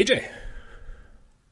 AJ, 0.00 0.26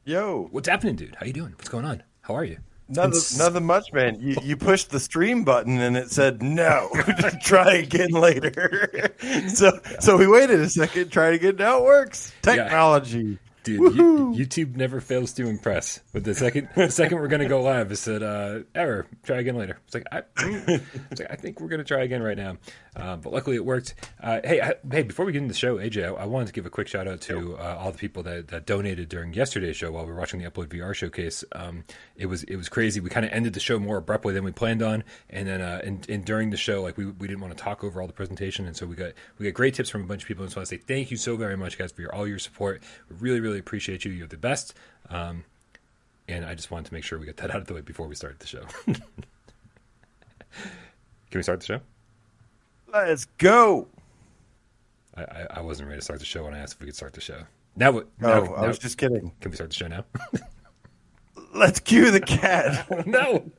Yo, 0.05 0.47
what's 0.49 0.67
happening, 0.67 0.95
dude? 0.95 1.13
How 1.13 1.27
you 1.27 1.33
doing? 1.33 1.51
What's 1.51 1.69
going 1.69 1.85
on? 1.85 2.01
How 2.21 2.33
are 2.33 2.43
you? 2.43 2.57
nothing, 2.87 3.37
nothing 3.37 3.63
much, 3.63 3.93
man. 3.93 4.19
You, 4.19 4.37
you 4.41 4.57
pushed 4.57 4.89
the 4.89 4.99
stream 4.99 5.43
button 5.43 5.79
and 5.79 5.95
it 5.95 6.09
said 6.09 6.41
no. 6.41 6.89
Try 7.43 7.73
again 7.75 8.09
later. 8.09 9.13
so 9.49 9.79
so 9.99 10.17
we 10.17 10.25
waited 10.25 10.61
a 10.61 10.67
second, 10.67 11.11
tried 11.11 11.35
again. 11.35 11.57
Now 11.57 11.77
it 11.77 11.83
works. 11.83 12.33
Technology. 12.41 13.37
Dude, 13.77 13.95
you, 13.95 14.33
YouTube 14.35 14.75
never 14.75 15.01
fails 15.01 15.33
to 15.33 15.47
impress. 15.47 15.99
But 16.13 16.23
the 16.23 16.33
second, 16.35 16.69
the 16.75 16.89
second 16.89 17.19
we're 17.19 17.27
gonna 17.27 17.47
go 17.47 17.61
live, 17.63 17.91
it 17.91 17.97
said 17.97 18.23
uh, 18.23 18.59
error. 18.73 19.07
Try 19.23 19.37
again 19.37 19.55
later. 19.55 19.79
It's 19.85 19.93
like 19.93 20.05
I, 20.11 20.23
it's 20.37 21.19
like 21.19 21.31
I 21.31 21.35
think 21.35 21.59
we're 21.59 21.67
gonna 21.67 21.83
try 21.83 22.03
again 22.03 22.23
right 22.23 22.37
now. 22.37 22.57
Uh, 22.95 23.15
but 23.15 23.31
luckily 23.31 23.55
it 23.55 23.65
worked. 23.65 23.95
Uh, 24.21 24.39
hey, 24.43 24.61
I, 24.61 24.73
hey, 24.91 25.03
before 25.03 25.25
we 25.25 25.31
get 25.31 25.41
into 25.41 25.53
the 25.53 25.57
show, 25.57 25.77
AJ, 25.77 26.05
I, 26.05 26.23
I 26.23 26.25
wanted 26.25 26.47
to 26.47 26.53
give 26.53 26.65
a 26.65 26.69
quick 26.69 26.87
shout 26.87 27.07
out 27.07 27.21
to 27.21 27.57
uh, 27.57 27.77
all 27.79 27.91
the 27.91 27.97
people 27.97 28.23
that, 28.23 28.49
that 28.49 28.65
donated 28.65 29.09
during 29.09 29.33
yesterday's 29.33 29.77
show 29.77 29.91
while 29.91 30.05
we 30.05 30.11
were 30.11 30.19
watching 30.19 30.41
the 30.41 30.49
Upload 30.49 30.67
VR 30.67 30.93
showcase. 30.93 31.43
Um, 31.53 31.85
it 32.15 32.25
was 32.25 32.43
it 32.43 32.55
was 32.55 32.69
crazy. 32.69 32.99
We 32.99 33.09
kind 33.09 33.25
of 33.25 33.31
ended 33.31 33.53
the 33.53 33.59
show 33.59 33.79
more 33.79 33.97
abruptly 33.97 34.33
than 34.33 34.43
we 34.43 34.51
planned 34.51 34.81
on, 34.81 35.03
and 35.29 35.47
then 35.47 35.61
uh, 35.61 35.81
and, 35.83 36.07
and 36.09 36.25
during 36.25 36.49
the 36.49 36.57
show, 36.57 36.81
like 36.81 36.97
we, 36.97 37.05
we 37.05 37.27
didn't 37.27 37.41
want 37.41 37.55
to 37.57 37.63
talk 37.63 37.83
over 37.83 38.01
all 38.01 38.07
the 38.07 38.13
presentation, 38.13 38.65
and 38.65 38.75
so 38.75 38.85
we 38.85 38.95
got 38.95 39.13
we 39.37 39.45
got 39.45 39.53
great 39.53 39.73
tips 39.73 39.89
from 39.89 40.01
a 40.03 40.05
bunch 40.05 40.23
of 40.23 40.27
people. 40.27 40.43
And 40.43 40.51
so 40.51 40.57
I 40.57 40.59
want 40.59 40.69
to 40.69 40.75
say 40.75 40.81
thank 40.81 41.11
you 41.11 41.17
so 41.17 41.37
very 41.37 41.55
much, 41.55 41.77
guys, 41.77 41.91
for 41.91 42.01
your, 42.01 42.13
all 42.13 42.27
your 42.27 42.39
support. 42.39 42.83
We 43.21 43.39
really 43.39 43.58
really 43.59 43.67
appreciate 43.67 44.05
you. 44.05 44.11
You're 44.11 44.27
the 44.27 44.37
best. 44.37 44.73
Um, 45.09 45.43
and 46.27 46.45
I 46.45 46.55
just 46.55 46.71
wanted 46.71 46.87
to 46.87 46.93
make 46.93 47.03
sure 47.03 47.19
we 47.19 47.25
got 47.25 47.37
that 47.37 47.51
out 47.51 47.57
of 47.57 47.67
the 47.67 47.73
way 47.73 47.81
before 47.81 48.07
we 48.07 48.15
started 48.15 48.39
the 48.39 48.47
show. 48.47 48.63
Can 48.85 49.01
we 51.35 51.43
start 51.43 51.59
the 51.59 51.65
show? 51.65 51.79
Let's 52.91 53.25
go. 53.37 53.87
I, 55.15 55.21
I, 55.23 55.47
I 55.55 55.61
wasn't 55.61 55.89
ready 55.89 55.99
to 55.99 56.03
start 56.03 56.19
the 56.19 56.25
show 56.25 56.43
when 56.43 56.53
I 56.53 56.59
asked 56.59 56.75
if 56.75 56.79
we 56.79 56.85
could 56.87 56.95
start 56.95 57.13
the 57.13 57.21
show. 57.21 57.41
Now, 57.75 57.91
what? 57.91 58.07
Oh, 58.21 58.27
now, 58.27 58.55
I 58.55 58.61
now- 58.61 58.67
was 58.67 58.79
just 58.79 58.97
kidding. 58.97 59.31
Can 59.41 59.51
we 59.51 59.55
start 59.55 59.69
the 59.69 59.75
show 59.75 59.87
now? 59.87 60.05
Let's 61.53 61.79
cue 61.79 62.11
the 62.11 62.21
cat. 62.21 62.87
no. 63.07 63.51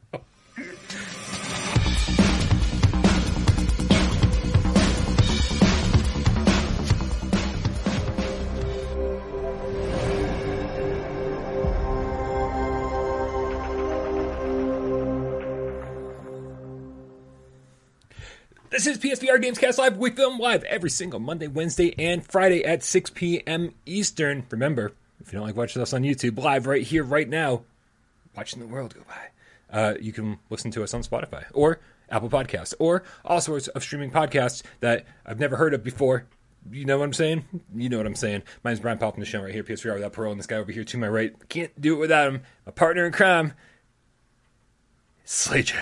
This 18.70 18.86
is 18.86 18.98
PSVR 18.98 19.42
Gamescast 19.42 19.78
Live. 19.78 19.96
We 19.96 20.10
film 20.10 20.38
live 20.38 20.62
every 20.62 20.90
single 20.90 21.18
Monday, 21.18 21.48
Wednesday, 21.48 21.92
and 21.98 22.24
Friday 22.24 22.64
at 22.64 22.84
6 22.84 23.10
p.m. 23.10 23.74
Eastern. 23.84 24.46
Remember, 24.48 24.92
if 25.20 25.32
you 25.32 25.38
don't 25.40 25.44
like 25.44 25.56
watching 25.56 25.82
us 25.82 25.92
on 25.92 26.04
YouTube, 26.04 26.38
live 26.38 26.68
right 26.68 26.84
here, 26.84 27.02
right 27.02 27.28
now, 27.28 27.62
watching 28.36 28.60
the 28.60 28.68
world 28.68 28.94
go 28.94 29.00
by, 29.08 29.76
uh, 29.76 29.94
you 30.00 30.12
can 30.12 30.38
listen 30.50 30.70
to 30.70 30.84
us 30.84 30.94
on 30.94 31.02
Spotify 31.02 31.46
or 31.52 31.80
Apple 32.10 32.30
Podcasts 32.30 32.72
or 32.78 33.02
all 33.24 33.40
sorts 33.40 33.66
of 33.66 33.82
streaming 33.82 34.12
podcasts 34.12 34.62
that 34.78 35.04
I've 35.26 35.40
never 35.40 35.56
heard 35.56 35.74
of 35.74 35.82
before. 35.82 36.26
You 36.70 36.84
know 36.84 36.96
what 36.96 37.06
I'm 37.06 37.12
saying? 37.12 37.44
You 37.74 37.88
know 37.88 37.96
what 37.96 38.06
I'm 38.06 38.14
saying. 38.14 38.44
My 38.62 38.70
name's 38.70 38.78
Bryan 38.78 38.98
from 38.98 39.14
the 39.18 39.26
show 39.26 39.42
right 39.42 39.52
here, 39.52 39.64
PSVR 39.64 39.94
without 39.94 40.12
parole, 40.12 40.30
and 40.30 40.38
this 40.38 40.46
guy 40.46 40.58
over 40.58 40.70
here 40.70 40.84
to 40.84 40.96
my 40.96 41.08
right. 41.08 41.34
Can't 41.48 41.80
do 41.80 41.94
it 41.94 41.98
without 41.98 42.28
him. 42.28 42.42
My 42.66 42.70
partner 42.70 43.04
in 43.04 43.10
crime, 43.10 43.52
Slay 45.24 45.62
J. 45.62 45.76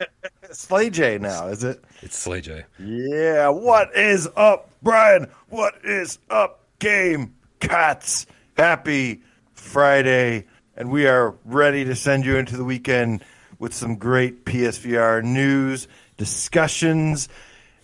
Slay 0.52 0.90
J 0.90 1.18
now, 1.18 1.48
is 1.48 1.64
it? 1.64 1.82
It's 2.02 2.16
Slay 2.18 2.40
J. 2.40 2.64
Yeah. 2.78 3.48
What 3.48 3.94
is 3.96 4.28
up, 4.36 4.70
Bryan? 4.82 5.28
What 5.48 5.74
is 5.84 6.18
up, 6.28 6.60
game 6.78 7.34
cats? 7.60 8.26
Happy 8.56 9.22
Friday, 9.54 10.46
and 10.76 10.90
we 10.90 11.06
are 11.06 11.34
ready 11.44 11.84
to 11.84 11.94
send 11.94 12.24
you 12.24 12.36
into 12.36 12.56
the 12.56 12.64
weekend 12.64 13.24
with 13.58 13.74
some 13.74 13.96
great 13.96 14.44
PSVR 14.44 15.22
news, 15.22 15.86
discussions, 16.16 17.28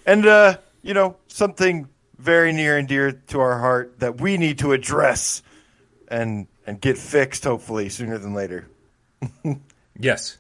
and 0.04 0.26
uh, 0.26 0.56
you 0.82 0.94
know 0.94 1.16
something 1.28 1.88
very 2.18 2.52
near 2.52 2.76
and 2.78 2.88
dear 2.88 3.12
to 3.12 3.40
our 3.40 3.58
heart 3.58 4.00
that 4.00 4.20
we 4.20 4.36
need 4.38 4.58
to 4.58 4.72
address 4.72 5.42
and 6.08 6.46
and 6.66 6.80
get 6.80 6.98
fixed, 6.98 7.44
hopefully 7.44 7.88
sooner 7.88 8.18
than 8.18 8.34
later. 8.34 8.66
Yes, 9.98 10.36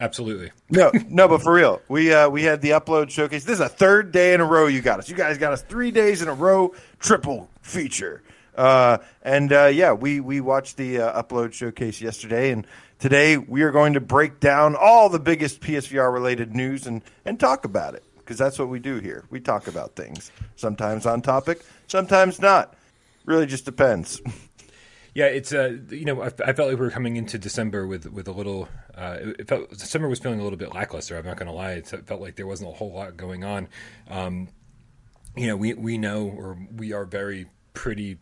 absolutely. 0.00 0.50
No, 0.70 0.90
no, 1.08 1.28
but 1.28 1.42
for 1.42 1.52
real, 1.52 1.80
we 1.88 2.12
uh, 2.12 2.28
we 2.28 2.42
had 2.42 2.60
the 2.60 2.70
upload 2.70 3.10
showcase. 3.10 3.44
This 3.44 3.54
is 3.54 3.60
a 3.60 3.68
third 3.68 4.12
day 4.12 4.34
in 4.34 4.40
a 4.40 4.44
row. 4.44 4.66
You 4.66 4.80
got 4.80 4.98
us. 4.98 5.08
You 5.08 5.16
guys 5.16 5.38
got 5.38 5.52
us 5.52 5.62
three 5.62 5.90
days 5.90 6.22
in 6.22 6.28
a 6.28 6.34
row, 6.34 6.74
triple 6.98 7.48
feature. 7.62 8.22
Uh, 8.56 8.98
and 9.22 9.52
uh, 9.52 9.66
yeah, 9.66 9.92
we 9.92 10.20
we 10.20 10.40
watched 10.40 10.76
the 10.76 11.00
uh, 11.00 11.22
upload 11.22 11.52
showcase 11.52 12.00
yesterday, 12.00 12.50
and 12.50 12.66
today 12.98 13.36
we 13.36 13.62
are 13.62 13.70
going 13.70 13.92
to 13.92 14.00
break 14.00 14.40
down 14.40 14.74
all 14.74 15.08
the 15.08 15.20
biggest 15.20 15.60
PSVR 15.60 16.12
related 16.12 16.54
news 16.54 16.86
and 16.86 17.02
and 17.24 17.38
talk 17.38 17.64
about 17.64 17.94
it 17.94 18.02
because 18.18 18.36
that's 18.36 18.58
what 18.58 18.68
we 18.68 18.80
do 18.80 18.98
here. 18.98 19.24
We 19.30 19.40
talk 19.40 19.68
about 19.68 19.94
things 19.94 20.32
sometimes 20.56 21.06
on 21.06 21.22
topic, 21.22 21.64
sometimes 21.86 22.40
not. 22.40 22.74
Really, 23.24 23.46
just 23.46 23.64
depends. 23.64 24.20
Yeah, 25.18 25.26
it's 25.26 25.52
uh, 25.52 25.78
you 25.90 26.04
know, 26.04 26.22
I, 26.22 26.26
I 26.26 26.52
felt 26.52 26.68
like 26.68 26.78
we 26.78 26.84
were 26.84 26.92
coming 26.92 27.16
into 27.16 27.40
December 27.40 27.88
with 27.88 28.06
with 28.06 28.28
a 28.28 28.30
little. 28.30 28.68
Uh, 28.94 29.16
it 29.36 29.48
felt 29.48 29.68
December 29.70 30.08
was 30.08 30.20
feeling 30.20 30.38
a 30.38 30.44
little 30.44 30.56
bit 30.56 30.72
lackluster. 30.72 31.18
I'm 31.18 31.24
not 31.24 31.36
going 31.36 31.48
to 31.48 31.52
lie. 31.52 31.72
It 31.72 31.88
felt 32.06 32.20
like 32.20 32.36
there 32.36 32.46
wasn't 32.46 32.70
a 32.70 32.72
whole 32.72 32.92
lot 32.92 33.16
going 33.16 33.42
on. 33.42 33.66
Um, 34.06 34.46
you 35.34 35.48
know, 35.48 35.56
we 35.56 35.74
we 35.74 35.98
know 35.98 36.28
or 36.28 36.56
we 36.72 36.92
are 36.92 37.04
very 37.04 37.46
pretty 37.74 38.18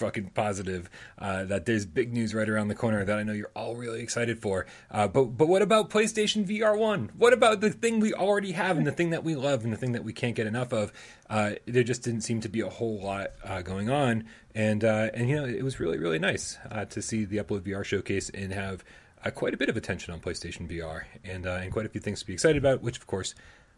fucking 0.00 0.30
positive 0.30 0.90
uh, 1.18 1.44
that 1.44 1.66
there's 1.66 1.84
big 1.84 2.12
news 2.12 2.34
right 2.34 2.48
around 2.48 2.68
the 2.68 2.74
corner 2.74 3.04
that 3.04 3.18
I 3.18 3.22
know 3.22 3.34
you're 3.34 3.52
all 3.54 3.76
really 3.76 4.00
excited 4.00 4.40
for. 4.40 4.66
Uh, 4.90 5.06
but 5.06 5.24
but 5.24 5.46
what 5.46 5.62
about 5.62 5.90
PlayStation 5.90 6.46
VR 6.46 6.76
One? 6.76 7.10
What 7.16 7.32
about 7.32 7.60
the 7.60 7.70
thing 7.70 8.00
we 8.00 8.14
already 8.14 8.52
have 8.52 8.78
and 8.78 8.86
the 8.86 8.92
thing 8.92 9.10
that 9.10 9.22
we 9.22 9.36
love 9.36 9.62
and 9.62 9.72
the 9.72 9.76
thing 9.76 9.92
that 9.92 10.02
we 10.02 10.12
can't 10.12 10.34
get 10.34 10.46
enough 10.46 10.72
of? 10.72 10.92
Uh, 11.28 11.52
there 11.66 11.84
just 11.84 12.02
didn't 12.02 12.22
seem 12.22 12.40
to 12.40 12.48
be 12.48 12.60
a 12.60 12.68
whole 12.68 13.00
lot 13.00 13.28
uh, 13.44 13.62
going 13.62 13.90
on, 13.90 14.24
and 14.54 14.82
uh, 14.82 15.10
and 15.12 15.28
you 15.28 15.36
know 15.36 15.44
it 15.44 15.62
was 15.62 15.78
really 15.78 15.98
really 15.98 16.18
nice 16.18 16.58
uh, 16.70 16.86
to 16.86 17.02
see 17.02 17.24
the 17.24 17.36
Upload 17.36 17.60
VR 17.60 17.84
showcase 17.84 18.30
and 18.30 18.52
have. 18.52 18.82
Quite 19.34 19.52
a 19.52 19.58
bit 19.58 19.68
of 19.68 19.76
attention 19.76 20.14
on 20.14 20.20
PlayStation 20.20 20.66
VR, 20.66 21.02
and 21.24 21.44
and 21.44 21.70
quite 21.70 21.84
a 21.84 21.90
few 21.90 22.00
things 22.00 22.20
to 22.20 22.26
be 22.26 22.32
excited 22.32 22.56
about, 22.56 22.80
which 22.80 22.96
of 22.96 23.06
course 23.06 23.34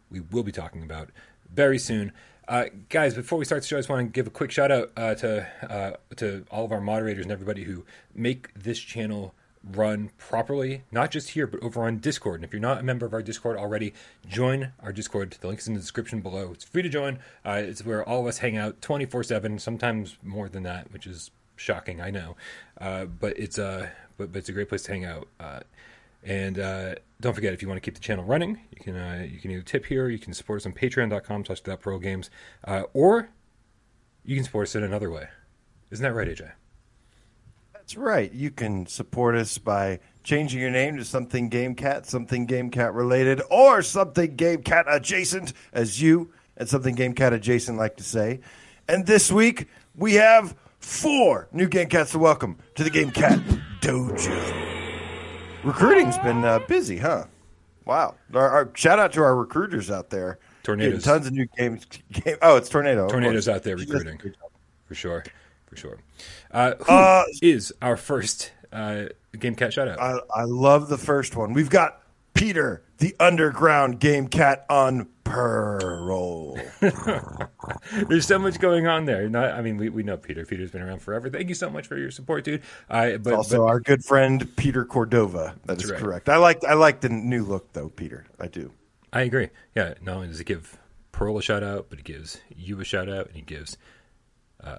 we 0.09 0.21
will 0.21 0.43
be 0.43 0.53
talking 0.53 0.83
about 0.83 1.09
very 1.53 1.77
soon. 1.77 2.13
Uh, 2.47 2.65
guys, 2.89 3.13
before 3.13 3.37
we 3.37 3.45
start 3.45 3.61
the 3.61 3.67
show, 3.67 3.77
I 3.77 3.79
just 3.79 3.89
want 3.89 4.05
to 4.05 4.11
give 4.11 4.27
a 4.27 4.29
quick 4.29 4.51
shout 4.51 4.69
out 4.69 4.91
uh, 4.97 5.15
to 5.15 5.47
uh, 5.69 5.91
to 6.17 6.45
all 6.51 6.65
of 6.65 6.71
our 6.71 6.81
moderators 6.81 7.23
and 7.23 7.31
everybody 7.31 7.63
who 7.63 7.85
make 8.13 8.53
this 8.53 8.79
channel 8.79 9.33
run 9.63 10.09
properly, 10.17 10.83
not 10.91 11.09
just 11.09 11.29
here, 11.29 11.47
but 11.47 11.63
over 11.63 11.83
on 11.83 11.99
Discord. 11.99 12.35
And 12.35 12.43
if 12.43 12.51
you're 12.51 12.61
not 12.61 12.79
a 12.79 12.83
member 12.83 13.05
of 13.05 13.13
our 13.13 13.21
Discord 13.21 13.55
already, 13.55 13.93
join 14.27 14.73
our 14.81 14.91
Discord. 14.91 15.37
The 15.39 15.47
link 15.47 15.61
is 15.61 15.69
in 15.69 15.73
the 15.73 15.79
description 15.79 16.19
below. 16.19 16.51
It's 16.51 16.65
free 16.65 16.81
to 16.81 16.89
join. 16.89 17.19
Uh, 17.45 17.61
it's 17.63 17.85
where 17.85 18.03
all 18.03 18.19
of 18.19 18.27
us 18.27 18.39
hang 18.39 18.57
out 18.57 18.81
24 18.81 19.23
7, 19.23 19.57
sometimes 19.59 20.17
more 20.21 20.49
than 20.49 20.63
that, 20.63 20.91
which 20.91 21.07
is 21.07 21.31
shocking, 21.55 22.01
I 22.01 22.11
know. 22.11 22.35
Uh, 22.79 23.05
but 23.05 23.39
it's 23.39 23.57
uh, 23.57 23.87
but, 24.17 24.33
but 24.33 24.39
it's 24.39 24.49
a 24.49 24.53
great 24.53 24.67
place 24.67 24.83
to 24.83 24.91
hang 24.91 25.05
out. 25.05 25.29
And 26.25 26.59
uh, 26.59 26.95
don't 27.19 27.33
forget, 27.33 27.53
if 27.53 27.61
you 27.61 27.67
want 27.67 27.81
to 27.81 27.85
keep 27.85 27.95
the 27.95 27.99
channel 27.99 28.23
running, 28.23 28.59
you 28.71 28.83
can 28.83 28.95
uh, 28.95 29.27
you 29.29 29.39
can 29.39 29.51
either 29.51 29.61
tip 29.61 29.85
here, 29.85 30.09
you 30.09 30.19
can 30.19 30.33
support 30.33 30.61
us 30.61 30.65
on 30.65 30.73
patreon.com 30.73 31.45
slash 31.45 31.61
parole 31.63 31.99
games, 31.99 32.29
uh, 32.65 32.83
or 32.93 33.29
you 34.23 34.35
can 34.35 34.43
support 34.43 34.67
us 34.67 34.75
in 34.75 34.83
another 34.83 35.09
way. 35.11 35.27
Isn't 35.91 36.03
that 36.03 36.13
right, 36.13 36.27
AJ? 36.27 36.51
That's 37.73 37.97
right. 37.97 38.31
You 38.31 38.49
can 38.49 38.85
support 38.85 39.35
us 39.35 39.57
by 39.57 39.99
changing 40.23 40.61
your 40.61 40.71
name 40.71 40.95
to 40.97 41.03
something 41.05 41.49
Game 41.49 41.75
Cat, 41.75 42.05
something 42.05 42.45
Game 42.45 42.71
Cat 42.71 42.93
related, 42.93 43.41
or 43.51 43.81
something 43.81 44.35
Game 44.35 44.63
Cat 44.63 44.85
adjacent, 44.87 45.51
as 45.73 46.01
you 46.01 46.31
and 46.55 46.69
something 46.69 46.95
Game 46.95 47.13
Cat 47.13 47.33
adjacent 47.33 47.77
like 47.77 47.97
to 47.97 48.03
say. 48.03 48.39
And 48.87 49.05
this 49.05 49.31
week 49.31 49.67
we 49.95 50.13
have 50.13 50.55
four 50.79 51.49
new 51.51 51.67
Game 51.67 51.89
Cats 51.89 52.11
to 52.11 52.19
welcome 52.19 52.57
to 52.75 52.83
the 52.83 52.89
Game 52.89 53.11
Cat 53.11 53.39
Dojo. 53.81 54.72
Recruiting's 55.63 56.17
been 56.19 56.43
uh, 56.43 56.59
busy, 56.59 56.97
huh? 56.97 57.25
Wow. 57.85 58.15
Our, 58.33 58.49
our, 58.49 58.71
shout 58.75 58.99
out 58.99 59.13
to 59.13 59.21
our 59.21 59.35
recruiters 59.35 59.91
out 59.91 60.09
there. 60.09 60.39
Tornadoes. 60.63 61.03
Getting 61.03 61.03
tons 61.03 61.27
of 61.27 61.33
new 61.33 61.47
games. 61.57 61.85
Game, 62.11 62.37
oh, 62.41 62.55
it's 62.55 62.69
Tornado. 62.69 63.07
Tornadoes 63.09 63.49
out 63.49 63.63
there 63.63 63.77
She 63.77 63.85
does 63.85 64.01
a 64.01 64.05
recruiting. 64.05 64.33
For 64.85 64.95
sure. 64.95 65.23
For 65.67 65.75
sure. 65.75 65.99
Uh, 66.51 66.75
who 66.75 66.93
Uh, 66.93 67.23
is 67.41 67.73
our 67.81 67.97
first 67.97 68.51
uh, 68.71 69.05
Game 69.37 69.55
Cat 69.55 69.73
shout 69.73 69.87
out? 69.87 69.99
I, 69.99 70.41
I 70.41 70.43
love 70.43 70.89
the 70.89 70.97
first 70.97 71.35
one. 71.35 71.53
We've 71.53 71.69
got 71.69 72.01
Peter, 72.33 72.83
the 72.99 73.15
underground 73.19 73.99
game 73.99 74.27
cat 74.27 74.65
on 74.69 75.07
parole. 75.33 76.59
There's 78.07 78.27
so 78.27 78.39
much 78.39 78.59
going 78.59 78.87
on 78.87 79.05
there. 79.05 79.27
Not, 79.29 79.51
I 79.51 79.61
mean, 79.61 79.77
we, 79.77 79.89
we 79.89 80.03
know 80.03 80.17
Peter. 80.17 80.45
Peter's 80.45 80.71
been 80.71 80.81
around 80.81 80.99
forever. 80.99 81.29
Thank 81.29 81.49
you 81.49 81.55
so 81.55 81.69
much 81.69 81.87
for 81.87 81.97
your 81.97 82.11
support, 82.11 82.43
dude. 82.43 82.61
Uh, 82.89 83.17
but, 83.17 83.33
also, 83.33 83.59
but 83.59 83.63
our 83.65 83.79
good 83.79 84.03
friend 84.03 84.55
Peter 84.55 84.85
Cordova. 84.85 85.55
That 85.65 85.81
is 85.81 85.91
right. 85.91 85.99
correct. 85.99 86.29
I 86.29 86.37
like 86.37 86.63
I 86.63 86.73
like 86.73 87.01
the 87.01 87.09
new 87.09 87.43
look 87.43 87.73
though, 87.73 87.89
Peter. 87.89 88.25
I 88.39 88.47
do. 88.47 88.71
I 89.11 89.21
agree. 89.21 89.49
Yeah, 89.75 89.93
not 90.01 90.15
only 90.15 90.27
does 90.27 90.39
he 90.39 90.43
give 90.43 90.77
Pearl 91.11 91.37
a 91.37 91.41
shout 91.41 91.63
out, 91.63 91.87
but 91.89 91.99
he 91.99 92.03
gives 92.03 92.39
you 92.55 92.79
a 92.79 92.83
shout 92.83 93.09
out, 93.09 93.27
and 93.27 93.35
he 93.35 93.41
gives 93.41 93.77
uh, 94.63 94.77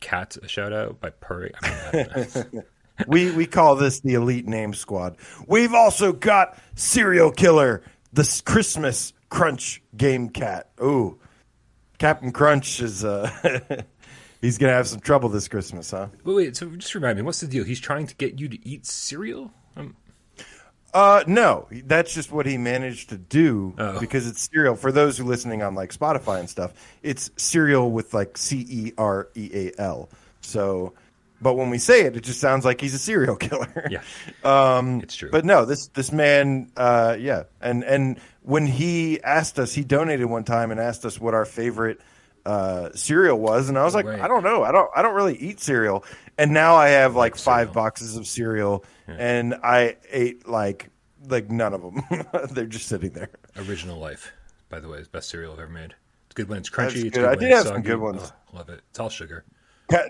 cat 0.00 0.36
a 0.42 0.48
shout 0.48 0.72
out 0.72 1.00
by 1.00 1.10
purring. 1.10 1.52
I 1.62 2.06
mean, 2.52 2.62
we 3.06 3.30
we 3.32 3.46
call 3.46 3.76
this 3.76 4.00
the 4.00 4.14
elite 4.14 4.46
name 4.46 4.74
squad. 4.74 5.16
We've 5.46 5.74
also 5.74 6.12
got 6.12 6.58
serial 6.74 7.30
killer, 7.30 7.82
the 8.12 8.42
Christmas 8.44 9.12
Crunch 9.28 9.82
Game 9.96 10.28
Cat. 10.28 10.70
Ooh, 10.82 11.18
Captain 11.98 12.32
Crunch 12.32 12.80
is 12.80 13.04
uh, 13.04 13.30
he's 14.40 14.58
gonna 14.58 14.72
have 14.72 14.86
some 14.88 15.00
trouble 15.00 15.28
this 15.28 15.48
Christmas, 15.48 15.90
huh? 15.90 16.08
wait, 16.24 16.34
wait. 16.34 16.56
So 16.56 16.68
just 16.76 16.94
remind 16.94 17.16
me, 17.16 17.22
what's 17.22 17.40
the 17.40 17.46
deal? 17.46 17.64
He's 17.64 17.80
trying 17.80 18.06
to 18.06 18.14
get 18.16 18.38
you 18.40 18.48
to 18.48 18.68
eat 18.68 18.86
cereal. 18.86 19.50
Um, 19.76 19.96
Uh, 20.94 21.22
no, 21.26 21.68
that's 21.84 22.14
just 22.14 22.32
what 22.32 22.46
he 22.46 22.56
managed 22.56 23.10
to 23.10 23.18
do 23.18 23.74
Oh. 23.78 24.00
because 24.00 24.26
it's 24.26 24.48
cereal. 24.50 24.74
For 24.76 24.90
those 24.90 25.18
who 25.18 25.24
listening 25.24 25.62
on 25.62 25.74
like 25.74 25.92
Spotify 25.92 26.40
and 26.40 26.48
stuff, 26.48 26.72
it's 27.02 27.30
cereal 27.36 27.90
with 27.90 28.14
like 28.14 28.38
C 28.38 28.64
E 28.68 28.92
R 28.96 29.28
E 29.34 29.50
A 29.52 29.80
L. 29.80 30.08
So, 30.40 30.94
but 31.46 31.54
when 31.54 31.70
we 31.70 31.78
say 31.78 32.00
it, 32.06 32.16
it 32.16 32.24
just 32.24 32.40
sounds 32.40 32.64
like 32.64 32.80
he's 32.80 32.92
a 32.92 32.98
serial 32.98 33.36
killer. 33.46 33.86
yeah, 33.88 34.02
Um, 34.42 35.00
it's 35.00 35.14
true. 35.14 35.30
But 35.30 35.44
no, 35.44 35.64
this 35.64 35.86
this 35.88 36.10
man, 36.10 36.72
uh, 36.76 37.16
yeah, 37.20 37.44
and 37.60 37.84
and 37.84 38.18
when 38.42 38.66
he 38.66 39.22
asked 39.22 39.60
us, 39.60 39.72
he 39.72 39.84
donated 39.84 40.26
one 40.26 40.42
time 40.42 40.72
and 40.72 40.80
asked 40.80 41.04
us 41.04 41.20
what 41.20 41.34
our 41.34 41.44
favorite 41.44 42.00
uh, 42.44 42.90
cereal 42.96 43.38
was, 43.38 43.68
and 43.68 43.78
I 43.78 43.84
was 43.84 43.94
like, 43.94 44.06
Right. 44.06 44.20
I 44.20 44.26
don't 44.26 44.42
know, 44.42 44.64
I 44.64 44.72
don't, 44.72 44.90
I 44.96 45.02
don't 45.02 45.14
really 45.14 45.36
eat 45.36 45.60
cereal, 45.60 46.04
and 46.36 46.52
now 46.52 46.74
I 46.74 46.88
have 46.88 47.14
like 47.14 47.36
five 47.36 47.72
boxes 47.72 48.16
of 48.16 48.26
cereal, 48.26 48.84
and 49.06 49.54
I 49.62 49.98
ate 50.10 50.48
like 50.48 50.90
like 51.28 51.48
none 51.48 51.74
of 51.74 51.82
them. 51.82 52.02
They're 52.50 52.66
just 52.66 52.88
sitting 52.88 53.10
there. 53.10 53.30
Original 53.56 53.98
Life, 54.00 54.32
by 54.68 54.80
the 54.80 54.88
way, 54.88 54.98
is 54.98 55.06
the 55.06 55.12
best 55.12 55.28
cereal 55.28 55.52
I've 55.52 55.60
ever 55.60 55.70
made. 55.70 55.94
It's 56.26 56.34
good 56.34 56.48
when 56.48 56.58
it's 56.58 56.70
crunchy. 56.70 56.86
It's 56.86 57.02
good. 57.04 57.12
good 57.14 57.24
I 57.24 57.28
when 57.30 57.38
did 57.38 57.50
it's 57.50 57.56
have 57.58 57.66
some 57.68 57.82
good 57.82 58.00
ones. 58.00 58.32
Oh, 58.52 58.56
love 58.58 58.68
it. 58.68 58.80
It's 58.90 58.98
all 58.98 59.10
sugar. 59.10 59.44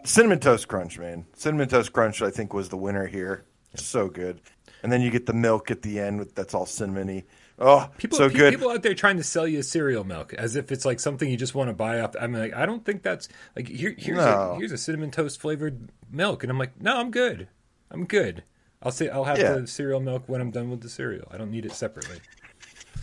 Cinnamon 0.04 0.40
Toast 0.40 0.68
Crunch, 0.68 0.98
man. 0.98 1.26
Cinnamon 1.34 1.68
Toast 1.68 1.92
Crunch, 1.92 2.22
I 2.22 2.30
think, 2.30 2.52
was 2.54 2.68
the 2.68 2.76
winner 2.76 3.06
here. 3.06 3.44
So 3.74 4.08
good. 4.08 4.40
And 4.82 4.90
then 4.92 5.00
you 5.02 5.10
get 5.10 5.26
the 5.26 5.32
milk 5.32 5.70
at 5.70 5.82
the 5.82 5.98
end 6.00 6.18
with 6.18 6.34
that's 6.34 6.54
all 6.54 6.64
cinnamony. 6.66 7.24
Oh, 7.58 7.88
People, 7.96 8.18
so 8.18 8.28
good. 8.28 8.52
people 8.52 8.70
out 8.70 8.82
there 8.82 8.94
trying 8.94 9.16
to 9.16 9.22
sell 9.22 9.48
you 9.48 9.62
cereal 9.62 10.04
milk 10.04 10.34
as 10.34 10.56
if 10.56 10.70
it's 10.70 10.84
like 10.84 11.00
something 11.00 11.28
you 11.30 11.36
just 11.38 11.54
want 11.54 11.68
to 11.68 11.74
buy 11.74 12.00
off. 12.00 12.14
I'm 12.20 12.32
like, 12.34 12.54
I 12.54 12.66
don't 12.66 12.84
think 12.84 13.02
that's 13.02 13.28
like 13.56 13.66
here, 13.68 13.94
here's 13.96 14.18
No. 14.18 14.52
a 14.52 14.58
here's 14.58 14.72
a 14.72 14.78
cinnamon 14.78 15.10
toast 15.10 15.40
flavored 15.40 15.88
milk, 16.10 16.42
and 16.44 16.50
I'm 16.50 16.58
like, 16.58 16.80
no, 16.80 16.96
I'm 16.98 17.10
good. 17.10 17.48
I'm 17.90 18.04
good. 18.04 18.44
I'll 18.82 18.92
say 18.92 19.08
I'll 19.08 19.24
have 19.24 19.38
Yeah. 19.38 19.54
the 19.54 19.66
cereal 19.66 20.00
milk 20.00 20.24
when 20.26 20.40
I'm 20.42 20.50
done 20.50 20.70
with 20.70 20.82
the 20.82 20.88
cereal. 20.90 21.26
I 21.30 21.38
don't 21.38 21.50
need 21.50 21.64
it 21.64 21.72
separately. 21.72 22.18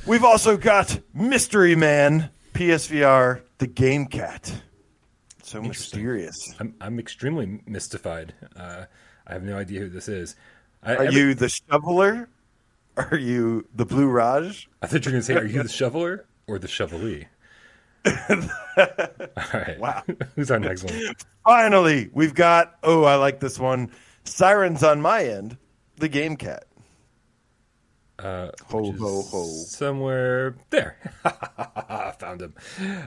We've 0.05 0.23
also 0.23 0.55
got 0.55 0.99
Mystery 1.13 1.75
Man, 1.75 2.29
PSVR, 2.53 3.41
the 3.57 3.67
Game 3.67 4.05
Cat. 4.05 4.61
So 5.53 5.61
mysterious. 5.61 6.55
I'm 6.59 6.73
I'm 6.81 6.97
extremely 6.97 7.61
mystified. 7.67 8.33
Uh, 8.55 8.85
I 9.27 9.33
have 9.33 9.43
no 9.43 9.55
idea 9.55 9.81
who 9.81 9.89
this 9.89 10.07
is. 10.07 10.35
I, 10.81 10.95
Are 10.95 11.03
every- 11.03 11.15
you 11.15 11.33
the 11.35 11.49
shoveler? 11.49 12.27
Are 12.97 13.17
you 13.17 13.67
the 13.75 13.85
Blue 13.85 14.07
Raj? 14.07 14.67
I 14.81 14.87
thought 14.87 15.05
you 15.05 15.09
were 15.09 15.11
going 15.11 15.21
to 15.21 15.25
say, 15.25 15.35
are 15.35 15.45
you 15.45 15.61
the 15.61 15.69
shoveler 15.69 16.25
or 16.47 16.57
the 16.57 16.67
shovelee? 16.67 17.25
All 18.05 18.15
right. 19.53 19.79
Wow. 19.79 20.01
Who's 20.35 20.49
our 20.49 20.59
next 20.59 20.85
one? 20.85 21.13
Finally, 21.43 22.09
we've 22.13 22.33
got, 22.33 22.75
oh, 22.83 23.03
I 23.03 23.15
like 23.15 23.39
this 23.39 23.59
one. 23.59 23.91
Sirens 24.25 24.83
on 24.83 25.01
my 25.01 25.23
end, 25.23 25.57
the 25.97 26.07
Game 26.09 26.35
Cat. 26.35 26.65
Uh, 28.23 28.51
Ho, 28.69 28.91
ho, 28.93 29.21
ho. 29.21 29.45
Somewhere 29.67 30.55
there. 30.69 30.97
Found 32.19 32.41
him. 32.41 32.53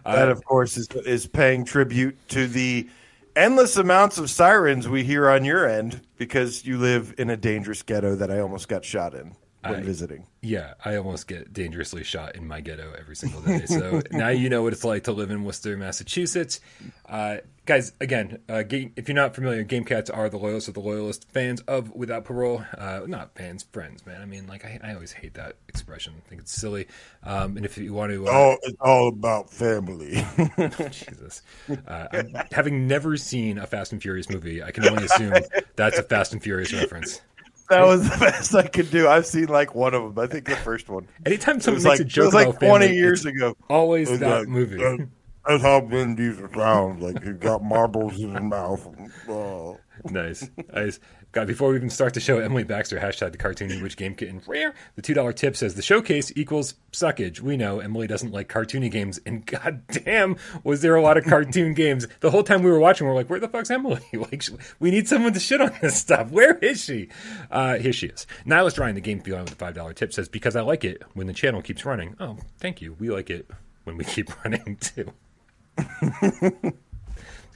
That, 0.05 0.29
Uh, 0.29 0.31
of 0.31 0.45
course, 0.45 0.77
is, 0.77 0.89
is 1.07 1.27
paying 1.27 1.65
tribute 1.65 2.17
to 2.29 2.47
the 2.47 2.89
endless 3.35 3.77
amounts 3.79 4.19
of 4.19 4.29
sirens 4.29 4.89
we 4.89 5.05
hear 5.05 5.29
on 5.31 5.45
your 5.45 5.67
end 5.67 6.03
because 6.19 6.67
you 6.67 6.77
live 6.77 7.15
in 7.17 7.31
a 7.31 7.37
dangerous 7.37 7.83
ghetto 7.83 8.15
that 8.17 8.31
I 8.31 8.41
almost 8.41 8.69
got 8.69 8.85
shot 8.85 9.15
in 9.15 9.35
when 9.63 9.75
I- 9.75 9.83
visiting. 9.83 10.27
yeah, 10.43 10.75
I 10.85 10.97
almost 10.97 11.27
get 11.29 11.53
dangerously 11.53 12.05
shot 12.05 12.37
in 12.37 12.47
my 12.47 12.61
ghetto 12.61 12.93
every 12.99 13.17
single 13.17 13.41
day. 13.41 13.67
So 13.67 14.01
now 14.13 14.29
you 14.29 14.49
know 14.49 14.63
what 14.63 14.73
it's 14.73 14.85
like 14.85 15.05
to 15.05 15.13
live 15.13 15.31
in 15.31 15.45
Worcester, 15.45 15.77
Massachusetts. 15.77 16.61
Uh, 17.09 17.39
guys, 17.65 17.93
again, 18.01 18.39
uh, 18.49 18.63
game, 18.63 18.93
if 18.97 19.09
you're 19.09 19.15
not 19.17 19.35
familiar, 19.35 19.63
Game 19.65 19.85
Cats 19.85 20.09
are 20.11 20.29
the 20.29 20.37
loyalists 20.39 20.69
of 20.69 20.75
the 20.75 20.81
loyalist 20.81 21.29
fans 21.33 21.61
of 21.63 21.91
Without 21.95 22.25
Parole. 22.25 22.65
Uh, 22.77 23.01
not 23.07 23.35
fans, 23.35 23.65
friends, 23.73 24.05
man. 24.07 24.21
I 24.23 24.25
mean, 24.25 24.47
like, 24.47 24.65
I, 24.65 24.79
I 24.83 24.95
always 24.95 25.13
hate 25.13 25.35
that 25.35 25.57
expression. 25.69 26.15
I 26.25 26.29
think 26.29 26.43
it's 26.43 26.53
silly. 26.53 26.87
Um, 27.25 27.57
and 27.57 27.65
if 27.67 27.77
you 27.79 27.93
want 27.93 28.13
to. 28.13 28.27
Uh, 28.29 28.31
Oh, 28.33 28.57
it's 28.63 28.77
all 28.81 29.09
about 29.09 29.51
family. 29.51 30.25
Jesus. 30.91 31.43
Uh, 31.89 32.23
having 32.53 32.87
never 32.87 33.17
seen 33.17 33.59
a 33.59 33.67
Fast 33.67 33.93
and 33.93 34.01
Furious 34.03 34.31
movie, 34.31 34.63
I 34.63 34.71
can 34.71 34.87
only 34.89 35.05
assume 35.05 35.35
that's 35.77 35.99
a 35.99 36.03
Fast 36.03 36.33
and 36.33 36.43
Furious 36.43 36.73
reference. 36.73 37.21
That 37.69 37.87
was 37.87 38.09
the 38.09 38.17
best 38.21 38.55
I 38.55 38.67
could 38.67 38.91
do. 38.91 39.09
I've 39.09 39.27
seen 39.27 39.47
like 39.47 39.75
one 39.75 39.95
of 39.95 40.15
them. 40.15 40.25
I 40.25 40.27
think 40.27 40.47
the 40.47 40.57
first 40.57 40.89
one. 40.89 41.07
Anytime 41.25 41.61
someone 41.61 41.83
makes 41.83 41.99
like, 41.99 42.01
a 42.01 42.05
joke 42.05 42.23
it 42.23 42.27
was 42.27 42.35
like 42.35 42.59
20 42.59 42.87
family, 42.87 42.97
years 42.97 43.25
ago. 43.27 43.57
always 43.69 44.19
that 44.19 44.39
like, 44.41 44.49
movie. 44.49 44.77
that- 44.77 45.09
That's 45.47 45.63
how 45.63 45.81
Vin 45.81 46.17
Diesel 46.17 46.49
sounds. 46.55 47.03
Like 47.03 47.23
he 47.23 47.31
got 47.33 47.63
marbles 47.63 48.19
in 48.21 48.33
his 48.35 48.43
mouth. 48.43 48.87
Oh. 49.29 49.79
Nice, 50.05 50.49
nice. 50.73 51.01
God, 51.33 51.47
before 51.47 51.71
we 51.71 51.77
even 51.77 51.91
start 51.91 52.15
the 52.15 52.21
show, 52.21 52.39
Emily 52.39 52.65
Baxter 52.65 52.99
hashtag 52.99 53.33
the 53.33 53.39
cartoony 53.39 53.83
which 53.83 53.97
game 53.97 54.15
kitten 54.15 54.41
rare. 54.47 54.73
The 54.95 55.03
two 55.03 55.13
dollar 55.13 55.33
tip 55.33 55.55
says 55.57 55.75
the 55.75 55.83
showcase 55.83 56.33
equals 56.35 56.75
suckage. 56.93 57.41
We 57.41 57.57
know 57.57 57.81
Emily 57.81 58.07
doesn't 58.07 58.33
like 58.33 58.49
cartoony 58.49 58.91
games, 58.91 59.21
and 59.27 59.45
goddamn, 59.45 60.37
was 60.65 60.81
there 60.81 60.95
a 60.95 61.03
lot 61.03 61.19
of 61.19 61.25
cartoon 61.25 61.75
games 61.75 62.07
the 62.21 62.31
whole 62.31 62.43
time 62.43 62.63
we 62.63 62.71
were 62.71 62.79
watching? 62.79 63.07
We're 63.07 63.15
like, 63.15 63.29
where 63.29 63.41
the 63.41 63.49
fuck's 63.49 63.71
Emily? 63.71 64.01
Like, 64.17 64.45
we 64.81 64.91
need 64.91 65.07
someone 65.09 65.35
to 65.35 65.41
shit 65.41 65.61
on 65.61 65.73
this 65.83 65.97
stuff. 65.99 66.31
Where 66.31 66.55
is 66.59 66.83
she? 66.83 67.09
Uh, 67.51 67.77
here 67.77 67.93
she 67.93 68.07
is. 68.07 68.27
Nihilist 68.47 68.79
Ryan, 68.79 68.95
the 68.95 69.01
game 69.01 69.21
feeling 69.21 69.43
with 69.43 69.51
the 69.51 69.57
five 69.57 69.75
dollar 69.75 69.93
tip 69.93 70.13
says 70.13 70.29
because 70.29 70.57
I 70.57 70.63
like 70.63 70.85
it 70.85 71.03
when 71.13 71.27
the 71.27 71.35
channel 71.35 71.61
keeps 71.61 71.85
running. 71.85 72.17
Oh, 72.19 72.39
thank 72.59 72.81
you. 72.81 72.97
We 72.99 73.11
like 73.11 73.29
it 73.29 73.49
when 73.85 73.99
we 73.99 74.05
keep 74.07 74.31
running 74.45 74.79
too. 74.81 75.13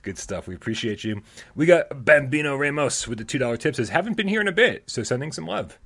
Good 0.02 0.18
stuff. 0.18 0.46
We 0.48 0.54
appreciate 0.54 1.04
you. 1.04 1.22
We 1.54 1.66
got 1.66 2.04
Bambino 2.04 2.56
Ramos 2.56 3.06
with 3.06 3.18
the 3.18 3.24
two 3.24 3.38
dollar 3.38 3.56
tip 3.56 3.74
says 3.76 3.90
haven't 3.90 4.16
been 4.16 4.28
here 4.28 4.40
in 4.40 4.48
a 4.48 4.52
bit, 4.52 4.84
so 4.86 5.02
sending 5.02 5.32
some 5.32 5.46
love. 5.46 5.78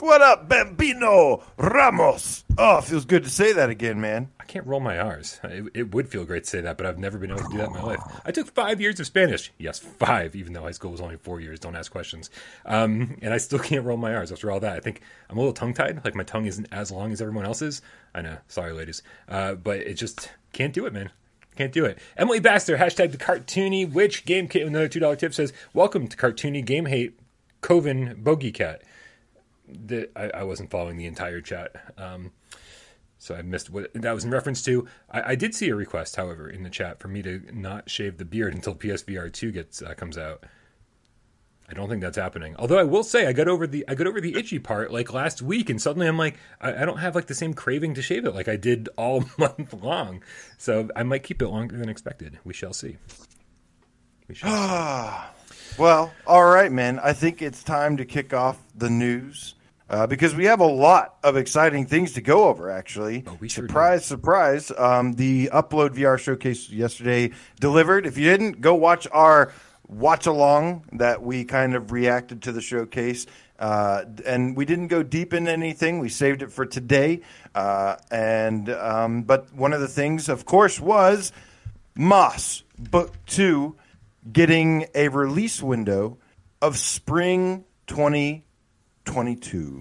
What 0.00 0.22
up, 0.22 0.48
Bambino 0.48 1.42
Ramos? 1.58 2.44
Oh, 2.56 2.80
feels 2.80 3.04
good 3.04 3.22
to 3.24 3.28
say 3.28 3.52
that 3.52 3.68
again, 3.68 4.00
man. 4.00 4.30
I 4.40 4.44
can't 4.44 4.66
roll 4.66 4.80
my 4.80 4.98
R's. 4.98 5.38
It, 5.44 5.64
it 5.74 5.94
would 5.94 6.08
feel 6.08 6.24
great 6.24 6.44
to 6.44 6.48
say 6.50 6.62
that, 6.62 6.78
but 6.78 6.86
I've 6.86 6.98
never 6.98 7.18
been 7.18 7.30
able 7.30 7.42
to 7.42 7.48
do 7.50 7.58
that 7.58 7.66
in 7.66 7.74
my 7.74 7.82
life. 7.82 8.00
I 8.24 8.30
took 8.30 8.50
five 8.50 8.80
years 8.80 8.98
of 8.98 9.06
Spanish. 9.06 9.52
Yes, 9.58 9.78
five, 9.78 10.34
even 10.34 10.54
though 10.54 10.62
high 10.62 10.70
school 10.70 10.90
was 10.90 11.02
only 11.02 11.18
four 11.18 11.38
years. 11.38 11.60
Don't 11.60 11.76
ask 11.76 11.92
questions. 11.92 12.30
Um, 12.64 13.18
and 13.20 13.34
I 13.34 13.36
still 13.36 13.58
can't 13.70 13.84
roll 13.84 13.98
my 13.98 14.14
R's 14.14 14.32
after 14.32 14.50
all 14.50 14.60
that. 14.60 14.74
I 14.74 14.80
think 14.80 15.02
I'm 15.28 15.36
a 15.36 15.40
little 15.40 15.52
tongue 15.52 15.74
tied. 15.74 16.02
Like 16.02 16.14
my 16.14 16.24
tongue 16.24 16.46
isn't 16.46 16.68
as 16.72 16.90
long 16.90 17.12
as 17.12 17.20
everyone 17.20 17.44
else's. 17.44 17.82
I 18.14 18.22
know. 18.22 18.38
Sorry, 18.48 18.72
ladies. 18.72 19.02
Uh, 19.28 19.52
but 19.54 19.80
it 19.80 19.94
just 19.94 20.30
can't 20.54 20.72
do 20.72 20.86
it, 20.86 20.94
man. 20.94 21.10
Can't 21.60 21.74
do 21.74 21.84
it. 21.84 21.98
Emily 22.16 22.40
Baxter, 22.40 22.78
hashtag 22.78 23.12
the 23.12 23.18
cartoony 23.18 23.84
witch 23.92 24.24
game 24.24 24.48
kit 24.48 24.66
another 24.66 24.88
$2 24.88 25.18
tip 25.18 25.34
says, 25.34 25.52
Welcome 25.74 26.08
to 26.08 26.16
cartoony 26.16 26.64
game 26.64 26.86
hate 26.86 27.20
Coven 27.60 28.14
Bogey 28.16 28.50
Cat. 28.50 28.80
The, 29.68 30.08
I, 30.16 30.40
I 30.40 30.42
wasn't 30.44 30.70
following 30.70 30.96
the 30.96 31.04
entire 31.04 31.42
chat. 31.42 31.92
Um, 31.98 32.32
so 33.18 33.34
I 33.34 33.42
missed 33.42 33.68
what 33.68 33.92
that 33.92 34.14
was 34.14 34.24
in 34.24 34.30
reference 34.30 34.62
to. 34.62 34.88
I, 35.10 35.32
I 35.32 35.34
did 35.34 35.54
see 35.54 35.68
a 35.68 35.74
request, 35.74 36.16
however, 36.16 36.48
in 36.48 36.62
the 36.62 36.70
chat 36.70 36.98
for 36.98 37.08
me 37.08 37.20
to 37.24 37.42
not 37.52 37.90
shave 37.90 38.16
the 38.16 38.24
beard 38.24 38.54
until 38.54 38.74
PSVR 38.74 39.30
two 39.30 39.52
gets 39.52 39.82
uh, 39.82 39.92
comes 39.92 40.16
out. 40.16 40.44
I 41.70 41.74
don't 41.74 41.88
think 41.88 42.02
that's 42.02 42.16
happening. 42.16 42.56
Although 42.58 42.78
I 42.78 42.82
will 42.82 43.04
say 43.04 43.26
I 43.26 43.32
got 43.32 43.46
over 43.46 43.64
the 43.66 43.84
I 43.88 43.94
got 43.94 44.08
over 44.08 44.20
the 44.20 44.34
itchy 44.36 44.58
part 44.58 44.92
like 44.92 45.12
last 45.12 45.40
week, 45.40 45.70
and 45.70 45.80
suddenly 45.80 46.08
I'm 46.08 46.18
like 46.18 46.36
I, 46.60 46.82
I 46.82 46.84
don't 46.84 46.98
have 46.98 47.14
like 47.14 47.26
the 47.28 47.34
same 47.34 47.54
craving 47.54 47.94
to 47.94 48.02
shave 48.02 48.24
it 48.24 48.34
like 48.34 48.48
I 48.48 48.56
did 48.56 48.88
all 48.96 49.24
month 49.38 49.72
long. 49.72 50.22
So 50.58 50.88
I 50.96 51.04
might 51.04 51.22
keep 51.22 51.40
it 51.40 51.48
longer 51.48 51.76
than 51.76 51.88
expected. 51.88 52.38
We 52.44 52.52
shall 52.54 52.72
see. 52.72 52.96
We 54.28 54.34
shall. 54.34 54.50
see. 54.50 55.26
Well, 55.78 56.12
all 56.26 56.44
right, 56.44 56.70
man. 56.70 56.98
I 56.98 57.12
think 57.12 57.40
it's 57.40 57.62
time 57.62 57.96
to 57.98 58.04
kick 58.04 58.34
off 58.34 58.58
the 58.74 58.90
news 58.90 59.54
uh, 59.88 60.06
because 60.08 60.34
we 60.34 60.44
have 60.46 60.60
a 60.60 60.66
lot 60.66 61.14
of 61.22 61.36
exciting 61.36 61.86
things 61.86 62.12
to 62.14 62.20
go 62.20 62.48
over. 62.48 62.68
Actually, 62.70 63.22
Oh, 63.26 63.36
we 63.40 63.48
sure 63.48 63.62
do. 63.62 63.68
surprise, 63.68 64.04
surprise! 64.04 64.72
Um, 64.76 65.12
the 65.14 65.48
Upload 65.54 65.90
VR 65.90 66.18
showcase 66.18 66.68
yesterday 66.68 67.30
delivered. 67.60 68.04
If 68.04 68.18
you 68.18 68.24
didn't, 68.28 68.60
go 68.60 68.74
watch 68.74 69.06
our 69.12 69.52
watch 69.90 70.26
along 70.26 70.84
that 70.92 71.22
we 71.22 71.44
kind 71.44 71.74
of 71.74 71.92
reacted 71.92 72.42
to 72.42 72.52
the 72.52 72.60
showcase. 72.60 73.26
Uh, 73.58 74.04
and 74.24 74.56
we 74.56 74.64
didn't 74.64 74.88
go 74.88 75.02
deep 75.02 75.34
in 75.34 75.46
anything. 75.46 75.98
We 75.98 76.08
saved 76.08 76.42
it 76.42 76.50
for 76.50 76.64
today. 76.64 77.20
Uh, 77.54 77.96
and 78.10 78.70
um, 78.70 79.22
but 79.22 79.52
one 79.52 79.72
of 79.72 79.80
the 79.80 79.88
things, 79.88 80.28
of 80.28 80.46
course, 80.46 80.80
was 80.80 81.32
Moss 81.94 82.62
Book 82.78 83.12
Two 83.26 83.76
getting 84.32 84.86
a 84.94 85.08
release 85.08 85.62
window 85.62 86.18
of 86.62 86.78
spring 86.78 87.64
2022. 87.86 89.80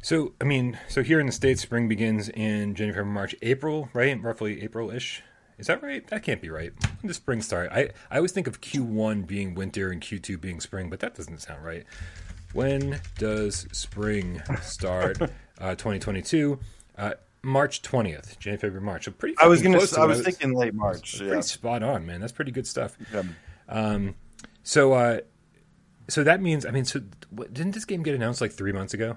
So 0.00 0.32
I 0.40 0.44
mean, 0.44 0.78
so 0.88 1.02
here 1.02 1.20
in 1.20 1.26
the 1.26 1.32
states, 1.32 1.60
spring 1.60 1.88
begins 1.88 2.30
in 2.30 2.74
January, 2.74 3.04
March, 3.04 3.34
April, 3.42 3.90
right? 3.92 4.18
Roughly 4.22 4.62
April-ish. 4.62 5.22
Is 5.58 5.66
that 5.66 5.82
right? 5.82 6.06
That 6.08 6.22
can't 6.22 6.40
be 6.40 6.50
right. 6.50 6.72
When 7.00 7.08
does 7.08 7.16
spring 7.16 7.42
start? 7.42 7.70
I, 7.72 7.90
I 8.10 8.16
always 8.16 8.32
think 8.32 8.46
of 8.46 8.60
Q1 8.60 9.26
being 9.26 9.54
winter 9.54 9.90
and 9.90 10.00
Q2 10.00 10.40
being 10.40 10.60
spring, 10.60 10.90
but 10.90 11.00
that 11.00 11.14
doesn't 11.14 11.40
sound 11.40 11.64
right. 11.64 11.84
When 12.52 13.00
does 13.18 13.66
spring 13.72 14.42
start? 14.60 15.18
uh, 15.58 15.74
2022. 15.74 16.58
Uh, 16.96 17.12
March 17.42 17.82
20th, 17.82 18.38
January, 18.38 18.58
February, 18.58 18.84
March. 18.84 19.04
So 19.06 19.10
pretty. 19.10 19.36
I 19.38 19.46
was 19.46 19.62
to. 19.62 20.00
I 20.00 20.04
was 20.04 20.22
thinking 20.22 20.54
late 20.54 20.74
March. 20.74 21.18
Pretty 21.18 21.42
spot 21.42 21.82
on, 21.82 22.06
man. 22.06 22.20
That's 22.20 22.32
pretty 22.32 22.52
good 22.52 22.66
stuff. 22.66 22.96
Yeah. 23.12 23.22
Um, 23.68 24.14
so, 24.62 24.92
uh, 24.92 25.20
so 26.08 26.22
that 26.22 26.40
means, 26.40 26.64
I 26.64 26.70
mean, 26.70 26.84
so 26.84 27.00
what, 27.30 27.52
didn't 27.52 27.72
this 27.72 27.84
game 27.84 28.02
get 28.02 28.14
announced 28.14 28.40
like 28.40 28.52
three 28.52 28.72
months 28.72 28.94
ago? 28.94 29.16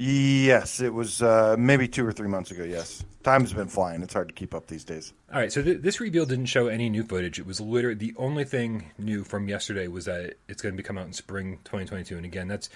Yes, 0.00 0.80
it 0.80 0.94
was 0.94 1.22
uh, 1.22 1.56
maybe 1.58 1.88
two 1.88 2.06
or 2.06 2.12
three 2.12 2.28
months 2.28 2.52
ago. 2.52 2.62
Yes, 2.62 3.04
time's 3.24 3.52
been 3.52 3.66
flying. 3.66 4.00
It's 4.02 4.14
hard 4.14 4.28
to 4.28 4.34
keep 4.34 4.54
up 4.54 4.68
these 4.68 4.84
days. 4.84 5.12
All 5.32 5.40
right, 5.40 5.52
so 5.52 5.60
th- 5.60 5.82
this 5.82 5.98
reveal 5.98 6.24
didn't 6.24 6.46
show 6.46 6.68
any 6.68 6.88
new 6.88 7.02
footage. 7.02 7.40
It 7.40 7.46
was 7.46 7.60
literally 7.60 7.96
the 7.96 8.14
only 8.16 8.44
thing 8.44 8.92
new 8.96 9.24
from 9.24 9.48
yesterday 9.48 9.88
was 9.88 10.04
that 10.04 10.34
it's 10.48 10.62
going 10.62 10.72
to 10.72 10.76
be 10.76 10.86
come 10.86 10.98
out 10.98 11.06
in 11.06 11.12
spring 11.12 11.58
2022. 11.64 12.16
And 12.16 12.24
again, 12.24 12.46
that's 12.46 12.70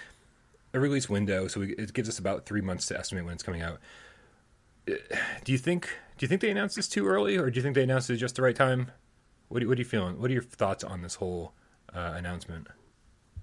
a 0.75 0.81
release 0.81 1.09
window, 1.09 1.47
so 1.47 1.61
we, 1.61 1.75
it 1.75 1.93
gives 1.93 2.09
us 2.09 2.19
about 2.19 2.45
three 2.45 2.61
months 2.61 2.87
to 2.87 2.99
estimate 2.99 3.25
when 3.25 3.35
it's 3.35 3.45
coming 3.45 3.63
out. 3.63 3.79
Do 4.87 5.53
you 5.53 5.59
think? 5.59 5.89
Do 6.19 6.25
you 6.25 6.29
think 6.29 6.41
they 6.41 6.51
announced 6.51 6.75
this 6.75 6.89
too 6.89 7.07
early, 7.07 7.37
or 7.37 7.51
do 7.51 7.57
you 7.57 7.63
think 7.63 7.77
they 7.77 7.85
announced 7.85 8.11
it 8.11 8.17
just 8.17 8.35
the 8.35 8.43
right 8.43 8.57
time? 8.57 8.91
What 9.49 9.61
do, 9.61 9.69
what 9.69 9.79
are 9.79 9.81
you 9.81 9.85
feeling? 9.85 10.21
What 10.21 10.29
are 10.29 10.35
your 10.35 10.43
thoughts 10.43 10.83
on 10.83 11.03
this 11.03 11.17
whole 11.17 11.53
uh, 11.95 12.15
announcement? 12.17 12.67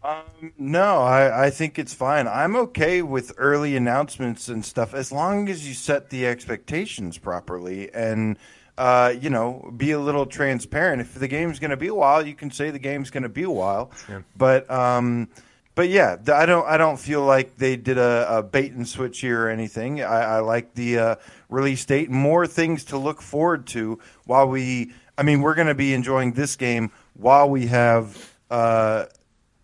Um, 0.01 0.53
no, 0.57 0.99
I, 0.99 1.47
I 1.47 1.49
think 1.49 1.77
it's 1.77 1.93
fine. 1.93 2.27
I'm 2.27 2.55
okay 2.55 3.01
with 3.01 3.33
early 3.37 3.75
announcements 3.75 4.47
and 4.47 4.63
stuff 4.63 4.93
as 4.93 5.11
long 5.11 5.49
as 5.49 5.67
you 5.67 5.73
set 5.73 6.09
the 6.09 6.25
expectations 6.25 7.17
properly 7.17 7.93
and, 7.93 8.37
uh, 8.77 9.13
you 9.19 9.29
know, 9.29 9.73
be 9.75 9.91
a 9.91 9.99
little 9.99 10.25
transparent. 10.25 11.01
If 11.01 11.15
the 11.15 11.27
game's 11.27 11.59
going 11.59 11.71
to 11.71 11.77
be 11.77 11.87
a 11.87 11.93
while, 11.93 12.25
you 12.25 12.33
can 12.33 12.49
say 12.49 12.71
the 12.71 12.79
game's 12.79 13.09
going 13.09 13.23
to 13.23 13.29
be 13.29 13.43
a 13.43 13.51
while. 13.51 13.91
Yeah. 14.07 14.21
But, 14.37 14.71
um, 14.71 15.27
but 15.75 15.89
yeah, 15.89 16.17
I 16.33 16.45
don't. 16.45 16.67
I 16.67 16.77
don't 16.77 16.97
feel 16.97 17.23
like 17.23 17.55
they 17.55 17.77
did 17.77 17.97
a, 17.97 18.39
a 18.39 18.43
bait 18.43 18.73
and 18.73 18.85
switch 18.85 19.21
here 19.21 19.45
or 19.45 19.49
anything. 19.49 20.01
I, 20.01 20.21
I 20.35 20.39
like 20.39 20.73
the 20.73 20.97
uh, 20.99 21.15
release 21.47 21.85
date. 21.85 22.09
More 22.09 22.45
things 22.47 22.83
to 22.85 22.97
look 22.97 23.21
forward 23.21 23.65
to 23.67 23.97
while 24.25 24.49
we. 24.49 24.91
I 25.17 25.23
mean, 25.23 25.39
we're 25.39 25.55
going 25.55 25.69
to 25.69 25.75
be 25.75 25.93
enjoying 25.93 26.33
this 26.33 26.57
game 26.57 26.91
while 27.13 27.49
we 27.49 27.67
have 27.67 28.35
uh, 28.49 29.05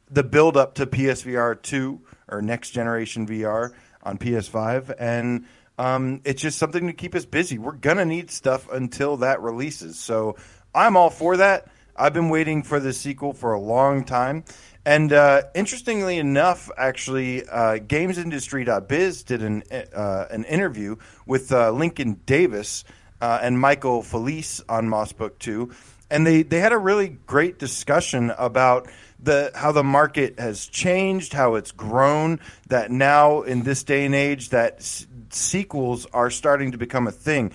the 0.10 0.24
build 0.24 0.58
up 0.58 0.76
to 0.76 0.86
PSVR 0.86 1.62
two 1.62 2.02
or 2.28 2.42
next 2.42 2.72
generation 2.72 3.28
VR 3.28 3.72
on 4.04 4.18
PS5, 4.18 4.94
and 5.00 5.46
um, 5.78 6.22
it's 6.24 6.42
just 6.42 6.58
something 6.58 6.88
to 6.88 6.94
keep 6.94 7.16
us 7.16 7.26
busy. 7.26 7.58
We're 7.58 7.74
gonna 7.74 8.06
need 8.06 8.32
stuff 8.32 8.72
until 8.72 9.18
that 9.18 9.42
releases, 9.42 9.98
so 10.00 10.38
I'm 10.74 10.98
all 10.98 11.10
for 11.10 11.38
that. 11.38 11.68
I've 11.96 12.14
been 12.14 12.30
waiting 12.30 12.64
for 12.64 12.80
the 12.80 12.92
sequel 12.92 13.34
for 13.34 13.54
a 13.54 13.60
long 13.60 14.04
time. 14.04 14.44
And 14.86 15.12
uh, 15.14 15.44
interestingly 15.56 16.20
enough, 16.20 16.70
actually, 16.78 17.48
uh, 17.48 17.78
GamesIndustry.biz 17.78 19.24
did 19.24 19.42
an 19.42 19.64
uh, 19.72 20.26
an 20.30 20.44
interview 20.44 20.98
with 21.26 21.52
uh, 21.52 21.72
Lincoln 21.72 22.22
Davis 22.26 22.84
uh, 23.20 23.40
and 23.42 23.60
Michael 23.60 24.04
Felice 24.04 24.62
on 24.70 24.88
Moss 24.88 25.12
Book 25.12 25.40
Two, 25.40 25.72
and 26.12 26.28
they, 26.28 26.44
they 26.44 26.60
had 26.60 26.72
a 26.72 26.78
really 26.78 27.18
great 27.26 27.58
discussion 27.58 28.32
about 28.38 28.88
the 29.26 29.52
how 29.54 29.72
the 29.72 29.84
market 29.84 30.40
has 30.40 30.68
changed, 30.68 31.34
how 31.34 31.56
it's 31.56 31.72
grown. 31.72 32.40
That 32.68 32.92
now 32.92 33.42
in 33.42 33.64
this 33.64 33.84
day 33.84 34.06
and 34.06 34.16
age, 34.16 34.50
that 34.50 34.76
s- 34.78 35.08
sequels 35.30 36.06
are 36.14 36.30
starting 36.30 36.72
to 36.72 36.78
become 36.78 37.08
a 37.08 37.12
thing. 37.12 37.52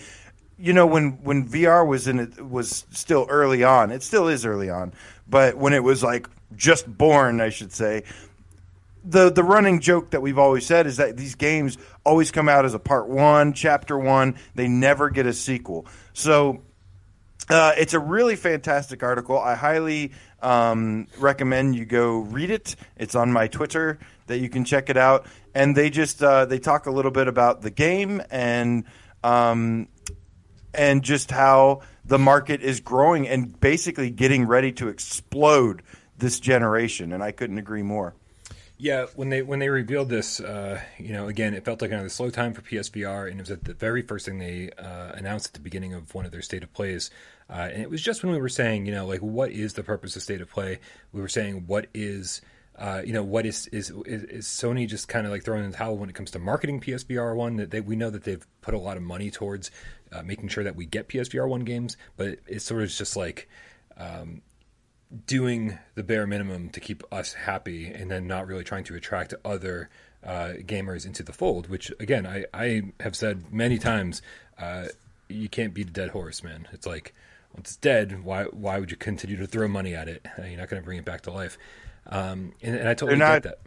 You 0.58 0.72
know, 0.72 0.86
when 0.86 1.12
when 1.22 1.48
VR 1.48 1.86
was 1.86 2.06
in 2.06 2.18
it 2.18 2.44
was 2.46 2.84
still 2.90 3.26
early 3.30 3.64
on. 3.64 3.90
It 3.90 4.02
still 4.02 4.28
is 4.28 4.44
early 4.44 4.68
on, 4.68 4.92
but 5.28 5.56
when 5.56 5.72
it 5.72 5.82
was 5.82 6.02
like 6.02 6.28
just 6.54 6.86
born, 6.86 7.40
I 7.40 7.48
should 7.48 7.72
say. 7.72 8.04
The 9.02 9.30
the 9.30 9.42
running 9.44 9.80
joke 9.80 10.10
that 10.10 10.20
we've 10.20 10.38
always 10.38 10.66
said 10.66 10.86
is 10.86 10.98
that 10.98 11.16
these 11.16 11.34
games 11.34 11.78
always 12.04 12.30
come 12.30 12.50
out 12.50 12.66
as 12.66 12.74
a 12.74 12.78
part 12.78 13.08
one, 13.08 13.54
chapter 13.54 13.98
one. 13.98 14.36
They 14.54 14.68
never 14.68 15.08
get 15.08 15.24
a 15.24 15.32
sequel. 15.32 15.86
So 16.12 16.60
uh, 17.48 17.72
it's 17.76 17.94
a 17.94 17.98
really 17.98 18.36
fantastic 18.36 19.02
article. 19.02 19.38
I 19.38 19.54
highly 19.54 20.12
um, 20.42 21.06
recommend 21.18 21.76
you 21.76 21.84
go 21.84 22.18
read 22.18 22.50
it. 22.50 22.76
It's 22.96 23.14
on 23.14 23.32
my 23.32 23.48
Twitter 23.48 23.98
that 24.26 24.38
you 24.38 24.48
can 24.48 24.64
check 24.64 24.90
it 24.90 24.96
out. 24.96 25.26
And 25.54 25.76
they 25.76 25.90
just 25.90 26.22
uh, 26.22 26.44
they 26.44 26.58
talk 26.58 26.86
a 26.86 26.90
little 26.90 27.10
bit 27.10 27.28
about 27.28 27.62
the 27.62 27.70
game 27.70 28.22
and 28.30 28.84
um, 29.22 29.88
and 30.72 31.02
just 31.02 31.30
how 31.30 31.82
the 32.04 32.18
market 32.18 32.62
is 32.62 32.80
growing 32.80 33.28
and 33.28 33.58
basically 33.60 34.10
getting 34.10 34.46
ready 34.46 34.72
to 34.72 34.88
explode 34.88 35.82
this 36.16 36.38
generation. 36.40 37.12
And 37.12 37.22
I 37.22 37.32
couldn't 37.32 37.58
agree 37.58 37.82
more. 37.82 38.14
Yeah, 38.82 39.06
when 39.14 39.28
they 39.28 39.42
when 39.42 39.58
they 39.58 39.68
revealed 39.68 40.08
this, 40.08 40.40
uh, 40.40 40.80
you 40.96 41.12
know, 41.12 41.28
again, 41.28 41.52
it 41.52 41.66
felt 41.66 41.82
like 41.82 41.90
another 41.90 42.08
slow 42.08 42.30
time 42.30 42.54
for 42.54 42.62
PSVR, 42.62 43.30
and 43.30 43.38
it 43.38 43.42
was 43.42 43.50
at 43.50 43.64
the 43.64 43.74
very 43.74 44.00
first 44.00 44.24
thing 44.24 44.38
they 44.38 44.70
uh, 44.78 45.12
announced 45.12 45.48
at 45.48 45.52
the 45.52 45.60
beginning 45.60 45.92
of 45.92 46.14
one 46.14 46.24
of 46.24 46.32
their 46.32 46.40
state 46.40 46.62
of 46.62 46.72
plays, 46.72 47.10
uh, 47.50 47.68
and 47.72 47.82
it 47.82 47.90
was 47.90 48.00
just 48.00 48.22
when 48.22 48.32
we 48.32 48.40
were 48.40 48.48
saying, 48.48 48.86
you 48.86 48.92
know, 48.92 49.06
like 49.06 49.20
what 49.20 49.50
is 49.50 49.74
the 49.74 49.82
purpose 49.82 50.16
of 50.16 50.22
state 50.22 50.40
of 50.40 50.48
play? 50.48 50.78
We 51.12 51.20
were 51.20 51.28
saying 51.28 51.64
what 51.66 51.86
is. 51.94 52.40
Uh, 52.78 53.02
you 53.04 53.12
know 53.12 53.22
what 53.22 53.44
is, 53.44 53.66
is 53.66 53.92
is 54.06 54.22
is 54.24 54.46
Sony 54.46 54.88
just 54.88 55.06
kind 55.06 55.26
of 55.26 55.32
like 55.32 55.44
throwing 55.44 55.62
in 55.64 55.70
the 55.70 55.76
towel 55.76 55.98
when 55.98 56.08
it 56.08 56.14
comes 56.14 56.30
to 56.30 56.38
marketing 56.38 56.80
PSVR 56.80 57.36
one? 57.36 57.56
That 57.56 57.70
they 57.70 57.82
we 57.82 57.94
know 57.94 58.08
that 58.08 58.24
they've 58.24 58.46
put 58.62 58.72
a 58.72 58.78
lot 58.78 58.96
of 58.96 59.02
money 59.02 59.30
towards 59.30 59.70
uh, 60.12 60.22
making 60.22 60.48
sure 60.48 60.64
that 60.64 60.76
we 60.76 60.86
get 60.86 61.06
PSVR 61.08 61.46
one 61.46 61.60
games, 61.60 61.98
but 62.16 62.28
it, 62.28 62.42
it's 62.46 62.64
sort 62.64 62.82
of 62.82 62.88
just 62.88 63.16
like 63.16 63.50
um, 63.98 64.40
doing 65.26 65.78
the 65.94 66.02
bare 66.02 66.26
minimum 66.26 66.70
to 66.70 66.80
keep 66.80 67.02
us 67.12 67.34
happy 67.34 67.86
and 67.86 68.10
then 68.10 68.26
not 68.26 68.46
really 68.46 68.64
trying 68.64 68.84
to 68.84 68.94
attract 68.94 69.34
other 69.44 69.90
uh, 70.24 70.52
gamers 70.60 71.06
into 71.06 71.22
the 71.22 71.32
fold, 71.32 71.68
which 71.68 71.92
again, 72.00 72.26
I, 72.26 72.44
I 72.54 72.82
have 73.00 73.16
said 73.16 73.52
many 73.52 73.78
times, 73.78 74.22
uh, 74.58 74.86
you 75.28 75.48
can't 75.48 75.74
beat 75.74 75.88
a 75.88 75.92
dead 75.92 76.10
horse, 76.10 76.42
man. 76.42 76.68
It's 76.72 76.86
like, 76.86 77.14
it's 77.60 77.76
dead, 77.76 78.24
why, 78.24 78.44
why 78.44 78.78
would 78.78 78.90
you 78.90 78.96
continue 78.96 79.36
to 79.36 79.46
throw 79.46 79.68
money 79.68 79.94
at 79.94 80.08
it? 80.08 80.26
Uh, 80.38 80.42
you're 80.42 80.58
not 80.58 80.68
going 80.68 80.82
to 80.82 80.84
bring 80.84 80.98
it 80.98 81.04
back 81.04 81.22
to 81.22 81.30
life. 81.30 81.58
Um, 82.06 82.54
and, 82.62 82.74
and 82.76 82.88
I 82.88 82.94
totally 82.94 83.18
not- 83.18 83.42
get 83.42 83.50
that. 83.50 83.58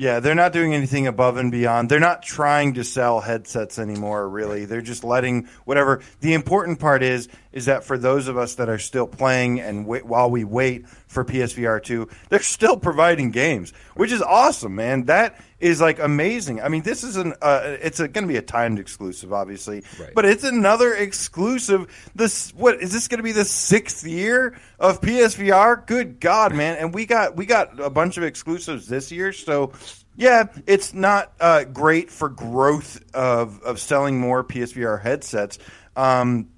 Yeah, 0.00 0.20
they're 0.20 0.36
not 0.36 0.52
doing 0.52 0.74
anything 0.74 1.08
above 1.08 1.38
and 1.38 1.50
beyond. 1.50 1.90
They're 1.90 1.98
not 1.98 2.22
trying 2.22 2.74
to 2.74 2.84
sell 2.84 3.18
headsets 3.18 3.80
anymore, 3.80 4.28
really. 4.28 4.64
They're 4.64 4.80
just 4.80 5.02
letting 5.02 5.48
whatever. 5.64 6.02
The 6.20 6.34
important 6.34 6.78
part 6.78 7.02
is 7.02 7.28
is 7.50 7.64
that 7.64 7.82
for 7.82 7.98
those 7.98 8.28
of 8.28 8.38
us 8.38 8.54
that 8.54 8.68
are 8.68 8.78
still 8.78 9.08
playing 9.08 9.60
and 9.60 9.88
wait, 9.88 10.06
while 10.06 10.30
we 10.30 10.44
wait 10.44 10.88
for 10.88 11.24
PSVR 11.24 11.82
2, 11.82 12.08
they're 12.28 12.38
still 12.38 12.76
providing 12.76 13.32
games, 13.32 13.72
which 13.96 14.12
is 14.12 14.22
awesome, 14.22 14.76
man. 14.76 15.06
That 15.06 15.34
is 15.60 15.80
like 15.80 15.98
amazing. 15.98 16.60
I 16.60 16.68
mean, 16.68 16.82
this 16.82 17.02
is 17.02 17.16
an 17.16 17.34
uh, 17.42 17.76
it's 17.80 17.98
going 17.98 18.12
to 18.12 18.26
be 18.26 18.36
a 18.36 18.42
timed 18.42 18.78
exclusive, 18.78 19.32
obviously, 19.32 19.82
Right. 19.98 20.12
but 20.14 20.24
it's 20.24 20.44
another 20.44 20.94
exclusive. 20.94 21.86
This 22.14 22.52
what 22.54 22.80
is 22.80 22.92
this 22.92 23.08
going 23.08 23.18
to 23.18 23.24
be 23.24 23.32
the 23.32 23.44
sixth 23.44 24.06
year 24.06 24.56
of 24.78 25.00
PSVR? 25.00 25.86
Good 25.86 26.20
God, 26.20 26.54
man! 26.54 26.76
And 26.78 26.94
we 26.94 27.06
got 27.06 27.36
we 27.36 27.46
got 27.46 27.80
a 27.80 27.90
bunch 27.90 28.16
of 28.16 28.22
exclusives 28.22 28.86
this 28.86 29.10
year, 29.10 29.32
so 29.32 29.72
yeah, 30.16 30.44
it's 30.66 30.94
not 30.94 31.32
uh, 31.40 31.64
great 31.64 32.10
for 32.10 32.28
growth 32.28 33.02
of 33.14 33.60
of 33.62 33.80
selling 33.80 34.20
more 34.20 34.44
PSVR 34.44 35.00
headsets. 35.02 35.58
Um, 35.96 36.50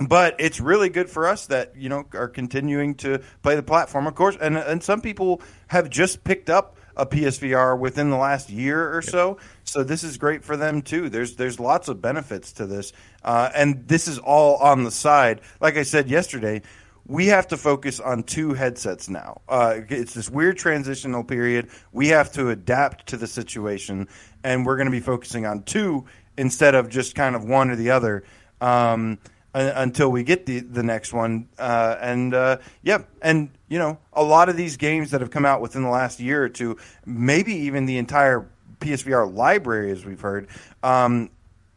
but 0.00 0.36
it's 0.40 0.58
really 0.60 0.88
good 0.88 1.08
for 1.08 1.28
us 1.28 1.46
that 1.46 1.76
you 1.76 1.88
know 1.88 2.04
are 2.14 2.28
continuing 2.28 2.96
to 2.96 3.20
play 3.42 3.54
the 3.54 3.62
platform, 3.62 4.06
of 4.08 4.14
course. 4.16 4.36
And 4.40 4.56
and 4.56 4.82
some 4.82 5.00
people 5.00 5.42
have 5.68 5.90
just 5.90 6.24
picked 6.24 6.50
up 6.50 6.76
a 6.96 7.06
PSVR 7.06 7.78
within 7.78 8.10
the 8.10 8.16
last 8.16 8.50
year 8.50 8.94
or 8.94 9.02
so, 9.02 9.38
so 9.64 9.82
this 9.82 10.04
is 10.04 10.18
great 10.18 10.44
for 10.44 10.56
them 10.56 10.82
too. 10.82 11.08
There's 11.08 11.36
there's 11.36 11.58
lots 11.58 11.88
of 11.88 12.00
benefits 12.00 12.52
to 12.52 12.66
this, 12.66 12.92
uh, 13.24 13.50
and 13.54 13.86
this 13.88 14.08
is 14.08 14.18
all 14.18 14.56
on 14.56 14.84
the 14.84 14.90
side. 14.90 15.40
Like 15.60 15.76
I 15.76 15.82
said 15.82 16.08
yesterday, 16.08 16.62
we 17.06 17.26
have 17.26 17.48
to 17.48 17.56
focus 17.56 18.00
on 18.00 18.22
two 18.22 18.54
headsets 18.54 19.08
now. 19.08 19.40
Uh, 19.48 19.80
it's 19.88 20.14
this 20.14 20.30
weird 20.30 20.56
transitional 20.56 21.24
period. 21.24 21.68
We 21.92 22.08
have 22.08 22.32
to 22.32 22.50
adapt 22.50 23.08
to 23.08 23.16
the 23.16 23.26
situation, 23.26 24.08
and 24.44 24.64
we're 24.64 24.76
going 24.76 24.86
to 24.86 24.92
be 24.92 25.00
focusing 25.00 25.46
on 25.46 25.64
two 25.64 26.04
instead 26.36 26.74
of 26.74 26.88
just 26.88 27.14
kind 27.14 27.34
of 27.34 27.44
one 27.44 27.70
or 27.70 27.76
the 27.76 27.90
other. 27.90 28.24
Um, 28.60 29.18
until 29.54 30.10
we 30.10 30.22
get 30.22 30.46
the 30.46 30.60
the 30.60 30.82
next 30.82 31.12
one. 31.12 31.48
Uh, 31.58 31.96
and 32.00 32.34
uh, 32.34 32.58
yep, 32.82 33.08
and 33.20 33.50
you 33.68 33.78
know, 33.78 33.98
a 34.12 34.22
lot 34.22 34.48
of 34.48 34.56
these 34.56 34.76
games 34.76 35.10
that 35.10 35.20
have 35.20 35.30
come 35.30 35.44
out 35.44 35.60
within 35.60 35.82
the 35.82 35.90
last 35.90 36.20
year 36.20 36.42
or 36.42 36.48
two, 36.48 36.76
maybe 37.04 37.54
even 37.54 37.86
the 37.86 37.98
entire 37.98 38.48
PSVR 38.80 39.32
library, 39.32 39.90
as 39.90 40.04
we've 40.04 40.20
heard. 40.20 40.48
Um, 40.82 41.30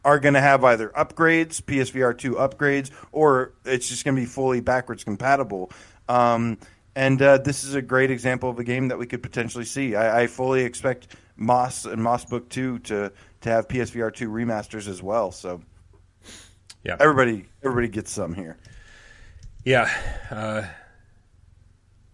are 0.04 0.20
going 0.20 0.34
to 0.34 0.40
have 0.40 0.62
either 0.62 0.90
upgrades, 0.90 1.60
PSVR 1.60 2.16
2 2.16 2.34
upgrades, 2.34 2.92
or 3.10 3.54
it's 3.64 3.88
just 3.88 4.04
going 4.04 4.14
to 4.14 4.22
be 4.22 4.26
fully 4.26 4.60
backwards 4.60 5.02
compatible. 5.02 5.72
Um, 6.08 6.58
and 6.94 7.20
uh, 7.20 7.38
this 7.38 7.64
is 7.64 7.74
a 7.74 7.82
great 7.82 8.12
example 8.12 8.48
of 8.48 8.60
a 8.60 8.64
game 8.64 8.86
that 8.88 8.98
we 8.98 9.06
could 9.06 9.20
potentially 9.20 9.64
see. 9.64 9.96
I, 9.96 10.22
I 10.22 10.26
fully 10.28 10.62
expect 10.62 11.16
Moss 11.36 11.86
and 11.86 12.00
Moss 12.00 12.24
Book 12.24 12.48
2 12.50 12.78
to, 12.78 13.12
to 13.40 13.48
have 13.50 13.66
PSVR 13.66 14.14
2 14.14 14.30
remasters 14.30 14.86
as 14.86 15.02
well. 15.02 15.32
So 15.32 15.60
Yeah. 16.84 16.96
everybody 17.00 17.46
everybody 17.62 17.88
gets 17.88 18.10
some 18.12 18.34
here. 18.34 18.56
Yeah, 19.64 19.90
uh, 20.30 20.62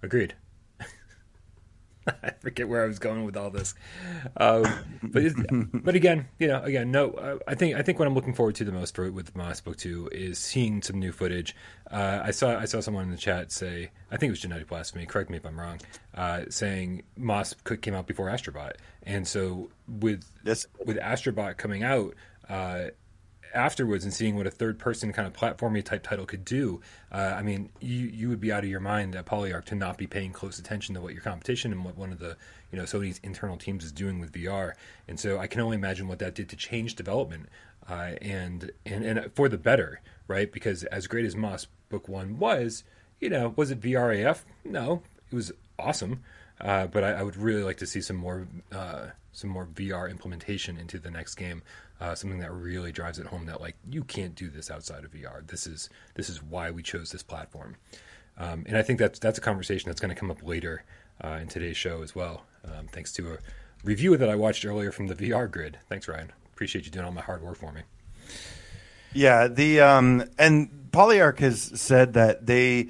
agreed. 0.02 0.34
I 2.06 2.30
forget 2.40 2.68
where 2.68 2.82
I 2.82 2.86
was 2.86 2.98
going 2.98 3.24
with 3.24 3.36
all 3.36 3.50
this, 3.50 3.74
um, 4.36 4.64
but 5.04 5.22
but 5.84 5.94
again, 5.94 6.26
you 6.40 6.48
know, 6.48 6.60
again, 6.62 6.90
no, 6.90 7.38
I 7.46 7.54
think 7.54 7.76
I 7.76 7.82
think 7.82 7.98
what 8.00 8.08
I'm 8.08 8.14
looking 8.14 8.34
forward 8.34 8.56
to 8.56 8.64
the 8.64 8.72
most 8.72 8.96
for 8.96 9.08
with 9.12 9.36
Moss 9.36 9.60
Book 9.60 9.76
Two 9.76 10.08
is 10.10 10.38
seeing 10.38 10.82
some 10.82 10.98
new 10.98 11.12
footage. 11.12 11.54
Uh, 11.90 12.20
I 12.24 12.32
saw 12.32 12.58
I 12.58 12.64
saw 12.64 12.80
someone 12.80 13.04
in 13.04 13.10
the 13.12 13.16
chat 13.16 13.52
say, 13.52 13.90
I 14.10 14.16
think 14.16 14.30
it 14.30 14.32
was 14.32 14.40
Genetic 14.40 14.66
Blasphemy. 14.68 15.06
Correct 15.06 15.30
me 15.30 15.36
if 15.36 15.46
I'm 15.46 15.60
wrong, 15.60 15.78
uh, 16.16 16.42
saying 16.48 17.02
Moss 17.16 17.54
came 17.82 17.94
out 17.94 18.06
before 18.08 18.26
Astrobot, 18.28 18.72
and 19.04 19.28
so 19.28 19.70
with 19.86 20.24
Yes. 20.44 20.66
with 20.84 20.96
Astrobot 20.98 21.56
coming 21.56 21.84
out. 21.84 22.14
Uh, 22.48 22.86
afterwards 23.54 24.04
and 24.04 24.12
seeing 24.12 24.36
what 24.36 24.46
a 24.46 24.50
third 24.50 24.78
person 24.78 25.12
kind 25.12 25.26
of 25.26 25.32
platformy 25.32 25.84
type 25.84 26.02
title 26.02 26.26
could 26.26 26.44
do, 26.44 26.80
uh, 27.10 27.34
I 27.36 27.42
mean, 27.42 27.70
you 27.80 28.06
you 28.06 28.28
would 28.28 28.40
be 28.40 28.52
out 28.52 28.64
of 28.64 28.70
your 28.70 28.80
mind 28.80 29.14
at 29.14 29.26
Polyarc 29.26 29.64
to 29.66 29.74
not 29.74 29.98
be 29.98 30.06
paying 30.06 30.32
close 30.32 30.58
attention 30.58 30.94
to 30.94 31.00
what 31.00 31.12
your 31.12 31.22
competition 31.22 31.72
and 31.72 31.84
what 31.84 31.96
one 31.96 32.12
of 32.12 32.18
the 32.18 32.36
you 32.70 32.78
know 32.78 32.84
Sony's 32.84 33.20
internal 33.22 33.56
teams 33.56 33.84
is 33.84 33.92
doing 33.92 34.18
with 34.18 34.32
VR. 34.32 34.72
And 35.08 35.18
so 35.18 35.38
I 35.38 35.46
can 35.46 35.60
only 35.60 35.76
imagine 35.76 36.08
what 36.08 36.18
that 36.20 36.34
did 36.34 36.48
to 36.50 36.56
change 36.56 36.94
development 36.94 37.48
uh, 37.88 38.12
and 38.20 38.70
and 38.86 39.04
and 39.04 39.32
for 39.34 39.48
the 39.48 39.58
better, 39.58 40.00
right? 40.28 40.50
Because 40.50 40.84
as 40.84 41.06
great 41.06 41.24
as 41.24 41.36
Moss 41.36 41.66
Book 41.88 42.08
One 42.08 42.38
was, 42.38 42.84
you 43.20 43.28
know, 43.28 43.52
was 43.56 43.70
it 43.70 43.80
VRAF? 43.80 44.42
No, 44.64 45.02
it 45.30 45.34
was 45.34 45.52
awesome. 45.78 46.22
Uh, 46.60 46.86
but 46.86 47.02
I, 47.02 47.12
I 47.12 47.22
would 47.22 47.36
really 47.36 47.64
like 47.64 47.78
to 47.78 47.86
see 47.86 48.00
some 48.00 48.16
more 48.16 48.46
uh, 48.70 49.06
some 49.32 49.50
more 49.50 49.66
VR 49.66 50.10
implementation 50.10 50.76
into 50.76 50.98
the 50.98 51.10
next 51.10 51.34
game. 51.34 51.62
Uh, 52.02 52.16
something 52.16 52.40
that 52.40 52.52
really 52.52 52.90
drives 52.90 53.20
it 53.20 53.26
home 53.26 53.46
that 53.46 53.60
like 53.60 53.76
you 53.88 54.02
can't 54.02 54.34
do 54.34 54.50
this 54.50 54.72
outside 54.72 55.04
of 55.04 55.12
VR. 55.12 55.46
This 55.46 55.68
is 55.68 55.88
this 56.16 56.28
is 56.28 56.42
why 56.42 56.72
we 56.72 56.82
chose 56.82 57.12
this 57.12 57.22
platform. 57.22 57.76
Um, 58.36 58.64
and 58.66 58.76
I 58.76 58.82
think 58.82 58.98
that's 58.98 59.20
that's 59.20 59.38
a 59.38 59.40
conversation 59.40 59.88
that's 59.88 60.00
going 60.00 60.12
to 60.12 60.18
come 60.18 60.28
up 60.28 60.42
later 60.42 60.82
uh, 61.22 61.38
in 61.40 61.46
today's 61.46 61.76
show 61.76 62.02
as 62.02 62.12
well. 62.12 62.42
Um, 62.64 62.88
thanks 62.88 63.12
to 63.12 63.34
a 63.34 63.38
review 63.84 64.16
that 64.16 64.28
I 64.28 64.34
watched 64.34 64.64
earlier 64.64 64.90
from 64.90 65.06
the 65.06 65.14
VR 65.14 65.48
Grid. 65.48 65.78
Thanks, 65.88 66.08
Ryan. 66.08 66.32
Appreciate 66.52 66.86
you 66.86 66.90
doing 66.90 67.04
all 67.04 67.12
my 67.12 67.20
hard 67.20 67.40
work 67.40 67.54
for 67.54 67.70
me. 67.70 67.82
Yeah, 69.12 69.46
the 69.46 69.82
um 69.82 70.24
and 70.36 70.88
Polyarc 70.90 71.38
has 71.38 71.80
said 71.80 72.14
that 72.14 72.46
they 72.46 72.88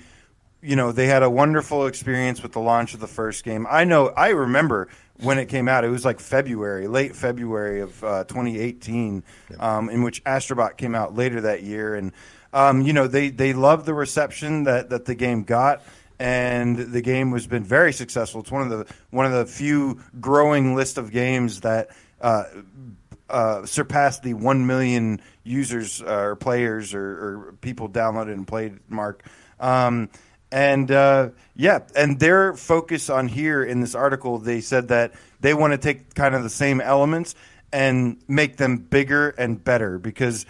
you 0.63 0.77
know, 0.77 0.91
they 0.91 1.09
had 1.09 1.23
a 1.23 1.29
wonderful 1.29 1.87
experience 1.87 2.43
with 2.43 2.53
the 2.53 2.61
launch 2.61 2.95
of 2.95 3.01
the 3.01 3.09
first 3.09 3.45
game. 3.45 3.67
I 3.69 3.85
know 3.85 4.09
I 4.09 4.29
remember 4.29 4.89
when 5.23 5.39
it 5.39 5.47
came 5.47 5.69
out. 5.69 5.85
It 5.85 5.89
was 5.89 6.05
like 6.05 6.21
February, 6.21 6.87
late 6.87 7.15
February 7.17 7.81
of 7.81 8.05
uh, 8.05 8.25
2018, 8.25 9.23
um, 9.59 9.89
in 9.89 10.03
which 10.03 10.23
Astrobot 10.25 10.77
came 10.77 10.95
out 10.95 11.15
later 11.15 11.43
that 11.43 11.63
year 11.63 11.95
and 11.95 12.13
um, 12.53 12.83
you 12.83 12.93
know, 12.93 13.07
they 13.07 13.31
they 13.31 13.53
loved 13.53 13.87
the 13.87 13.95
reception 13.95 14.65
that 14.65 14.91
that 14.91 15.07
the 15.07 15.15
game 15.15 15.45
got 15.45 15.83
and 16.19 16.77
the 16.77 17.01
game 17.01 17.33
has 17.33 17.47
been 17.47 17.65
very 17.65 17.93
successful. 17.93 18.43
It's 18.43 18.51
one 18.51 18.63
of 18.63 18.71
the 18.71 18.95
one 19.11 19.27
of 19.27 19.33
the 19.33 19.47
few 19.47 20.01
growing 20.21 20.75
list 20.75 20.99
of 20.99 21.11
games 21.11 21.63
that 21.63 21.91
uh, 22.21 22.45
uh, 23.31 23.65
surpassed 23.65 24.23
the 24.23 24.35
one 24.35 24.67
million 24.67 25.21
users 25.45 26.03
uh, 26.03 26.07
or 26.07 26.37
players 26.37 26.95
or, 26.95 27.03
or 27.03 27.55
people 27.61 27.89
downloaded 27.89 28.35
and 28.35 28.47
played 28.47 28.79
mark. 28.89 29.25
Um, 29.59 30.11
and 30.53 30.91
uh, 30.91 31.31
yeah, 31.57 31.81
and 31.97 32.21
their 32.21 32.53
focus 32.53 33.09
on 33.09 33.27
here 33.27 33.65
in 33.65 33.81
this 33.81 33.95
article, 33.95 34.39
they 34.39 34.61
said 34.61 34.89
that 34.89 35.15
they 35.41 35.55
want 35.55 35.73
to 35.73 35.79
take 35.79 36.15
kind 36.15 36.35
of 36.35 36.43
the 36.43 36.51
same 36.51 36.81
elements 36.81 37.35
and 37.73 38.23
make 38.29 38.59
them 38.59 38.77
bigger 38.77 39.31
and 39.31 39.65
better 39.65 39.99
because 39.99 40.45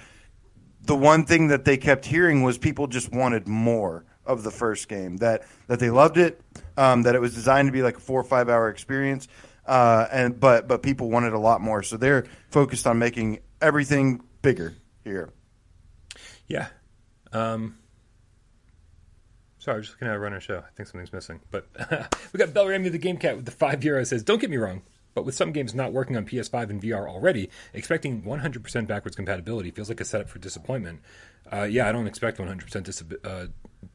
the 0.85 0.97
one 0.97 1.25
thing 1.25 1.49
that 1.49 1.65
they 1.65 1.77
kept 1.77 2.05
hearing 2.05 2.43
was 2.43 2.59
people 2.59 2.89
just 2.89 3.13
wanted 3.13 3.47
more 3.47 4.05
of 4.27 4.43
the 4.43 4.51
first 4.51 4.89
game. 4.89 5.19
That 5.19 5.45
that 5.69 5.79
they 5.79 5.91
loved 5.91 6.19
it, 6.19 6.41
um, 6.77 7.05
that 7.05 7.15
it 7.15 7.21
was 7.21 7.35
designed 7.35 7.69
to 7.69 7.73
be 7.73 7.83
like 7.83 7.97
a 7.97 8.01
four 8.01 8.21
or 8.21 8.25
five 8.25 8.49
hour 8.49 8.69
experience, 8.69 9.29
uh, 9.67 10.09
and 10.11 10.39
but 10.39 10.67
but 10.67 10.83
people 10.83 11.11
wanted 11.11 11.33
a 11.33 11.39
lot 11.39 11.61
more. 11.61 11.85
So 11.85 11.97
they're 11.97 12.27
focused 12.51 12.89
on 12.89 12.99
making 12.99 13.39
everything 13.61 14.21
bigger 14.43 14.75
here. 15.05 15.31
Yeah. 16.49 16.67
Um, 17.33 17.79
sorry, 19.63 19.77
I 19.77 19.79
was 19.79 19.87
just 19.87 19.97
looking 19.97 20.09
at 20.09 20.17
a 20.17 20.19
runner 20.19 20.41
show. 20.41 20.59
I 20.59 20.71
think 20.77 20.89
something's 20.89 21.13
missing. 21.13 21.41
But 21.51 21.67
we 22.33 22.39
got 22.39 22.53
Bell 22.53 22.67
Belrami 22.67 22.91
the 22.91 22.99
Game 22.99 23.17
Cat 23.17 23.37
with 23.37 23.45
the 23.45 23.51
five 23.53 23.85
euro 23.85 24.05
says, 24.05 24.23
Don't 24.23 24.41
get 24.41 24.51
me 24.51 24.57
wrong, 24.57 24.83
but 25.15 25.25
with 25.25 25.35
some 25.35 25.53
games 25.53 25.75
not 25.75 25.93
working 25.93 26.17
on 26.17 26.27
PS5 26.27 26.71
and 26.71 26.83
VR 26.83 27.09
already, 27.09 27.49
expecting 27.73 28.23
100% 28.23 28.87
backwards 28.87 29.17
compatibility 29.17 29.71
feels 29.71 29.89
like 29.89 30.01
a 30.01 30.05
setup 30.05 30.29
for 30.29 30.39
disappointment. 30.39 31.01
Uh, 31.53 31.63
yeah, 31.65 31.89
I 31.89 31.93
don't 31.93 32.07
expect 32.07 32.39
100% 32.39 32.83
dis- 32.83 33.05
uh, 33.25 33.47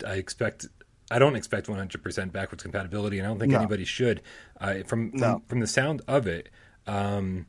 I 0.06 0.14
expect. 0.14 0.68
I 1.10 1.20
don't 1.20 1.36
expect 1.38 1.68
100% 1.68 2.32
backwards 2.34 2.64
compatibility, 2.64 3.18
and 3.18 3.26
I 3.26 3.30
don't 3.30 3.40
think 3.40 3.54
No. 3.54 3.60
anybody 3.60 3.86
should. 3.86 4.22
Uh, 4.60 4.84
from, 4.86 5.12
from 5.12 5.20
No. 5.20 5.42
from 5.48 5.60
the 5.62 5.68
sound 5.68 6.02
of 6.08 6.28
it, 6.28 6.50
um, 6.86 7.46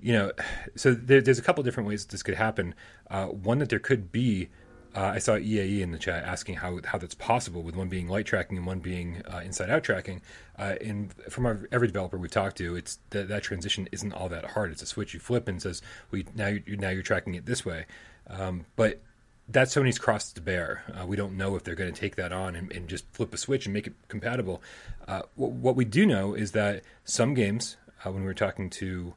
you 0.00 0.12
know, 0.14 0.32
so 0.76 0.92
there, 0.94 1.20
there's 1.20 1.38
a 1.38 1.42
couple 1.42 1.62
different 1.62 1.88
ways 1.88 2.04
that 2.04 2.10
this 2.10 2.22
could 2.22 2.34
happen. 2.34 2.74
Uh, 3.10 3.26
one 3.26 3.58
that 3.58 3.68
there 3.68 3.78
could 3.78 4.10
be, 4.10 4.48
uh, 4.94 5.12
I 5.14 5.18
saw 5.18 5.36
EAE 5.36 5.80
in 5.80 5.90
the 5.90 5.98
chat 5.98 6.24
asking 6.24 6.56
how 6.56 6.80
how 6.84 6.98
that's 6.98 7.14
possible, 7.14 7.62
with 7.62 7.76
one 7.76 7.88
being 7.88 8.08
light 8.08 8.26
tracking 8.26 8.58
and 8.58 8.66
one 8.66 8.80
being 8.80 9.22
uh, 9.32 9.38
inside 9.38 9.70
out 9.70 9.84
tracking. 9.84 10.20
Uh, 10.58 10.74
and 10.80 11.12
from 11.30 11.46
our, 11.46 11.60
every 11.72 11.86
developer 11.86 12.18
we've 12.18 12.30
talked 12.30 12.58
to, 12.58 12.76
it's 12.76 12.98
that 13.10 13.42
transition 13.42 13.88
isn't 13.90 14.12
all 14.12 14.28
that 14.28 14.44
hard. 14.44 14.70
It's 14.70 14.82
a 14.82 14.86
switch 14.86 15.14
you 15.14 15.20
flip 15.20 15.48
and 15.48 15.62
says, 15.62 15.80
"We 16.10 16.26
now 16.34 16.48
you 16.48 16.76
now 16.76 16.90
you're 16.90 17.02
tracking 17.02 17.34
it 17.34 17.46
this 17.46 17.64
way," 17.64 17.86
um, 18.28 18.66
but 18.76 19.00
that's 19.48 19.74
Sony's 19.74 19.98
cross 19.98 20.32
to 20.32 20.40
bear. 20.40 20.84
Uh, 20.92 21.06
we 21.06 21.16
don't 21.16 21.36
know 21.36 21.56
if 21.56 21.64
they're 21.64 21.74
going 21.74 21.92
to 21.92 22.00
take 22.00 22.16
that 22.16 22.32
on 22.32 22.54
and, 22.54 22.70
and 22.72 22.88
just 22.88 23.04
flip 23.12 23.32
a 23.34 23.36
switch 23.36 23.66
and 23.66 23.72
make 23.72 23.86
it 23.86 23.94
compatible. 24.08 24.62
Uh, 25.08 25.22
what, 25.34 25.50
what 25.52 25.76
we 25.76 25.84
do 25.84 26.06
know 26.06 26.34
is 26.34 26.52
that 26.52 26.82
some 27.04 27.34
games, 27.34 27.76
uh, 28.04 28.10
when 28.10 28.22
we 28.22 28.26
were 28.26 28.34
talking 28.34 28.70
to 28.70 29.14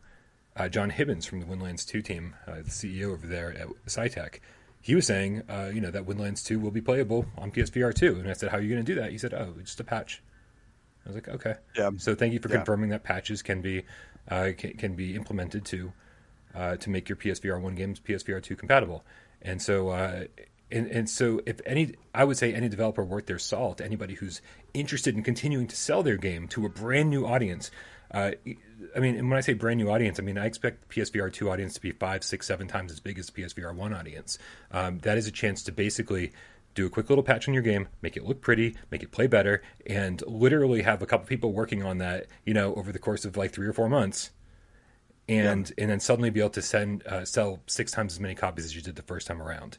uh, 0.58 0.68
John 0.68 0.92
Hibbins 0.92 1.28
from 1.28 1.42
the 1.42 1.46
Windlands 1.46 1.86
2 1.86 2.02
team, 2.02 2.34
the 2.48 2.64
CEO 2.64 3.14
over 3.14 3.28
there 3.28 3.52
at 3.56 3.68
Psytec, 3.86 4.40
he 4.86 4.94
was 4.94 5.08
saying, 5.08 5.42
uh, 5.50 5.72
you 5.74 5.82
know, 5.82 5.90
that 5.90 6.06
Windlands 6.06 6.44
2 6.46 6.60
will 6.60 6.70
be 6.70 6.80
playable 6.80 7.26
on 7.40 7.52
PSVR 7.52 7.92
2. 7.92 8.20
And 8.20 8.30
I 8.30 8.34
said, 8.34 8.50
how 8.50 8.58
are 8.58 8.62
you 8.62 8.70
going 8.70 8.86
to 8.86 8.94
do 8.94 9.02
that? 9.02 9.10
He 9.10 9.18
said, 9.18 9.34
oh, 9.34 9.56
just 9.60 9.80
a 9.80 9.84
patch. 9.84 10.22
I 11.04 11.10
was 11.10 11.16
like, 11.16 11.28
okay. 11.28 11.56
Yeah. 11.76 11.90
So 11.98 12.14
thank 12.14 12.34
you 12.34 12.40
for 12.40 12.50
Yeah. 12.50 12.58
confirming 12.58 12.92
that 12.92 13.04
patches 13.04 13.42
can 13.42 13.62
be 13.62 13.82
uh, 14.30 14.52
can, 14.56 14.74
can 14.74 14.94
be 14.94 15.16
implemented 15.16 15.66
to 15.66 15.92
uh, 16.54 16.76
to 16.78 16.92
make 16.92 17.10
your 17.10 17.16
PSVR 17.16 17.60
one 17.60 17.74
games 17.74 18.00
PSVR 18.00 18.44
two 18.44 18.56
compatible. 18.56 19.04
And 19.42 19.60
so 19.60 19.90
uh, 19.90 20.26
and, 20.72 20.86
and 20.86 21.10
so 21.10 21.42
if 21.48 21.62
any, 21.66 21.96
I 22.14 22.24
would 22.24 22.38
say 22.38 22.54
any 22.54 22.70
developer 22.70 23.04
worth 23.04 23.26
their 23.26 23.40
salt, 23.40 23.82
anybody 23.82 24.14
who's 24.14 24.40
interested 24.76 25.16
in 25.16 25.24
continuing 25.24 25.66
to 25.68 25.76
sell 25.76 26.04
their 26.04 26.18
game 26.18 26.48
to 26.50 26.64
a 26.68 26.70
brand 26.70 27.10
new 27.10 27.26
audience. 27.26 27.72
I 28.96 29.00
mean, 29.00 29.16
and 29.16 29.30
when 29.30 29.38
I 29.38 29.42
say 29.42 29.54
brand 29.54 29.80
new 29.80 29.90
audience, 29.90 30.20
I 30.20 30.24
mean 30.24 30.38
I 30.38 30.46
expect 30.46 30.90
PSVR 30.90 31.32
two 31.32 31.50
audience 31.50 31.74
to 31.76 31.82
be 31.82 31.92
five, 31.92 32.24
six, 32.24 32.48
seven 32.48 32.68
times 32.68 32.92
as 32.92 33.00
big 33.00 33.20
as 33.20 33.28
the 33.28 33.42
PSVR 33.42 33.74
one 33.74 33.94
audience. 33.94 34.38
Um, 34.72 35.00
that 35.00 35.18
is 35.18 35.28
a 35.28 35.32
chance 35.32 35.64
to 35.64 35.72
basically 35.72 36.32
do 36.76 36.86
a 36.86 36.90
quick 36.90 37.10
little 37.10 37.24
patch 37.24 37.48
on 37.48 37.54
your 37.54 37.64
game, 37.64 37.88
make 38.02 38.18
it 38.18 38.26
look 38.26 38.42
pretty, 38.42 38.76
make 38.92 39.02
it 39.02 39.12
play 39.12 39.28
better, 39.28 39.64
and 39.88 40.22
literally 40.28 40.82
have 40.82 41.02
a 41.02 41.06
couple 41.06 41.26
people 41.26 41.54
working 41.54 41.84
on 41.84 42.00
that, 42.00 42.28
you 42.46 42.54
know, 42.54 42.76
over 42.76 42.92
the 42.92 43.00
course 43.00 43.24
of 43.26 43.38
like 43.38 43.52
three 43.52 43.66
or 43.66 43.74
four 43.74 43.90
months, 43.90 44.32
and 45.28 45.72
and 45.78 45.90
then 45.90 46.00
suddenly 46.00 46.30
be 46.30 46.42
able 46.42 46.50
to 46.52 46.62
send 46.62 47.06
uh, 47.08 47.26
sell 47.26 47.62
six 47.66 47.92
times 47.92 48.14
as 48.14 48.20
many 48.20 48.36
copies 48.36 48.66
as 48.66 48.76
you 48.76 48.82
did 48.82 48.96
the 48.96 49.04
first 49.04 49.26
time 49.26 49.42
around. 49.42 49.78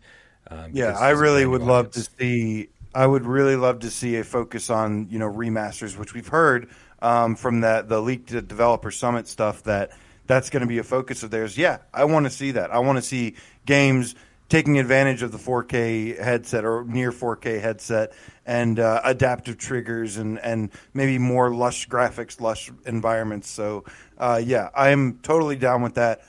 Um, 0.50 0.70
Yeah, 0.72 0.96
I 0.98 1.10
really 1.10 1.46
would 1.46 1.62
love 1.62 1.90
to 1.92 2.00
see. 2.00 2.70
I 2.94 3.06
would 3.06 3.26
really 3.26 3.56
love 3.56 3.80
to 3.80 3.90
see 3.90 4.16
a 4.16 4.24
focus 4.24 4.70
on 4.70 5.08
you 5.10 5.18
know 5.18 5.30
remasters, 5.30 5.98
which 5.98 6.14
we've 6.14 6.28
heard 6.28 6.70
um, 7.00 7.36
from 7.36 7.60
that 7.60 7.88
the 7.88 8.00
leaked 8.00 8.30
developer 8.48 8.90
summit 8.90 9.28
stuff 9.28 9.62
that 9.64 9.92
that's 10.26 10.50
going 10.50 10.62
to 10.62 10.66
be 10.66 10.78
a 10.78 10.82
focus 10.84 11.22
of 11.22 11.30
theirs. 11.30 11.56
Yeah, 11.56 11.78
I 11.94 12.04
want 12.04 12.26
to 12.26 12.30
see 12.30 12.52
that. 12.52 12.70
I 12.70 12.80
want 12.80 12.96
to 12.96 13.02
see 13.02 13.34
games 13.64 14.14
taking 14.48 14.78
advantage 14.78 15.22
of 15.22 15.32
the 15.32 15.38
4K 15.38 16.20
headset 16.20 16.64
or 16.64 16.84
near 16.84 17.10
4K 17.10 17.60
headset 17.60 18.12
and 18.44 18.78
uh, 18.78 19.00
adaptive 19.02 19.58
triggers 19.58 20.16
and 20.16 20.38
and 20.38 20.70
maybe 20.94 21.18
more 21.18 21.52
lush 21.54 21.88
graphics, 21.88 22.40
lush 22.40 22.70
environments. 22.86 23.48
So 23.50 23.84
uh, 24.18 24.40
yeah, 24.44 24.70
I'm 24.74 25.18
totally 25.18 25.56
down 25.56 25.82
with 25.82 25.94
that 25.94 26.22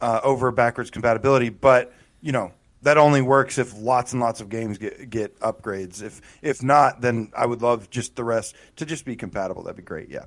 uh, 0.00 0.20
over 0.22 0.50
backwards 0.52 0.90
compatibility. 0.90 1.48
But 1.48 1.92
you 2.20 2.32
know 2.32 2.52
that 2.82 2.98
only 2.98 3.22
works 3.22 3.58
if 3.58 3.76
lots 3.76 4.12
and 4.12 4.20
lots 4.20 4.40
of 4.40 4.48
games 4.48 4.78
get 4.78 5.08
get 5.08 5.38
upgrades. 5.40 6.02
If 6.02 6.20
if 6.42 6.62
not, 6.62 7.00
then 7.00 7.32
I 7.36 7.46
would 7.46 7.62
love 7.62 7.90
just 7.90 8.16
the 8.16 8.24
rest 8.24 8.54
to 8.76 8.84
just 8.84 9.04
be 9.04 9.16
compatible. 9.16 9.62
That'd 9.62 9.76
be 9.76 9.82
great. 9.82 10.08
Yeah. 10.08 10.24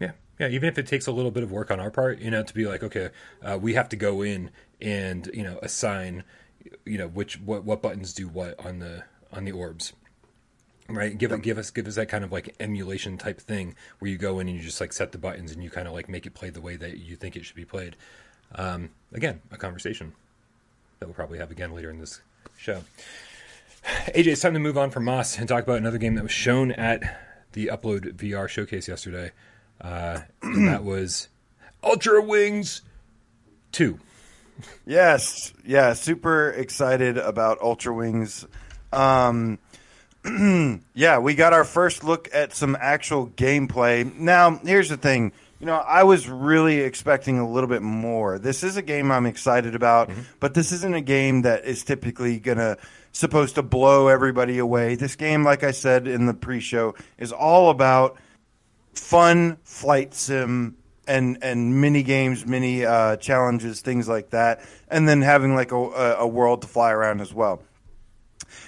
Yeah, 0.00 0.12
yeah. 0.38 0.48
Even 0.48 0.68
if 0.68 0.78
it 0.78 0.86
takes 0.86 1.06
a 1.06 1.12
little 1.12 1.30
bit 1.30 1.42
of 1.42 1.52
work 1.52 1.70
on 1.70 1.80
our 1.80 1.90
part, 1.90 2.18
you 2.20 2.30
know, 2.30 2.42
to 2.42 2.54
be 2.54 2.66
like, 2.66 2.82
okay, 2.82 3.10
uh, 3.42 3.58
we 3.60 3.74
have 3.74 3.88
to 3.90 3.96
go 3.96 4.22
in 4.22 4.50
and 4.80 5.30
you 5.34 5.42
know 5.42 5.58
assign, 5.62 6.24
you 6.84 6.98
know, 6.98 7.08
which 7.08 7.40
what 7.40 7.64
what 7.64 7.82
buttons 7.82 8.12
do 8.12 8.26
what 8.28 8.58
on 8.64 8.78
the 8.78 9.04
on 9.32 9.44
the 9.44 9.52
orbs, 9.52 9.92
right? 10.88 11.16
Give 11.16 11.32
it 11.32 11.42
give 11.42 11.58
us 11.58 11.70
give 11.70 11.86
us 11.86 11.96
that 11.96 12.08
kind 12.08 12.24
of 12.24 12.32
like 12.32 12.56
emulation 12.58 13.18
type 13.18 13.40
thing 13.40 13.74
where 13.98 14.10
you 14.10 14.16
go 14.16 14.38
in 14.38 14.48
and 14.48 14.56
you 14.56 14.62
just 14.62 14.80
like 14.80 14.94
set 14.94 15.12
the 15.12 15.18
buttons 15.18 15.52
and 15.52 15.62
you 15.62 15.68
kind 15.68 15.86
of 15.86 15.92
like 15.92 16.08
make 16.08 16.24
it 16.24 16.32
play 16.32 16.48
the 16.48 16.62
way 16.62 16.76
that 16.76 16.98
you 16.98 17.16
think 17.16 17.36
it 17.36 17.44
should 17.44 17.56
be 17.56 17.66
played. 17.66 17.96
Um, 18.54 18.90
again, 19.12 19.42
a 19.50 19.58
conversation 19.58 20.14
that 20.98 21.06
we'll 21.06 21.14
probably 21.14 21.38
have 21.38 21.50
again 21.50 21.72
later 21.72 21.90
in 21.90 21.98
this 21.98 22.20
show. 22.56 22.82
AJ, 24.08 24.26
it's 24.26 24.42
time 24.42 24.54
to 24.54 24.58
move 24.58 24.76
on 24.76 24.90
from 24.90 25.04
Moss 25.04 25.38
and 25.38 25.48
talk 25.48 25.62
about 25.62 25.78
another 25.78 25.98
game 25.98 26.14
that 26.16 26.22
was 26.22 26.32
shown 26.32 26.72
at 26.72 27.02
the 27.52 27.66
Upload 27.72 28.14
VR 28.14 28.48
showcase 28.48 28.88
yesterday. 28.88 29.32
Uh, 29.80 30.20
that 30.42 30.84
was 30.84 31.28
Ultra 31.82 32.22
Wings 32.22 32.82
2. 33.72 33.98
Yes, 34.84 35.52
yeah, 35.64 35.92
super 35.92 36.50
excited 36.50 37.16
about 37.16 37.60
Ultra 37.62 37.94
Wings. 37.94 38.44
Um, 38.92 39.58
yeah, 40.94 41.18
we 41.18 41.34
got 41.34 41.52
our 41.52 41.64
first 41.64 42.02
look 42.02 42.28
at 42.32 42.54
some 42.54 42.76
actual 42.80 43.28
gameplay. 43.28 44.12
Now, 44.16 44.58
here's 44.58 44.88
the 44.88 44.96
thing. 44.96 45.32
You 45.60 45.66
know, 45.66 45.74
I 45.74 46.04
was 46.04 46.28
really 46.28 46.80
expecting 46.80 47.38
a 47.38 47.48
little 47.48 47.68
bit 47.68 47.82
more. 47.82 48.38
This 48.38 48.62
is 48.62 48.76
a 48.76 48.82
game 48.82 49.10
I'm 49.10 49.26
excited 49.26 49.74
about, 49.74 50.08
mm-hmm. 50.08 50.20
but 50.38 50.54
this 50.54 50.70
isn't 50.70 50.94
a 50.94 51.00
game 51.00 51.42
that 51.42 51.64
is 51.64 51.82
typically 51.82 52.38
going 52.38 52.58
to 52.58 52.78
supposed 53.10 53.56
to 53.56 53.62
blow 53.62 54.06
everybody 54.06 54.58
away. 54.58 54.94
This 54.94 55.16
game, 55.16 55.42
like 55.42 55.64
I 55.64 55.72
said 55.72 56.06
in 56.06 56.26
the 56.26 56.34
pre-show, 56.34 56.94
is 57.18 57.32
all 57.32 57.70
about 57.70 58.16
fun 58.94 59.58
flight 59.64 60.14
sim 60.14 60.76
and 61.08 61.38
and 61.42 61.80
mini 61.80 62.02
games, 62.02 62.46
mini 62.46 62.84
uh, 62.84 63.16
challenges, 63.16 63.80
things 63.80 64.08
like 64.08 64.30
that, 64.30 64.60
and 64.88 65.08
then 65.08 65.22
having 65.22 65.54
like 65.54 65.72
a, 65.72 65.76
a 65.76 66.26
world 66.26 66.62
to 66.62 66.68
fly 66.68 66.92
around 66.92 67.20
as 67.20 67.34
well. 67.34 67.62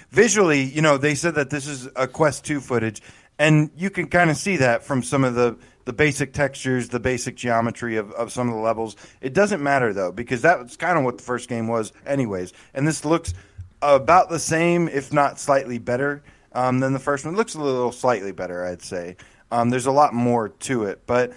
Visually, 0.09 0.63
you 0.63 0.81
know, 0.81 0.97
they 0.97 1.15
said 1.15 1.35
that 1.35 1.49
this 1.49 1.67
is 1.67 1.87
a 1.95 2.07
Quest 2.07 2.43
2 2.45 2.59
footage, 2.59 3.01
and 3.39 3.71
you 3.77 3.89
can 3.89 4.07
kind 4.07 4.29
of 4.29 4.35
see 4.35 4.57
that 4.57 4.83
from 4.83 5.03
some 5.03 5.23
of 5.23 5.35
the 5.35 5.55
the 5.85 5.93
basic 5.93 6.33
textures, 6.33 6.89
the 6.89 6.99
basic 6.99 7.35
geometry 7.35 7.97
of, 7.97 8.11
of 8.11 8.31
some 8.31 8.47
of 8.47 8.55
the 8.55 8.61
levels. 8.61 8.95
It 9.21 9.33
doesn't 9.33 9.61
matter 9.61 9.93
though, 9.93 10.11
because 10.11 10.41
that's 10.41 10.77
kind 10.77 10.97
of 10.97 11.03
what 11.03 11.17
the 11.17 11.23
first 11.23 11.49
game 11.49 11.67
was, 11.67 11.93
anyways. 12.05 12.53
And 12.73 12.87
this 12.87 13.05
looks 13.05 13.33
about 13.81 14.29
the 14.29 14.39
same, 14.39 14.87
if 14.87 15.11
not 15.11 15.39
slightly 15.39 15.79
better 15.79 16.23
um, 16.53 16.79
than 16.79 16.93
the 16.93 16.99
first 16.99 17.25
one. 17.25 17.33
It 17.33 17.37
looks 17.37 17.55
a 17.55 17.61
little 17.61 17.91
slightly 17.91 18.31
better, 18.31 18.65
I'd 18.65 18.81
say. 18.81 19.17
Um, 19.51 19.69
there's 19.69 19.85
a 19.87 19.91
lot 19.91 20.13
more 20.13 20.49
to 20.49 20.85
it, 20.85 21.05
but 21.05 21.33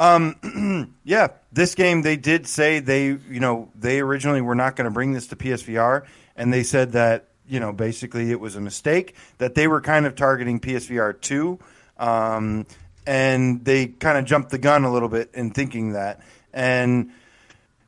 um, 0.00 0.94
yeah, 1.04 1.28
this 1.52 1.74
game 1.74 2.02
they 2.02 2.16
did 2.16 2.46
say 2.46 2.80
they, 2.80 3.06
you 3.06 3.40
know, 3.40 3.70
they 3.74 4.00
originally 4.00 4.40
were 4.40 4.54
not 4.54 4.76
going 4.76 4.86
to 4.86 4.90
bring 4.90 5.12
this 5.12 5.26
to 5.28 5.36
PSVR, 5.36 6.06
and 6.36 6.52
they 6.52 6.62
said 6.62 6.92
that 6.92 7.28
you 7.46 7.60
know 7.60 7.72
basically 7.72 8.30
it 8.30 8.38
was 8.38 8.56
a 8.56 8.60
mistake 8.60 9.16
that 9.38 9.54
they 9.54 9.66
were 9.66 9.80
kind 9.80 10.06
of 10.06 10.14
targeting 10.14 10.60
PSVR 10.60 11.20
two, 11.20 11.58
um, 11.98 12.66
and 13.08 13.64
they 13.64 13.86
kind 13.86 14.18
of 14.18 14.26
jumped 14.26 14.50
the 14.50 14.58
gun 14.58 14.84
a 14.84 14.92
little 14.92 15.08
bit 15.08 15.30
in 15.32 15.50
thinking 15.50 15.92
that, 15.92 16.20
and 16.52 17.10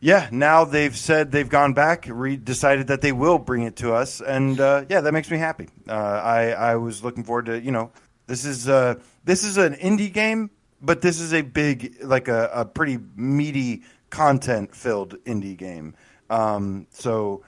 yeah, 0.00 0.30
now 0.32 0.64
they've 0.64 0.96
said 0.96 1.30
they've 1.30 1.48
gone 1.48 1.74
back, 1.74 2.06
re- 2.08 2.38
decided 2.38 2.86
that 2.86 3.02
they 3.02 3.12
will 3.12 3.38
bring 3.38 3.64
it 3.64 3.76
to 3.76 3.92
us, 3.92 4.22
and 4.22 4.58
uh, 4.58 4.86
yeah, 4.88 5.02
that 5.02 5.12
makes 5.12 5.30
me 5.30 5.36
happy. 5.36 5.68
Uh, 5.86 5.92
I 5.92 6.52
I 6.52 6.76
was 6.76 7.04
looking 7.04 7.24
forward 7.24 7.46
to 7.46 7.60
you 7.60 7.70
know 7.70 7.92
this 8.28 8.46
is 8.46 8.66
uh, 8.66 8.94
this 9.22 9.44
is 9.44 9.58
an 9.58 9.74
indie 9.74 10.10
game, 10.10 10.48
but 10.80 11.02
this 11.02 11.20
is 11.20 11.34
a 11.34 11.42
big 11.42 11.98
like 12.02 12.28
a, 12.28 12.50
a 12.54 12.64
pretty 12.64 12.98
meaty 13.14 13.82
content 14.08 14.74
filled 14.74 15.22
indie 15.24 15.56
game. 15.56 15.94
Um, 16.30 16.86
so 16.92 17.44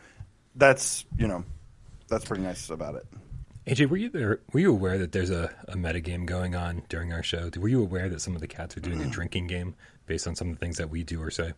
that's 0.57 1.07
you 1.17 1.27
know 1.27 1.43
that's 2.07 2.27
pretty 2.27 2.43
nice 2.43 2.69
about 2.69 2.97
it. 2.97 3.07
AJ, 3.67 3.89
were 3.89 3.97
you 3.97 4.09
there? 4.09 4.41
Were 4.53 4.61
you 4.61 4.71
aware 4.73 4.99
that 4.99 5.13
there's 5.13 5.31
a, 5.31 5.55
a 5.69 5.77
meta 5.77 6.01
game 6.01 6.27
going 6.27 6.57
on 6.57 6.83
during 6.89 7.13
our 7.13 7.23
show? 7.23 7.49
Were 7.57 7.69
you 7.69 7.81
aware 7.81 8.09
that 8.09 8.21
some 8.21 8.35
of 8.35 8.41
the 8.41 8.49
cats 8.49 8.77
are 8.77 8.81
doing 8.81 9.01
a 9.01 9.07
drinking 9.07 9.47
game 9.47 9.77
based 10.07 10.27
on 10.27 10.35
some 10.35 10.49
of 10.49 10.59
the 10.59 10.59
things 10.59 10.79
that 10.79 10.91
we 10.91 11.05
do 11.05 11.23
or 11.23 11.31
say? 11.31 11.53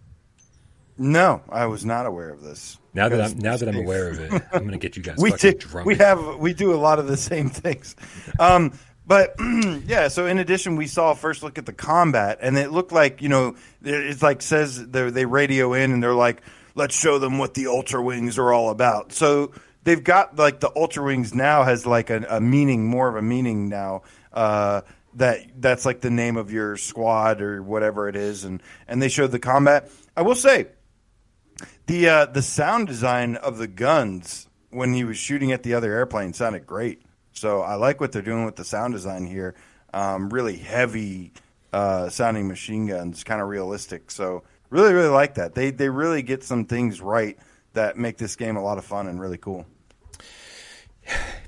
No, 0.99 1.43
I 1.49 1.67
was 1.67 1.85
not 1.85 2.07
aware 2.07 2.31
of 2.31 2.43
this. 2.43 2.79
Now 2.93 3.09
that 3.09 3.21
I'm 3.21 3.39
now 3.39 3.57
that 3.57 3.69
I'm 3.69 3.77
aware 3.77 4.11
of 4.11 4.21
it, 4.21 4.33
I'm 4.53 4.61
going 4.61 4.73
to 4.73 4.79
get 4.79 4.97
you 4.97 5.03
guys 5.03 5.17
we 5.21 5.31
fucking 5.31 5.59
drunk. 5.59 5.87
We 5.87 5.97
have 5.97 6.37
we 6.37 6.55
do 6.55 6.73
a 6.73 6.77
lot 6.77 6.99
of 6.99 7.09
the 7.09 7.17
same 7.17 7.49
things. 7.49 7.97
Um, 8.39 8.79
but 9.07 9.35
yeah, 9.87 10.09
so 10.09 10.27
in 10.27 10.39
addition, 10.39 10.77
we 10.77 10.87
saw 10.87 11.11
a 11.11 11.15
first 11.17 11.43
look 11.43 11.59
at 11.59 11.67
the 11.67 11.73
combat, 11.73 12.39
and 12.41 12.57
it 12.57 12.71
looked 12.71 12.93
like 12.93 13.23
you 13.23 13.29
know 13.29 13.57
it's 13.83 14.23
like 14.23 14.41
says 14.43 14.87
they 14.89 15.25
radio 15.25 15.73
in 15.73 15.91
and 15.91 16.03
they're 16.03 16.15
like, 16.15 16.43
let's 16.77 16.97
show 16.97 17.19
them 17.19 17.39
what 17.39 17.55
the 17.55 17.67
Ultra 17.67 18.01
Wings 18.01 18.39
are 18.39 18.53
all 18.53 18.71
about. 18.71 19.13
So 19.13 19.53
they've 19.85 20.03
got 20.03 20.37
like 20.37 20.61
the 20.61 20.73
Ultra 20.75 21.05
Wings 21.05 21.35
now 21.35 21.63
has 21.63 21.87
like 21.87 22.11
a, 22.11 22.27
a 22.29 22.41
meaning, 22.41 22.87
more 22.87 23.09
of 23.09 23.17
a 23.17 23.23
meaning 23.23 23.69
now. 23.69 24.03
Uh, 24.33 24.81
that 25.17 25.39
that's 25.61 25.87
like 25.87 26.01
the 26.01 26.11
name 26.11 26.37
of 26.37 26.51
your 26.51 26.77
squad 26.77 27.41
or 27.41 27.63
whatever 27.63 28.09
it 28.09 28.17
is, 28.17 28.45
and 28.45 28.63
and 28.89 29.01
they 29.01 29.09
showed 29.09 29.31
the 29.31 29.39
combat. 29.39 29.91
I 30.17 30.23
will 30.23 30.35
say 30.35 30.67
the 31.87 32.09
uh, 32.09 32.27
the 32.27 32.43
sound 32.43 32.89
design 32.89 33.37
of 33.37 33.59
the 33.59 33.69
guns 33.69 34.49
when 34.71 34.93
he 34.93 35.05
was 35.05 35.17
shooting 35.17 35.53
at 35.53 35.63
the 35.63 35.75
other 35.75 35.93
airplane 35.93 36.33
sounded 36.33 36.67
great. 36.67 37.03
So 37.33 37.61
I 37.61 37.75
like 37.75 38.01
what 38.01 38.13
they're 38.13 38.23
doing 38.23 38.45
with 38.45 38.57
the 38.57 38.65
sound 38.65 38.95
design 38.95 39.27
here. 39.27 39.55
Um, 39.93 40.31
really 40.31 40.57
heavy 40.57 41.33
uh, 41.73 42.09
sounding 42.09 42.49
machine 42.49 42.87
guns, 42.87 43.23
kind 43.23 43.41
of 43.41 43.49
realistic. 43.49 44.11
So 44.11 44.43
really, 44.71 44.93
really 44.93 45.09
like 45.09 45.35
that. 45.35 45.55
They 45.55 45.71
they 45.71 45.89
really 45.89 46.23
get 46.23 46.43
some 46.43 46.65
things 46.65 47.01
right 47.01 47.39
that 47.75 47.97
make 47.97 48.17
this 48.17 48.37
game 48.37 48.57
a 48.57 48.63
lot 48.63 48.79
of 48.79 48.85
fun 48.85 49.07
and 49.07 49.21
really 49.21 49.39
cool. 49.39 49.67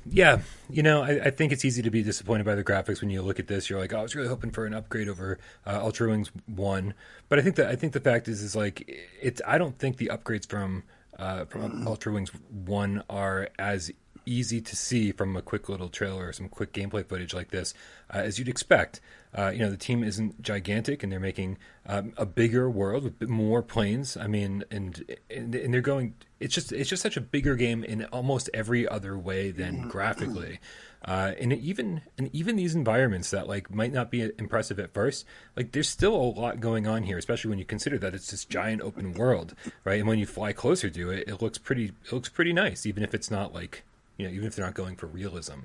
Yeah, 0.09 0.41
you 0.71 0.83
know, 0.83 1.03
I, 1.03 1.25
I, 1.25 1.31
think 1.31 1.53
it's 1.53 1.65
easy 1.65 1.83
to 1.83 1.91
be 1.91 2.03
disappointed 2.03 2.47
by 2.47 2.55
the 2.55 2.63
graphics 2.63 3.01
when 3.01 3.11
you 3.11 3.23
look 3.23 3.41
at 3.41 3.49
this. 3.49 3.69
You're 3.69 3.81
like, 3.81 3.93
oh, 3.93 3.99
I 3.99 4.03
was 4.03 4.15
really 4.15 4.29
hoping 4.29 4.53
for 4.53 4.65
an 4.65 4.73
upgrade 4.73 5.09
over 5.09 5.39
uh, 5.67 5.81
Ultra 5.83 6.09
Wings 6.09 6.31
One, 6.47 6.95
but 7.29 7.41
I 7.41 7.43
think 7.43 7.57
that 7.57 7.67
I 7.67 7.75
think 7.75 7.93
the 7.93 8.01
fact 8.01 8.29
is 8.29 8.41
is 8.41 8.55
like 8.55 8.89
it's. 9.21 9.43
I 9.47 9.59
don't 9.59 9.77
think 9.79 9.97
the 9.97 10.07
upgrades 10.13 10.49
from 10.49 10.85
uh, 11.19 11.47
from 11.47 11.89
Ultra 11.89 12.13
Wings 12.13 12.31
One 12.51 13.03
are 13.11 13.49
as 13.59 13.91
easy 14.27 14.61
to 14.61 14.77
see 14.77 15.13
from 15.13 15.37
a 15.37 15.43
quick 15.43 15.69
little 15.69 15.89
trailer 15.89 16.29
or 16.29 16.33
some 16.33 16.49
quick 16.49 16.73
gameplay 16.73 17.07
footage 17.07 17.33
like 17.33 17.51
this 17.51 17.75
uh, 18.13 18.19
as 18.19 18.39
you'd 18.39 18.49
expect. 18.49 19.01
Uh, 19.37 19.51
you 19.51 19.59
know, 19.59 19.71
the 19.71 19.77
team 19.77 20.03
isn't 20.03 20.41
gigantic, 20.41 21.03
and 21.03 21.13
they're 21.13 21.21
making 21.21 21.59
um, 21.87 22.13
a 22.17 22.25
bigger 22.25 22.71
world 22.71 23.05
with 23.05 23.29
more 23.29 23.63
planes. 23.63 24.17
I 24.17 24.27
mean, 24.27 24.65
and, 24.71 25.17
and 25.31 25.55
and 25.55 25.75
they're 25.75 25.81
going. 25.83 26.15
It's 26.41 26.55
just 26.55 26.73
it's 26.73 26.89
just 26.89 27.03
such 27.03 27.17
a 27.17 27.21
bigger 27.21 27.55
game 27.55 27.85
in 27.85 28.05
almost 28.07 28.49
every 28.55 28.89
other 28.89 29.19
way 29.19 29.51
than 29.51 29.89
graphically. 29.89 30.59
Uh, 31.05 31.33
and 31.39 31.53
even 31.53 32.03
and 32.19 32.31
even 32.35 32.57
these 32.57 32.75
environments 32.75 33.31
that 33.31 33.47
like 33.47 33.73
might 33.73 33.93
not 33.93 34.11
be 34.11 34.29
impressive 34.39 34.81
at 34.81 34.93
first, 34.93 35.25
like 35.55 35.71
there's 35.71 35.89
still 35.89 36.15
a 36.15 36.17
lot 36.17 36.59
going 36.59 36.87
on 36.87 37.05
here, 37.05 37.17
especially 37.17 37.49
when 37.49 37.59
you 37.59 37.65
consider 37.65 37.97
that 37.99 38.15
it's 38.15 38.31
this 38.31 38.45
giant 38.45 38.83
open 38.83 39.13
world, 39.13 39.55
right? 39.85 40.01
And 40.01 40.09
when 40.09 40.19
you 40.19 40.27
fly 40.27 40.53
closer 40.53 40.91
to 40.91 41.11
it, 41.11 41.29
it 41.29 41.41
looks 41.41 41.59
pretty 41.59 41.93
it 42.05 42.13
looks 42.13 42.29
pretty 42.29 42.53
nice, 42.53 42.87
even 42.87 43.05
if 43.05 43.15
it's 43.15 43.31
not 43.31 43.55
like 43.55 43.85
you 44.17 44.27
know 44.27 44.33
even 44.33 44.47
if 44.49 44.57
they're 44.57 44.65
not 44.65 44.75
going 44.75 44.97
for 44.97 45.07
realism. 45.07 45.61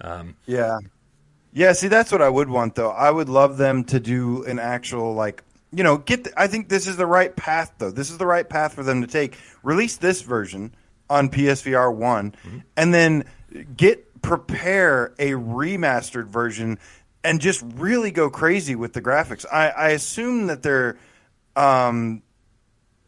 Um, 0.00 0.36
yeah, 0.44 0.80
yeah, 1.52 1.72
see, 1.74 1.88
that's 1.88 2.10
what 2.10 2.22
I 2.22 2.28
would 2.28 2.48
want, 2.48 2.74
though. 2.74 2.90
I 2.90 3.10
would 3.10 3.28
love 3.28 3.58
them 3.58 3.84
to 3.84 4.00
do 4.00 4.44
an 4.44 4.58
actual 4.58 5.14
like, 5.14 5.44
you 5.70 5.84
know, 5.84 5.98
get. 5.98 6.24
The, 6.24 6.32
I 6.40 6.46
think 6.46 6.68
this 6.68 6.86
is 6.86 6.96
the 6.96 7.06
right 7.06 7.34
path, 7.34 7.72
though. 7.78 7.90
This 7.90 8.10
is 8.10 8.18
the 8.18 8.26
right 8.26 8.48
path 8.48 8.74
for 8.74 8.82
them 8.82 9.02
to 9.02 9.06
take. 9.06 9.38
Release 9.62 9.96
this 9.96 10.22
version 10.22 10.74
on 11.10 11.28
PSVR 11.28 11.94
one, 11.94 12.32
mm-hmm. 12.32 12.58
and 12.76 12.94
then 12.94 13.24
get 13.76 14.22
prepare 14.22 15.14
a 15.18 15.32
remastered 15.32 16.28
version 16.28 16.78
and 17.24 17.40
just 17.40 17.62
really 17.74 18.10
go 18.10 18.30
crazy 18.30 18.74
with 18.74 18.92
the 18.92 19.02
graphics. 19.02 19.44
I, 19.50 19.68
I 19.68 19.88
assume 19.90 20.46
that 20.46 20.62
they're. 20.62 20.96
Um, 21.54 22.22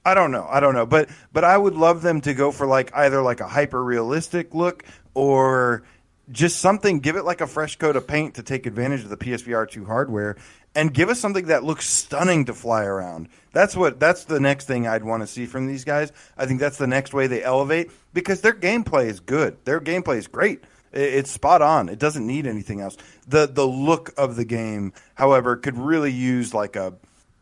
I 0.04 0.12
don't 0.12 0.32
know. 0.32 0.46
I 0.50 0.60
don't 0.60 0.74
know, 0.74 0.84
but 0.84 1.08
but 1.32 1.44
I 1.44 1.56
would 1.56 1.76
love 1.76 2.02
them 2.02 2.20
to 2.22 2.34
go 2.34 2.50
for 2.50 2.66
like 2.66 2.94
either 2.94 3.22
like 3.22 3.40
a 3.40 3.48
hyper 3.48 3.82
realistic 3.82 4.54
look 4.54 4.84
or 5.14 5.84
just 6.30 6.58
something, 6.58 7.00
give 7.00 7.16
it 7.16 7.24
like 7.24 7.40
a 7.40 7.46
fresh 7.46 7.76
coat 7.76 7.96
of 7.96 8.06
paint 8.06 8.34
to 8.34 8.42
take 8.42 8.66
advantage 8.66 9.02
of 9.02 9.10
the 9.10 9.16
PSVR 9.16 9.68
2 9.70 9.84
hardware 9.84 10.36
and 10.74 10.92
give 10.92 11.08
us 11.08 11.20
something 11.20 11.46
that 11.46 11.64
looks 11.64 11.88
stunning 11.88 12.44
to 12.46 12.54
fly 12.54 12.84
around. 12.84 13.28
That's 13.52 13.76
what 13.76 14.00
that's 14.00 14.24
the 14.24 14.40
next 14.40 14.66
thing 14.66 14.86
I'd 14.86 15.04
want 15.04 15.22
to 15.22 15.26
see 15.26 15.46
from 15.46 15.66
these 15.66 15.84
guys. 15.84 16.12
I 16.36 16.46
think 16.46 16.60
that's 16.60 16.78
the 16.78 16.86
next 16.86 17.14
way 17.14 17.26
they 17.26 17.42
elevate 17.42 17.90
because 18.12 18.40
their 18.40 18.54
gameplay 18.54 19.06
is 19.06 19.20
good. 19.20 19.56
Their 19.64 19.80
gameplay 19.80 20.16
is 20.16 20.26
great. 20.26 20.64
It's 20.92 21.30
spot 21.30 21.60
on. 21.62 21.88
It 21.88 21.98
doesn't 21.98 22.26
need 22.26 22.46
anything 22.46 22.80
else. 22.80 22.96
The 23.28 23.46
the 23.46 23.66
look 23.66 24.12
of 24.16 24.36
the 24.36 24.44
game, 24.44 24.92
however, 25.14 25.56
could 25.56 25.76
really 25.76 26.12
use 26.12 26.54
like 26.54 26.76
a 26.76 26.94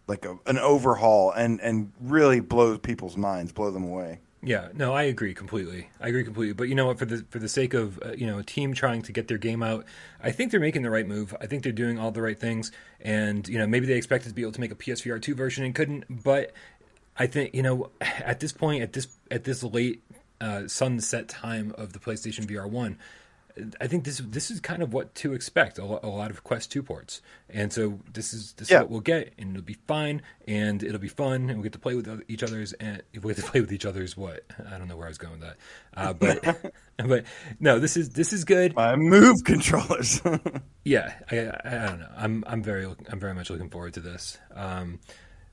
like 0.06 0.24
a, 0.24 0.38
an 0.46 0.58
overhaul 0.58 1.30
and 1.30 1.60
and 1.60 1.92
really 2.00 2.40
blow 2.40 2.76
people's 2.78 3.16
minds, 3.16 3.52
blow 3.52 3.70
them 3.70 3.84
away. 3.84 4.20
Yeah, 4.44 4.68
no, 4.74 4.92
I 4.92 5.04
agree 5.04 5.34
completely. 5.34 5.88
I 6.00 6.08
agree 6.08 6.24
completely. 6.24 6.52
But 6.52 6.68
you 6.68 6.74
know 6.74 6.86
what? 6.86 6.98
For 6.98 7.04
the 7.04 7.24
for 7.30 7.38
the 7.38 7.48
sake 7.48 7.74
of 7.74 8.02
uh, 8.02 8.12
you 8.12 8.26
know 8.26 8.40
a 8.40 8.42
team 8.42 8.74
trying 8.74 9.02
to 9.02 9.12
get 9.12 9.28
their 9.28 9.38
game 9.38 9.62
out, 9.62 9.84
I 10.20 10.32
think 10.32 10.50
they're 10.50 10.58
making 10.58 10.82
the 10.82 10.90
right 10.90 11.06
move. 11.06 11.34
I 11.40 11.46
think 11.46 11.62
they're 11.62 11.70
doing 11.70 11.96
all 11.96 12.10
the 12.10 12.22
right 12.22 12.38
things. 12.38 12.72
And 13.00 13.46
you 13.46 13.56
know 13.56 13.68
maybe 13.68 13.86
they 13.86 13.94
expected 13.94 14.30
to 14.30 14.34
be 14.34 14.42
able 14.42 14.52
to 14.52 14.60
make 14.60 14.72
a 14.72 14.74
PSVR 14.74 15.22
two 15.22 15.36
version 15.36 15.64
and 15.64 15.72
couldn't. 15.72 16.24
But 16.24 16.52
I 17.16 17.28
think 17.28 17.54
you 17.54 17.62
know 17.62 17.90
at 18.00 18.40
this 18.40 18.52
point 18.52 18.82
at 18.82 18.92
this 18.92 19.06
at 19.30 19.44
this 19.44 19.62
late 19.62 20.02
uh, 20.40 20.66
sunset 20.66 21.28
time 21.28 21.72
of 21.78 21.92
the 21.92 22.00
PlayStation 22.00 22.44
VR 22.44 22.68
one, 22.68 22.98
I 23.80 23.86
think 23.86 24.04
this 24.04 24.18
this 24.18 24.50
is 24.50 24.60
kind 24.60 24.82
of 24.82 24.92
what 24.92 25.14
to 25.16 25.32
expect. 25.34 25.78
A, 25.78 25.82
a 25.82 26.08
lot 26.08 26.30
of 26.30 26.42
Quest 26.44 26.70
two 26.72 26.82
ports, 26.82 27.20
and 27.50 27.72
so 27.72 28.00
this 28.12 28.32
is 28.32 28.52
this 28.54 28.70
Yeah. 28.70 28.78
is 28.78 28.80
what 28.82 28.90
we'll 28.90 29.00
get, 29.00 29.32
and 29.38 29.50
it'll 29.50 29.62
be 29.64 29.76
fine, 29.86 30.22
and 30.48 30.82
it'll 30.82 30.98
be 31.00 31.08
fun, 31.08 31.34
and 31.34 31.48
we 31.48 31.54
will 31.56 31.62
get 31.64 31.72
to 31.72 31.78
play 31.78 31.94
with 31.94 32.22
each 32.28 32.42
other's, 32.42 32.72
and 32.74 33.02
we 33.20 33.34
get 33.34 33.44
to 33.44 33.50
play 33.50 33.60
with 33.60 33.72
each 33.72 33.84
other's. 33.86 34.16
What 34.16 34.44
I 34.70 34.78
don't 34.78 34.88
know 34.88 34.96
where 34.96 35.06
I 35.06 35.10
was 35.10 35.18
going 35.18 35.40
with 35.40 35.42
that, 35.42 35.56
uh, 35.96 36.12
but 36.18 36.72
but 36.96 37.24
no, 37.60 37.78
this 37.78 37.96
is 37.96 38.10
this 38.10 38.32
is 38.32 38.44
good. 38.44 38.74
My 38.74 38.96
move 38.96 39.42
controllers. 39.44 40.20
Yeah, 40.84 41.12
I, 41.30 41.38
I, 41.38 41.60
I 41.64 41.86
don't 41.88 42.00
know. 42.00 42.08
I'm 42.16 42.44
I'm 42.46 42.62
very 42.62 42.86
I'm 43.08 43.20
very 43.20 43.34
much 43.34 43.50
looking 43.50 43.68
forward 43.70 43.94
to 43.94 44.00
this. 44.00 44.38
Um, 44.54 44.98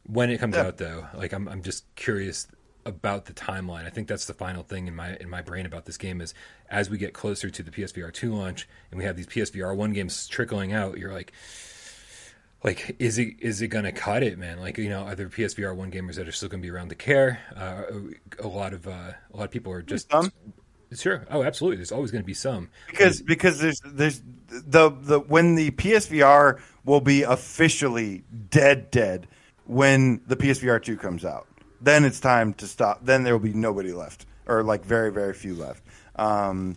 when 0.03 0.29
it 0.31 0.39
comes 0.39 0.55
Yeah. 0.55 0.63
out, 0.67 0.77
though, 0.77 1.05
like 1.13 1.33
I'm 1.33 1.47
I'm 1.47 1.61
just 1.61 1.83
curious 1.95 2.47
about 2.89 3.25
the 3.25 3.33
timeline. 3.33 3.85
I 3.85 3.89
think 3.89 4.07
that's 4.07 4.25
the 4.25 4.33
final 4.33 4.63
thing 4.63 4.87
in 4.87 4.95
my 4.95 5.15
in 5.15 5.29
my 5.29 5.41
brain 5.41 5.65
about 5.65 5.85
this 5.85 5.97
game 5.97 6.19
is 6.19 6.33
as 6.69 6.89
we 6.89 6.97
get 6.97 7.13
closer 7.13 7.49
to 7.49 7.63
the 7.63 7.71
PSVR 7.71 8.11
two 8.11 8.35
launch 8.35 8.67
and 8.91 8.97
we 8.97 9.05
have 9.05 9.15
these 9.15 9.27
PSVR 9.27 9.75
one 9.75 9.93
games 9.93 10.27
trickling 10.27 10.73
out, 10.73 10.97
you're 10.97 11.13
like. 11.13 11.31
Like 12.61 12.97
is 12.99 13.17
it 13.17 13.35
is 13.39 13.61
it 13.61 13.69
gonna 13.69 13.93
cut 13.93 14.21
it, 14.21 14.37
man? 14.37 14.59
Like 14.59 14.77
you 14.77 14.89
know, 14.89 15.03
are 15.03 15.15
there 15.15 15.29
PSVR 15.29 15.73
one 15.73 15.91
gamers 15.91 16.15
that 16.15 16.27
are 16.27 16.33
still 16.33 16.49
gonna 16.49 16.61
be 16.61 16.69
around 16.69 16.89
to 16.89 16.95
care? 16.95 17.39
Uh, 17.55 17.83
a 18.37 18.47
lot 18.47 18.73
of 18.73 18.85
uh, 18.85 19.13
a 19.33 19.37
lot 19.37 19.45
of 19.45 19.51
people 19.51 19.71
are 19.71 19.81
just 19.81 20.11
Some. 20.11 20.29
sure. 20.93 21.25
Oh, 21.31 21.43
absolutely. 21.43 21.77
There's 21.77 21.93
always 21.93 22.11
gonna 22.11 22.25
be 22.25 22.33
some 22.33 22.69
because 22.87 23.21
because 23.21 23.61
there's 23.61 23.79
there's 23.85 24.21
the 24.49 24.89
the 24.89 25.21
when 25.21 25.55
the 25.55 25.71
PSVR 25.71 26.59
will 26.83 26.99
be 26.99 27.23
officially 27.23 28.23
dead 28.49 28.91
dead 28.91 29.29
when 29.65 30.19
the 30.27 30.35
PSVR 30.35 30.83
two 30.83 30.97
comes 30.97 31.23
out. 31.23 31.47
Then 31.81 32.03
it's 32.05 32.19
time 32.19 32.53
to 32.55 32.67
stop. 32.67 33.05
Then 33.05 33.23
there 33.23 33.33
will 33.33 33.43
be 33.43 33.53
nobody 33.53 33.93
left, 33.93 34.25
or 34.47 34.63
like 34.63 34.83
very 34.85 35.11
very 35.11 35.33
few 35.33 35.55
left. 35.55 35.83
Um, 36.15 36.75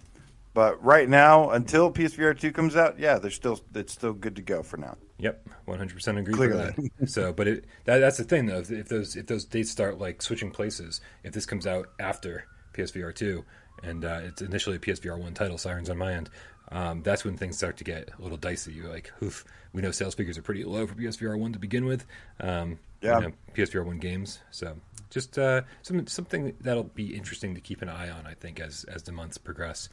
but 0.54 0.82
right 0.84 1.08
now, 1.08 1.50
until 1.50 1.90
PSVR 1.92 2.38
two 2.38 2.52
comes 2.52 2.76
out, 2.76 2.98
yeah, 2.98 3.18
there's 3.18 3.34
still 3.34 3.60
it's 3.74 3.92
still 3.92 4.12
good 4.12 4.36
to 4.36 4.42
go 4.42 4.62
for 4.62 4.76
now. 4.76 4.96
Yep, 5.18 5.48
one 5.64 5.78
hundred 5.78 5.94
percent 5.94 6.18
agree 6.18 6.34
Clearly. 6.34 6.72
with 6.76 6.90
that. 6.98 7.10
So, 7.10 7.32
but 7.32 7.46
it, 7.48 7.64
that, 7.84 7.98
that's 7.98 8.18
the 8.18 8.24
thing 8.24 8.46
though. 8.46 8.58
If, 8.58 8.70
if 8.70 8.88
those 8.88 9.16
if 9.16 9.26
those 9.26 9.44
dates 9.44 9.70
start 9.70 9.98
like 9.98 10.20
switching 10.22 10.50
places, 10.50 11.00
if 11.24 11.32
this 11.32 11.46
comes 11.46 11.66
out 11.66 11.88
after 11.98 12.44
PSVR 12.74 13.14
two 13.14 13.44
and 13.82 14.04
uh, 14.04 14.20
it's 14.24 14.42
initially 14.42 14.76
a 14.76 14.78
PSVR 14.78 15.18
one 15.18 15.34
title, 15.34 15.58
Sirens 15.58 15.88
on 15.90 15.98
my 15.98 16.12
end, 16.12 16.28
um, 16.70 17.02
that's 17.02 17.24
when 17.24 17.36
things 17.36 17.56
start 17.56 17.76
to 17.78 17.84
get 17.84 18.10
a 18.18 18.22
little 18.22 18.36
dicey. 18.36 18.72
You're 18.72 18.88
like, 18.90 19.10
oof, 19.22 19.44
we 19.72 19.80
know 19.82 19.90
sales 19.90 20.14
figures 20.14 20.36
are 20.38 20.42
pretty 20.42 20.64
low 20.64 20.86
for 20.86 20.94
PSVR 20.94 21.38
one 21.38 21.52
to 21.54 21.58
begin 21.58 21.84
with. 21.86 22.04
Um, 22.40 22.78
Yeah. 23.00 23.18
you 23.20 23.26
know, 23.28 23.32
PSVR 23.54 23.84
one 23.86 23.98
games. 23.98 24.38
So 24.50 24.76
just 25.12 25.38
uh, 25.38 25.62
some, 25.82 26.06
something 26.06 26.54
that'll 26.60 26.84
be 26.84 27.14
interesting 27.14 27.54
to 27.54 27.60
keep 27.60 27.82
an 27.82 27.88
eye 27.88 28.10
on. 28.10 28.26
I 28.26 28.34
think 28.34 28.58
as 28.58 28.84
as 28.84 29.02
the 29.02 29.12
months 29.12 29.38
progress. 29.38 29.88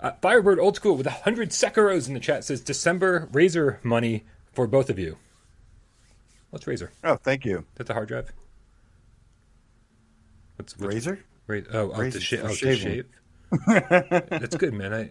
Uh, 0.00 0.12
Firebird 0.20 0.58
Old 0.58 0.74
School 0.76 0.96
with 0.96 1.06
hundred 1.06 1.50
Sekiros 1.50 2.08
in 2.08 2.14
the 2.14 2.20
chat 2.20 2.44
says 2.44 2.60
December 2.60 3.28
Razor 3.32 3.78
money 3.82 4.24
for 4.52 4.66
both 4.66 4.90
of 4.90 4.98
you. 4.98 5.18
What's 6.50 6.66
Razor? 6.66 6.90
Oh, 7.04 7.16
thank 7.16 7.44
you, 7.44 7.64
That's 7.76 7.90
a 7.90 7.94
hard 7.94 8.08
drive. 8.08 8.32
What's, 10.56 10.76
what's 10.78 10.94
Razor. 10.94 11.24
Ra- 11.46 11.60
oh, 11.72 11.92
oh, 11.94 12.10
to, 12.10 12.20
sh- 12.20 12.34
oh 12.42 12.54
to 12.54 12.76
shave. 12.76 13.06
That's 13.66 14.56
good, 14.56 14.74
man. 14.74 14.92
I, 14.92 15.10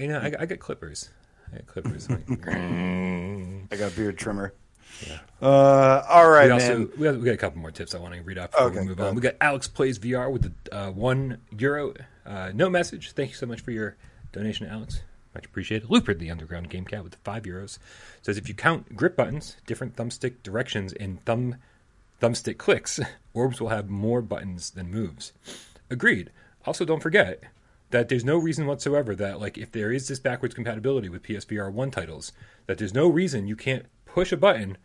you 0.00 0.08
know, 0.08 0.18
I, 0.18 0.32
I 0.40 0.46
got 0.46 0.58
clippers. 0.58 1.10
I 1.52 1.56
got 1.56 1.66
clippers. 1.66 2.08
I 2.10 3.76
got 3.76 3.92
a 3.92 3.96
beard 3.96 4.18
trimmer. 4.18 4.54
Uh, 5.42 6.02
all 6.08 6.28
right, 6.28 6.46
we 6.46 6.50
also 6.50 6.78
man. 6.78 6.90
we 6.96 7.04
got, 7.04 7.16
we 7.16 7.24
got 7.24 7.34
a 7.34 7.38
couple 7.38 7.60
more 7.60 7.70
tips 7.70 7.94
I 7.94 7.98
want 7.98 8.14
to 8.14 8.20
read 8.22 8.38
off 8.38 8.50
before 8.50 8.66
Okay, 8.66 8.80
we 8.80 8.86
move 8.86 9.00
on. 9.00 9.14
We 9.14 9.20
got 9.20 9.36
Alex 9.40 9.68
plays 9.68 9.98
VR 9.98 10.30
with 10.30 10.42
the 10.42 10.76
uh, 10.76 10.90
one 10.90 11.38
euro 11.58 11.94
uh, 12.26 12.52
no 12.54 12.70
message. 12.70 13.12
Thank 13.12 13.30
you 13.30 13.36
so 13.36 13.46
much 13.46 13.60
for 13.60 13.70
your 13.70 13.96
donation, 14.32 14.66
Alex. 14.66 15.02
Much 15.34 15.46
appreciated. 15.46 15.90
Looper, 15.90 16.14
the 16.14 16.30
underground 16.30 16.70
game 16.70 16.84
cat 16.84 17.02
with 17.02 17.12
the 17.12 17.18
five 17.18 17.44
euros, 17.44 17.78
says 18.22 18.36
if 18.36 18.48
you 18.48 18.54
count 18.54 18.94
grip 18.96 19.16
buttons, 19.16 19.56
different 19.66 19.96
thumbstick 19.96 20.42
directions, 20.42 20.92
and 20.92 21.24
thumb 21.24 21.56
thumbstick 22.20 22.58
clicks, 22.58 23.00
orbs 23.34 23.60
will 23.60 23.68
have 23.68 23.88
more 23.88 24.22
buttons 24.22 24.70
than 24.70 24.90
moves. 24.90 25.32
Agreed. 25.90 26.30
Also, 26.66 26.84
don't 26.84 27.02
forget 27.02 27.42
that 27.90 28.08
there's 28.08 28.24
no 28.24 28.36
reason 28.36 28.66
whatsoever 28.66 29.16
that 29.16 29.40
like 29.40 29.58
if 29.58 29.72
there 29.72 29.92
is 29.92 30.06
this 30.06 30.20
backwards 30.20 30.54
compatibility 30.54 31.08
with 31.08 31.22
PSVR 31.22 31.72
one 31.72 31.90
titles, 31.90 32.32
that 32.66 32.78
there's 32.78 32.94
no 32.94 33.08
reason 33.08 33.46
you 33.46 33.56
can't 33.56 33.86
push 34.04 34.30
a 34.32 34.36
button 34.36 34.76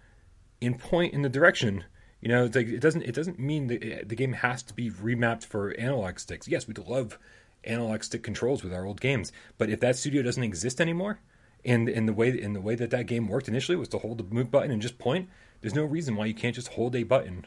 and 0.65 0.79
point 0.79 1.13
in 1.13 1.21
the 1.21 1.29
direction. 1.29 1.83
You 2.21 2.29
know, 2.29 2.45
it's 2.45 2.55
like 2.55 2.67
it 2.67 2.79
doesn't 2.79 3.03
it 3.03 3.13
doesn't 3.13 3.39
mean 3.39 3.67
that 3.67 3.83
eh, 3.83 4.01
the 4.05 4.15
game 4.15 4.33
has 4.33 4.63
to 4.63 4.73
be 4.73 4.89
remapped 4.89 5.45
for 5.45 5.71
analog 5.79 6.19
sticks. 6.19 6.47
Yes, 6.47 6.67
we'd 6.67 6.77
love 6.79 7.19
analog 7.63 8.03
stick 8.03 8.23
controls 8.23 8.63
with 8.63 8.73
our 8.73 8.85
old 8.85 9.01
games, 9.01 9.31
but 9.57 9.69
if 9.69 9.79
that 9.81 9.95
studio 9.95 10.21
doesn't 10.21 10.43
exist 10.43 10.81
anymore, 10.81 11.19
and 11.63 11.89
in 11.89 12.05
the 12.05 12.13
way 12.13 12.29
in 12.29 12.53
the 12.53 12.61
way 12.61 12.75
that 12.75 12.89
that 12.91 13.05
game 13.05 13.27
worked 13.27 13.47
initially 13.47 13.75
was 13.75 13.89
to 13.89 13.97
hold 13.99 14.17
the 14.17 14.23
move 14.23 14.49
button 14.49 14.71
and 14.71 14.81
just 14.81 14.97
point, 14.97 15.29
there's 15.61 15.75
no 15.75 15.85
reason 15.85 16.15
why 16.15 16.25
you 16.25 16.33
can't 16.33 16.55
just 16.55 16.69
hold 16.69 16.95
a 16.95 17.03
button 17.03 17.45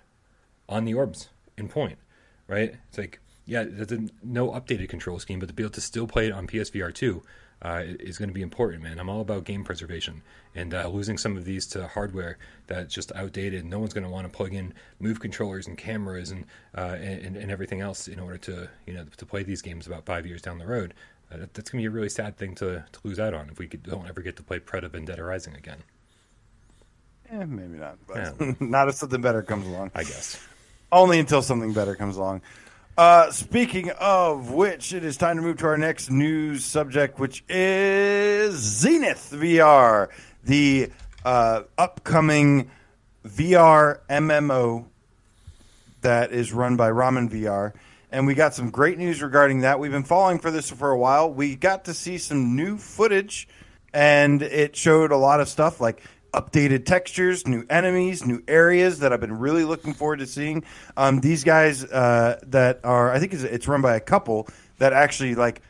on 0.69 0.85
the 0.85 0.95
orbs 0.95 1.29
and 1.57 1.71
point, 1.71 1.99
right? 2.47 2.75
It's 2.89 2.99
like 2.99 3.21
yeah, 3.47 3.65
there's 3.67 3.91
a, 3.91 4.07
no 4.23 4.51
updated 4.51 4.91
control 4.91 5.19
scheme, 5.19 5.39
but 5.39 5.49
to 5.49 5.55
be 5.55 5.63
able 5.63 5.73
to 5.73 5.81
still 5.81 6.07
play 6.07 6.27
it 6.27 6.33
on 6.33 6.47
PSVR 6.47 6.95
two 6.95 7.23
uh, 7.63 7.83
is 7.85 8.19
going 8.19 8.29
to 8.29 8.35
be 8.35 8.43
important, 8.43 8.83
man. 8.83 8.99
I'm 8.99 9.09
all 9.09 9.21
about 9.21 9.45
game 9.45 9.65
preservation, 9.65 10.23
and 10.55 10.73
uh, 10.75 10.89
losing 10.89 11.19
some 11.19 11.37
of 11.37 11.45
these 11.45 11.67
to 11.69 11.89
hardware 11.89 12.39
that's 12.67 12.95
just 12.95 13.11
outdated. 13.15 13.65
No 13.65 13.79
one's 13.79 13.93
going 13.95 14.05
to 14.05 14.11
want 14.11 14.31
to 14.31 14.37
plug 14.37 14.55
in 14.55 14.73
move 15.01 15.21
controllers 15.21 15.67
and 15.67 15.77
cameras 15.77 16.31
and, 16.31 16.45
uh, 16.77 16.97
and 17.01 17.37
and 17.37 17.51
everything 17.51 17.81
else 17.81 18.07
in 18.09 18.21
order 18.21 18.39
to 18.39 18.69
you 18.87 18.93
know 18.95 19.05
to 19.17 19.27
play 19.27 19.43
these 19.43 19.63
games 19.63 19.87
about 19.87 20.07
five 20.07 20.27
years 20.27 20.41
down 20.43 20.59
the 20.59 20.67
road. 20.67 20.95
Uh, 21.33 21.37
that- 21.39 21.53
that's 21.55 21.71
going 21.71 21.83
to 21.83 21.89
be 21.89 21.93
a 21.93 21.95
really 21.95 22.09
sad 22.09 22.37
thing 22.39 22.55
to, 22.55 22.85
to 22.91 23.01
lose 23.05 23.19
out 23.21 23.35
on 23.35 23.51
if 23.51 23.59
we 23.59 23.67
could, 23.67 23.83
don't 23.83 24.09
ever 24.09 24.23
get 24.23 24.35
to 24.37 24.43
play 24.43 24.59
Preda 24.59 24.89
Vendetta 24.91 25.23
Rising 25.23 25.55
again. 25.55 25.83
Eh, 27.31 27.45
maybe 27.45 27.77
not, 27.79 27.99
but 28.07 28.17
Yeah. 28.41 28.53
not 28.61 28.89
if 28.89 28.95
something 28.95 29.21
better 29.21 29.43
comes 29.43 29.67
along. 29.67 29.91
I 29.95 30.05
guess. 30.05 30.43
Only 30.91 31.19
until 31.19 31.43
something 31.43 31.75
better 31.75 31.95
comes 31.95 32.17
along. 32.17 32.41
Uh, 32.99 33.31
speaking 33.31 33.91
of 34.01 34.51
which, 34.51 34.93
it 34.93 35.05
is 35.05 35.17
time 35.17 35.37
to 35.37 35.43
move 35.43 35.57
to 35.57 35.67
our 35.67 35.79
next 35.79 36.11
news 36.11 36.65
subject, 36.65 37.21
which 37.21 37.45
is 37.49 38.57
Zenith 38.57 39.31
VR, 39.33 40.09
the 40.43 40.91
uh, 41.25 41.63
upcoming 41.79 42.73
VR 43.25 44.01
MMO 44.11 44.85
that 46.01 46.33
is 46.33 46.53
run 46.53 46.77
by 46.77 46.91
Ramen 46.91 47.31
VR. 47.31 47.73
And 48.11 48.27
we 48.27 48.35
got 48.35 48.53
some 48.53 48.71
great 48.71 48.99
news 48.99 49.23
regarding 49.23 49.61
that. 49.61 49.79
We've 49.79 49.93
been 49.93 50.03
following 50.03 50.41
for 50.41 50.51
this 50.51 50.69
for 50.69 50.91
a 50.91 50.99
while. 50.99 51.33
We 51.33 51.55
got 51.55 51.85
to 51.85 51.95
see 51.95 52.19
some 52.19 52.57
new 52.57 52.79
footage, 52.79 53.47
and 53.95 54.43
it 54.43 54.75
showed 54.75 55.13
a 55.13 55.17
lot 55.17 55.39
of 55.39 55.49
stuff 55.49 55.81
like 55.81 56.03
updated 56.33 56.85
textures, 56.85 57.47
new 57.47 57.65
enemies, 57.71 58.25
new 58.27 58.43
areas 58.49 59.01
that 59.01 59.13
I've 59.13 59.21
been 59.21 59.39
really 59.39 59.65
looking 59.65 59.95
forward 59.95 60.19
to 60.21 60.27
seeing. 60.27 60.65
Um, 60.97 61.21
these 61.21 61.45
guys 61.45 61.85
uh, 61.85 62.39
that 62.47 62.81
are, 62.85 63.13
I 63.13 63.19
think 63.19 63.33
it's, 63.33 63.43
it's 63.43 63.69
run 63.69 63.83
by 63.83 63.97
a 63.97 64.01
couple 64.01 64.49
that 64.79 64.93
actually 64.93 65.35
like 65.35 65.63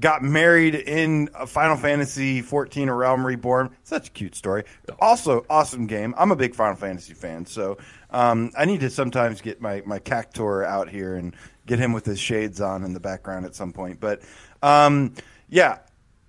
got 0.00 0.22
married 0.22 0.74
in 0.74 1.28
Final 1.46 1.76
Fantasy 1.76 2.40
14 2.40 2.88
A 2.88 2.94
Realm 2.94 3.26
Reborn. 3.26 3.70
Such 3.84 4.08
a 4.08 4.10
cute 4.10 4.34
story. 4.34 4.64
Also, 5.00 5.44
awesome 5.48 5.86
game. 5.86 6.14
I'm 6.16 6.32
a 6.32 6.36
big 6.36 6.54
Final 6.54 6.76
Fantasy 6.76 7.14
fan, 7.14 7.46
so 7.46 7.78
um, 8.10 8.50
I 8.56 8.64
need 8.64 8.80
to 8.80 8.90
sometimes 8.90 9.40
get 9.40 9.60
my 9.60 9.82
my 9.86 9.98
Cactuar 9.98 10.64
out 10.66 10.88
here 10.88 11.14
and 11.14 11.34
get 11.66 11.78
him 11.78 11.92
with 11.92 12.04
his 12.04 12.18
shades 12.18 12.60
on 12.60 12.84
in 12.84 12.92
the 12.92 13.00
background 13.00 13.46
at 13.46 13.54
some 13.54 13.72
point. 13.72 14.00
But 14.00 14.22
um, 14.62 15.14
yeah, 15.48 15.78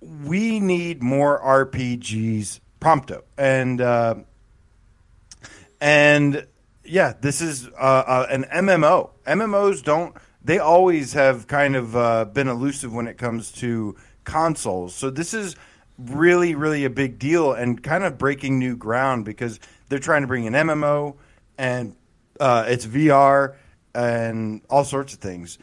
we 0.00 0.60
need 0.60 1.02
more 1.02 1.40
RPGs 1.40 2.60
prompto 2.86 3.22
and. 3.36 3.80
Uh, 3.80 4.14
and 5.80 6.46
yeah, 6.84 7.14
this 7.20 7.40
is 7.40 7.68
uh, 7.68 7.70
uh, 7.80 8.26
an 8.30 8.44
MMO. 8.44 9.10
MMOs 9.26 9.82
don't. 9.82 10.14
They 10.42 10.58
always 10.58 11.12
have 11.14 11.46
kind 11.46 11.74
of 11.74 11.96
uh, 11.96 12.24
been 12.26 12.48
elusive 12.48 12.94
when 12.94 13.08
it 13.08 13.18
comes 13.18 13.50
to 13.52 13.96
consoles. 14.24 14.94
So 14.94 15.10
this 15.10 15.34
is 15.34 15.56
really, 15.98 16.54
really 16.54 16.84
a 16.84 16.90
big 16.90 17.18
deal 17.18 17.52
and 17.52 17.82
kind 17.82 18.04
of 18.04 18.18
breaking 18.18 18.58
new 18.58 18.76
ground 18.76 19.24
because 19.24 19.58
they're 19.88 19.98
trying 19.98 20.22
to 20.22 20.28
bring 20.28 20.46
an 20.46 20.54
MMO 20.54 21.16
and 21.58 21.96
uh, 22.38 22.64
it's 22.68 22.86
VR 22.86 23.56
and 23.94 24.60
all 24.70 24.84
sorts 24.84 25.14
of 25.14 25.18
things. 25.18 25.58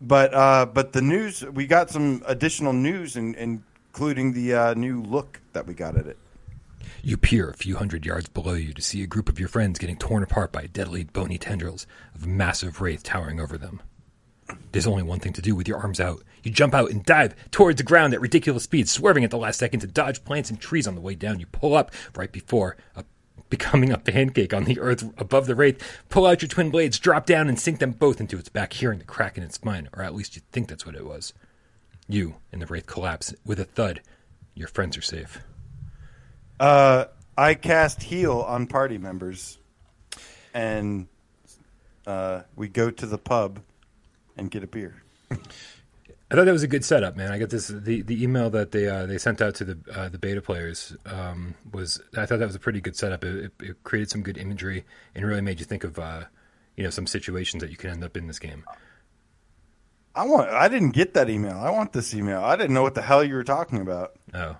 But 0.00 0.32
uh, 0.32 0.66
but 0.66 0.92
the 0.92 1.02
news 1.02 1.44
we 1.44 1.66
got 1.66 1.90
some 1.90 2.22
additional 2.26 2.72
news, 2.72 3.16
in, 3.16 3.34
including 3.34 4.32
the 4.32 4.54
uh, 4.54 4.74
new 4.74 5.02
look 5.02 5.40
that 5.54 5.66
we 5.66 5.74
got 5.74 5.96
at 5.96 6.06
it. 6.06 6.18
You 7.02 7.16
peer 7.16 7.48
a 7.48 7.54
few 7.54 7.76
hundred 7.76 8.04
yards 8.04 8.28
below 8.28 8.54
you 8.54 8.72
to 8.74 8.82
see 8.82 9.02
a 9.02 9.06
group 9.06 9.28
of 9.28 9.38
your 9.38 9.48
friends 9.48 9.78
getting 9.78 9.96
torn 9.96 10.22
apart 10.22 10.50
by 10.50 10.66
deadly 10.66 11.04
bony 11.04 11.38
tendrils 11.38 11.86
of 12.14 12.24
a 12.24 12.28
massive 12.28 12.80
wraith 12.80 13.02
towering 13.02 13.40
over 13.40 13.56
them. 13.56 13.80
There's 14.72 14.86
only 14.86 15.02
one 15.02 15.20
thing 15.20 15.32
to 15.34 15.42
do 15.42 15.54
with 15.54 15.68
your 15.68 15.78
arms 15.78 16.00
out. 16.00 16.22
You 16.42 16.50
jump 16.50 16.74
out 16.74 16.90
and 16.90 17.04
dive 17.04 17.34
towards 17.50 17.76
the 17.76 17.84
ground 17.84 18.14
at 18.14 18.20
ridiculous 18.20 18.64
speed, 18.64 18.88
swerving 18.88 19.24
at 19.24 19.30
the 19.30 19.38
last 19.38 19.58
second 19.58 19.80
to 19.80 19.86
dodge 19.86 20.24
plants 20.24 20.50
and 20.50 20.60
trees 20.60 20.86
on 20.86 20.94
the 20.94 21.00
way 21.00 21.14
down. 21.14 21.38
You 21.38 21.46
pull 21.46 21.74
up 21.74 21.92
right 22.16 22.32
before 22.32 22.76
a, 22.96 23.04
becoming 23.48 23.92
a 23.92 23.98
pancake 23.98 24.52
on 24.52 24.64
the 24.64 24.80
earth 24.80 25.04
above 25.18 25.46
the 25.46 25.54
wraith. 25.54 25.82
Pull 26.08 26.26
out 26.26 26.42
your 26.42 26.48
twin 26.48 26.70
blades, 26.70 26.98
drop 26.98 27.26
down, 27.26 27.48
and 27.48 27.60
sink 27.60 27.78
them 27.78 27.92
both 27.92 28.20
into 28.20 28.38
its 28.38 28.48
back, 28.48 28.72
hearing 28.72 28.98
the 28.98 29.04
crack 29.04 29.36
in 29.36 29.44
its 29.44 29.54
spine, 29.54 29.88
or 29.92 30.02
at 30.02 30.14
least 30.14 30.34
you 30.34 30.42
think 30.50 30.68
that's 30.68 30.86
what 30.86 30.96
it 30.96 31.06
was. 31.06 31.32
You 32.08 32.36
and 32.50 32.60
the 32.60 32.66
wraith 32.66 32.86
collapse 32.86 33.34
with 33.44 33.60
a 33.60 33.64
thud 33.64 34.00
your 34.54 34.68
friends 34.68 34.96
are 34.96 35.02
safe. 35.02 35.38
Uh, 36.58 37.06
I 37.36 37.54
cast 37.54 38.02
heal 38.02 38.40
on 38.40 38.66
party 38.66 38.98
members, 38.98 39.58
and 40.52 41.06
uh, 42.06 42.42
we 42.56 42.68
go 42.68 42.90
to 42.90 43.06
the 43.06 43.18
pub 43.18 43.60
and 44.36 44.50
get 44.50 44.64
a 44.64 44.66
beer. 44.66 45.02
I 46.30 46.34
thought 46.34 46.44
that 46.44 46.52
was 46.52 46.62
a 46.62 46.68
good 46.68 46.84
setup, 46.84 47.16
man. 47.16 47.32
I 47.32 47.38
got 47.38 47.48
this 47.48 47.68
the, 47.68 48.02
the 48.02 48.22
email 48.22 48.50
that 48.50 48.72
they 48.72 48.86
uh, 48.86 49.06
they 49.06 49.16
sent 49.16 49.40
out 49.40 49.54
to 49.56 49.64
the 49.64 49.78
uh, 49.94 50.08
the 50.10 50.18
beta 50.18 50.42
players 50.42 50.94
um, 51.06 51.54
was 51.72 52.00
I 52.16 52.26
thought 52.26 52.38
that 52.38 52.46
was 52.46 52.54
a 52.54 52.60
pretty 52.60 52.80
good 52.82 52.96
setup. 52.96 53.24
It, 53.24 53.44
it, 53.44 53.52
it 53.62 53.82
created 53.82 54.10
some 54.10 54.22
good 54.22 54.36
imagery 54.36 54.84
and 55.14 55.24
really 55.24 55.40
made 55.40 55.58
you 55.58 55.64
think 55.64 55.84
of 55.84 55.98
uh, 55.98 56.24
you 56.76 56.84
know 56.84 56.90
some 56.90 57.06
situations 57.06 57.62
that 57.62 57.70
you 57.70 57.76
can 57.76 57.90
end 57.90 58.04
up 58.04 58.16
in 58.16 58.26
this 58.26 58.38
game. 58.38 58.64
I 60.14 60.26
want. 60.26 60.50
I 60.50 60.68
didn't 60.68 60.90
get 60.90 61.14
that 61.14 61.30
email. 61.30 61.56
I 61.56 61.70
want 61.70 61.92
this 61.92 62.12
email. 62.12 62.42
I 62.42 62.56
didn't 62.56 62.74
know 62.74 62.82
what 62.82 62.94
the 62.94 63.02
hell 63.02 63.24
you 63.24 63.34
were 63.34 63.44
talking 63.44 63.80
about. 63.80 64.12
Oh, 64.34 64.56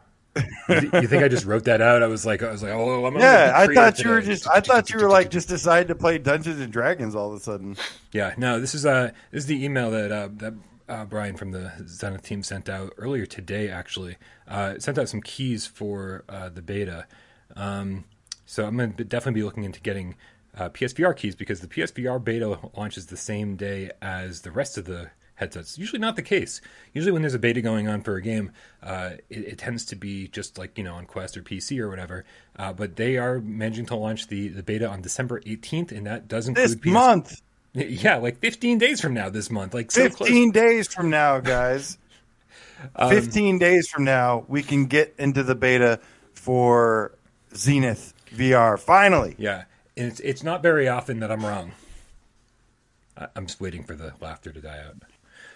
you, 0.68 1.08
think 1.08 1.22
I 1.22 1.28
just 1.28 1.44
wrote 1.44 1.64
that 1.64 1.80
out? 1.80 2.02
I 2.02 2.06
was 2.06 2.24
like, 2.26 2.42
I 2.42 2.50
was 2.50 2.62
like, 2.62 2.72
oh, 2.72 3.06
I'm 3.06 3.16
yeah. 3.16 3.52
I 3.54 3.66
thought 3.72 3.98
you 3.98 4.10
were 4.10 4.20
just. 4.20 4.48
I 4.48 4.60
thought 4.60 4.90
you 4.90 4.98
were 4.98 5.08
like 5.08 5.30
just 5.30 5.48
decided 5.48 5.88
to 5.88 5.94
play 5.94 6.18
Dungeons 6.18 6.60
and 6.60 6.72
Dragons 6.72 7.14
all 7.14 7.32
of 7.32 7.36
a 7.36 7.40
sudden. 7.40 7.76
Yeah, 8.12 8.34
no. 8.36 8.60
This 8.60 8.74
is 8.74 8.86
uh 8.86 9.10
this 9.30 9.44
is 9.44 9.46
the 9.46 9.64
email 9.64 9.90
that 9.90 10.10
uh, 10.10 10.28
that 10.36 10.54
uh, 10.88 11.04
Brian 11.04 11.36
from 11.36 11.52
the 11.52 11.72
Zenith 11.86 12.22
team 12.22 12.42
sent 12.42 12.68
out 12.68 12.92
earlier 12.96 13.26
today. 13.26 13.68
Actually, 13.68 14.16
uh, 14.46 14.78
sent 14.78 14.98
out 14.98 15.08
some 15.08 15.20
keys 15.20 15.66
for 15.66 16.24
uh, 16.28 16.48
the 16.48 16.62
beta. 16.62 17.06
Um, 17.56 18.04
so 18.46 18.66
I'm 18.66 18.78
to 18.78 19.04
definitely 19.04 19.40
be 19.40 19.44
looking 19.44 19.64
into 19.64 19.80
getting 19.80 20.14
uh, 20.56 20.70
PSVR 20.70 21.16
keys 21.16 21.36
because 21.36 21.60
the 21.60 21.66
PSVR 21.66 22.22
beta 22.22 22.58
launches 22.74 23.06
the 23.06 23.16
same 23.16 23.56
day 23.56 23.90
as 24.00 24.40
the 24.40 24.50
rest 24.50 24.78
of 24.78 24.86
the 24.86 25.10
headsets. 25.38 25.78
Usually 25.78 25.98
not 25.98 26.16
the 26.16 26.22
case. 26.22 26.60
Usually 26.92 27.12
when 27.12 27.22
there's 27.22 27.34
a 27.34 27.38
beta 27.38 27.60
going 27.60 27.88
on 27.88 28.02
for 28.02 28.16
a 28.16 28.22
game, 28.22 28.50
uh, 28.82 29.12
it, 29.30 29.38
it, 29.38 29.58
tends 29.58 29.84
to 29.86 29.96
be 29.96 30.28
just 30.28 30.58
like 30.58 30.76
you 30.76 30.84
know 30.84 30.94
on 30.94 31.06
Quest 31.06 31.36
or 31.36 31.42
PC 31.42 31.78
or 31.78 31.88
whatever. 31.88 32.24
Uh, 32.56 32.72
but 32.72 32.96
they 32.96 33.16
are 33.16 33.40
managing 33.40 33.86
to 33.86 33.96
launch 33.96 34.26
the, 34.26 34.48
the 34.48 34.62
beta 34.62 34.88
on 34.88 35.00
December 35.00 35.40
18th, 35.40 35.92
and 35.92 36.06
that 36.06 36.28
does 36.28 36.48
include 36.48 36.68
this 36.68 36.76
PS- 36.76 36.86
month. 36.86 37.42
Yeah, 37.74 38.16
like 38.16 38.38
15 38.38 38.78
days 38.78 39.00
from 39.00 39.14
now 39.14 39.28
this 39.28 39.50
month. 39.50 39.72
Like 39.72 39.92
so 39.92 40.02
15 40.02 40.50
close. 40.50 40.52
days 40.52 40.88
from 40.92 41.10
now, 41.10 41.38
guys. 41.38 41.98
um, 42.96 43.10
15 43.10 43.58
days 43.58 43.88
from 43.88 44.04
now, 44.04 44.46
we 44.48 44.62
can 44.62 44.86
get 44.86 45.14
into 45.18 45.44
the 45.44 45.54
beta 45.54 46.00
for 46.32 47.12
Zenith 47.54 48.14
VR. 48.34 48.78
Finally. 48.80 49.36
Yeah, 49.38 49.64
and 49.96 50.06
it's 50.06 50.18
it's 50.20 50.42
not 50.42 50.60
very 50.62 50.88
often 50.88 51.20
that 51.20 51.30
I'm 51.30 51.44
wrong. 51.44 51.72
I'm 53.36 53.46
just 53.46 53.60
waiting 53.60 53.84
for 53.84 53.94
the 53.94 54.14
laughter 54.20 54.50
to 54.50 54.60
die 54.60 54.82
out. 54.86 55.02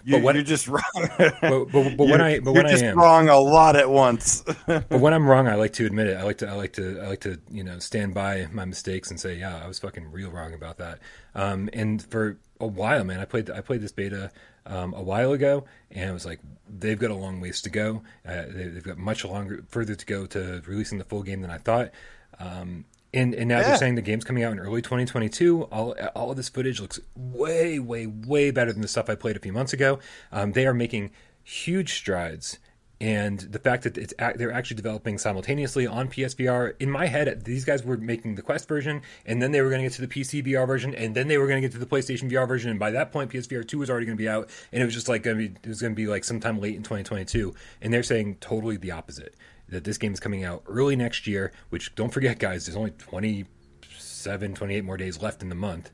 You, 0.05 0.17
but 0.17 0.23
when, 0.23 0.35
you're 0.35 0.45
just 0.45 0.69
wrong. 0.69 0.83
but, 1.19 1.41
but, 1.41 1.97
but 1.97 2.09
when 2.09 2.21
I 2.21 2.41
but 2.41 2.53
when 2.53 2.67
I 2.67 2.79
am 2.79 2.99
wrong 2.99 3.29
a 3.29 3.38
lot 3.38 3.77
at 3.77 3.88
once. 3.88 4.43
but 4.67 4.91
when 4.91 5.15
I'm 5.15 5.29
wrong, 5.29 5.47
I 5.47 5.55
like 5.55 5.73
to 5.75 5.87
admit 5.87 6.09
it. 6.09 6.17
I 6.17 6.23
like 6.23 6.38
to 6.38 6.49
I 6.49 6.55
like 6.55 6.73
to 6.75 7.01
I 7.01 7.09
like 7.09 7.21
to 7.21 7.38
you 7.51 7.62
know 7.62 7.79
stand 7.79 8.15
by 8.15 8.49
my 8.53 8.65
mistakes 8.65 9.11
and 9.11 9.21
say, 9.21 9.37
yeah, 9.37 9.62
I 9.62 9.69
was 9.69 9.79
fucking 9.79 10.11
real 10.11 10.31
wrong 10.31 10.55
about 10.55 10.79
that. 10.79 10.99
Um, 11.35 11.71
and 11.73 12.03
for 12.03 12.38
a 12.61 12.67
while, 12.67 13.05
man, 13.05 13.21
I 13.21 13.25
played 13.25 13.51
I 13.51 13.61
played 13.61 13.81
this 13.81 13.93
beta 13.93 14.33
um, 14.67 14.95
a 14.95 15.03
while 15.03 15.33
ago, 15.33 15.65
and 15.91 16.11
it 16.11 16.12
was 16.12 16.27
like 16.27 16.41
they've 16.69 16.99
got 16.99 17.11
a 17.11 17.15
long 17.15 17.41
ways 17.41 17.62
to 17.62 17.71
go. 17.71 18.03
Uh, 18.27 18.45
they, 18.49 18.65
have 18.65 18.83
got 18.83 18.99
much 18.99 19.25
longer 19.25 19.65
further 19.69 19.95
to 19.95 20.07
go 20.07 20.27
to 20.27 20.62
releasing 20.67 20.99
the 20.99 21.05
full 21.05 21.23
game 21.23 21.43
than 21.43 21.51
I 21.51 21.59
thought. 21.59 21.91
Um, 22.38 22.85
and 23.14 23.35
and 23.35 23.48
now 23.48 23.59
yeah. 23.59 23.68
they're 23.68 23.77
saying 23.77 23.94
the 23.94 24.03
game's 24.03 24.25
coming 24.25 24.42
out 24.42 24.53
in 24.53 24.59
early 24.59 24.83
2022. 24.83 25.64
All 25.64 25.92
all 26.14 26.31
of 26.31 26.37
this 26.37 26.48
footage 26.48 26.81
looks 26.81 27.01
way 27.16 27.79
way 27.79 28.07
way 28.07 28.51
better 28.51 28.72
than 28.72 28.83
the 28.83 28.88
stuff 28.88 29.11
I 29.11 29.14
played 29.14 29.37
a 29.37 29.40
few 29.40 29.53
months 29.53 29.72
ago. 29.72 29.98
Um, 30.31 30.53
they 30.53 30.66
are 30.66 30.75
making 30.75 31.11
huge 31.42 31.94
strides, 31.94 32.59
and 33.01 33.40
the 33.40 33.59
fact 33.59 33.83
that 33.83 33.98
it's 33.98 34.14
they're 34.37 34.53
actually 34.53 34.77
developing 34.77 35.18
simultaneously 35.18 35.87
on 35.87 36.09
PSVR. 36.09 36.75
In 36.81 36.90
my 36.90 37.07
head, 37.07 37.44
these 37.44 37.64
guys 37.64 37.85
were 37.85 37.98
making 37.98 38.37
the 38.37 38.42
Quest 38.42 38.66
version, 38.66 39.03
and 39.27 39.42
then 39.42 39.53
they 39.53 39.61
were 39.61 39.68
going 39.68 39.83
to 39.83 39.88
get 39.88 39.94
to 39.96 40.07
the 40.07 40.09
PC 40.09 40.46
VR 40.46 40.66
version, 40.66 40.94
and 40.94 41.14
then 41.14 41.29
they 41.29 41.37
were 41.37 41.46
going 41.46 41.61
to 41.61 41.68
get 41.68 41.72
to 41.72 41.85
the 41.85 41.87
PlayStation 41.87 42.31
VR 42.31 42.48
version. 42.48 42.70
And 42.70 42.81
by 42.81 42.92
that 42.92 43.12
point, 43.12 43.31
PSVR 43.31 43.66
two 43.66 43.79
was 43.79 43.90
already 43.90 44.07
going 44.07 44.16
to 44.16 44.22
be 44.22 44.29
out, 44.29 44.48
and 44.72 44.83
it 44.83 44.87
was 44.87 44.94
just 44.94 45.09
like 45.09 45.22
going 45.22 45.37
to 45.37 45.48
be 45.48 45.55
it 45.62 45.68
was 45.68 45.83
going 45.83 45.92
to 45.92 45.96
be 45.96 46.07
like 46.07 46.25
sometime 46.25 46.61
late 46.61 46.77
in 46.77 46.83
2022. 46.83 47.55
And 47.83 47.92
they're 47.92 48.03
saying 48.03 48.37
totally 48.40 48.79
the 48.79 48.92
opposite 48.92 49.35
that 49.73 49.85
this 49.85 49.99
game 49.99 50.13
is 50.13 50.21
coming 50.21 50.45
out 50.45 50.63
early 50.67 50.95
next 50.95 51.27
year, 51.27 51.53
which 51.71 51.95
don't 51.95 52.13
forget, 52.13 52.39
guys, 52.39 52.67
there's 52.67 52.77
only 52.77 52.93
27, 52.93 54.55
28 54.55 54.85
more 54.85 54.97
days 54.97 55.21
left 55.21 55.43
in 55.43 55.49
the 55.49 55.55
month, 55.55 55.91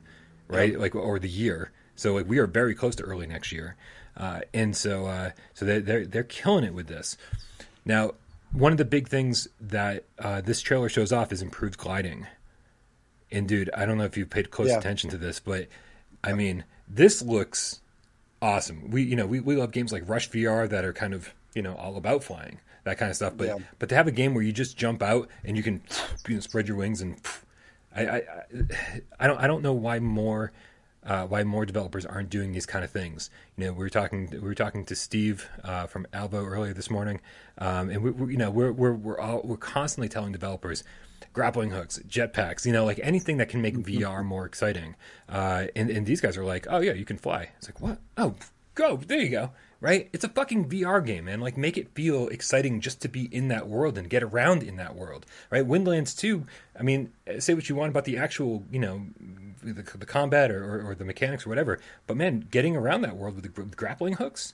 right? 0.47 0.73
Yep. 0.73 0.79
Like, 0.79 0.95
or 0.95 1.17
the 1.17 1.29
year. 1.29 1.71
So 1.95 2.13
like 2.13 2.27
we 2.27 2.37
are 2.37 2.47
very 2.47 2.75
close 2.75 2.95
to 2.97 3.03
early 3.03 3.25
next 3.25 3.51
year. 3.51 3.75
Uh, 4.15 4.41
and 4.53 4.75
so, 4.75 5.07
uh, 5.07 5.31
so 5.53 5.65
they're, 5.65 5.79
they're, 5.79 6.05
they're 6.05 6.23
killing 6.23 6.65
it 6.65 6.73
with 6.73 6.87
this. 6.87 7.17
Now, 7.85 8.13
one 8.51 8.71
of 8.71 8.77
the 8.77 8.85
big 8.85 9.07
things 9.07 9.47
that 9.61 10.05
uh, 10.17 10.41
this 10.41 10.61
trailer 10.61 10.89
shows 10.89 11.13
off 11.13 11.31
is 11.31 11.41
improved 11.41 11.77
gliding. 11.77 12.27
And 13.31 13.47
dude, 13.47 13.69
I 13.75 13.85
don't 13.85 13.97
know 13.97 14.05
if 14.05 14.17
you've 14.17 14.29
paid 14.29 14.51
close 14.51 14.69
yeah. 14.69 14.77
attention 14.77 15.09
to 15.11 15.17
this, 15.17 15.39
but 15.39 15.67
I 16.23 16.33
mean, 16.33 16.65
this 16.87 17.21
looks 17.21 17.79
awesome. 18.41 18.89
We, 18.89 19.03
you 19.03 19.15
know, 19.15 19.25
we, 19.25 19.39
we 19.39 19.55
love 19.55 19.71
games 19.71 19.93
like 19.93 20.07
Rush 20.09 20.29
VR 20.29 20.67
that 20.67 20.83
are 20.83 20.93
kind 20.93 21.13
of, 21.13 21.33
you 21.53 21.61
know, 21.61 21.75
all 21.75 21.95
about 21.95 22.23
flying 22.23 22.59
that 22.83 22.97
kind 22.97 23.09
of 23.09 23.15
stuff. 23.15 23.33
But 23.35 23.47
yeah. 23.47 23.57
but 23.77 23.89
to 23.89 23.95
have 23.95 24.07
a 24.07 24.11
game 24.11 24.33
where 24.33 24.43
you 24.43 24.51
just 24.51 24.77
jump 24.77 25.01
out 25.01 25.29
and 25.43 25.57
you 25.57 25.63
can 25.63 25.81
you 26.27 26.41
spread 26.41 26.67
your 26.67 26.77
wings 26.77 27.01
and 27.01 27.19
I, 27.95 28.01
I 28.01 28.21
I 29.19 29.27
don't 29.27 29.39
I 29.39 29.47
don't 29.47 29.63
know 29.63 29.73
why 29.73 29.99
more 29.99 30.51
uh, 31.05 31.25
why 31.25 31.43
more 31.43 31.65
developers 31.65 32.05
aren't 32.05 32.29
doing 32.29 32.51
these 32.51 32.65
kind 32.65 32.83
of 32.83 32.91
things. 32.91 33.29
You 33.57 33.65
know, 33.65 33.71
we 33.73 33.79
were 33.79 33.89
talking 33.89 34.29
we 34.31 34.39
were 34.39 34.55
talking 34.55 34.85
to 34.85 34.95
Steve 34.95 35.49
uh, 35.63 35.87
from 35.87 36.05
Alvo 36.13 36.45
earlier 36.45 36.73
this 36.73 36.89
morning, 36.89 37.21
um, 37.57 37.89
and 37.89 38.03
we, 38.03 38.11
we, 38.11 38.31
you 38.33 38.37
know 38.37 38.49
we're 38.51 38.71
we're 38.71 38.93
we're 38.93 39.19
all, 39.19 39.41
we're 39.43 39.57
constantly 39.57 40.09
telling 40.09 40.31
developers 40.31 40.83
grappling 41.31 41.69
hooks, 41.69 41.99
jetpacks, 42.07 42.65
you 42.65 42.71
know, 42.71 42.85
like 42.85 42.99
anything 43.03 43.37
that 43.37 43.49
can 43.49 43.61
make 43.61 43.75
mm-hmm. 43.75 44.01
VR 44.01 44.25
more 44.25 44.45
exciting. 44.45 44.95
Uh, 45.27 45.67
and 45.75 45.89
and 45.89 46.05
these 46.05 46.21
guys 46.21 46.37
are 46.37 46.45
like, 46.45 46.67
oh 46.69 46.79
yeah, 46.79 46.93
you 46.93 47.05
can 47.05 47.17
fly. 47.17 47.49
It's 47.57 47.67
like 47.67 47.79
what? 47.81 47.99
Oh, 48.17 48.35
go 48.75 48.97
there 48.97 49.19
you 49.19 49.29
go 49.29 49.51
right? 49.81 50.09
It's 50.11 50.23
a 50.23 50.29
fucking 50.29 50.69
VR 50.69 51.05
game, 51.05 51.25
man. 51.25 51.39
Like, 51.39 51.57
make 51.57 51.77
it 51.77 51.93
feel 51.93 52.27
exciting 52.27 52.81
just 52.81 53.01
to 53.01 53.07
be 53.07 53.33
in 53.33 53.47
that 53.47 53.67
world 53.67 53.97
and 53.97 54.09
get 54.09 54.23
around 54.23 54.63
in 54.63 54.75
that 54.77 54.95
world, 54.95 55.25
right? 55.49 55.65
Windlands 55.65 56.15
2, 56.15 56.45
I 56.77 56.83
mean, 56.83 57.11
say 57.39 57.53
what 57.53 57.69
you 57.69 57.75
want 57.75 57.91
about 57.91 58.05
the 58.05 58.17
actual, 58.17 58.63
you 58.71 58.79
know, 58.79 59.05
the, 59.63 59.73
the 59.73 60.05
combat 60.05 60.51
or, 60.51 60.63
or, 60.63 60.91
or, 60.91 60.95
the 60.95 61.05
mechanics 61.05 61.45
or 61.45 61.49
whatever, 61.49 61.79
but 62.07 62.15
man, 62.15 62.47
getting 62.51 62.75
around 62.75 63.01
that 63.01 63.17
world 63.17 63.35
with 63.35 63.43
the 63.43 63.61
with 63.61 63.75
grappling 63.75 64.13
hooks, 64.13 64.53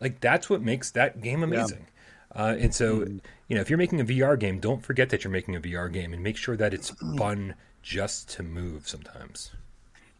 like, 0.00 0.20
that's 0.20 0.50
what 0.50 0.60
makes 0.60 0.90
that 0.90 1.20
game 1.20 1.42
amazing. 1.42 1.86
Yeah. 2.34 2.42
Uh, 2.42 2.56
and 2.58 2.74
so, 2.74 3.00
mm-hmm. 3.00 3.18
you 3.48 3.54
know, 3.54 3.60
if 3.60 3.70
you're 3.70 3.78
making 3.78 4.00
a 4.00 4.04
VR 4.04 4.38
game, 4.38 4.58
don't 4.58 4.82
forget 4.82 5.10
that 5.10 5.22
you're 5.22 5.30
making 5.30 5.54
a 5.54 5.60
VR 5.60 5.92
game 5.92 6.12
and 6.12 6.22
make 6.22 6.36
sure 6.36 6.56
that 6.56 6.74
it's 6.74 6.90
fun 7.16 7.54
just 7.82 8.28
to 8.30 8.42
move 8.42 8.88
sometimes. 8.88 9.52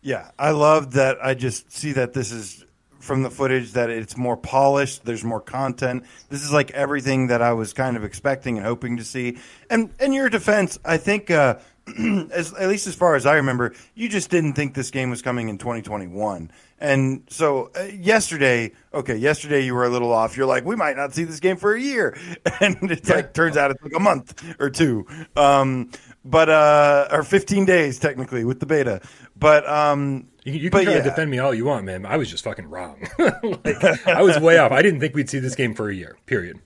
Yeah, 0.00 0.30
I 0.38 0.50
love 0.50 0.92
that. 0.92 1.16
I 1.24 1.34
just 1.34 1.72
see 1.72 1.92
that 1.92 2.12
this 2.12 2.30
is 2.30 2.64
from 3.04 3.22
the 3.22 3.30
footage 3.30 3.72
that 3.72 3.90
it's 3.90 4.16
more 4.16 4.36
polished. 4.36 5.04
There's 5.04 5.24
more 5.24 5.40
content. 5.40 6.04
This 6.30 6.42
is 6.42 6.52
like 6.52 6.70
everything 6.70 7.28
that 7.28 7.42
I 7.42 7.52
was 7.52 7.72
kind 7.72 7.96
of 7.96 8.04
expecting 8.04 8.56
and 8.56 8.66
hoping 8.66 8.96
to 8.96 9.04
see. 9.04 9.38
And 9.70 9.90
in 10.00 10.12
your 10.12 10.30
defense, 10.30 10.78
I 10.84 10.96
think, 10.96 11.30
uh, 11.30 11.58
as, 12.32 12.54
at 12.54 12.68
least 12.68 12.86
as 12.86 12.94
far 12.94 13.14
as 13.14 13.26
I 13.26 13.34
remember, 13.34 13.74
you 13.94 14.08
just 14.08 14.30
didn't 14.30 14.54
think 14.54 14.74
this 14.74 14.90
game 14.90 15.10
was 15.10 15.20
coming 15.20 15.50
in 15.50 15.58
2021. 15.58 16.50
And 16.80 17.22
so 17.28 17.70
uh, 17.78 17.84
yesterday, 17.84 18.72
okay, 18.92 19.16
yesterday 19.16 19.64
you 19.64 19.74
were 19.74 19.84
a 19.84 19.88
little 19.88 20.12
off. 20.12 20.36
You're 20.36 20.46
like, 20.46 20.64
we 20.64 20.76
might 20.76 20.96
not 20.96 21.14
see 21.14 21.24
this 21.24 21.40
game 21.40 21.56
for 21.56 21.74
a 21.74 21.80
year, 21.80 22.16
and 22.60 22.90
it's 22.90 23.08
yeah. 23.08 23.16
like 23.16 23.32
turns 23.32 23.56
out 23.56 23.70
it's 23.70 23.82
like 23.82 23.94
a 23.94 24.00
month 24.00 24.42
or 24.58 24.70
two, 24.70 25.06
um, 25.36 25.90
but 26.24 26.48
uh, 26.48 27.08
or 27.10 27.22
15 27.22 27.64
days 27.64 27.98
technically 27.98 28.44
with 28.44 28.60
the 28.60 28.66
beta. 28.66 29.00
But 29.36 29.68
um, 29.68 30.28
you, 30.44 30.54
you 30.54 30.70
can 30.70 30.84
try 30.84 30.92
yeah. 30.92 30.98
to 30.98 31.04
defend 31.04 31.30
me 31.30 31.38
all 31.38 31.52
you 31.52 31.66
want, 31.66 31.84
man. 31.84 32.06
I 32.06 32.16
was 32.16 32.30
just 32.30 32.44
fucking 32.44 32.68
wrong. 32.68 33.06
like, 33.64 34.06
I 34.06 34.22
was 34.22 34.38
way 34.38 34.58
off. 34.58 34.72
I 34.72 34.82
didn't 34.82 35.00
think 35.00 35.14
we'd 35.14 35.28
see 35.28 35.38
this 35.38 35.54
game 35.54 35.74
for 35.74 35.88
a 35.88 35.94
year. 35.94 36.16
Period. 36.26 36.60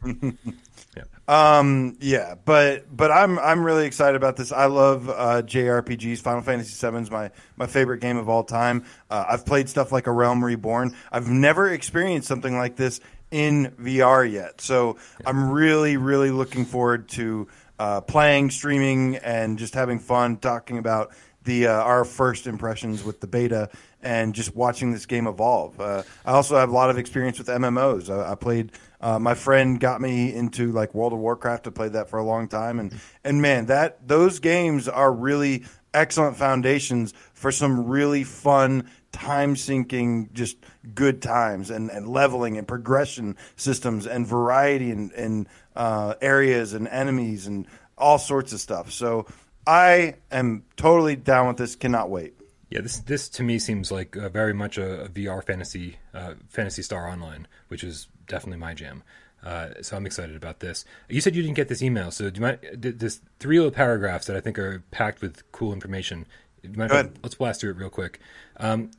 yeah. 0.97 1.03
Um. 1.29 1.99
Yeah. 2.01 2.37
But 2.43 2.97
but 2.97 3.11
I'm 3.11 3.39
I'm 3.39 3.63
really 3.63 3.85
excited 3.85 4.17
about 4.17 4.37
this. 4.37 4.51
I 4.51 4.65
love 4.65 5.11
uh, 5.11 5.43
JRPGs. 5.43 6.21
Final 6.21 6.41
Fantasy 6.41 6.91
VII 6.91 6.97
is 6.97 7.11
my 7.11 7.31
my 7.57 7.67
favorite 7.67 8.01
game 8.01 8.17
of 8.17 8.31
all 8.31 8.43
time. 8.43 8.87
Uh, 9.11 9.27
I've 9.29 9.45
played 9.45 9.69
stuff 9.69 9.93
like 9.93 10.07
A 10.07 10.11
Realm 10.11 10.43
Reborn. 10.43 10.97
I've 11.13 11.29
never 11.29 11.71
experienced 11.71 12.29
something 12.29 12.57
like 12.57 12.77
this 12.77 13.01
in 13.31 13.75
VR 13.79 14.31
yet. 14.31 14.63
So 14.63 14.97
yeah. 15.21 15.29
I'm 15.29 15.51
really 15.51 15.99
really 15.99 16.31
looking 16.31 16.65
forward 16.65 17.11
to 17.11 17.47
uh, 17.79 18.01
playing, 18.01 18.51
streaming, 18.51 19.17
and 19.17 19.59
just 19.59 19.75
having 19.75 19.99
fun 19.99 20.37
talking 20.37 20.79
about 20.79 21.13
the 21.45 21.67
uh, 21.67 21.73
our 21.73 22.05
first 22.05 22.47
impressions 22.47 23.05
with 23.05 23.21
the 23.21 23.27
beta 23.27 23.71
and 24.03 24.35
just 24.35 24.55
watching 24.55 24.93
this 24.93 25.07
game 25.07 25.27
evolve. 25.27 25.81
Uh, 25.81 26.03
I 26.25 26.33
also 26.33 26.57
have 26.57 26.69
a 26.69 26.73
lot 26.73 26.91
of 26.91 26.99
experience 26.99 27.39
with 27.39 27.49
MMOs. 27.49 28.11
I, 28.11 28.33
I 28.33 28.35
played. 28.35 28.73
Uh, 29.01 29.19
my 29.19 29.35
friend 29.35 29.79
got 29.79 30.01
me 30.01 30.35
into 30.35 30.73
like 30.73 30.95
World 30.95 31.13
of 31.13 31.21
Warcraft. 31.21 31.69
I 31.69 31.71
played 31.71 31.93
that 31.93 32.11
for 32.11 32.19
a 32.19 32.25
long 32.25 32.49
time, 32.49 32.79
and 32.79 32.95
and 33.25 33.41
man, 33.41 33.67
that 33.67 34.07
those 34.07 34.41
games 34.41 34.89
are 34.89 35.13
really 35.13 35.65
excellent 35.95 36.37
foundations 36.37 37.15
for 37.33 37.51
some 37.51 37.87
really 37.87 38.25
fun 38.25 38.91
time 39.19 39.57
sinking, 39.57 40.31
just 40.33 40.57
good 40.95 41.21
times 41.21 41.71
and, 41.71 41.91
and 41.91 42.09
leveling 42.09 42.57
and 42.57 42.69
progression 42.69 43.37
systems 43.57 44.07
and 44.07 44.27
variety 44.27 44.91
and, 44.91 45.13
in 45.13 45.47
uh, 45.75 46.15
areas 46.21 46.73
and 46.73 46.87
enemies 46.89 47.47
and 47.47 47.67
all 47.97 48.19
sorts 48.19 48.53
of 48.53 48.61
stuff. 48.61 48.93
So 48.93 49.27
I 49.67 50.15
am 50.31 50.65
totally 50.77 51.17
down 51.17 51.49
with 51.49 51.57
this. 51.57 51.75
Cannot 51.75 52.11
wait. 52.11 52.35
Yeah, 52.71 52.83
this 52.83 52.99
this 52.99 53.29
to 53.31 53.43
me 53.43 53.59
seems 53.59 53.91
like 53.91 54.17
uh, 54.17 54.29
very 54.29 54.53
much 54.53 54.79
a, 54.79 55.05
a 55.05 55.09
VR 55.09 55.43
fantasy 55.43 55.97
uh, 56.15 56.35
Phantasy 56.49 56.83
Star 56.83 57.09
Online, 57.09 57.49
which 57.69 57.83
is 57.83 58.09
definitely 58.27 58.59
my 58.59 58.75
jam. 58.75 59.03
Uh, 59.43 59.69
so 59.83 59.97
I'm 59.97 60.05
excited 60.05 60.37
about 60.37 60.61
this. 60.61 60.85
You 61.09 61.21
said 61.21 61.35
you 61.35 61.43
didn't 61.43 61.57
get 61.57 61.69
this 61.69 61.83
email, 61.83 62.11
so 62.11 62.29
do 62.29 62.39
you 62.39 62.43
mind? 62.43 62.59
There's 62.75 63.21
three 63.39 63.59
little 63.59 63.73
paragraphs 63.73 64.27
that 64.27 64.37
I 64.37 64.41
think 64.41 64.59
are 64.59 64.83
packed 64.91 65.23
with 65.23 65.51
cool 65.53 65.73
information. 65.73 66.27
Mind 66.75 67.19
let's 67.23 67.35
blast 67.35 67.61
through 67.61 67.71
it 67.71 67.77
real 67.77 67.91
quick. 67.91 68.21
Um, 68.57 68.91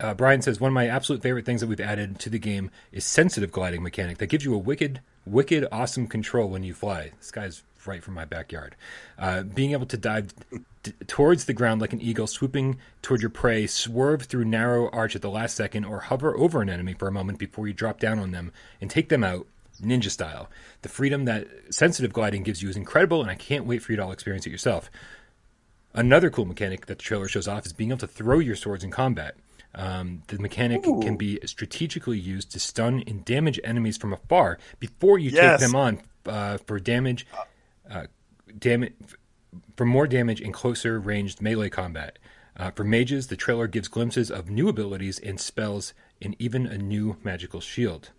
uh, 0.00 0.14
Brian 0.14 0.42
says 0.42 0.60
one 0.60 0.68
of 0.68 0.74
my 0.74 0.86
absolute 0.86 1.22
favorite 1.22 1.44
things 1.44 1.60
that 1.60 1.66
we've 1.66 1.80
added 1.80 2.18
to 2.20 2.30
the 2.30 2.38
game 2.38 2.70
is 2.92 3.04
sensitive 3.04 3.52
gliding 3.52 3.82
mechanic 3.82 4.18
that 4.18 4.26
gives 4.26 4.44
you 4.44 4.54
a 4.54 4.58
wicked, 4.58 5.00
wicked, 5.26 5.66
awesome 5.72 6.06
control 6.06 6.48
when 6.48 6.62
you 6.62 6.74
fly. 6.74 7.12
This 7.18 7.30
guy's 7.30 7.62
right 7.86 8.02
from 8.02 8.14
my 8.14 8.24
backyard. 8.24 8.76
Uh, 9.18 9.42
being 9.42 9.72
able 9.72 9.86
to 9.86 9.96
dive 9.96 10.32
d- 10.82 10.92
towards 11.06 11.44
the 11.44 11.52
ground 11.52 11.80
like 11.80 11.92
an 11.92 12.00
eagle, 12.00 12.26
swooping 12.26 12.78
toward 13.02 13.20
your 13.20 13.30
prey, 13.30 13.66
swerve 13.66 14.22
through 14.22 14.44
narrow 14.44 14.88
arch 14.90 15.14
at 15.16 15.22
the 15.22 15.30
last 15.30 15.56
second, 15.56 15.84
or 15.84 16.00
hover 16.00 16.36
over 16.36 16.62
an 16.62 16.70
enemy 16.70 16.94
for 16.94 17.08
a 17.08 17.12
moment 17.12 17.38
before 17.38 17.66
you 17.66 17.74
drop 17.74 18.00
down 18.00 18.18
on 18.18 18.30
them 18.30 18.52
and 18.80 18.90
take 18.90 19.08
them 19.08 19.24
out 19.24 19.46
ninja 19.82 20.10
style. 20.10 20.48
The 20.82 20.88
freedom 20.88 21.24
that 21.24 21.48
sensitive 21.70 22.12
gliding 22.12 22.42
gives 22.42 22.62
you 22.62 22.68
is 22.68 22.76
incredible, 22.76 23.20
and 23.20 23.30
I 23.30 23.34
can't 23.34 23.66
wait 23.66 23.82
for 23.82 23.92
you 23.92 23.96
to 23.96 24.04
all 24.04 24.12
experience 24.12 24.46
it 24.46 24.50
yourself. 24.50 24.90
Another 25.92 26.30
cool 26.30 26.44
mechanic 26.44 26.86
that 26.86 26.98
the 26.98 27.04
trailer 27.04 27.28
shows 27.28 27.46
off 27.46 27.66
is 27.66 27.72
being 27.72 27.90
able 27.90 27.98
to 27.98 28.06
throw 28.06 28.38
your 28.38 28.56
swords 28.56 28.82
in 28.82 28.90
combat. 28.90 29.36
Um, 29.74 30.22
the 30.28 30.38
mechanic 30.38 30.86
Ooh. 30.86 31.00
can 31.00 31.16
be 31.16 31.38
strategically 31.46 32.18
used 32.18 32.52
to 32.52 32.60
stun 32.60 33.02
and 33.06 33.24
damage 33.24 33.58
enemies 33.64 33.96
from 33.96 34.12
afar 34.12 34.58
before 34.78 35.18
you 35.18 35.30
Yes. 35.30 35.60
take 35.60 35.68
them 35.68 35.76
on 35.76 36.00
uh, 36.26 36.58
for 36.66 36.78
damage, 36.78 37.26
uh, 37.90 38.06
damage 38.58 38.92
for 39.76 39.84
more 39.84 40.06
damage 40.06 40.40
in 40.40 40.52
closer 40.52 41.00
ranged 41.00 41.42
melee 41.42 41.70
combat. 41.70 42.18
Uh, 42.56 42.70
for 42.70 42.84
mages, 42.84 43.26
the 43.26 43.36
trailer 43.36 43.66
gives 43.66 43.88
glimpses 43.88 44.30
of 44.30 44.48
new 44.48 44.68
abilities 44.68 45.18
and 45.18 45.40
spells, 45.40 45.92
and 46.22 46.36
even 46.38 46.66
a 46.66 46.78
new 46.78 47.16
magical 47.24 47.60
shield. 47.60 48.10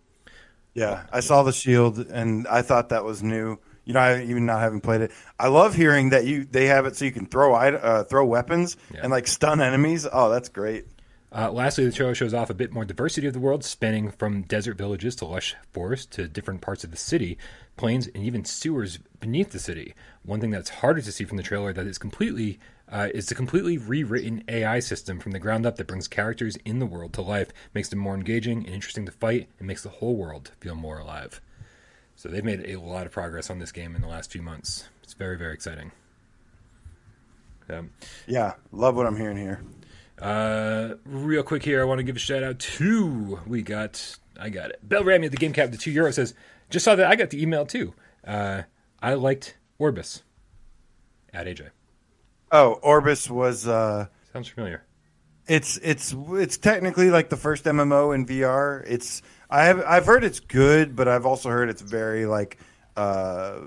Yeah, 0.73 1.05
I 1.13 1.21
saw 1.21 1.43
the 1.43 1.53
shield 1.53 1.99
and 1.99 2.45
I 2.49 2.61
thought 2.61 2.89
that 2.89 3.05
was 3.05 3.23
new. 3.23 3.59
You 3.85 3.93
know, 3.93 3.99
I, 4.01 4.23
even 4.23 4.45
not 4.45 4.59
having 4.59 4.81
played 4.81 4.99
it, 5.01 5.11
I 5.39 5.47
love 5.47 5.73
hearing 5.73 6.09
that 6.09 6.25
you 6.25 6.43
they 6.43 6.65
have 6.65 6.85
it 6.85 6.97
so 6.97 7.05
you 7.05 7.11
can 7.13 7.27
throw 7.27 7.55
uh, 7.55 8.03
throw 8.03 8.25
weapons 8.25 8.75
Yeah. 8.93 9.01
and 9.03 9.11
like 9.11 9.25
stun 9.27 9.61
enemies. 9.61 10.05
Oh, 10.11 10.29
that's 10.29 10.49
great. 10.49 10.85
Uh, 11.31 11.51
lastly, 11.51 11.85
the 11.85 11.91
trailer 11.91 12.15
shows 12.15 12.33
off 12.33 12.49
a 12.49 12.53
bit 12.53 12.71
more 12.71 12.85
diversity 12.85 13.27
of 13.27 13.33
the 13.33 13.39
world, 13.39 13.63
spanning 13.63 14.09
from 14.09 14.43
desert 14.43 14.77
villages 14.77 15.15
to 15.15 15.25
lush 15.25 15.55
forests 15.73 16.05
to 16.05 16.27
different 16.27 16.61
parts 16.61 16.83
of 16.83 16.91
the 16.91 16.97
city, 16.97 17.37
plains, 17.75 18.07
and 18.07 18.23
even 18.23 18.45
sewers 18.45 18.99
beneath 19.19 19.51
the 19.51 19.59
city. 19.59 19.93
One 20.23 20.39
thing 20.39 20.51
that's 20.51 20.69
harder 20.69 21.01
to 21.01 21.11
see 21.11 21.25
from 21.25 21.37
the 21.37 21.43
trailer 21.43 21.73
that 21.73 21.87
is 21.87 21.97
completely 21.97 22.59
uh, 22.89 23.09
is 23.13 23.25
the 23.25 23.35
completely 23.35 23.77
rewritten 23.77 24.43
AI 24.47 24.79
system 24.79 25.19
from 25.19 25.31
the 25.31 25.39
ground 25.39 25.65
up 25.65 25.75
that 25.75 25.87
brings 25.87 26.07
characters 26.07 26.55
in 26.65 26.79
the 26.79 26.85
world 26.85 27.13
to 27.13 27.21
life, 27.21 27.51
makes 27.73 27.89
them 27.89 27.99
more 27.99 28.15
engaging 28.15 28.59
and 28.65 28.73
interesting 28.73 29.05
to 29.05 29.11
fight, 29.11 29.49
and 29.57 29.67
makes 29.67 29.83
the 29.83 29.89
whole 29.89 30.15
world 30.15 30.51
feel 30.59 30.75
more 30.75 30.99
alive. 30.99 31.41
So 32.15 32.29
they've 32.29 32.45
made 32.45 32.69
a 32.69 32.79
lot 32.79 33.05
of 33.05 33.11
progress 33.11 33.49
on 33.49 33.59
this 33.59 33.71
game 33.71 33.95
in 33.95 34.01
the 34.01 34.07
last 34.07 34.31
few 34.31 34.41
months. 34.41 34.87
It's 35.03 35.13
very, 35.13 35.37
very 35.37 35.53
exciting. 35.53 35.91
Um, 37.69 37.89
Yeah, 38.27 38.53
love 38.71 38.95
what 38.95 39.07
I'm 39.07 39.17
hearing 39.17 39.37
here. 39.37 39.63
Uh, 40.19 40.95
real 41.05 41.43
quick 41.43 41.63
here, 41.63 41.81
I 41.81 41.85
want 41.85 41.99
to 41.99 42.03
give 42.03 42.15
a 42.15 42.19
shout 42.19 42.43
out 42.43 42.59
to 42.59 43.39
we 43.45 43.61
got 43.61 44.17
I 44.39 44.49
got 44.49 44.69
it. 44.69 44.79
Bell 44.87 45.03
Ramy 45.03 45.25
at 45.25 45.31
the 45.31 45.37
Game 45.37 45.53
Cap 45.53 45.71
the 45.71 45.77
two 45.77 45.91
euro 45.91 46.11
says 46.11 46.33
just 46.69 46.85
saw 46.85 46.95
that 46.95 47.07
I 47.09 47.15
got 47.15 47.29
the 47.29 47.41
email 47.41 47.65
too. 47.65 47.93
Uh, 48.25 48.63
I 49.01 49.13
liked 49.15 49.57
Orbus 49.79 50.21
at 51.33 51.47
AJ. 51.47 51.69
Oh, 52.51 52.79
Orbus 52.83 53.29
was 53.29 53.67
uh, 53.67 54.07
Sounds 54.31 54.47
familiar. 54.47 54.83
it's 55.47 55.77
it's 55.83 56.15
it's 56.29 56.57
technically 56.57 57.09
like 57.09 57.29
the 57.29 57.37
first 57.37 57.65
MMO 57.65 58.15
in 58.15 58.25
VR. 58.25 58.83
It's 58.87 59.21
I 59.49 59.65
have 59.65 59.83
I've 59.85 60.05
heard 60.05 60.23
it's 60.23 60.39
good, 60.39 60.95
but 60.95 61.07
I've 61.09 61.25
also 61.25 61.49
heard 61.49 61.69
it's 61.69 61.81
very 61.81 62.25
like 62.25 62.57
uh, 62.95 63.59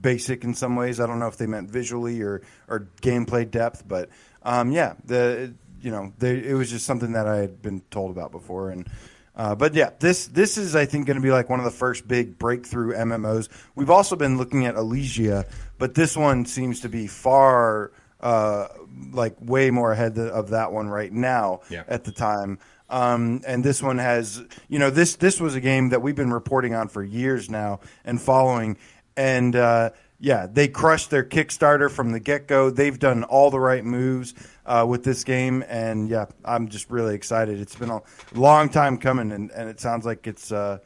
basic 0.00 0.44
in 0.44 0.54
some 0.54 0.76
ways. 0.76 1.00
I 1.00 1.06
don't 1.06 1.18
know 1.18 1.26
if 1.26 1.36
they 1.36 1.46
meant 1.46 1.70
visually 1.70 2.22
or 2.22 2.42
or 2.68 2.88
gameplay 3.02 3.50
depth, 3.50 3.86
but 3.86 4.08
um, 4.46 4.70
yeah, 4.70 4.94
the 5.04 5.52
you 5.82 5.90
know 5.90 6.12
they, 6.18 6.38
it 6.38 6.54
was 6.54 6.70
just 6.70 6.86
something 6.86 7.12
that 7.12 7.26
I 7.26 7.36
had 7.36 7.60
been 7.60 7.82
told 7.90 8.10
about 8.10 8.32
before, 8.32 8.70
and 8.70 8.88
uh, 9.34 9.54
but 9.54 9.74
yeah, 9.74 9.90
this 9.98 10.26
this 10.28 10.56
is 10.56 10.74
I 10.74 10.86
think 10.86 11.06
going 11.06 11.16
to 11.16 11.22
be 11.22 11.30
like 11.30 11.50
one 11.50 11.58
of 11.58 11.64
the 11.64 11.70
first 11.70 12.08
big 12.08 12.38
breakthrough 12.38 12.94
MMOs. 12.94 13.48
We've 13.74 13.90
also 13.90 14.16
been 14.16 14.38
looking 14.38 14.64
at 14.64 14.76
Ilysia, 14.76 15.44
but 15.78 15.94
this 15.94 16.16
one 16.16 16.46
seems 16.46 16.80
to 16.80 16.88
be 16.88 17.06
far 17.06 17.92
uh, 18.20 18.68
like 19.12 19.36
way 19.40 19.70
more 19.70 19.92
ahead 19.92 20.18
of 20.18 20.50
that 20.50 20.72
one 20.72 20.88
right 20.88 21.12
now 21.12 21.60
Yeah. 21.68 21.82
at 21.86 22.04
the 22.04 22.12
time. 22.12 22.58
Um, 22.88 23.42
and 23.46 23.64
this 23.64 23.82
one 23.82 23.98
has, 23.98 24.42
you 24.68 24.78
know, 24.78 24.90
this 24.90 25.16
this 25.16 25.40
was 25.40 25.54
a 25.56 25.60
game 25.60 25.90
that 25.90 26.00
we've 26.02 26.14
been 26.16 26.32
reporting 26.32 26.72
on 26.74 26.88
for 26.88 27.02
years 27.02 27.50
now 27.50 27.80
and 28.04 28.20
following. 28.22 28.78
And 29.18 29.56
uh, 29.56 29.90
yeah, 30.18 30.46
they 30.50 30.68
crushed 30.68 31.10
their 31.10 31.24
Kickstarter 31.24 31.90
from 31.90 32.12
the 32.12 32.20
get 32.20 32.46
go. 32.46 32.70
They've 32.70 32.98
done 32.98 33.24
all 33.24 33.50
the 33.50 33.60
right 33.60 33.84
moves 33.84 34.34
uh, 34.64 34.86
with 34.88 35.04
this 35.04 35.24
game, 35.24 35.62
and 35.68 36.08
yeah, 36.08 36.26
I'm 36.44 36.68
just 36.68 36.90
really 36.90 37.14
excited. 37.14 37.60
It's 37.60 37.76
been 37.76 37.90
a 37.90 38.00
long 38.34 38.68
time 38.68 38.96
coming, 38.98 39.32
and, 39.32 39.50
and 39.50 39.68
it 39.68 39.80
sounds 39.80 40.06
like 40.06 40.26
it's 40.26 40.50
uh, 40.52 40.78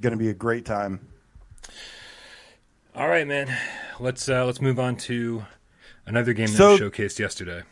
going 0.00 0.12
to 0.12 0.16
be 0.18 0.30
a 0.30 0.34
great 0.34 0.64
time. 0.64 1.06
All 2.94 3.08
right, 3.08 3.26
man. 3.26 3.54
Let's 4.00 4.28
uh, 4.28 4.44
let's 4.44 4.60
move 4.60 4.78
on 4.78 4.96
to 4.96 5.44
another 6.06 6.32
game 6.32 6.46
that 6.48 6.56
So- 6.56 6.72
was 6.72 6.80
showcased 6.80 7.18
yesterday. 7.18 7.62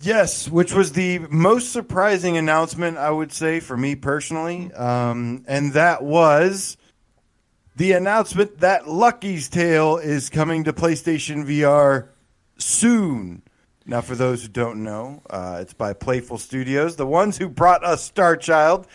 Yes, 0.00 0.48
which 0.50 0.74
was 0.74 0.92
the 0.92 1.20
most 1.30 1.72
surprising 1.72 2.36
announcement 2.36 2.98
I 2.98 3.10
would 3.10 3.32
say 3.32 3.60
for 3.60 3.76
me 3.76 3.94
personally, 3.94 4.70
um, 4.74 5.44
and 5.46 5.72
that 5.74 6.02
was 6.02 6.76
the 7.76 7.92
announcement 7.92 8.60
that 8.60 8.88
Lucky's 8.88 9.48
Tale 9.48 9.96
is 9.98 10.30
coming 10.30 10.64
to 10.64 10.72
PlayStation 10.72 11.44
VR 11.44 12.08
soon. 12.56 13.42
Now, 13.86 14.00
for 14.00 14.14
those 14.14 14.42
who 14.42 14.48
don't 14.48 14.82
know, 14.82 15.22
uh, 15.28 15.58
it's 15.60 15.74
by 15.74 15.92
Playful 15.92 16.38
Studios, 16.38 16.96
the 16.96 17.06
ones 17.06 17.36
who 17.36 17.48
brought 17.48 17.84
us 17.84 18.02
Star 18.02 18.36
Child 18.36 18.86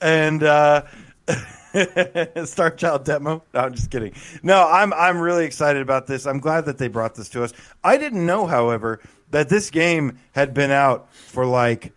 and 0.00 0.42
uh, 0.42 0.82
Star 2.44 2.70
Child 2.70 3.04
demo. 3.04 3.42
No, 3.54 3.60
I'm 3.60 3.74
just 3.74 3.90
kidding. 3.90 4.14
No, 4.42 4.66
I'm 4.68 4.92
I'm 4.94 5.18
really 5.18 5.44
excited 5.44 5.80
about 5.80 6.08
this. 6.08 6.26
I'm 6.26 6.40
glad 6.40 6.64
that 6.64 6.78
they 6.78 6.88
brought 6.88 7.14
this 7.14 7.28
to 7.30 7.44
us. 7.44 7.52
I 7.84 7.96
didn't 7.98 8.26
know, 8.26 8.46
however, 8.46 9.00
that 9.30 9.48
this 9.48 9.70
game 9.70 10.18
had 10.32 10.54
been 10.54 10.72
out 10.72 11.12
for 11.14 11.46
like 11.46 11.92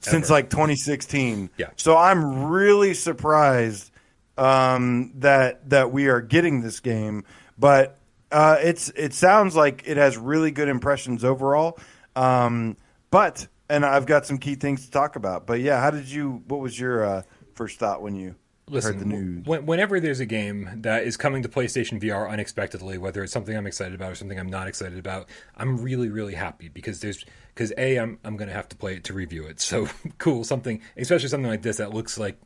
since 0.00 0.26
Ever. 0.26 0.34
like 0.34 0.50
2016. 0.50 1.50
Yeah. 1.56 1.70
So 1.76 1.96
I'm 1.96 2.44
really 2.44 2.94
surprised 2.94 3.90
um, 4.38 5.12
that 5.16 5.68
that 5.70 5.92
we 5.92 6.08
are 6.08 6.20
getting 6.20 6.60
this 6.62 6.80
game, 6.80 7.24
but 7.58 7.98
uh, 8.32 8.56
it's 8.60 8.88
it 8.90 9.14
sounds 9.14 9.54
like 9.54 9.84
it 9.86 9.96
has 9.96 10.16
really 10.16 10.50
good 10.50 10.68
impressions 10.68 11.24
overall. 11.24 11.78
Um, 12.16 12.76
but 13.10 13.46
and 13.68 13.84
I've 13.84 14.06
got 14.06 14.26
some 14.26 14.38
key 14.38 14.56
things 14.56 14.84
to 14.86 14.90
talk 14.90 15.16
about. 15.16 15.46
But 15.46 15.60
yeah, 15.60 15.80
how 15.80 15.90
did 15.90 16.08
you? 16.08 16.42
What 16.48 16.60
was 16.60 16.78
your 16.78 17.04
uh, 17.04 17.22
first 17.54 17.78
thought 17.78 18.02
when 18.02 18.14
you 18.16 18.34
Listen, 18.68 18.94
heard 18.94 19.00
the 19.00 19.06
news? 19.06 19.46
when- 19.46 19.66
whenever 19.66 20.00
there's 20.00 20.20
a 20.20 20.26
game 20.26 20.68
that 20.82 21.04
is 21.04 21.16
coming 21.16 21.42
to 21.42 21.48
PlayStation 21.48 22.00
VR 22.00 22.28
unexpectedly, 22.30 22.98
whether 22.98 23.22
it's 23.22 23.32
something 23.32 23.56
I'm 23.56 23.66
excited 23.66 23.94
about 23.94 24.12
or 24.12 24.14
something 24.14 24.38
I'm 24.38 24.48
not 24.50 24.66
excited 24.68 24.98
about, 24.98 25.28
I'm 25.56 25.80
really, 25.80 26.08
really 26.08 26.34
happy 26.34 26.68
because 26.68 27.00
there's 27.00 27.24
because 27.54 27.72
a 27.78 27.96
I'm 27.98 28.18
I'm 28.24 28.36
gonna 28.36 28.52
have 28.52 28.68
to 28.70 28.76
play 28.76 28.94
it 28.96 29.04
to 29.04 29.12
review 29.12 29.44
it. 29.44 29.60
So 29.60 29.88
cool, 30.18 30.44
something 30.44 30.80
especially 30.96 31.28
something 31.28 31.50
like 31.50 31.62
this 31.62 31.76
that 31.76 31.94
looks 31.94 32.18
like 32.18 32.38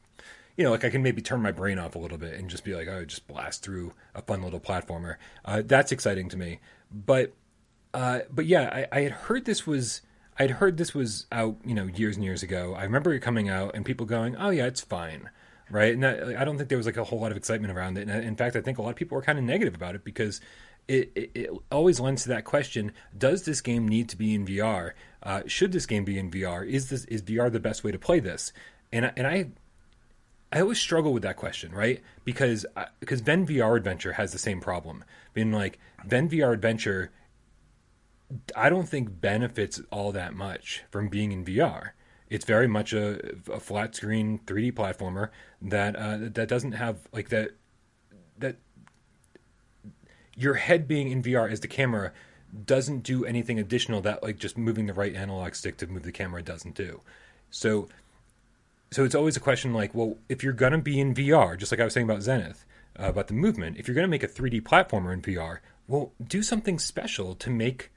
you 0.58 0.64
know, 0.64 0.72
like 0.72 0.84
I 0.84 0.90
can 0.90 1.04
maybe 1.04 1.22
turn 1.22 1.40
my 1.40 1.52
brain 1.52 1.78
off 1.78 1.94
a 1.94 1.98
little 2.00 2.18
bit 2.18 2.34
and 2.34 2.50
just 2.50 2.64
be 2.64 2.74
like, 2.74 2.88
oh, 2.88 3.04
just 3.04 3.28
blast 3.28 3.62
through 3.62 3.92
a 4.12 4.20
fun 4.20 4.42
little 4.42 4.58
platformer. 4.58 5.14
Uh, 5.44 5.62
that's 5.64 5.92
exciting 5.92 6.28
to 6.30 6.36
me. 6.36 6.58
But 6.92 7.32
uh, 7.94 8.20
but 8.28 8.44
yeah, 8.44 8.68
I, 8.92 8.98
I 8.98 9.00
had 9.02 9.12
heard 9.12 9.44
this 9.44 9.66
was 9.68 10.02
I 10.36 10.42
had 10.42 10.50
heard 10.52 10.76
this 10.76 10.94
was 10.94 11.26
out, 11.30 11.56
you 11.64 11.74
know, 11.74 11.84
years 11.84 12.16
and 12.16 12.24
years 12.24 12.42
ago. 12.42 12.74
I 12.76 12.82
remember 12.82 13.14
it 13.14 13.20
coming 13.20 13.48
out 13.48 13.70
and 13.76 13.84
people 13.84 14.04
going, 14.04 14.34
"Oh 14.36 14.50
yeah, 14.50 14.66
it's 14.66 14.80
fine," 14.80 15.30
right? 15.70 15.94
And 15.94 16.02
that, 16.02 16.36
I 16.36 16.44
don't 16.44 16.56
think 16.56 16.68
there 16.68 16.78
was 16.78 16.86
like 16.86 16.96
a 16.96 17.04
whole 17.04 17.20
lot 17.20 17.30
of 17.30 17.36
excitement 17.36 17.72
around 17.72 17.96
it. 17.96 18.08
And 18.08 18.24
in 18.24 18.34
fact, 18.34 18.56
I 18.56 18.60
think 18.60 18.78
a 18.78 18.82
lot 18.82 18.90
of 18.90 18.96
people 18.96 19.14
were 19.14 19.22
kind 19.22 19.38
of 19.38 19.44
negative 19.44 19.76
about 19.76 19.94
it 19.94 20.02
because 20.02 20.40
it, 20.88 21.12
it, 21.14 21.30
it 21.34 21.50
always 21.70 22.00
lends 22.00 22.24
to 22.24 22.30
that 22.30 22.44
question: 22.44 22.90
Does 23.16 23.44
this 23.44 23.60
game 23.60 23.86
need 23.86 24.08
to 24.08 24.16
be 24.16 24.34
in 24.34 24.44
VR? 24.44 24.92
Uh, 25.22 25.42
should 25.46 25.70
this 25.70 25.86
game 25.86 26.04
be 26.04 26.18
in 26.18 26.32
VR? 26.32 26.66
Is 26.68 26.88
this 26.88 27.04
is 27.04 27.22
VR 27.22 27.50
the 27.52 27.60
best 27.60 27.84
way 27.84 27.92
to 27.92 27.98
play 27.98 28.18
this? 28.18 28.52
And 28.92 29.06
I- 29.06 29.12
and 29.16 29.26
I 29.26 29.50
I 30.50 30.60
always 30.60 30.78
struggle 30.78 31.12
with 31.12 31.22
that 31.24 31.36
question, 31.36 31.72
right? 31.72 32.02
Because 32.24 32.64
because 33.00 33.20
Ven 33.20 33.46
VR 33.46 33.76
Adventure 33.76 34.14
has 34.14 34.32
the 34.32 34.38
same 34.38 34.60
problem. 34.60 35.04
Being 35.34 35.52
like 35.52 35.78
Ven 36.06 36.28
VR 36.28 36.52
Adventure 36.52 37.10
I 38.54 38.68
don't 38.68 38.88
think 38.88 39.20
benefits 39.20 39.80
all 39.90 40.12
that 40.12 40.34
much 40.34 40.82
from 40.90 41.08
being 41.08 41.32
in 41.32 41.44
VR. 41.44 41.90
It's 42.28 42.44
very 42.44 42.68
much 42.68 42.92
a, 42.92 43.36
a 43.50 43.58
flat 43.58 43.94
screen 43.94 44.40
3D 44.44 44.72
platformer 44.74 45.30
that 45.62 45.96
uh, 45.96 46.18
that 46.20 46.48
doesn't 46.48 46.72
have 46.72 47.08
like 47.12 47.30
that 47.30 47.52
that 48.36 48.56
your 50.34 50.54
head 50.54 50.86
being 50.86 51.10
in 51.10 51.22
VR 51.22 51.50
as 51.50 51.60
the 51.60 51.68
camera 51.68 52.12
doesn't 52.64 53.02
do 53.02 53.24
anything 53.24 53.58
additional 53.58 54.00
that 54.02 54.22
like 54.22 54.38
just 54.38 54.56
moving 54.58 54.86
the 54.86 54.92
right 54.94 55.14
analog 55.14 55.54
stick 55.54 55.76
to 55.78 55.86
move 55.86 56.02
the 56.02 56.12
camera 56.12 56.42
doesn't 56.42 56.74
do. 56.74 57.00
So 57.50 57.88
so 58.90 59.04
it's 59.04 59.14
always 59.14 59.36
a 59.36 59.40
question 59.40 59.72
like, 59.72 59.94
well, 59.94 60.16
if 60.28 60.42
you're 60.42 60.52
gonna 60.52 60.78
be 60.78 61.00
in 61.00 61.14
VR, 61.14 61.56
just 61.58 61.72
like 61.72 61.80
I 61.80 61.84
was 61.84 61.92
saying 61.92 62.08
about 62.08 62.22
Zenith, 62.22 62.64
uh, 62.98 63.08
about 63.08 63.28
the 63.28 63.34
movement, 63.34 63.76
if 63.78 63.86
you're 63.86 63.94
gonna 63.94 64.08
make 64.08 64.22
a 64.22 64.28
3D 64.28 64.62
platformer 64.62 65.12
in 65.12 65.22
VR, 65.22 65.58
well, 65.86 66.12
do 66.22 66.42
something 66.42 66.78
special 66.78 67.34
to 67.36 67.50
make 67.50 67.90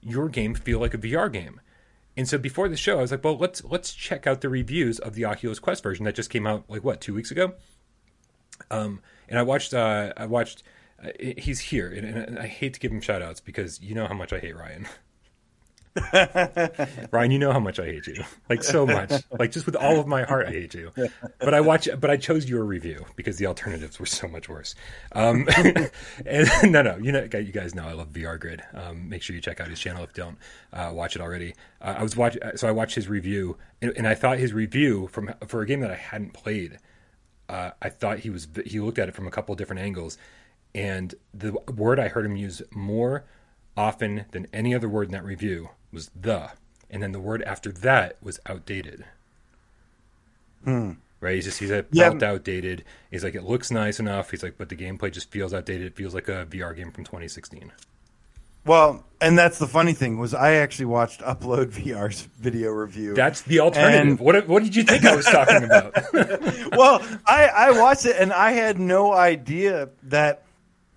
your 0.00 0.28
game 0.28 0.54
feel 0.54 0.78
like 0.80 0.94
a 0.94 0.98
VR 0.98 1.32
game. 1.32 1.60
And 2.16 2.28
so 2.28 2.36
before 2.36 2.68
the 2.68 2.76
show, 2.76 2.98
I 2.98 3.02
was 3.02 3.10
like, 3.10 3.22
well, 3.22 3.38
let's 3.38 3.62
let's 3.64 3.94
check 3.94 4.26
out 4.26 4.40
the 4.40 4.48
reviews 4.48 4.98
of 4.98 5.14
the 5.14 5.24
Oculus 5.24 5.58
Quest 5.58 5.82
version 5.82 6.04
that 6.04 6.16
just 6.16 6.30
came 6.30 6.46
out 6.46 6.64
like 6.68 6.82
what 6.82 7.00
two 7.00 7.14
weeks 7.14 7.30
ago. 7.30 7.54
Um, 8.70 9.00
and 9.28 9.38
I 9.38 9.42
watched 9.42 9.72
uh, 9.72 10.12
I 10.16 10.26
watched 10.26 10.64
uh, 11.02 11.10
he's 11.18 11.60
here, 11.60 11.90
and, 11.92 12.04
and, 12.04 12.38
I 12.38 12.48
hate 12.48 12.74
to 12.74 12.80
give 12.80 12.90
him 12.90 13.00
shout 13.00 13.22
outs 13.22 13.40
because 13.40 13.80
you 13.80 13.94
know 13.94 14.06
how 14.06 14.14
much 14.14 14.32
I 14.32 14.40
hate 14.40 14.56
Ryan. 14.56 14.86
Ryan, 17.10 17.30
you 17.30 17.38
know 17.38 17.52
how 17.52 17.60
much 17.60 17.78
I 17.78 17.86
hate 17.86 18.06
you, 18.06 18.22
like 18.48 18.62
so 18.62 18.86
much, 18.86 19.12
like 19.38 19.50
just 19.50 19.66
with 19.66 19.76
all 19.76 19.98
of 19.98 20.06
my 20.06 20.22
heart, 20.22 20.46
I 20.46 20.50
hate 20.50 20.74
you. 20.74 20.92
But 21.38 21.54
I 21.54 21.60
watch, 21.60 21.88
but 21.98 22.10
I 22.10 22.16
chose 22.16 22.48
your 22.48 22.64
review 22.64 23.04
because 23.16 23.36
the 23.38 23.46
alternatives 23.46 23.98
were 23.98 24.06
so 24.06 24.28
much 24.28 24.48
worse. 24.48 24.74
Um, 25.12 25.48
and 25.56 25.90
no, 26.72 26.82
no, 26.82 26.96
you 26.96 27.12
know, 27.12 27.22
you 27.32 27.52
guys 27.52 27.74
know 27.74 27.86
I 27.86 27.92
love 27.92 28.12
VR 28.12 28.38
Grid. 28.38 28.62
Um, 28.74 29.08
make 29.08 29.22
sure 29.22 29.34
you 29.34 29.42
check 29.42 29.60
out 29.60 29.68
his 29.68 29.78
channel 29.78 30.02
if 30.04 30.10
you 30.16 30.24
don't 30.24 30.38
uh, 30.72 30.90
watch 30.92 31.16
it 31.16 31.22
already. 31.22 31.54
Uh, 31.80 31.96
I 31.98 32.02
was 32.02 32.16
watching, 32.16 32.42
so 32.56 32.68
I 32.68 32.72
watched 32.72 32.94
his 32.94 33.08
review, 33.08 33.56
and, 33.80 33.92
and, 33.96 34.06
I 34.06 34.14
thought 34.14 34.38
his 34.38 34.52
review 34.52 35.08
from 35.08 35.32
for 35.46 35.62
a 35.62 35.66
game 35.66 35.80
that 35.80 35.90
I 35.90 35.96
hadn't 35.96 36.32
played. 36.32 36.78
Uh, 37.48 37.70
I 37.80 37.88
thought 37.88 38.20
he 38.20 38.30
was 38.30 38.48
he 38.66 38.80
looked 38.80 38.98
at 38.98 39.08
it 39.08 39.14
from 39.14 39.26
a 39.26 39.30
couple 39.30 39.54
different 39.54 39.82
angles, 39.82 40.18
and 40.74 41.14
the 41.32 41.52
word 41.74 41.98
I 41.98 42.08
heard 42.08 42.26
him 42.26 42.36
use 42.36 42.62
more 42.72 43.24
often 43.76 44.24
than 44.32 44.46
any 44.52 44.74
other 44.74 44.88
word 44.88 45.08
in 45.08 45.12
that 45.12 45.24
review 45.24 45.70
was 45.92 46.10
the, 46.14 46.50
and 46.90 47.02
then 47.02 47.12
the 47.12 47.20
word 47.20 47.42
after 47.42 47.72
that 47.72 48.16
was 48.22 48.40
outdated. 48.46 49.04
Hmm. 50.64 50.92
Right? 51.20 51.34
He's 51.34 51.46
just 51.46 51.58
he's 51.58 51.70
like 51.70 51.88
yeah. 51.90 52.10
felt 52.10 52.22
outdated. 52.22 52.84
He's 53.10 53.24
like 53.24 53.34
it 53.34 53.42
looks 53.42 53.70
nice 53.70 53.98
enough. 53.98 54.30
He's 54.30 54.42
like, 54.42 54.56
but 54.56 54.68
the 54.68 54.76
gameplay 54.76 55.12
just 55.12 55.30
feels 55.30 55.52
outdated. 55.52 55.86
It 55.88 55.96
feels 55.96 56.14
like 56.14 56.28
a 56.28 56.46
VR 56.46 56.76
game 56.76 56.92
from 56.92 57.04
2016. 57.04 57.72
Well, 58.64 59.04
and 59.20 59.36
that's 59.38 59.58
the 59.58 59.66
funny 59.66 59.94
thing 59.94 60.18
was 60.18 60.34
I 60.34 60.54
actually 60.54 60.86
watched 60.86 61.20
Upload 61.20 61.72
VR's 61.72 62.22
video 62.38 62.70
review. 62.70 63.14
That's 63.14 63.42
the 63.42 63.60
alternative. 63.60 64.20
What 64.20 64.46
what 64.46 64.62
did 64.62 64.76
you 64.76 64.84
think 64.84 65.04
I 65.04 65.16
was 65.16 65.24
talking 65.24 65.64
about? 65.64 65.94
well, 66.76 67.02
I 67.26 67.46
I 67.46 67.70
watched 67.72 68.06
it 68.06 68.16
and 68.18 68.32
I 68.32 68.52
had 68.52 68.78
no 68.78 69.12
idea 69.12 69.88
that 70.04 70.44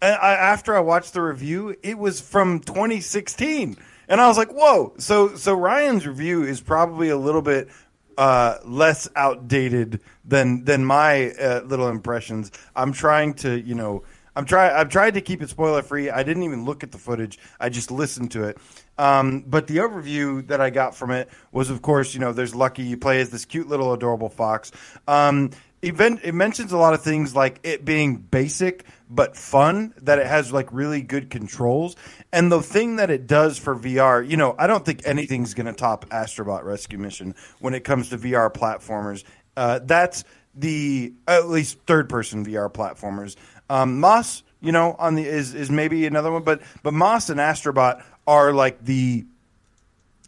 I, 0.02 0.34
after 0.34 0.76
I 0.76 0.80
watched 0.80 1.14
the 1.14 1.22
review, 1.22 1.76
it 1.84 1.98
was 1.98 2.20
from 2.20 2.60
2016, 2.60 3.78
and 4.12 4.20
I 4.20 4.28
was 4.28 4.38
like, 4.38 4.51
"Whoa!" 4.51 4.93
So, 4.97 5.36
so 5.36 5.55
Ryan's 5.55 6.05
review 6.05 6.43
is 6.43 6.59
probably 6.59 7.09
a 7.09 7.18
little 7.18 7.41
bit 7.41 7.70
uh, 8.18 8.57
less 8.66 9.09
outdated 9.16 10.01
than 10.26 10.66
than 10.66 10.84
my 10.84 11.32
uh, 11.32 11.62
little 11.62 11.88
impressions. 11.88 12.51
I'm 12.76 12.91
trying 12.91 13.36
to, 13.36 13.59
you 13.59 13.74
know, 13.74 14.03
I'm 14.36 14.43
trying. 14.43 14.74
I've 14.74 14.89
tried 14.89 15.14
to 15.14 15.22
keep 15.22 15.41
it 15.41 15.49
spoiler 15.49 15.82
free. 15.82 16.09
I 16.09 16.24
didn't 16.24 16.43
even 16.43 16.66
look 16.66 16.84
at 16.84 16.91
the 16.91 16.97
footage. 16.97 17.39
I 17.57 17.70
just 17.70 17.89
listened 17.89 18.32
to 18.32 18.43
it. 18.43 18.57
Um, 18.97 19.45
but 19.47 19.68
the 19.68 19.78
overview 19.78 20.45
that 20.47 20.59
I 20.59 20.72
got 20.72 20.93
from 20.93 21.12
it 21.12 21.30
was, 21.53 21.70
of 21.70 21.82
course, 21.82 22.14
you 22.14 22.20
know, 22.20 22.34
there's 22.34 22.53
Lucky. 22.53 22.84
You 22.84 22.97
play 22.97 23.22
as 23.22 23.30
this 23.30 23.45
cute 23.45 23.70
little 23.70 23.93
adorable 23.93 24.30
fox. 24.30 24.74
Um, 25.07 25.51
event 25.84 26.22
it 26.24 26.34
mentions 26.34 26.72
a 26.72 26.78
lot 26.78 26.94
of 26.94 27.02
things 27.02 27.36
like 27.36 27.60
it 27.64 27.84
being 27.84 28.18
basic 28.18 28.86
but 29.10 29.36
fun 29.36 29.94
that 30.02 30.20
it 30.20 30.28
has 30.28 30.54
like 30.54 30.72
really 30.72 31.02
good 31.02 31.30
controls. 31.30 31.96
And 32.32 32.52
the 32.52 32.62
thing 32.62 32.98
that 32.98 33.10
it 33.10 33.28
does 33.28 33.58
for 33.58 33.76
VR 33.76 34.28
you 34.28 34.38
know 34.38 34.56
I 34.58 34.68
don't 34.68 34.86
think 34.86 35.02
anything's 35.06 35.54
going 35.54 35.66
to 35.66 35.74
top 35.74 36.06
Astrobot 36.10 36.64
Rescue 36.64 37.00
Mission 37.00 37.36
when 37.60 37.74
it 37.74 37.84
comes 37.84 38.10
to 38.10 38.18
VR 38.18 38.54
platformers. 38.54 39.24
Uh, 39.58 39.80
that's 39.84 40.24
the 40.56 41.14
at 41.28 41.48
least 41.50 41.80
third 41.88 42.10
person 42.10 42.46
VR 42.46 42.72
platformers. 42.72 43.36
Um, 43.70 44.00
Moss 44.00 44.44
you 44.62 44.72
know 44.72 44.96
on 45.00 45.16
the 45.16 45.26
is 45.26 45.56
is 45.56 45.72
maybe 45.72 46.06
another 46.06 46.32
one 46.32 46.44
but 46.44 46.62
but 46.84 46.94
Moss 46.94 47.30
and 47.30 47.40
Astrobot 47.40 48.04
are 48.28 48.54
like 48.54 48.84
the 48.86 49.26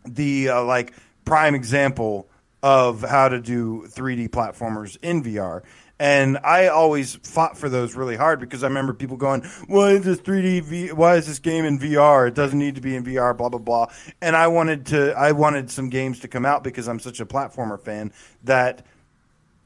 the 0.05 0.49
uh, 0.49 0.63
like 0.63 0.93
prime 1.25 1.55
example 1.55 2.27
of 2.63 3.01
how 3.01 3.27
to 3.27 3.39
do 3.39 3.85
3D 3.89 4.29
platformers 4.29 4.97
in 5.03 5.21
VR. 5.21 5.61
And 5.99 6.39
I 6.39 6.67
always 6.67 7.15
fought 7.15 7.57
for 7.57 7.69
those 7.69 7.93
really 7.93 8.15
hard 8.15 8.39
because 8.39 8.63
I 8.63 8.67
remember 8.67 8.93
people 8.93 9.15
going, 9.15 9.43
"Why 9.67 9.91
is 9.91 10.05
this 10.05 10.19
3D? 10.19 10.61
V- 10.61 10.91
why 10.91 11.17
is 11.17 11.27
this 11.27 11.39
game 11.39 11.65
in 11.65 11.77
VR? 11.77 12.27
It 12.27 12.33
doesn't 12.33 12.57
need 12.57 12.75
to 12.75 12.81
be 12.81 12.95
in 12.95 13.03
VR." 13.03 13.37
Blah 13.37 13.49
blah 13.49 13.59
blah. 13.59 13.87
And 14.21 14.35
I 14.35 14.47
wanted 14.47 14.87
to, 14.87 15.13
I 15.15 15.33
wanted 15.33 15.69
some 15.69 15.89
games 15.89 16.19
to 16.21 16.27
come 16.27 16.45
out 16.45 16.63
because 16.63 16.87
I'm 16.87 16.99
such 16.99 17.19
a 17.19 17.25
platformer 17.25 17.79
fan 17.79 18.11
that 18.43 18.85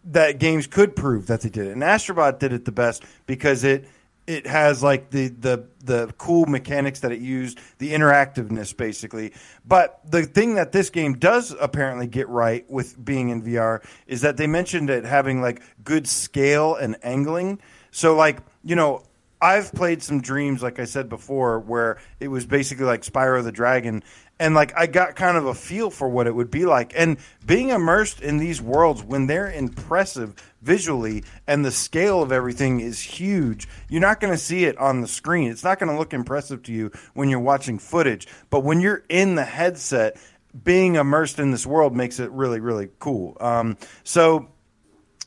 that 0.04 0.40
games 0.40 0.68
could 0.68 0.96
prove 0.96 1.28
that 1.28 1.42
they 1.42 1.50
did 1.50 1.68
it. 1.68 1.72
And 1.72 1.82
Astrobot 1.82 2.40
did 2.40 2.52
it 2.52 2.66
the 2.66 2.72
best 2.72 3.04
because 3.26 3.64
it 3.64 3.88
it 4.28 4.46
has 4.46 4.84
like 4.84 5.10
the 5.10 5.30
the 5.30 5.66
the 5.80 6.14
cool 6.18 6.46
mechanics 6.46 7.00
that 7.00 7.14
it 7.14 7.20
used, 7.20 7.60
the 7.78 7.94
interactiveness 7.94 8.76
basically. 8.76 9.34
But 9.66 10.02
the 10.06 10.24
thing 10.24 10.56
that 10.56 10.74
this 10.74 10.90
game 10.90 11.14
does 11.14 11.56
apparently 11.60 12.08
get 12.08 12.28
right 12.28 12.70
with 12.70 13.04
being 13.04 13.30
in 13.30 13.42
VR 13.42 13.84
is 14.06 14.22
that 14.22 14.36
they 14.36 14.46
mentioned 14.46 14.90
it 14.90 15.06
having 15.06 15.42
like 15.42 15.62
good 15.84 16.08
scale 16.08 16.76
and 16.76 16.98
angling. 17.04 17.60
So 17.92 18.16
like, 18.16 18.40
you 18.64 18.76
know, 18.76 19.04
I've 19.42 19.72
played 19.72 20.04
some 20.04 20.20
dreams 20.20 20.62
like 20.62 20.78
I 20.80 20.86
said 20.86 21.08
before 21.08 21.60
where 21.60 21.98
it 22.20 22.28
was 22.28 22.46
basically 22.46 22.86
like 22.86 23.04
Spyro 23.04 23.42
the 23.44 23.52
Dragon 23.52 24.04
and 24.40 24.54
like 24.54 24.74
I 24.78 24.88
got 24.88 25.16
kind 25.16 25.38
of 25.38 25.46
a 25.46 25.54
feel 25.54 25.90
for 25.90 26.08
what 26.08 26.28
it 26.28 26.36
would 26.36 26.52
be 26.52 26.66
like. 26.66 26.94
And 26.96 27.18
being 27.46 27.70
immersed 27.70 28.22
in 28.22 28.38
these 28.38 28.62
worlds 28.62 29.04
when 29.04 29.28
they're 29.28 29.52
impressive 29.52 30.36
visually 30.62 31.24
and 31.48 31.66
the 31.66 31.72
scale 31.72 32.22
of 32.22 32.32
everything 32.32 32.80
is 32.80 33.02
huge, 33.02 33.68
you're 33.90 34.02
not 34.02 34.20
going 34.20 34.34
to 34.34 34.38
see 34.38 34.66
it 34.66 34.78
on 34.78 35.02
the 35.02 35.08
screen. 35.08 35.50
It's 35.52 35.64
not 35.64 35.80
going 35.80 35.92
to 35.92 35.98
look 35.98 36.14
impressive 36.14 36.64
to 36.64 36.74
you 36.74 36.92
when 37.14 37.30
you're 37.30 37.40
watching 37.40 37.80
footage. 37.80 38.28
But 38.50 38.64
when 38.64 38.82
you're 38.82 39.04
in 39.10 39.36
the 39.36 39.46
headset, 39.46 40.18
being 40.64 40.96
immersed 40.96 41.40
in 41.40 41.52
this 41.52 41.66
world 41.66 41.96
makes 41.96 42.20
it 42.20 42.32
really, 42.32 42.60
really 42.60 42.90
cool. 43.00 43.38
Um, 43.40 43.78
so 44.04 44.50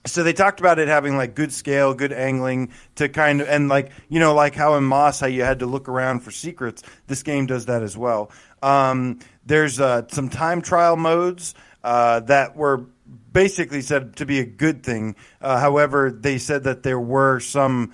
so 0.06 0.22
they 0.22 0.32
talked 0.32 0.60
about 0.60 0.78
it 0.78 0.88
having 0.88 1.16
like 1.16 1.34
good 1.34 1.52
scale, 1.52 1.92
good 1.92 2.12
angling 2.12 2.72
to 2.94 3.08
kind 3.08 3.42
of, 3.42 3.48
and 3.48 3.68
like 3.68 3.92
you 4.08 4.18
know, 4.18 4.34
like 4.34 4.54
how 4.54 4.74
in 4.76 4.84
Moss, 4.84 5.20
how 5.20 5.26
you 5.26 5.42
had 5.42 5.58
to 5.58 5.66
look 5.66 5.88
around 5.88 6.20
for 6.20 6.30
secrets. 6.30 6.82
This 7.06 7.22
game 7.22 7.46
does 7.46 7.66
that 7.66 7.82
as 7.82 7.96
well. 7.96 8.30
Um, 8.62 9.20
there's 9.46 9.80
uh, 9.80 10.02
some 10.08 10.28
time 10.28 10.62
trial 10.62 10.96
modes 10.96 11.54
uh, 11.82 12.20
that 12.20 12.56
were 12.56 12.86
basically 13.32 13.82
said 13.82 14.16
to 14.16 14.26
be 14.26 14.40
a 14.40 14.44
good 14.44 14.82
thing. 14.82 15.16
Uh, 15.40 15.58
however, 15.58 16.10
they 16.10 16.38
said 16.38 16.64
that 16.64 16.82
there 16.82 17.00
were 17.00 17.40
some 17.40 17.92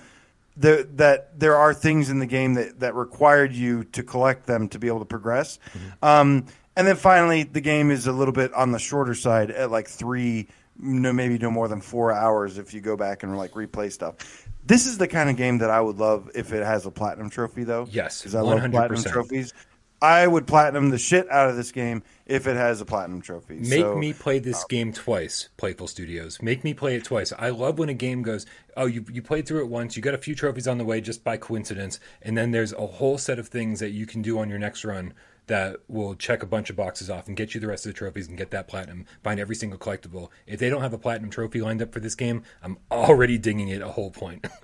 the, 0.55 0.87
that 0.95 1.39
there 1.39 1.55
are 1.55 1.73
things 1.73 2.09
in 2.09 2.19
the 2.19 2.25
game 2.25 2.55
that, 2.55 2.79
that 2.79 2.95
required 2.95 3.53
you 3.53 3.83
to 3.85 4.03
collect 4.03 4.47
them 4.47 4.69
to 4.69 4.79
be 4.79 4.87
able 4.87 4.99
to 4.99 5.05
progress. 5.05 5.59
Mm-hmm. 5.73 6.05
Um, 6.05 6.45
and 6.75 6.87
then 6.87 6.95
finally, 6.95 7.43
the 7.43 7.61
game 7.61 7.91
is 7.91 8.07
a 8.07 8.11
little 8.11 8.33
bit 8.33 8.53
on 8.53 8.71
the 8.71 8.79
shorter 8.79 9.13
side 9.13 9.51
at 9.51 9.71
like 9.71 9.87
three 9.87 10.47
no 10.79 11.11
maybe 11.11 11.39
no 11.39 11.49
more 11.49 11.67
than 11.67 11.81
four 11.81 12.13
hours 12.13 12.59
if 12.59 12.73
you 12.73 12.81
go 12.81 12.95
back 12.95 13.23
and 13.23 13.35
like 13.35 13.51
replay 13.51 13.91
stuff. 13.91 14.47
This 14.63 14.85
is 14.85 14.97
the 14.97 15.07
kind 15.07 15.29
of 15.29 15.37
game 15.37 15.59
that 15.59 15.69
I 15.69 15.81
would 15.81 15.97
love 15.97 16.29
if 16.35 16.53
it 16.53 16.63
has 16.63 16.85
a 16.85 16.91
platinum 16.91 17.29
trophy 17.29 17.63
though. 17.63 17.87
Yes, 17.89 18.21
because 18.21 18.35
I 18.35 18.41
100%. 18.41 18.45
love 18.45 18.71
platinum 18.71 19.03
trophies. 19.03 19.53
I 20.01 20.27
would 20.27 20.45
platinum 20.45 20.89
the 20.89 20.97
shit 20.97 21.29
out 21.31 21.49
of 21.49 21.55
this 21.55 21.71
game 21.71 22.03
if 22.25 22.45
it 22.45 22.55
has 22.55 22.81
a 22.81 22.85
platinum 22.85 23.21
trophy. 23.21 23.55
Make 23.55 23.81
so, 23.81 23.95
me 23.95 24.13
play 24.13 24.37
this 24.39 24.61
um, 24.61 24.65
game 24.69 24.93
twice, 24.93 25.49
Playful 25.57 25.87
Studios. 25.87 26.41
Make 26.41 26.63
me 26.63 26.73
play 26.73 26.95
it 26.95 27.03
twice. 27.03 27.33
I 27.37 27.49
love 27.49 27.79
when 27.79 27.89
a 27.89 27.95
game 27.95 28.21
goes, 28.21 28.45
oh, 28.75 28.85
you 28.85 29.05
you 29.11 29.21
played 29.21 29.47
through 29.47 29.61
it 29.61 29.69
once, 29.69 29.95
you 29.95 30.03
got 30.03 30.13
a 30.13 30.19
few 30.19 30.35
trophies 30.35 30.67
on 30.67 30.77
the 30.77 30.85
way 30.85 31.01
just 31.01 31.23
by 31.23 31.37
coincidence, 31.37 31.99
and 32.21 32.37
then 32.37 32.51
there's 32.51 32.73
a 32.73 32.85
whole 32.85 33.17
set 33.17 33.39
of 33.39 33.47
things 33.47 33.79
that 33.79 33.89
you 33.89 34.05
can 34.05 34.21
do 34.21 34.37
on 34.37 34.49
your 34.49 34.59
next 34.59 34.85
run 34.85 35.13
that 35.47 35.77
will 35.87 36.15
check 36.15 36.43
a 36.43 36.45
bunch 36.45 36.69
of 36.69 36.75
boxes 36.75 37.09
off 37.09 37.27
and 37.27 37.35
get 37.35 37.53
you 37.53 37.59
the 37.59 37.67
rest 37.67 37.85
of 37.85 37.93
the 37.93 37.97
trophies 37.97 38.27
and 38.27 38.37
get 38.37 38.51
that 38.51 38.67
platinum. 38.67 39.05
Find 39.23 39.39
every 39.39 39.55
single 39.55 39.79
collectible. 39.79 40.29
If 40.45 40.59
they 40.59 40.69
don't 40.69 40.81
have 40.81 40.93
a 40.93 40.97
platinum 40.97 41.29
trophy 41.29 41.61
lined 41.61 41.81
up 41.81 41.93
for 41.93 41.99
this 41.99 42.15
game, 42.15 42.43
I'm 42.61 42.77
already 42.91 43.37
dinging 43.37 43.69
it 43.69 43.81
a 43.81 43.89
whole 43.89 44.11
point. 44.11 44.45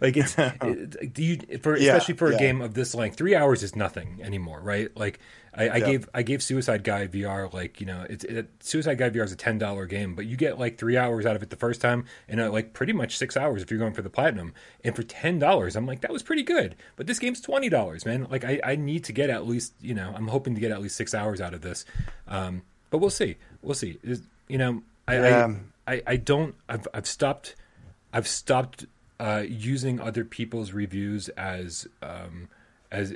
like 0.00 0.16
it's 0.16 0.36
it, 0.38 1.12
do 1.12 1.22
you 1.22 1.58
for 1.58 1.76
Yeah, 1.76 1.92
especially 1.94 2.14
for 2.14 2.28
a 2.28 2.32
yeah. 2.32 2.38
game 2.38 2.60
of 2.60 2.74
this 2.74 2.94
length, 2.94 3.16
three 3.16 3.34
hours 3.34 3.62
is 3.62 3.76
nothing 3.76 4.20
anymore, 4.22 4.60
right? 4.60 4.96
Like 4.96 5.18
I, 5.52 5.62
I 5.68 5.76
Yeah. 5.78 5.86
gave 5.86 6.08
I 6.14 6.22
gave 6.22 6.42
Suicide 6.42 6.84
Guy 6.84 7.06
VR 7.08 7.52
like 7.52 7.80
you 7.80 7.86
know 7.86 8.06
it's 8.08 8.24
it, 8.24 8.48
Suicide 8.60 8.94
Guy 8.98 9.10
VR 9.10 9.24
is 9.24 9.32
a 9.32 9.36
ten 9.36 9.58
dollar 9.58 9.86
game, 9.86 10.14
but 10.14 10.26
you 10.26 10.36
get 10.36 10.58
like 10.58 10.78
three 10.78 10.96
hours 10.96 11.26
out 11.26 11.34
of 11.36 11.42
it 11.42 11.50
the 11.50 11.56
first 11.56 11.80
time, 11.80 12.04
and 12.28 12.40
uh, 12.40 12.50
like 12.52 12.72
pretty 12.72 12.92
much 12.92 13.16
six 13.18 13.36
hours 13.36 13.60
if 13.62 13.70
you're 13.70 13.80
going 13.80 13.92
for 13.94 14.02
the 14.02 14.10
platinum. 14.10 14.54
And 14.84 14.94
for 14.94 15.02
ten 15.02 15.38
dollars, 15.40 15.74
I'm 15.76 15.86
like 15.86 16.02
that 16.02 16.12
was 16.12 16.22
pretty 16.22 16.42
good. 16.44 16.76
But 16.96 17.06
this 17.08 17.18
game's 17.18 17.40
twenty 17.40 17.68
dollars, 17.68 18.06
man. 18.06 18.28
Like 18.30 18.44
I, 18.44 18.60
I 18.64 18.76
need 18.76 19.04
to 19.04 19.12
get 19.12 19.28
at 19.30 19.46
least 19.46 19.72
you 19.80 19.94
know 19.94 20.12
I'm 20.16 20.28
hoping 20.28 20.54
to 20.54 20.60
get 20.60 20.70
at 20.70 20.80
least 20.80 20.96
six 20.96 21.14
hours 21.14 21.40
out 21.40 21.52
of 21.54 21.62
this. 21.62 21.84
Um, 22.28 22.62
but 22.90 22.98
we'll 22.98 23.10
see, 23.10 23.36
we'll 23.62 23.74
see. 23.74 23.98
Is- 24.02 24.22
you 24.48 24.58
know 24.58 24.82
I, 25.08 25.14
Yeah. 25.16 25.54
I 25.86 25.92
I 25.94 26.02
I 26.06 26.16
don't 26.16 26.54
I've 26.68 26.86
I've 26.94 27.06
stopped 27.06 27.56
I've 28.12 28.26
stopped 28.28 28.86
uh, 29.18 29.42
using 29.46 30.00
other 30.00 30.24
people's 30.24 30.72
reviews 30.72 31.28
as 31.30 31.86
um, 32.02 32.48
as 32.90 33.14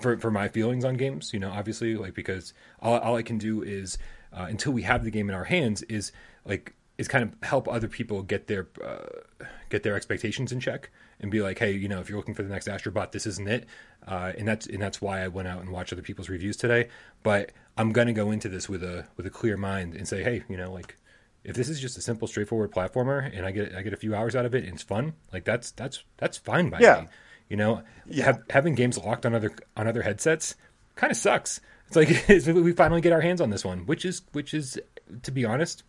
for 0.00 0.16
for 0.18 0.30
my 0.30 0.48
feelings 0.48 0.84
on 0.84 0.94
games. 0.94 1.32
You 1.32 1.40
know, 1.40 1.50
obviously, 1.50 1.94
like 1.96 2.14
because 2.14 2.52
all, 2.80 2.98
all 2.98 3.16
I 3.16 3.22
can 3.22 3.38
do 3.38 3.62
is 3.62 3.98
uh, 4.32 4.46
until 4.48 4.72
we 4.72 4.82
have 4.82 5.04
the 5.04 5.10
game 5.10 5.28
in 5.28 5.34
our 5.34 5.44
hands 5.44 5.82
is 5.84 6.12
like 6.44 6.74
is 6.98 7.06
kind 7.08 7.22
of 7.22 7.34
help 7.48 7.68
other 7.68 7.86
people 7.88 8.22
get 8.22 8.48
their 8.48 8.66
uh, 8.84 9.44
get 9.70 9.82
their 9.82 9.94
expectations 9.96 10.50
in 10.52 10.60
check 10.60 10.90
and 11.20 11.30
be 11.30 11.40
like, 11.40 11.58
hey, 11.58 11.72
you 11.72 11.88
know, 11.88 12.00
if 12.00 12.08
you're 12.08 12.18
looking 12.18 12.34
for 12.34 12.42
the 12.42 12.48
next 12.48 12.66
Astrobot, 12.68 13.12
this 13.12 13.26
isn't 13.26 13.48
it, 13.48 13.66
uh, 14.06 14.32
and 14.36 14.46
that's 14.46 14.66
and 14.66 14.80
that's 14.82 15.00
why 15.00 15.22
I 15.22 15.28
went 15.28 15.48
out 15.48 15.60
and 15.60 15.70
watched 15.70 15.92
other 15.92 16.02
people's 16.02 16.28
reviews 16.28 16.56
today. 16.56 16.88
But 17.22 17.52
I'm 17.76 17.92
gonna 17.92 18.12
go 18.12 18.30
into 18.30 18.48
this 18.48 18.68
with 18.68 18.82
a 18.82 19.06
with 19.16 19.26
a 19.26 19.30
clear 19.30 19.56
mind 19.56 19.94
and 19.94 20.06
say, 20.08 20.22
hey, 20.22 20.42
you 20.48 20.56
know, 20.56 20.72
like 20.72 20.96
if 21.44 21.54
this 21.54 21.68
is 21.68 21.80
just 21.80 21.96
a 21.96 22.00
simple, 22.00 22.26
straightforward 22.28 22.72
platformer 22.72 23.30
and 23.34 23.46
I 23.46 23.52
get 23.52 23.74
I 23.74 23.82
get 23.82 23.92
a 23.92 23.96
few 23.96 24.14
hours 24.14 24.34
out 24.34 24.44
of 24.44 24.54
it 24.54 24.64
and 24.64 24.74
it's 24.74 24.82
fun, 24.82 25.14
like 25.32 25.44
that's 25.44 25.70
that's 25.70 26.02
that's 26.16 26.36
fine 26.36 26.68
by 26.68 26.80
Yeah. 26.80 27.00
me. 27.02 27.06
You 27.48 27.56
know, 27.56 27.82
have, 28.22 28.42
having 28.50 28.74
games 28.74 28.98
locked 28.98 29.24
on 29.26 29.34
other 29.34 29.52
on 29.76 29.86
other 29.86 30.02
headsets 30.02 30.54
kind 30.96 31.10
of 31.10 31.16
sucks. 31.16 31.60
It's 31.86 31.96
like 31.96 32.10
it's- 32.28 32.46
we 32.46 32.72
finally 32.72 33.00
get 33.00 33.12
our 33.12 33.20
hands 33.20 33.40
on 33.40 33.50
this 33.50 33.64
one, 33.64 33.86
which 33.86 34.04
is 34.04 34.22
which 34.32 34.52
is 34.54 34.78
to 35.22 35.30
be 35.30 35.44
honest, 35.44 35.82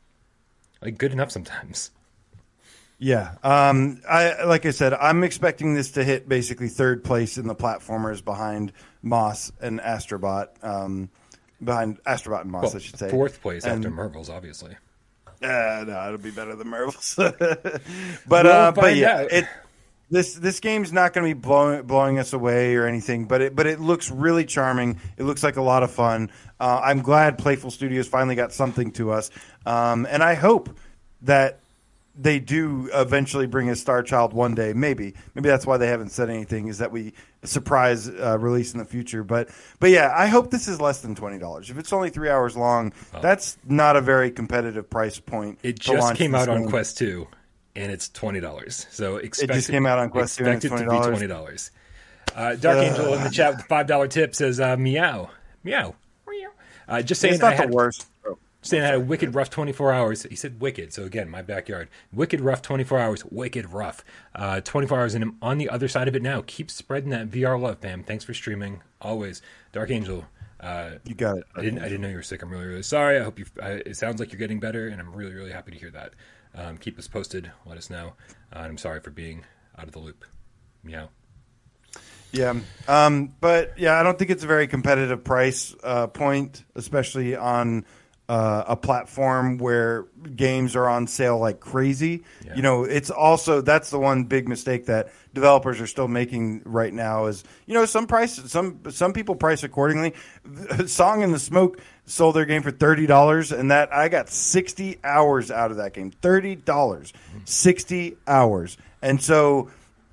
like 0.81 0.97
good 0.97 1.11
enough 1.11 1.31
sometimes. 1.31 1.91
Yeah. 3.01 3.35
Um, 3.43 4.01
I 4.09 4.43
like 4.43 4.65
I 4.65 4.71
said, 4.71 4.93
I'm 4.93 5.23
expecting 5.23 5.73
this 5.73 5.91
to 5.91 6.03
hit 6.03 6.27
basically 6.27 6.67
third 6.67 7.03
place 7.03 7.37
in 7.37 7.47
the 7.47 7.55
platformers 7.55 8.23
behind 8.23 8.73
Moss 9.01 9.51
and 9.61 9.79
Astrobot. 9.79 10.47
Um, 10.63 11.09
behind 11.63 12.01
Astrobot 12.03 12.41
and 12.41 12.51
Moss, 12.51 12.63
Well, 12.63 12.75
I 12.75 12.79
should 12.79 12.99
say. 12.99 13.09
fourth 13.09 13.41
place 13.41 13.63
And- 13.63 13.85
after 13.85 13.89
Marvels, 13.89 14.29
obviously. 14.29 14.75
Uh, 15.41 15.85
no, 15.87 16.03
it'll 16.07 16.17
be 16.17 16.31
better 16.31 16.53
than 16.57 16.67
Marvels. 16.67 17.13
but 17.17 17.41
We'll 18.29 18.47
uh, 18.47 18.71
but 18.73 18.97
yeah, 18.97 19.21
it 19.21 19.45
this 20.09 20.33
this 20.35 20.59
game's 20.59 20.91
not 20.91 21.13
going 21.13 21.27
to 21.27 21.35
be 21.35 21.39
blowing 21.39 21.83
blowing 21.83 22.19
us 22.19 22.33
away 22.33 22.75
or 22.75 22.85
anything. 22.85 23.25
But 23.25 23.41
it 23.41 23.55
but 23.55 23.67
it 23.67 23.79
looks 23.79 24.09
really 24.11 24.45
charming. 24.45 24.99
It 25.17 25.23
looks 25.23 25.43
like 25.43 25.57
a 25.57 25.61
lot 25.61 25.83
of 25.83 25.91
fun. 25.91 26.31
Uh, 26.59 26.81
I'm 26.83 27.01
glad 27.01 27.37
Playful 27.37 27.71
Studios 27.71 28.07
finally 28.07 28.35
got 28.35 28.53
something 28.53 28.91
to 28.93 29.11
us, 29.11 29.31
um, 29.65 30.07
and 30.09 30.23
I 30.23 30.35
hope 30.35 30.77
that 31.21 31.59
they 32.21 32.39
do 32.39 32.89
eventually 32.93 33.47
bring 33.47 33.69
a 33.69 33.75
Star 33.75 34.03
Child 34.03 34.33
one 34.33 34.53
day. 34.53 34.73
Maybe, 34.73 35.13
maybe 35.35 35.47
that's 35.47 35.65
why 35.65 35.77
they 35.77 35.87
haven't 35.87 36.09
said 36.09 36.29
anything. 36.29 36.67
Is 36.67 36.79
that 36.79 36.91
we 36.91 37.13
surprise 37.43 38.09
uh, 38.09 38.37
release 38.37 38.73
in 38.73 38.79
the 38.79 38.85
future? 38.85 39.23
But, 39.23 39.49
but 39.79 39.89
yeah, 39.89 40.13
I 40.13 40.27
hope 40.27 40.51
this 40.51 40.67
is 40.67 40.81
less 40.81 40.99
than 40.99 41.15
twenty 41.15 41.39
dollars. 41.39 41.69
If 41.69 41.77
it's 41.77 41.93
only 41.93 42.09
three 42.09 42.29
hours 42.29 42.57
long, 42.57 42.93
that's 43.21 43.57
not 43.65 43.95
a 43.95 44.01
very 44.01 44.31
competitive 44.31 44.89
price 44.89 45.19
point. 45.19 45.59
It 45.63 45.79
just 45.79 46.15
came 46.15 46.35
out 46.35 46.49
on. 46.49 46.67
Quest 46.67 46.97
Two, 46.97 47.27
and 47.75 47.91
it's 47.91 48.09
twenty 48.09 48.39
dollars. 48.39 48.87
So 48.91 49.17
expect 49.17 49.67
came 49.67 49.85
out 49.85 49.99
on 49.99 50.09
Quest 50.09 50.39
expect 50.39 50.65
it 50.65 50.69
to 50.69 50.75
be 50.75 50.81
$20? 50.83 51.07
twenty 51.09 51.27
dollars. 51.27 51.71
Uh, 52.35 52.55
Dark 52.55 52.77
Angel 52.77 53.13
in 53.15 53.23
the 53.23 53.29
chat 53.29 53.51
with 53.51 53.59
the 53.59 53.65
five 53.67 53.87
dollar 53.87 54.07
tip 54.07 54.35
says 54.35 54.59
uh, 54.59 54.77
meow 54.77 55.29
meow. 55.63 55.95
Uh, 56.87 57.03
just 57.03 57.21
saying, 57.21 57.35
It's 57.35 57.41
not 57.41 57.53
I 57.53 57.55
the 57.55 57.61
had, 57.63 57.69
worst. 57.71 58.07
saying 58.63 58.81
I 58.81 58.87
had 58.87 58.95
a 58.95 58.99
wicked 58.99 59.35
rough 59.35 59.51
24 59.51 59.93
hours. 59.93 60.23
He 60.23 60.35
said 60.35 60.59
wicked. 60.59 60.91
So 60.91 61.03
again, 61.03 61.29
my 61.29 61.43
backyard. 61.43 61.87
Wicked 62.11 62.41
rough 62.41 62.63
24 62.63 62.97
hours. 62.97 63.23
Wicked 63.25 63.71
rough. 63.71 64.03
Uh, 64.33 64.59
24 64.61 64.99
hours 64.99 65.13
and 65.13 65.23
I'm 65.23 65.37
on 65.39 65.59
the 65.59 65.69
other 65.69 65.87
side 65.87 66.07
of 66.07 66.15
it 66.15 66.23
now. 66.23 66.43
Keep 66.47 66.71
spreading 66.71 67.11
that 67.11 67.29
VR 67.29 67.61
love, 67.61 67.77
fam. 67.77 68.03
Thanks 68.03 68.23
for 68.25 68.33
streaming. 68.33 68.81
Always. 69.01 69.43
Dark 69.71 69.91
Angel. 69.91 70.25
Uh, 70.59 70.93
You 71.05 71.13
got 71.13 71.37
it. 71.37 71.43
I 71.55 71.61
didn't. 71.61 71.79
I 71.79 71.83
didn't 71.83 72.01
know 72.01 72.09
you 72.09 72.15
were 72.15 72.23
sick. 72.23 72.41
I'm 72.41 72.49
really, 72.49 72.65
really 72.65 72.81
sorry. 72.83 73.19
I 73.19 73.23
hope 73.23 73.37
you. 73.37 73.45
I, 73.61 73.69
it 73.85 73.95
sounds 73.95 74.19
like 74.19 74.31
you're 74.33 74.39
getting 74.39 74.59
better, 74.59 74.87
and 74.87 74.99
I'm 74.99 75.13
really, 75.13 75.33
really 75.33 75.51
happy 75.51 75.71
to 75.71 75.77
hear 75.77 75.91
that. 75.91 76.13
Um, 76.55 76.77
keep 76.77 76.97
us 76.97 77.07
posted. 77.07 77.51
Let 77.65 77.77
us 77.77 77.89
know. 77.89 78.13
Uh, 78.53 78.59
I'm 78.59 78.77
sorry 78.77 78.99
for 78.99 79.11
being 79.11 79.45
out 79.77 79.85
of 79.85 79.93
the 79.93 79.99
loop. 79.99 80.25
Meow. 80.83 81.09
Yeah, 82.31 82.59
um, 82.87 83.33
but 83.41 83.79
yeah, 83.79 83.99
I 83.99 84.03
don't 84.03 84.19
think 84.19 84.29
it's 84.29 84.43
a 84.43 84.47
very 84.47 84.67
competitive 84.67 85.23
price 85.23 85.75
uh, 85.83 86.07
point, 86.07 86.63
especially 86.75 87.35
on 87.35 87.85
uh, 88.29 88.63
a 88.67 88.75
platform 88.75 89.57
where 89.57 90.05
games 90.35 90.75
are 90.75 90.87
on 90.87 91.07
sale 91.07 91.39
like 91.39 91.59
crazy. 91.59 92.23
Yeah. 92.45 92.55
You 92.55 92.61
know, 92.61 92.83
it's 92.83 93.09
also 93.09 93.61
that's 93.61 93.89
the 93.89 93.97
one 93.97 94.25
big 94.25 94.47
mistake 94.47 94.85
that 94.85 95.11
developers 95.33 95.81
are 95.81 95.87
still 95.87 96.07
making 96.07 96.61
right 96.65 96.93
now. 96.93 97.25
Is 97.25 97.43
you 97.65 97.73
know 97.73 97.85
some 97.85 98.05
price 98.05 98.35
some 98.51 98.81
some 98.91 99.13
people 99.13 99.35
price 99.35 99.63
accordingly. 99.63 100.13
Song 100.85 101.23
in 101.23 101.31
the 101.31 101.39
Smoke 101.39 101.81
sold 102.09 102.35
their 102.35 102.45
game 102.45 102.61
for 102.61 102.71
thirty 102.71 103.05
dollars, 103.05 103.51
and 103.51 103.71
that 103.71 103.93
I 103.93 104.09
got 104.09 104.29
sixty 104.29 104.97
hours 105.03 105.51
out 105.51 105.71
of 105.71 105.77
that 105.77 105.93
game. 105.93 106.11
Thirty 106.11 106.55
dollars, 106.55 107.13
sixty 107.45 108.17
hours, 108.27 108.77
and 109.01 109.21
so 109.21 109.69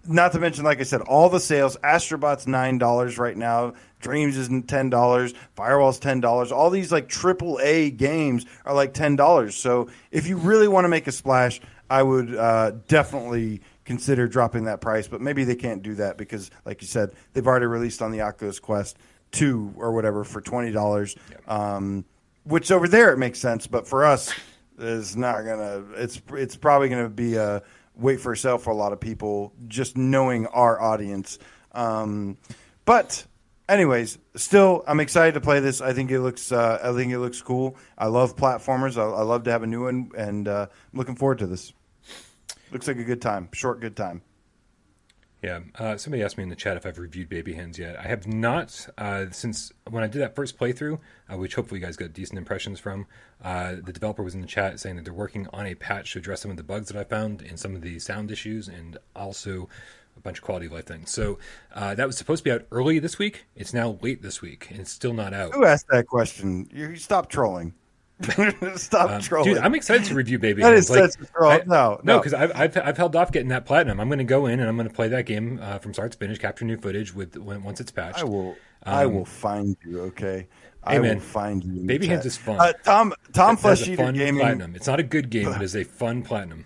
not 0.09 0.33
to 0.33 0.39
mention, 0.39 0.65
like 0.65 0.81
I 0.81 0.85
said, 0.85 1.01
all 1.01 1.29
the 1.29 1.41
sales. 1.41 1.77
Astrobot's 1.79 2.47
nine 2.47 2.79
dollars 2.79 3.19
right 3.19 3.37
now. 3.37 3.75
Dreams 4.01 4.37
is 4.37 4.49
ten 4.67 4.91
dollars. 4.91 5.35
Firewall's 5.57 5.99
ten 5.99 6.21
dollars. 6.21 6.53
All 6.53 6.71
these 6.71 6.93
like 6.93 7.09
triple 7.09 7.59
A 7.63 7.91
games 7.91 8.47
are 8.65 8.75
like 8.75 8.93
ten 8.95 9.17
dollars. 9.17 9.57
So 9.57 9.89
if 10.11 10.29
you 10.29 10.37
really 10.37 10.69
want 10.69 10.85
to 10.85 10.89
make 10.89 11.07
a 11.07 11.13
splash, 11.13 11.61
I 11.91 12.03
would 12.03 12.35
uh, 12.35 12.73
definitely 12.89 13.63
consider 13.85 14.29
dropping 14.29 14.65
that 14.65 14.81
price. 14.81 15.09
But 15.09 15.21
maybe 15.21 15.45
they 15.45 15.57
can't 15.57 15.83
do 15.83 15.95
that 15.97 16.19
because, 16.19 16.51
like 16.65 16.83
you 16.83 16.89
said, 16.89 17.13
they've 17.33 17.47
already 17.47 17.67
released 17.67 18.03
on 18.03 18.13
the 18.13 18.21
Oculus 18.21 18.61
Quest 18.61 18.97
two 19.33 19.75
or 19.77 19.93
whatever 19.93 20.25
for 20.25 20.41
twenty 20.41 20.73
dollars. 20.73 21.17
Um, 21.47 22.05
which 22.45 22.71
over 22.71 22.87
there 22.87 23.13
it 23.13 23.19
makes 23.19 23.41
sense, 23.41 23.67
but 23.67 23.89
for 23.89 24.05
us, 24.05 24.33
is 24.79 25.17
not 25.17 25.45
gonna. 25.45 25.85
It's 25.97 26.21
it's 26.33 26.57
probably 26.57 26.89
gonna 26.89 27.09
be 27.09 27.37
a 27.37 27.63
wait 27.95 28.21
for 28.21 28.33
itself 28.33 28.63
for 28.63 28.71
a 28.71 28.75
lot 28.75 28.93
of 28.93 29.01
people, 29.01 29.53
just 29.69 29.97
knowing 29.97 30.47
our 30.49 30.81
audience. 30.81 31.39
Um, 31.73 32.37
but 32.85 33.25
anyways, 33.69 34.19
still, 34.37 34.85
I'm 34.87 35.01
excited 35.01 35.35
to 35.35 35.41
play 35.41 35.61
this. 35.61 35.81
I 35.81 35.93
think 35.93 36.11
it 36.11 36.21
looks. 36.21 36.53
Uh, 36.53 36.79
I 36.83 36.93
think 36.93 37.13
it 37.13 37.19
looks 37.19 37.41
cool. 37.43 37.77
I 37.97 38.07
love 38.07 38.37
platformers. 38.37 38.97
I, 38.97 39.05
I 39.05 39.23
love 39.23 39.45
to 39.45 39.51
have 39.51 39.63
a 39.63 39.67
new 39.67 39.85
one, 39.85 40.11
and 40.17 40.49
uh, 40.49 40.67
I'm 40.71 40.99
looking 40.99 41.17
forward 41.17 41.39
to 41.39 41.47
this. 41.47 41.73
Looks 42.73 42.89
like 42.89 42.99
a 42.99 43.05
good 43.05 43.23
time. 43.23 43.49
Short, 43.53 43.81
good 43.81 43.97
time. 43.97 44.23
Yeah. 45.43 45.61
Uh, 45.79 45.97
somebody 45.97 46.23
asked 46.23 46.39
me 46.39 46.43
in 46.43 46.49
the 46.49 46.57
chat 46.57 46.77
if 46.77 46.87
I've 46.87 46.99
reviewed 46.99 47.29
Baby 47.29 47.53
Hands 47.53 47.79
yet. 47.79 47.99
I 47.99 48.09
have 48.09 48.27
not. 48.27 48.89
Uh, 48.97 49.27
since 49.31 49.71
when 49.89 50.03
I 50.03 50.07
did 50.07 50.23
that 50.23 50.35
first 50.35 50.59
playthrough, 50.59 50.99
uh, 51.31 51.37
which 51.37 51.55
hopefully 51.55 51.81
you 51.81 51.87
guys 51.87 51.97
got 51.97 52.13
decent 52.13 52.39
impressions 52.39 52.81
from, 52.81 53.07
uh, 53.45 53.77
the 53.83 53.93
developer 53.93 54.23
was 54.23 54.35
in 54.35 54.41
the 54.41 54.47
chat 54.47 54.81
saying 54.81 54.97
that 54.97 55.05
they're 55.05 55.15
working 55.15 55.47
on 55.53 55.67
a 55.67 55.75
patch 55.75 56.13
to 56.13 56.19
address 56.19 56.41
some 56.41 56.51
of 56.51 56.57
the 56.57 56.63
bugs 56.63 56.89
that 56.89 56.99
I 56.99 57.05
found 57.05 57.43
and 57.43 57.59
some 57.61 57.75
of 57.75 57.83
the 57.83 57.99
sound 57.99 58.31
issues 58.31 58.67
and 58.67 58.97
also 59.15 59.69
a 60.17 60.21
bunch 60.21 60.39
of 60.39 60.45
quality 60.45 60.67
of 60.67 60.73
life 60.73 60.87
things. 60.87 61.11
So 61.11 61.39
uh, 61.75 61.95
that 61.95 62.07
was 62.07 62.17
supposed 62.17 62.41
to 62.41 62.45
be 62.45 62.51
out 62.51 62.67
early 62.73 62.99
this 62.99 63.19
week. 63.19 63.45
It's 63.55 63.75
now 63.75 63.99
late 64.01 64.23
this 64.23 64.41
week 64.41 64.69
and 64.71 64.81
it's 64.81 64.91
still 64.91 65.13
not 65.13 65.35
out. 65.35 65.53
Who 65.55 65.67
asked 65.67 65.89
that 65.91 66.07
question? 66.07 66.69
You 66.73 66.97
stop 66.97 67.29
trolling. 67.29 67.75
stop 68.77 69.11
Um, 69.11 69.21
trolling. 69.21 69.55
Dude, 69.55 69.63
I'm 69.63 69.75
excited 69.75 70.07
to 70.07 70.15
review 70.15 70.39
Baby 70.39 70.63
That 70.63 70.73
Hands. 70.73 70.89
is 70.91 71.15
such 71.15 71.23
a 71.23 71.33
troll. 71.33 71.51
I- 71.51 71.59
No, 71.67 72.01
no, 72.03 72.15
no. 72.15 72.19
because 72.19 72.33
I've, 72.35 72.53
I've 72.55 72.77
I've 72.79 72.97
held 72.97 73.15
off 73.17 73.31
getting 73.33 73.49
that 73.49 73.67
platinum. 73.67 74.01
I'm 74.01 74.09
going 74.09 74.19
to 74.19 74.25
go 74.25 74.47
in 74.47 74.59
and 74.61 74.69
I'm 74.69 74.77
going 74.77 74.89
to 74.89 74.95
play 74.95 75.09
that 75.09 75.27
game 75.27 75.59
uh, 75.63 75.79
from 75.79 75.93
start 75.93 76.13
to 76.13 76.19
finish, 76.19 76.39
capture 76.39 76.65
new 76.65 76.77
footage 76.79 77.15
with 77.15 77.37
when 77.37 77.63
once 77.63 77.81
it's 77.81 77.91
patched. 77.91 78.19
I 78.21 78.25
will. 78.25 78.57
I 78.83 79.05
Um, 79.05 79.15
will 79.15 79.25
find 79.25 79.77
you. 79.85 80.01
Okay. 80.03 80.47
I 80.85 81.01
will 81.01 81.19
find 81.19 81.65
you. 81.65 81.83
Baby 81.85 82.07
Hands 82.07 82.25
is 82.25 82.37
fun. 82.37 82.61
Uh, 82.61 82.73
Tom 82.85 83.13
Tom 83.33 83.55
It 83.55 83.61
Flesh 83.61 83.89
Eater 83.89 84.13
Gaming. 84.13 84.41
platinum. 84.41 84.75
It's 84.77 84.87
not 84.87 85.01
a 85.01 85.03
good 85.03 85.31
game, 85.31 85.47
but 85.53 85.61
it's 85.61 85.75
a 85.75 85.83
fun 85.85 86.23
platinum. 86.23 86.65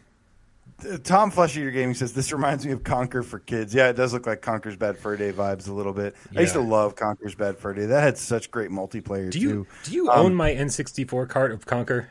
Tom 1.04 1.30
Flesh 1.30 1.56
Eater 1.56 1.70
Gaming 1.70 1.94
says 1.94 2.12
this 2.12 2.32
reminds 2.32 2.64
me 2.66 2.72
of 2.72 2.82
Conker 2.82 3.24
for 3.24 3.38
Kids. 3.38 3.74
Yeah, 3.74 3.88
it 3.88 3.94
does 3.96 4.12
look 4.12 4.26
like 4.26 4.42
Conker's 4.42 4.76
Bad 4.76 4.98
Fur 4.98 5.16
Day 5.16 5.32
vibes 5.32 5.68
a 5.68 5.72
little 5.72 5.92
bit. 5.92 6.14
I 6.36 6.40
used 6.40 6.54
to 6.54 6.60
love 6.60 6.96
Conker's 6.96 7.34
Bad 7.34 7.58
Fur 7.58 7.74
Day. 7.74 7.86
That 7.86 8.02
had 8.02 8.18
such 8.18 8.50
great 8.50 8.70
multiplayer 8.70 9.30
Do 9.30 9.38
you 9.38 9.48
too. 9.50 9.66
do 9.84 9.92
you 9.94 10.10
Um, 10.10 10.26
own 10.26 10.34
my 10.34 10.50
N64 10.54 11.28
cart 11.28 11.52
of 11.52 11.66
Conker? 11.66 12.06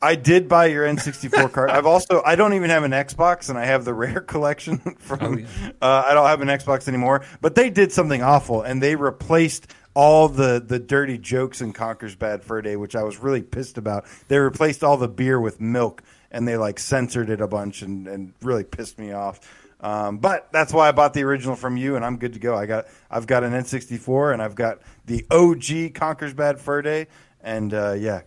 I 0.00 0.14
did 0.14 0.48
buy 0.48 0.66
your 0.66 0.86
N64 0.86 1.50
card. 1.52 1.70
I've 1.70 1.86
also 1.86 2.22
I 2.24 2.36
don't 2.36 2.54
even 2.54 2.70
have 2.70 2.84
an 2.84 2.92
Xbox, 2.92 3.48
and 3.48 3.58
I 3.58 3.64
have 3.64 3.84
the 3.84 3.94
rare 4.04 4.20
collection 4.20 4.78
from. 4.98 5.18
Oh, 5.22 5.36
yeah. 5.38 5.70
uh, 5.82 6.04
I 6.06 6.14
don't 6.14 6.26
have 6.26 6.40
an 6.40 6.48
Xbox 6.48 6.86
anymore, 6.88 7.24
but 7.40 7.54
they 7.54 7.68
did 7.70 7.90
something 7.92 8.22
awful, 8.22 8.62
and 8.62 8.82
they 8.82 8.94
replaced 8.96 9.72
all 9.94 10.28
the 10.28 10.62
the 10.64 10.78
dirty 10.78 11.18
jokes 11.18 11.60
in 11.60 11.72
Conker's 11.72 12.14
Bad 12.14 12.44
Fur 12.44 12.62
Day, 12.62 12.76
which 12.76 12.94
I 12.94 13.02
was 13.02 13.18
really 13.18 13.42
pissed 13.42 13.76
about. 13.76 14.04
They 14.28 14.38
replaced 14.38 14.84
all 14.84 14.96
the 14.96 15.08
beer 15.08 15.40
with 15.40 15.60
milk, 15.60 16.04
and 16.30 16.46
they 16.46 16.56
like 16.56 16.78
censored 16.78 17.30
it 17.30 17.40
a 17.40 17.48
bunch 17.48 17.82
and, 17.82 18.06
and 18.06 18.32
really 18.42 18.64
pissed 18.64 18.98
me 18.98 19.12
off. 19.12 19.40
Um, 19.80 20.18
but 20.18 20.48
that's 20.52 20.72
why 20.72 20.88
I 20.88 20.92
bought 20.92 21.14
the 21.14 21.22
original 21.22 21.54
from 21.54 21.76
you, 21.76 21.96
and 21.96 22.04
I'm 22.04 22.16
good 22.16 22.32
to 22.32 22.40
go. 22.40 22.56
I 22.56 22.66
got 22.66 22.86
I've 23.10 23.26
got 23.26 23.44
an 23.44 23.52
N64, 23.52 24.32
and 24.32 24.42
I've 24.42 24.56
got 24.56 24.80
the 25.06 25.24
OG 25.30 25.94
Conker's 25.94 26.34
Bad 26.34 26.58
Fur 26.58 26.82
Day, 26.82 27.06
and 27.40 27.72
uh, 27.72 27.92
yeah, 27.92 28.22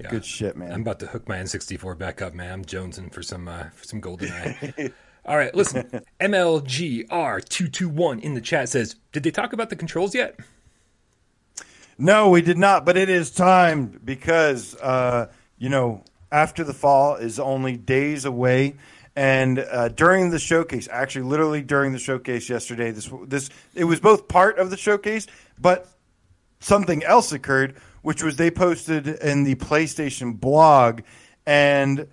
yeah, 0.00 0.10
good 0.10 0.24
shit, 0.24 0.56
man. 0.56 0.72
I'm 0.72 0.80
about 0.80 1.00
to 1.00 1.06
hook 1.06 1.28
my 1.28 1.36
N64 1.36 1.98
back 1.98 2.22
up, 2.22 2.32
man. 2.32 2.50
I'm 2.50 2.64
jonesing 2.64 3.12
for 3.12 3.22
some 3.22 3.46
uh, 3.46 3.64
for 3.74 3.84
some 3.84 4.00
GoldenEye. 4.00 4.92
All 5.26 5.36
right, 5.36 5.54
listen. 5.54 6.02
MLGR221 6.20 8.22
in 8.22 8.34
the 8.34 8.40
chat 8.40 8.68
says, 8.68 8.94
Did 9.10 9.24
they 9.24 9.32
talk 9.32 9.52
about 9.52 9.70
the 9.70 9.76
controls 9.76 10.14
yet? 10.14 10.38
No, 11.98 12.30
we 12.30 12.42
did 12.42 12.58
not, 12.58 12.84
but 12.84 12.96
it 12.96 13.08
is 13.08 13.32
time 13.32 14.00
because, 14.04 14.76
uh, 14.76 15.26
you 15.58 15.68
know, 15.68 16.04
after 16.30 16.64
the 16.64 16.74
fall 16.74 17.16
is 17.16 17.38
only 17.38 17.76
days 17.76 18.24
away. 18.24 18.76
And 19.14 19.58
uh, 19.58 19.88
during 19.88 20.30
the 20.30 20.38
showcase, 20.38 20.88
actually, 20.90 21.22
literally 21.22 21.62
during 21.62 21.92
the 21.92 21.98
showcase 21.98 22.50
yesterday, 22.50 22.90
this 22.90 23.10
this 23.26 23.48
it 23.74 23.84
was 23.84 23.98
both 23.98 24.28
part 24.28 24.58
of 24.58 24.68
the 24.68 24.76
showcase, 24.76 25.26
but 25.58 25.88
something 26.60 27.02
else 27.02 27.32
occurred, 27.32 27.76
which 28.02 28.22
was 28.22 28.36
they 28.36 28.50
posted 28.50 29.06
in 29.06 29.44
the 29.44 29.54
PlayStation 29.54 30.38
blog, 30.38 31.00
and 31.46 32.06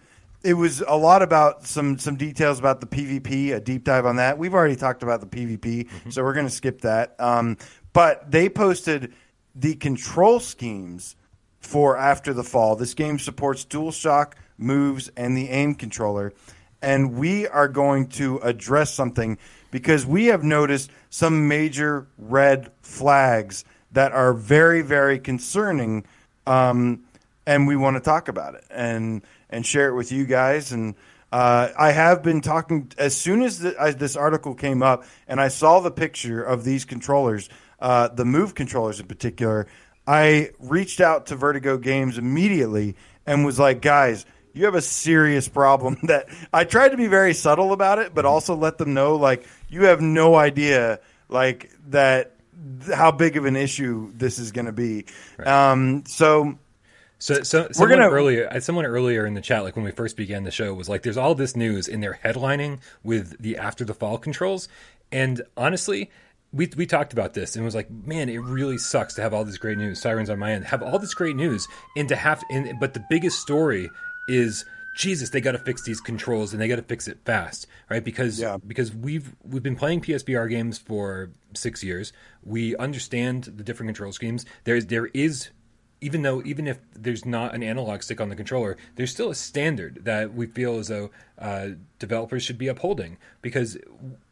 it 0.43 0.53
was 0.53 0.81
a 0.81 0.95
lot 0.95 1.21
about 1.21 1.65
some 1.65 1.97
some 1.97 2.15
details 2.15 2.57
about 2.57 2.79
the 2.79 2.87
PvP, 2.87 3.53
a 3.53 3.59
deep 3.59 3.83
dive 3.83 4.05
on 4.05 4.15
that. 4.17 4.37
We've 4.37 4.53
already 4.53 4.77
talked 4.77 5.03
about 5.03 5.19
the 5.19 5.27
PvP, 5.27 5.59
mm-hmm. 5.59 6.09
so 6.09 6.23
we're 6.23 6.33
going 6.33 6.47
to 6.47 6.51
skip 6.51 6.81
that. 6.81 7.15
Um, 7.19 7.57
but 7.91 8.31
they 8.31 8.47
posted 8.47 9.13
the 9.55 9.75
control 9.75 10.39
schemes 10.39 11.15
for 11.63 11.97
After 11.97 12.33
the 12.33 12.43
Fall. 12.43 12.75
This 12.75 12.93
game 12.93 13.17
supports 13.17 13.65
DualShock 13.65 14.33
moves 14.57 15.09
and 15.17 15.35
the 15.35 15.49
aim 15.49 15.75
controller, 15.75 16.33
and 16.81 17.15
we 17.15 17.47
are 17.47 17.67
going 17.67 18.07
to 18.07 18.37
address 18.39 18.93
something 18.93 19.37
because 19.71 20.05
we 20.05 20.27
have 20.27 20.43
noticed 20.43 20.91
some 21.09 21.47
major 21.47 22.07
red 22.17 22.71
flags 22.81 23.65
that 23.91 24.11
are 24.11 24.33
very 24.33 24.81
very 24.81 25.19
concerning, 25.19 26.05
um, 26.45 27.03
and 27.45 27.67
we 27.67 27.75
want 27.75 27.95
to 27.95 28.01
talk 28.01 28.27
about 28.27 28.55
it 28.55 28.63
and 28.69 29.21
and 29.49 29.65
share 29.65 29.89
it 29.89 29.95
with 29.95 30.11
you 30.11 30.25
guys. 30.25 30.71
And 30.71 30.95
uh, 31.31 31.69
I 31.77 31.91
have 31.91 32.21
been 32.21 32.41
talking 32.41 32.91
as 32.97 33.17
soon 33.17 33.41
as, 33.41 33.57
the, 33.57 33.75
as, 33.81 33.95
this 33.95 34.15
article 34.15 34.53
came 34.53 34.83
up, 34.83 35.03
and 35.27 35.41
I 35.41 35.47
saw 35.47 35.79
the 35.79 35.89
picture 35.89 36.43
of 36.43 36.63
these 36.63 36.85
controllers, 36.85 37.49
uh, 37.79 38.09
the 38.09 38.23
Move 38.23 38.53
controllers 38.53 38.99
in 38.99 39.07
particular. 39.07 39.65
I 40.05 40.51
reached 40.59 41.01
out 41.01 41.27
to 41.27 41.35
Vertigo 41.35 41.77
Games 41.77 42.17
immediately 42.17 42.95
and 43.25 43.45
was 43.45 43.59
like, 43.59 43.81
guys. 43.81 44.25
You 44.55 44.65
have 44.65 44.75
a 44.75 44.83
serious 44.83 45.47
problem 45.47 45.97
that 46.03 46.27
I 46.53 46.63
tried 46.63 46.89
to 46.89 46.97
be 46.97 47.07
very 47.07 47.33
subtle 47.33 47.73
about 47.73 47.97
it, 47.97 48.13
but 48.13 48.23
also 48.23 48.55
let 48.55 48.77
them 48.77 48.93
know 48.93 49.15
like 49.15 49.47
you 49.67 49.85
have 49.85 49.99
no 49.99 50.35
idea 50.35 50.99
like 51.27 51.71
that 51.87 52.35
how 52.93 53.11
big 53.11 53.35
of 53.35 53.45
an 53.45 53.55
issue 53.55 54.11
this 54.13 54.37
is 54.37 54.51
going 54.51 54.67
to 54.67 54.71
be. 54.71 55.05
Right. 55.39 55.47
Um, 55.47 56.03
so 56.05 56.59
so, 57.23 57.41
so 57.41 57.69
someone 57.71 57.99
gonna... 57.99 58.11
earlier, 58.11 58.49
uh, 58.51 58.59
someone 58.59 58.85
earlier 58.85 59.25
in 59.25 59.33
the 59.33 59.39
chat, 59.39 59.63
like 59.63 59.77
when 59.77 59.85
we 59.85 59.91
first 59.91 60.17
began 60.17 60.43
the 60.43 60.51
show, 60.51 60.73
was 60.73 60.89
like, 60.89 61.03
"There's 61.03 61.15
all 61.15 61.35
this 61.35 61.55
news, 61.55 61.87
and 61.87 62.03
they're 62.03 62.19
headlining 62.21 62.81
with 63.01 63.41
the 63.41 63.55
after 63.55 63.85
the 63.85 63.93
fall 63.93 64.17
controls." 64.17 64.67
And 65.09 65.41
honestly, 65.55 66.11
we 66.53 66.69
we 66.77 66.85
talked 66.85 67.13
about 67.13 67.33
this, 67.33 67.55
and 67.55 67.63
it 67.63 67.65
was 67.65 67.75
like, 67.75 67.89
man, 67.89 68.29
it 68.29 68.37
really 68.37 68.77
sucks 68.77 69.15
to 69.15 69.21
have 69.21 69.33
all 69.33 69.43
this 69.43 69.57
great 69.57 69.77
news. 69.77 69.99
Sirens 69.99 70.29
on 70.29 70.39
my 70.39 70.53
end, 70.53 70.65
have 70.65 70.83
all 70.83 70.99
this 70.99 71.13
great 71.13 71.35
news, 71.35 71.67
and 71.97 72.07
to 72.09 72.15
have, 72.15 72.43
and, 72.51 72.79
but 72.79 72.93
the 72.93 73.03
biggest 73.09 73.39
story 73.39 73.89
is 74.27 74.63
Jesus, 74.95 75.31
they 75.31 75.41
got 75.41 75.53
to 75.53 75.57
fix 75.57 75.81
these 75.83 75.99
controls 75.99 76.53
and 76.53 76.61
they 76.61 76.67
got 76.67 76.75
to 76.75 76.83
fix 76.83 77.07
it 77.07 77.17
fast, 77.25 77.65
right? 77.89 78.03
Because 78.03 78.39
yeah. 78.39 78.57
because 78.65 78.93
we've 78.93 79.35
we've 79.43 79.63
been 79.63 79.75
playing 79.75 80.01
PSVR 80.01 80.49
games 80.49 80.77
for 80.77 81.31
six 81.55 81.83
years. 81.83 82.13
We 82.43 82.75
understand 82.77 83.45
the 83.45 83.63
different 83.63 83.87
control 83.87 84.11
schemes. 84.11 84.45
There 84.65 84.79
there 84.79 85.07
is 85.07 85.49
even 86.01 86.21
though 86.21 86.43
even 86.45 86.67
if 86.67 86.79
there's 86.93 87.25
not 87.25 87.55
an 87.55 87.63
analog 87.63 88.03
stick 88.03 88.21
on 88.21 88.29
the 88.29 88.35
controller, 88.35 88.77
there's 88.95 89.11
still 89.11 89.31
a 89.31 89.35
standard 89.35 90.03
that 90.03 90.33
we 90.33 90.45
feel 90.45 90.77
as 90.77 90.89
though 90.89 91.09
uh, 91.39 91.69
developers 91.97 92.43
should 92.43 92.57
be 92.57 92.67
upholding. 92.67 93.17
Because 93.41 93.77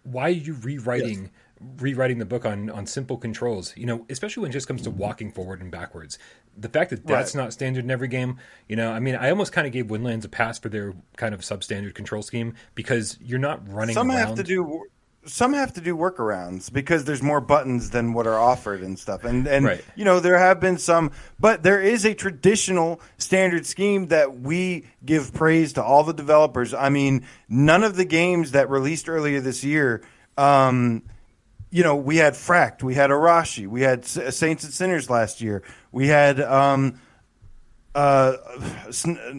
why 0.04 0.24
are 0.26 0.30
you 0.30 0.54
rewriting? 0.62 1.24
Yes. 1.24 1.32
Rewriting 1.78 2.18
the 2.18 2.26
book 2.26 2.46
on 2.46 2.70
on 2.70 2.86
simple 2.86 3.18
controls, 3.18 3.76
you 3.78 3.86
know, 3.86 4.06
especially 4.10 4.42
when 4.42 4.52
it 4.52 4.54
just 4.54 4.68
comes 4.68 4.82
to 4.84 4.90
walking 4.90 5.32
forward 5.32 5.62
and 5.62 5.72
backwards. 5.72 6.18
The 6.58 6.70
fact 6.70 6.90
that 6.90 7.06
that's 7.06 7.36
right. 7.36 7.44
not 7.44 7.54
standard 7.54 7.84
in 7.84 7.92
every 7.92 8.08
game, 8.08 8.38
you 8.68 8.76
know, 8.76 8.92
I 8.92 9.00
mean, 9.00 9.16
I 9.16 9.30
almost 9.30 9.54
kind 9.54 9.68
of 9.68 9.74
gave 9.74 9.86
Windlands 9.88 10.26
a 10.26 10.30
pass 10.30 10.60
for 10.60 10.70
their 10.70 10.94
kind 11.18 11.34
of 11.34 11.42
substandard 11.42 11.94
control 11.94 12.24
scheme 12.24 12.56
because 12.76 13.18
you're 13.22 13.40
not 13.40 13.68
running. 13.72 13.94
Some 13.94 14.10
around. 14.10 14.18
have 14.18 14.36
to 14.36 14.44
do 14.44 14.86
some 15.26 15.54
have 15.54 15.74
to 15.74 15.82
do 15.82 15.96
workarounds 15.96 16.72
because 16.72 17.06
there's 17.06 17.22
more 17.22 17.42
buttons 17.42 17.92
than 17.92 18.14
what 18.14 18.26
are 18.26 18.40
offered 18.40 18.82
and 18.82 18.98
stuff. 18.98 19.24
And 19.24 19.48
and 19.48 19.66
right. 19.66 19.86
you 19.96 20.06
know 20.06 20.20
there 20.20 20.38
have 20.38 20.60
been 20.60 20.78
some, 20.78 21.12
but 21.40 21.64
there 21.64 21.82
is 21.82 22.06
a 22.06 22.14
traditional 22.14 23.00
standard 23.18 23.66
scheme 23.66 24.08
that 24.08 24.40
we 24.40 24.86
give 25.06 25.34
praise 25.34 25.74
to 25.74 25.84
all 25.84 26.04
the 26.04 26.14
developers. 26.14 26.74
I 26.74 26.90
mean, 26.90 27.26
none 27.48 27.84
of 27.84 27.96
the 27.96 28.06
games 28.06 28.52
that 28.52 28.70
released 28.70 29.10
earlier 29.10 29.42
this 29.42 29.64
year. 29.64 30.04
Um, 30.38 31.04
you 31.72 31.84
know, 31.84 31.96
we 31.96 32.18
had 32.18 32.34
Fracked, 32.34 32.84
we 32.84 32.94
had 32.94 33.10
Arashi, 33.10 33.66
we 33.66 33.82
had 33.82 34.06
Saints 34.06 34.64
and 34.64 34.74
Sinners 34.74 35.10
last 35.10 35.42
year, 35.42 35.64
we 35.92 36.08
had 36.08 36.40
um, 36.42 37.00
uh, 37.94 38.38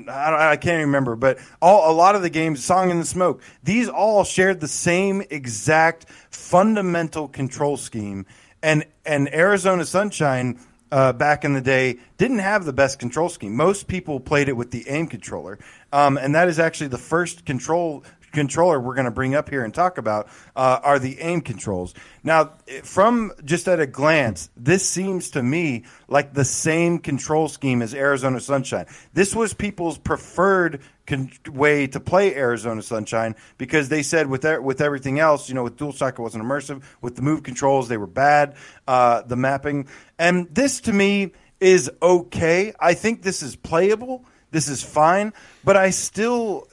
I, 0.09 0.57
can't 0.57 0.85
remember, 0.87 1.16
but 1.16 1.39
all 1.61 1.91
a 1.91 1.95
lot 1.95 2.16
of 2.16 2.22
the 2.22 2.30
games, 2.30 2.64
Song 2.64 2.91
in 2.91 2.99
the 2.99 3.07
Smoke, 3.07 3.43
these 3.62 3.89
all 3.89 4.24
shared 4.24 4.61
the 4.61 4.68
same 4.68 5.22
exact 5.30 6.07
fundamental 6.30 7.28
control 7.28 7.76
scheme, 7.76 8.26
and 8.62 8.85
and 9.07 9.33
Arizona 9.33 9.85
Sunshine. 9.85 10.59
Uh, 10.91 11.11
back 11.11 11.43
in 11.43 11.55
the 11.55 11.61
day, 11.62 11.99
didn't 12.18 12.41
have 12.41 12.66
the 12.66 12.72
best 12.74 12.99
control 12.99 13.30
scheme. 13.30 13.57
Most 13.57 13.89
people 13.89 14.20
played 14.20 14.51
it 14.51 14.53
with 14.53 14.72
the 14.72 14.87
aim 14.91 15.07
controller, 15.07 15.59
um, 15.91 16.18
and 16.18 16.35
that 16.35 16.49
is 16.49 16.59
actually 16.59 16.89
the 16.89 16.99
first 16.99 17.47
control 17.47 18.05
controller 18.33 18.80
we're 18.80 18.95
going 18.95 19.05
to 19.05 19.11
bring 19.11 19.35
up 19.35 19.49
here 19.49 19.64
and 19.64 19.72
talk 19.72 19.99
about 19.99 20.28
uh, 20.57 20.80
are 20.83 20.99
the 20.99 21.20
aim 21.20 21.41
controls. 21.41 21.95
Now, 22.24 22.53
from 22.83 23.33
just 23.45 23.68
at 23.68 23.80
a 23.80 23.87
glance, 23.87 24.51
this 24.57 24.89
seems 24.89 25.30
to 25.33 25.43
me 25.43 25.85
like 26.09 26.35
the 26.35 26.45
same 26.45 26.99
control 26.99 27.49
scheme 27.49 27.83
as 27.83 27.95
Arizona 27.95 28.41
Sunshine. 28.41 28.87
This 29.12 29.35
was 29.35 29.55
people's 29.55 29.99
preferred 29.99 30.80
con- 31.07 31.30
way 31.51 31.87
to 31.89 32.01
play 32.01 32.35
Arizona 32.35 32.83
Sunshine 32.83 33.35
because 33.59 33.89
they 33.89 34.03
said 34.03 34.26
with 34.28 34.45
er- 34.45 34.61
with 34.61 34.80
everything 34.80 35.18
else, 35.18 35.49
you 35.49 35.55
know, 35.55 35.62
with 35.62 35.76
DualShock 35.76 36.12
it 36.12 36.18
wasn't 36.18 36.45
immersive. 36.45 36.83
With 37.01 37.16
the 37.16 37.22
move 37.22 37.43
controls, 37.43 37.89
they 37.89 37.97
were 37.97 38.07
bad. 38.07 38.57
Uh, 38.87 39.22
the 39.22 39.37
mapping, 39.37 39.89
and 40.18 40.53
this 40.55 40.80
to 40.83 40.93
me 40.93 41.33
is 41.61 41.91
okay. 42.03 42.72
I 42.80 42.95
think 42.95 43.22
this 43.22 43.43
is 43.43 43.57
playable. 43.57 44.24
This 44.51 44.68
is 44.68 44.83
fine, 44.83 45.33
but 45.64 45.76
I 45.76 45.91
still 45.91 46.68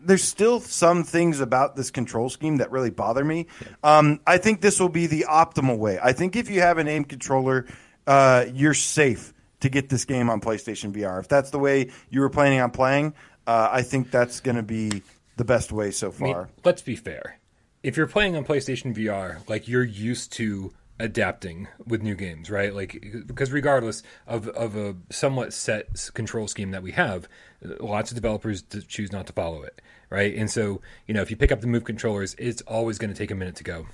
there's 0.00 0.24
still 0.24 0.60
some 0.60 1.04
things 1.04 1.40
about 1.40 1.76
this 1.76 1.90
control 1.90 2.28
scheme 2.28 2.58
that 2.58 2.70
really 2.70 2.90
bother 2.90 3.24
me. 3.24 3.46
Um, 3.82 4.20
I 4.26 4.38
think 4.38 4.60
this 4.60 4.80
will 4.80 4.88
be 4.88 5.06
the 5.06 5.26
optimal 5.28 5.78
way. 5.78 5.98
I 6.02 6.12
think 6.12 6.36
if 6.36 6.50
you 6.50 6.60
have 6.60 6.78
an 6.78 6.88
aim 6.88 7.04
controller, 7.04 7.66
uh, 8.06 8.46
you're 8.52 8.74
safe 8.74 9.32
to 9.60 9.68
get 9.68 9.88
this 9.88 10.04
game 10.04 10.30
on 10.30 10.40
PlayStation 10.40 10.92
VR. 10.92 11.20
If 11.20 11.28
that's 11.28 11.50
the 11.50 11.58
way 11.58 11.90
you 12.08 12.20
were 12.20 12.30
planning 12.30 12.60
on 12.60 12.70
playing, 12.70 13.14
uh, 13.46 13.68
I 13.70 13.82
think 13.82 14.10
that's 14.10 14.40
going 14.40 14.56
to 14.56 14.62
be 14.62 15.02
the 15.36 15.44
best 15.44 15.72
way 15.72 15.90
so 15.90 16.10
far. 16.10 16.28
I 16.28 16.44
mean, 16.44 16.48
let's 16.64 16.82
be 16.82 16.96
fair. 16.96 17.38
If 17.82 17.96
you're 17.96 18.06
playing 18.06 18.36
on 18.36 18.44
PlayStation 18.44 18.94
VR, 18.94 19.48
like 19.48 19.66
you're 19.68 19.84
used 19.84 20.32
to 20.34 20.72
adapting 21.00 21.66
with 21.84 22.02
new 22.02 22.14
games, 22.14 22.50
right? 22.50 22.74
Like 22.74 23.24
because 23.26 23.50
regardless 23.50 24.02
of 24.26 24.48
of 24.48 24.76
a 24.76 24.96
somewhat 25.10 25.52
set 25.52 26.10
control 26.14 26.46
scheme 26.46 26.70
that 26.70 26.82
we 26.82 26.92
have, 26.92 27.28
lots 27.62 28.10
of 28.10 28.14
developers 28.14 28.62
choose 28.86 29.10
not 29.10 29.26
to 29.26 29.32
follow 29.32 29.62
it, 29.62 29.80
right? 30.10 30.34
And 30.34 30.50
so 30.50 30.80
you 31.06 31.14
know 31.14 31.22
if 31.22 31.30
you 31.30 31.36
pick 31.36 31.50
up 31.50 31.60
the 31.60 31.66
move 31.66 31.84
controllers, 31.84 32.34
it's 32.38 32.62
always 32.62 32.98
going 32.98 33.12
to 33.12 33.16
take 33.16 33.30
a 33.30 33.34
minute 33.34 33.56
to 33.56 33.64
go. 33.64 33.86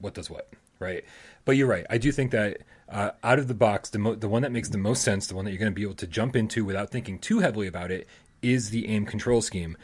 What 0.00 0.14
does 0.14 0.30
what, 0.30 0.48
right? 0.78 1.04
But 1.44 1.56
you're 1.56 1.66
right. 1.66 1.86
I 1.90 1.98
do 1.98 2.10
think 2.10 2.30
that 2.30 2.58
uh, 2.88 3.10
out 3.22 3.38
of 3.38 3.48
the 3.48 3.54
box, 3.54 3.90
the 3.90 3.98
mo- 3.98 4.14
the 4.14 4.28
one 4.28 4.42
that 4.42 4.52
makes 4.52 4.70
the 4.70 4.78
most 4.78 5.02
sense, 5.02 5.26
the 5.26 5.34
one 5.34 5.44
that 5.44 5.50
you're 5.50 5.58
going 5.58 5.72
to 5.72 5.76
be 5.76 5.82
able 5.82 5.94
to 5.94 6.06
jump 6.06 6.34
into 6.34 6.64
without 6.64 6.90
thinking 6.90 7.18
too 7.18 7.40
heavily 7.40 7.66
about 7.66 7.90
it, 7.90 8.06
is 8.42 8.70
the 8.70 8.88
aim 8.88 9.04
control 9.04 9.42
scheme. 9.42 9.76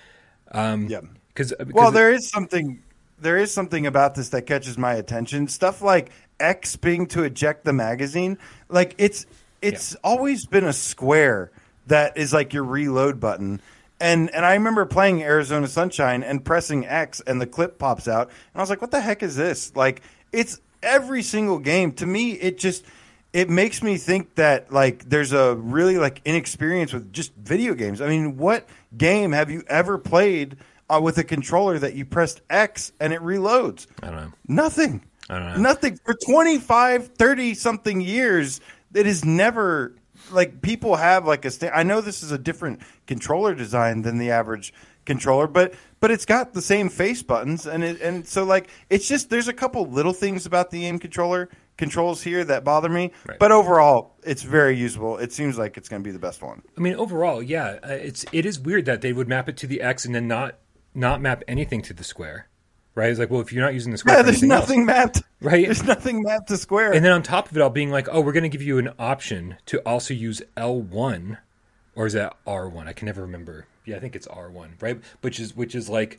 Um, 0.53 0.87
yeah. 0.87 1.01
Because 1.29 1.53
well, 1.73 1.91
there 1.91 2.13
is 2.13 2.29
something 2.31 2.84
there 3.19 3.37
is 3.37 3.53
something 3.53 3.87
about 3.87 4.15
this 4.15 4.31
that 4.31 4.43
catches 4.43 4.77
my 4.77 4.95
attention. 4.95 5.49
Stuff 5.49 5.83
like 5.83 6.11
X 6.41 6.77
being 6.77 7.07
to 7.09 7.23
eject 7.23 7.65
the 7.65 7.73
magazine, 7.73 8.39
like 8.69 8.95
it's 8.99 9.27
it's 9.63 9.93
yeah. 9.93 9.99
always 10.05 10.47
been 10.47 10.65
a 10.65 10.73
square 10.73 11.51
that 11.87 12.17
is 12.17 12.33
like 12.33 12.53
your 12.53 12.65
reload 12.65 13.21
button. 13.21 13.61
And 14.01 14.35
and 14.35 14.45
I 14.45 14.55
remember 14.55 14.85
playing 14.87 15.23
Arizona 15.23 15.69
Sunshine 15.69 16.23
and 16.23 16.45
pressing 16.45 16.87
X 16.87 17.21
and 17.27 17.41
the 17.41 17.47
clip 17.47 17.79
pops 17.79 18.09
out 18.09 18.29
and 18.29 18.57
I 18.57 18.61
was 18.61 18.71
like, 18.71 18.81
what 18.81 18.91
the 18.91 19.01
heck 19.01 19.23
is 19.23 19.37
this? 19.37 19.75
Like 19.77 20.03
it's 20.33 20.61
every 20.83 21.23
single 21.23 21.59
game. 21.59 21.93
To 21.93 22.07
me, 22.07 22.33
it 22.33 22.59
just 22.59 22.85
it 23.33 23.51
makes 23.51 23.83
me 23.83 23.97
think 23.97 24.35
that 24.37 24.73
like 24.73 25.09
there's 25.09 25.33
a 25.33 25.55
really 25.57 25.99
like 25.99 26.21
inexperience 26.25 26.93
with 26.93 27.13
just 27.13 27.35
video 27.35 27.75
games. 27.75 28.01
I 28.01 28.09
mean, 28.09 28.37
what 28.37 28.69
game 28.97 29.33
have 29.33 29.51
you 29.51 29.65
ever 29.67 29.99
played 29.99 30.57
uh, 30.89 31.01
with 31.03 31.19
a 31.19 31.25
controller 31.25 31.79
that 31.79 31.95
you 31.95 32.05
pressed 32.05 32.41
X 32.51 32.93
and 33.01 33.13
it 33.13 33.21
reloads? 33.21 33.87
I 34.03 34.07
don't 34.11 34.17
know. 34.17 34.33
Nothing. 34.49 35.05
I 35.29 35.39
don't 35.39 35.49
know. 35.55 35.57
Nothing 35.61 35.99
for 36.05 36.15
25, 36.15 37.09
30 37.17 37.55
something 37.55 38.01
years. 38.01 38.61
It 38.95 39.07
is 39.07 39.25
never 39.25 39.95
like 40.31 40.63
people 40.63 40.97
have 40.97 41.27
like 41.27 41.45
a. 41.45 41.51
Sta- 41.51 41.71
I 41.75 41.83
know 41.83 42.01
this 42.01 42.23
is 42.23 42.31
a 42.33 42.39
different 42.39 42.81
controller 43.07 43.55
design 43.55 44.03
than 44.03 44.19
the 44.19 44.31
average 44.31 44.73
controller, 45.05 45.47
but 45.47 45.75
but 46.01 46.11
it's 46.11 46.25
got 46.25 46.53
the 46.55 46.63
same 46.63 46.89
face 46.89 47.23
buttons 47.23 47.67
and 47.67 47.83
it 47.85 48.01
and 48.01 48.27
so 48.27 48.45
like 48.45 48.69
it's 48.91 49.07
just 49.09 49.29
there's 49.31 49.49
a 49.49 49.53
couple 49.53 49.87
little 49.87 50.13
things 50.15 50.47
about 50.47 50.71
the 50.71 50.87
aim 50.87 50.99
controller 50.99 51.51
controls 51.77 52.23
here 52.23 52.45
that 52.45 52.63
bother 52.65 52.89
me, 52.89 53.11
Right. 53.27 53.39
but 53.39 53.51
overall 53.53 54.15
it's 54.23 54.43
very 54.43 54.77
usable. 54.79 55.19
It 55.19 55.33
seems 55.33 55.59
like 55.59 55.77
it's 55.77 55.89
going 55.89 56.03
to 56.03 56.07
be 56.07 56.13
the 56.13 56.19
best 56.21 56.41
one. 56.43 56.63
I 56.77 56.81
mean, 56.81 56.95
overall, 56.95 57.43
yeah, 57.43 57.79
uh, 57.83 57.89
it's 57.93 58.25
it 58.33 58.47
is 58.47 58.59
weird 58.61 58.85
that 58.87 59.01
they 59.01 59.13
would 59.13 59.29
map 59.29 59.49
it 59.49 59.57
to 59.59 59.67
the 59.67 59.81
X 59.83 60.05
and 60.05 60.15
then 60.15 60.29
not 60.29 60.59
not 60.95 61.21
map 61.21 61.43
anything 61.49 61.83
to 61.83 61.93
the 61.95 62.05
square, 62.05 62.49
right? 62.95 63.11
It's 63.11 63.19
like, 63.19 63.31
well, 63.31 63.41
if 63.41 63.53
you're 63.53 63.65
not 63.65 63.75
using 63.75 63.93
the 63.93 63.99
square, 63.99 64.17
Yeah, 64.17 64.23
there's 64.23 64.37
anything 64.43 64.53
else- 64.53 64.69
nothing 64.69 64.87
mapped. 64.87 65.23
Right. 65.41 65.65
There's 65.67 65.83
nothing 65.85 66.23
mapped 66.23 66.49
to 66.49 66.57
square. 66.57 66.93
And 66.93 67.05
then 67.05 67.13
on 67.13 67.23
top 67.23 67.51
of 67.51 67.57
it 67.57 67.61
all, 67.61 67.71
being 67.71 67.91
like, 67.91 68.09
oh, 68.11 68.21
we're 68.21 68.33
going 68.33 68.45
to 68.45 68.49
give 68.49 68.63
you 68.63 68.79
an 68.79 68.91
option 68.99 69.57
to 69.67 69.79
also 69.81 70.15
use 70.15 70.41
L1, 70.57 71.39
or 71.95 72.07
is 72.07 72.13
that 72.15 72.37
R1? 72.47 72.87
I 72.87 72.93
can 72.93 73.07
never 73.07 73.23
remember. 73.23 73.67
Yeah, 73.85 73.97
I 73.97 74.01
think 74.01 74.17
it's 74.17 74.27
R1, 74.29 74.81
right? 74.81 75.01
Which 75.21 75.39
is 75.39 75.55
which 75.55 75.75
is 75.75 75.91
like 75.91 76.19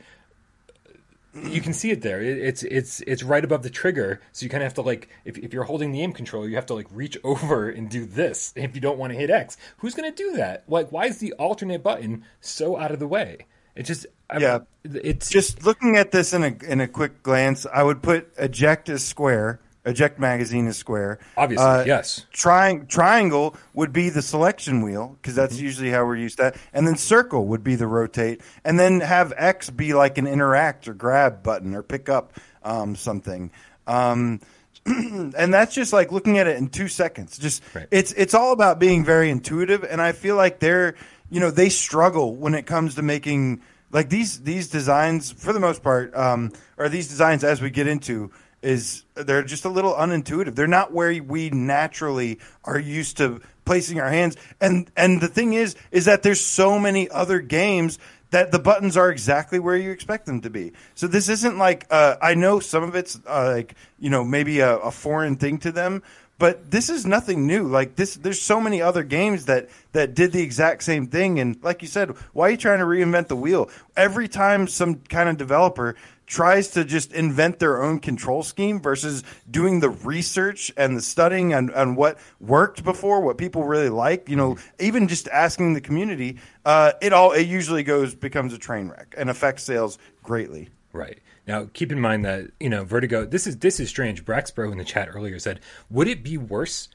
you 1.34 1.60
can 1.60 1.74
see 1.74 1.92
it 1.92 2.02
there. 2.02 2.22
It, 2.22 2.38
it's 2.38 2.64
it's 2.64 3.02
it's 3.02 3.24
right 3.24 3.44
above 3.44 3.64
the 3.64 3.70
trigger, 3.70 4.22
so 4.32 4.44
you 4.46 4.50
kind 4.50 4.62
of 4.64 4.68
have 4.68 4.76
to 4.76 4.82
like 4.84 5.10
if 5.26 5.38
if 5.40 5.52
you're 5.54 5.64
holding 5.64 5.92
the 5.92 6.02
aim 6.02 6.14
controller, 6.14 6.48
you 6.48 6.56
have 6.56 6.68
to 6.68 6.74
like 6.76 6.88
reach 6.92 7.18
over 7.24 7.68
and 7.70 7.90
do 7.90 8.06
this 8.06 8.54
if 8.56 8.76
you 8.76 8.82
don't 8.82 8.98
want 9.00 9.12
to 9.14 9.20
hit 9.20 9.30
X. 9.30 9.58
Who's 9.78 9.96
going 9.96 10.10
to 10.12 10.16
do 10.16 10.38
that? 10.38 10.64
Like, 10.68 10.92
why 10.92 11.08
is 11.08 11.18
the 11.18 11.34
alternate 11.34 11.82
button 11.84 12.24
so 12.40 12.78
out 12.78 12.92
of 12.92 13.00
the 13.00 13.08
way? 13.08 13.48
It 13.76 13.84
just 13.84 14.06
I- 14.30 14.38
Yeah. 14.40 14.60
it's 14.84 15.30
just 15.30 15.64
looking 15.66 15.98
at 15.98 16.12
this 16.12 16.34
in 16.34 16.44
a 16.44 16.56
in 16.68 16.82
a 16.82 16.88
quick 16.88 17.22
glance, 17.24 17.66
I 17.72 17.84
would 17.84 18.02
put 18.02 18.32
eject 18.40 18.90
as 18.90 19.04
square, 19.04 19.60
eject 19.86 20.18
magazine 20.20 20.68
as 20.68 20.78
square. 20.78 21.20
obviously 21.38 21.66
Uh, 21.66 21.84
yes. 21.86 22.26
Tri- 22.34 22.82
triangle 22.88 23.56
would 23.76 23.94
be 23.94 24.10
the 24.10 24.22
selection 24.24 24.82
wheel 24.82 25.16
because 25.22 25.36
that's 25.36 25.56
Mm-hmm. 25.58 25.66
usually 25.66 25.92
how 25.92 26.06
we're 26.06 26.16
used 26.16 26.38
to 26.38 26.44
that. 26.44 26.56
And 26.74 26.88
then 26.88 26.96
circle 26.96 27.46
would 27.48 27.64
be 27.64 27.76
the 27.76 27.86
rotate, 27.88 28.42
and 28.64 28.80
then 28.80 29.02
have 29.02 29.32
X 29.38 29.70
be 29.70 29.94
like 29.94 30.18
an 30.18 30.26
interact 30.26 30.88
or 30.88 30.94
grab 30.96 31.44
button 31.44 31.76
or 31.76 31.84
pick 31.84 32.10
up 32.10 32.34
um, 32.64 32.96
something. 32.96 33.52
Um, 33.86 34.40
and 34.88 35.54
that's 35.54 35.74
just 35.76 35.94
like 35.94 36.12
looking 36.12 36.38
at 36.40 36.48
it 36.48 36.58
in 36.58 36.68
two 36.70 36.88
seconds. 36.88 37.38
Just 37.38 37.62
Right. 37.76 37.88
it's 37.92 38.12
it's 38.14 38.34
all 38.34 38.52
about 38.54 38.80
being 38.80 39.04
very 39.06 39.30
intuitive, 39.30 39.84
and 39.84 40.02
I 40.02 40.12
feel 40.14 40.36
like 40.36 40.60
they're 40.60 40.96
you 41.30 41.40
know 41.40 41.52
they 41.52 41.70
struggle 41.70 42.36
when 42.36 42.54
it 42.54 42.66
comes 42.66 42.96
to 42.96 43.02
making 43.02 43.62
like 43.92 44.10
these 44.10 44.42
these 44.42 44.68
designs 44.68 45.32
for 45.32 45.54
the 45.54 45.60
most 45.60 45.84
part, 45.84 46.16
um, 46.16 46.52
or 46.78 46.90
these 46.90 47.08
designs 47.08 47.44
as 47.44 47.62
we 47.62 47.70
get 47.70 47.88
into 47.88 48.32
is 48.62 49.04
they're 49.14 49.44
just 49.44 49.64
a 49.64 49.70
little 49.70 49.94
unintuitive. 49.94 50.56
They're 50.56 50.68
not 50.68 50.92
where 50.92 51.22
we 51.22 51.52
naturally 51.52 52.40
are 52.64 52.80
used 52.80 53.18
to 53.18 53.42
placing 53.64 54.00
our 54.00 54.10
hands. 54.10 54.38
And 54.60 54.90
and 54.98 55.22
the 55.22 55.28
thing 55.28 55.54
is 55.54 55.76
is 55.92 56.06
that 56.06 56.24
there's 56.24 56.42
so 56.42 56.80
many 56.80 57.10
other 57.10 57.40
games 57.40 58.00
that 58.32 58.52
the 58.52 58.60
buttons 58.60 58.98
are 58.98 59.12
exactly 59.12 59.60
where 59.60 59.78
you 59.78 59.92
expect 59.92 60.26
them 60.26 60.42
to 60.42 60.50
be. 60.50 60.74
So 60.96 61.08
this 61.08 61.30
isn't 61.30 61.58
like 61.58 61.86
uh, 61.90 62.16
I 62.22 62.34
know 62.34 62.60
some 62.60 62.84
of 62.84 62.96
it's 62.96 63.20
uh, 63.28 63.54
like 63.56 63.76
you 64.00 64.10
know 64.10 64.24
maybe 64.24 64.60
a, 64.60 64.78
a 64.78 64.92
foreign 64.92 65.36
thing 65.36 65.60
to 65.60 65.72
them, 65.72 66.02
but 66.38 66.70
this 66.72 66.90
is 66.90 67.06
nothing 67.06 67.48
new. 67.48 67.68
Like 67.68 67.96
this, 67.96 68.16
there's 68.16 68.42
so 68.42 68.60
many 68.60 68.82
other 68.82 69.04
games 69.04 69.46
that 69.46 69.70
that 69.94 70.14
did 70.14 70.32
the 70.32 70.42
exact 70.42 70.84
same 70.84 71.08
thing. 71.08 71.40
And 71.40 71.58
like 71.64 71.82
you 71.82 71.88
said, 71.88 72.12
why 72.34 72.48
are 72.48 72.52
you 72.52 72.58
trying 72.58 72.80
to 72.80 72.86
reinvent 72.86 73.28
the 73.28 73.36
wheel? 73.36 73.70
Every 73.96 74.28
time 74.28 74.68
some 74.68 74.96
kind 74.96 75.30
of 75.30 75.38
developer 75.38 75.96
tries 76.28 76.70
to 76.72 76.84
just 76.84 77.14
invent 77.14 77.60
their 77.60 77.82
own 77.82 78.00
control 78.00 78.44
scheme 78.44 78.82
versus 78.82 79.24
doing 79.50 79.80
the 79.80 79.90
research 79.90 80.72
and 80.76 80.98
the 80.98 81.02
studying 81.02 81.54
and, 81.54 81.72
on 81.72 81.96
what 81.96 82.18
worked 82.40 82.84
before, 82.84 83.22
what 83.22 83.38
people 83.38 83.64
really 83.64 83.90
like, 83.90 84.28
you 84.28 84.36
know, 84.36 84.58
even 84.80 85.08
just 85.08 85.28
asking 85.28 85.74
the 85.74 85.82
community, 85.82 86.40
uh, 86.66 86.94
it 87.02 87.14
all 87.14 87.32
it 87.32 87.48
usually 87.48 87.84
goes 87.84 88.16
becomes 88.16 88.54
a 88.54 88.58
train 88.58 88.90
wreck 88.90 89.14
and 89.18 89.30
affects 89.30 89.64
sales 89.64 89.98
greatly. 90.24 90.70
Right. 90.92 91.20
Now, 91.48 91.70
keep 91.74 91.92
in 91.92 92.00
mind 92.00 92.26
that 92.26 92.52
you 92.60 92.70
know 92.70 92.84
Vertigo. 92.84 93.26
This 93.26 93.46
is 93.46 93.58
this 93.60 93.80
is 93.80 93.90
strange. 93.90 94.26
Braxbro 94.26 94.72
in 94.72 94.78
the 94.78 94.84
chat 94.84 95.10
earlier 95.14 95.40
said, 95.40 95.60
"Would 95.90 96.08
it 96.08 96.24
be 96.24 96.38
worse 96.38 96.90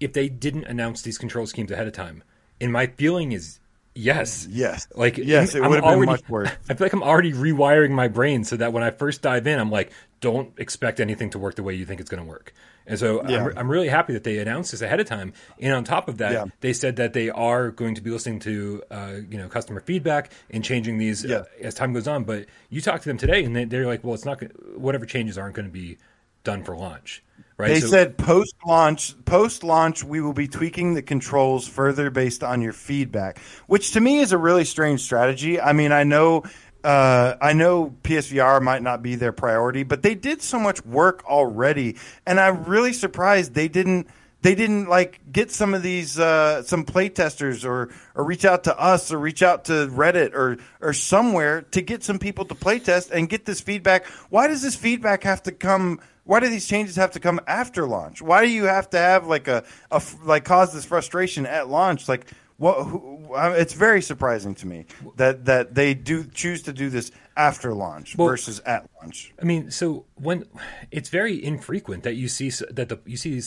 if 0.00 0.12
they 0.12 0.28
didn't 0.28 0.64
announce 0.64 1.02
these 1.02 1.18
control 1.18 1.46
schemes 1.46 1.70
ahead 1.70 1.86
of 1.86 1.92
time?" 1.92 2.22
And 2.60 2.72
my 2.72 2.86
feeling 2.86 3.32
is 3.32 3.58
yes. 3.96 4.46
Yes. 4.50 4.86
Like 4.94 5.16
Yes, 5.18 5.54
it 5.54 5.60
would 5.62 5.82
have 5.82 5.98
been 5.98 6.06
much 6.06 6.28
worse. 6.28 6.48
I 6.68 6.74
feel 6.74 6.84
like 6.84 6.92
I'm 6.92 7.02
already 7.02 7.32
rewiring 7.32 7.90
my 7.90 8.08
brain 8.08 8.44
so 8.44 8.56
that 8.56 8.72
when 8.72 8.82
I 8.82 8.90
first 8.90 9.22
dive 9.22 9.46
in, 9.46 9.58
I'm 9.58 9.70
like, 9.70 9.92
don't 10.20 10.52
expect 10.58 11.00
anything 11.00 11.30
to 11.30 11.38
work 11.38 11.54
the 11.56 11.62
way 11.62 11.74
you 11.74 11.84
think 11.86 12.00
it's 12.00 12.10
going 12.10 12.22
to 12.22 12.28
work. 12.28 12.52
And 12.86 12.98
so 12.98 13.28
Yeah. 13.28 13.46
I'm, 13.46 13.58
I'm 13.58 13.70
really 13.70 13.88
happy 13.88 14.12
that 14.12 14.22
they 14.24 14.38
announced 14.38 14.70
this 14.70 14.80
ahead 14.82 15.00
of 15.00 15.06
time. 15.06 15.32
And 15.60 15.74
on 15.74 15.84
top 15.84 16.08
of 16.08 16.18
that, 16.18 16.32
Yeah. 16.32 16.44
they 16.60 16.72
said 16.72 16.96
that 16.96 17.12
they 17.14 17.30
are 17.30 17.70
going 17.70 17.94
to 17.96 18.00
be 18.00 18.10
listening 18.10 18.38
to 18.40 18.82
uh, 18.90 19.12
you 19.28 19.38
know 19.38 19.48
customer 19.48 19.80
feedback 19.80 20.30
and 20.50 20.62
changing 20.62 20.98
these 20.98 21.24
Yeah. 21.24 21.38
uh, 21.38 21.44
as 21.62 21.74
time 21.74 21.92
goes 21.92 22.06
on. 22.06 22.24
But 22.24 22.46
you 22.70 22.80
talk 22.80 23.00
to 23.02 23.08
them 23.08 23.18
today, 23.18 23.44
and 23.44 23.56
they, 23.56 23.64
they're 23.64 23.86
like, 23.86 24.04
well, 24.04 24.14
it's 24.14 24.24
not 24.24 24.38
gonna, 24.38 24.52
whatever 24.76 25.04
changes 25.06 25.36
aren't 25.36 25.54
going 25.56 25.66
to 25.66 25.72
be 25.72 25.98
done 26.44 26.62
for 26.62 26.76
launch, 26.76 27.24
right? 27.58 27.68
They 27.68 27.80
So- 27.80 27.88
said 27.88 28.18
post 28.18 28.54
launch, 28.66 29.14
post 29.24 29.64
launch, 29.64 30.04
we 30.04 30.20
will 30.20 30.32
be 30.32 30.48
tweaking 30.48 30.94
the 30.94 31.02
controls 31.02 31.66
further 31.66 32.10
based 32.10 32.44
on 32.44 32.60
your 32.60 32.72
feedback, 32.72 33.38
which 33.66 33.92
to 33.92 34.00
me 34.00 34.20
is 34.20 34.32
a 34.32 34.38
really 34.38 34.64
strange 34.64 35.00
strategy. 35.00 35.60
I 35.60 35.72
mean, 35.72 35.92
I 35.92 36.04
know, 36.04 36.44
uh, 36.84 37.34
I 37.40 37.52
know 37.52 37.94
PSVR 38.02 38.60
might 38.60 38.82
not 38.82 39.02
be 39.02 39.14
their 39.14 39.32
priority, 39.32 39.82
but 39.82 40.02
they 40.02 40.14
did 40.14 40.42
so 40.42 40.58
much 40.58 40.84
work 40.84 41.24
already, 41.26 41.96
and 42.26 42.38
I'm 42.38 42.64
really 42.64 42.92
surprised 42.92 43.54
they 43.54 43.68
didn't. 43.68 44.08
They 44.42 44.54
didn't 44.54 44.88
like 44.88 45.18
get 45.32 45.50
some 45.50 45.74
of 45.74 45.82
these 45.82 46.20
uh, 46.20 46.62
some 46.62 46.84
playtesters 46.84 47.64
or 47.64 47.88
or 48.14 48.22
reach 48.22 48.44
out 48.44 48.64
to 48.64 48.78
us 48.78 49.10
or 49.10 49.18
reach 49.18 49.42
out 49.42 49.64
to 49.64 49.88
Reddit 49.88 50.34
or 50.34 50.58
or 50.80 50.92
somewhere 50.92 51.62
to 51.72 51.80
get 51.80 52.04
some 52.04 52.20
people 52.20 52.44
to 52.44 52.54
playtest 52.54 53.10
and 53.10 53.28
get 53.28 53.44
this 53.46 53.60
feedback. 53.60 54.06
Why 54.28 54.46
does 54.46 54.62
this 54.62 54.76
feedback 54.76 55.24
have 55.24 55.42
to 55.44 55.52
come 55.52 55.98
why 56.26 56.40
do 56.40 56.48
these 56.48 56.66
changes 56.66 56.96
have 56.96 57.12
to 57.12 57.20
come 57.20 57.40
after 57.46 57.86
launch? 57.86 58.20
Why 58.20 58.44
do 58.44 58.50
you 58.50 58.64
have 58.64 58.90
to 58.90 58.98
have 58.98 59.26
like 59.26 59.48
a, 59.48 59.64
a 59.90 60.02
like 60.24 60.44
cause 60.44 60.72
this 60.74 60.84
frustration 60.84 61.46
at 61.46 61.68
launch? 61.68 62.08
Like 62.08 62.30
what? 62.56 62.84
Who, 62.84 63.34
it's 63.34 63.74
very 63.74 64.02
surprising 64.02 64.54
to 64.56 64.66
me 64.66 64.86
that 65.16 65.44
that 65.46 65.74
they 65.74 65.94
do 65.94 66.24
choose 66.24 66.62
to 66.62 66.72
do 66.72 66.90
this 66.90 67.12
after 67.36 67.72
launch 67.72 68.16
Well- 68.16 68.28
versus 68.28 68.60
at 68.60 68.88
launch. 69.00 69.32
I 69.40 69.44
mean, 69.44 69.70
so 69.70 70.04
when 70.16 70.44
it's 70.90 71.08
very 71.08 71.42
infrequent 71.42 72.02
that 72.02 72.14
you 72.14 72.28
see 72.28 72.50
that 72.70 72.88
the 72.88 72.98
you 73.06 73.16
see 73.16 73.40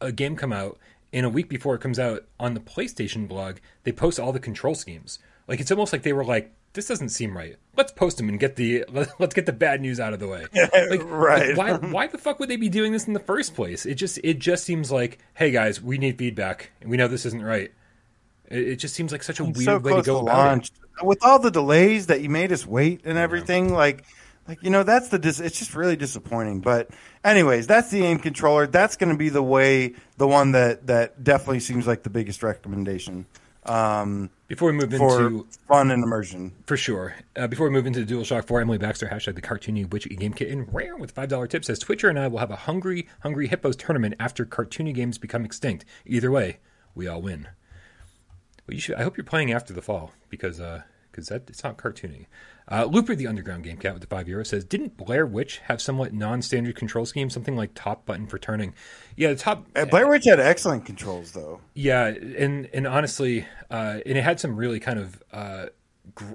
a 0.00 0.12
game 0.12 0.36
come 0.36 0.52
out 0.52 0.78
in 1.12 1.24
a 1.24 1.30
week 1.30 1.48
before 1.48 1.74
it 1.74 1.80
comes 1.80 1.98
out 1.98 2.24
on 2.38 2.54
the 2.54 2.60
PlayStation 2.60 3.26
blog, 3.26 3.56
they 3.84 3.92
post 3.92 4.20
all 4.20 4.32
the 4.32 4.40
control 4.40 4.74
schemes. 4.74 5.18
Like 5.48 5.60
it's 5.60 5.70
almost 5.70 5.92
like 5.92 6.02
they 6.02 6.12
were 6.12 6.24
like, 6.24 6.52
"This 6.76 6.86
doesn't 6.86 7.08
seem 7.08 7.36
right. 7.36 7.56
Let's 7.76 7.90
post 7.90 8.18
them 8.18 8.28
and 8.28 8.38
get 8.38 8.54
the 8.54 8.84
let's 9.18 9.34
get 9.34 9.46
the 9.46 9.52
bad 9.52 9.80
news 9.80 9.98
out 9.98 10.12
of 10.12 10.20
the 10.20 10.28
way." 10.28 10.46
Like, 10.88 11.02
Right. 11.04 11.56
like, 11.56 11.82
why 11.82 11.88
why 11.90 12.06
the 12.06 12.18
fuck 12.18 12.38
would 12.38 12.48
they 12.48 12.56
be 12.56 12.68
doing 12.68 12.92
this 12.92 13.08
in 13.08 13.12
the 13.12 13.18
first 13.20 13.54
place? 13.56 13.84
It 13.84 13.94
just 13.96 14.18
it 14.22 14.38
just 14.38 14.64
seems 14.64 14.92
like, 14.92 15.18
hey 15.34 15.50
guys, 15.50 15.82
we 15.82 15.98
need 15.98 16.16
feedback 16.18 16.70
and 16.80 16.88
we 16.90 16.96
know 16.96 17.08
this 17.08 17.26
isn't 17.26 17.42
right. 17.42 17.72
It, 18.48 18.68
it 18.68 18.76
just 18.76 18.94
seems 18.94 19.10
like 19.10 19.24
such 19.24 19.40
a 19.40 19.44
weird 19.44 19.56
so 19.56 19.78
way 19.78 19.90
to 19.96 19.96
go 19.96 20.02
to 20.02 20.16
about 20.18 20.24
launch 20.36 20.70
with 21.02 21.18
all 21.22 21.38
the 21.40 21.50
delays 21.50 22.06
that 22.06 22.20
you 22.20 22.30
made 22.30 22.52
us 22.52 22.64
wait 22.64 23.00
and 23.04 23.18
everything. 23.18 23.72
Like, 23.72 24.04
like 24.46 24.62
you 24.62 24.70
know, 24.70 24.82
that's 24.84 25.08
the 25.08 25.18
dis- 25.18 25.40
it's 25.40 25.58
just 25.58 25.74
really 25.74 25.96
disappointing. 25.96 26.60
But 26.60 26.90
anyways, 27.24 27.66
that's 27.66 27.90
the 27.90 28.04
aim 28.04 28.18
controller. 28.18 28.66
That's 28.66 28.96
going 28.96 29.10
to 29.10 29.18
be 29.18 29.28
the 29.28 29.42
way, 29.42 29.94
the 30.16 30.28
one 30.28 30.52
that 30.52 30.86
that 30.86 31.24
definitely 31.24 31.60
seems 31.60 31.86
like 31.86 32.02
the 32.04 32.10
biggest 32.10 32.42
recommendation 32.42 33.26
um. 33.66 34.30
Before 34.48 34.70
we 34.70 34.76
move 34.78 34.94
into 34.94 35.44
fun 35.66 35.90
and 35.90 36.04
immersion. 36.04 36.52
For 36.66 36.76
sure. 36.76 37.16
Uh, 37.34 37.48
before 37.48 37.66
we 37.66 37.72
move 37.72 37.86
into 37.86 38.04
the 38.04 38.14
DualShock 38.14 38.46
4, 38.46 38.60
Emily 38.60 38.78
Baxter, 38.78 39.08
hashtag 39.08 39.34
the 39.34 39.42
cartoony 39.42 39.90
witchy 39.90 40.14
game 40.14 40.32
kitten, 40.32 40.68
rare 40.70 40.96
with 40.96 41.12
$5 41.12 41.48
tip 41.48 41.64
says 41.64 41.80
Twitcher 41.80 42.08
and 42.08 42.16
I 42.16 42.28
will 42.28 42.38
have 42.38 42.52
a 42.52 42.56
hungry, 42.56 43.08
hungry 43.22 43.48
hippos 43.48 43.74
tournament 43.74 44.14
after 44.20 44.46
cartoony 44.46 44.94
games 44.94 45.18
become 45.18 45.44
extinct. 45.44 45.84
Either 46.04 46.30
way, 46.30 46.58
we 46.94 47.08
all 47.08 47.20
win. 47.20 47.48
Well, 48.66 48.74
you 48.74 48.80
should. 48.80 48.96
I 48.96 49.02
hope 49.02 49.16
you're 49.16 49.24
playing 49.24 49.52
after 49.52 49.72
the 49.72 49.82
fall 49.82 50.12
because 50.28 50.60
uh, 50.60 50.82
because 51.16 51.28
that 51.28 51.48
it's 51.48 51.64
not 51.64 51.78
cartoony. 51.78 52.26
Uh, 52.70 52.84
Looper, 52.84 53.14
the 53.14 53.26
underground 53.26 53.64
game 53.64 53.78
cat 53.78 53.94
with 53.94 54.02
the 54.02 54.06
five 54.06 54.28
euro 54.28 54.44
says, 54.44 54.64
didn't 54.64 54.96
Blair 54.96 55.24
Witch 55.24 55.58
have 55.64 55.80
somewhat 55.80 56.12
non-standard 56.12 56.76
control 56.76 57.06
scheme, 57.06 57.30
something 57.30 57.56
like 57.56 57.70
top 57.74 58.04
button 58.04 58.26
for 58.26 58.38
turning? 58.38 58.74
Yeah, 59.16 59.30
the 59.30 59.36
top. 59.36 59.66
Uh, 59.74 59.86
Blair 59.86 60.08
Witch 60.08 60.24
had 60.26 60.40
excellent 60.40 60.84
controls, 60.84 61.32
though. 61.32 61.60
Yeah, 61.74 62.06
and 62.06 62.68
and 62.74 62.86
honestly, 62.86 63.46
uh, 63.70 64.00
and 64.04 64.18
it 64.18 64.22
had 64.22 64.38
some 64.38 64.56
really 64.56 64.78
kind 64.78 64.98
of 64.98 65.22
uh, 65.32 65.66
gr- 66.14 66.34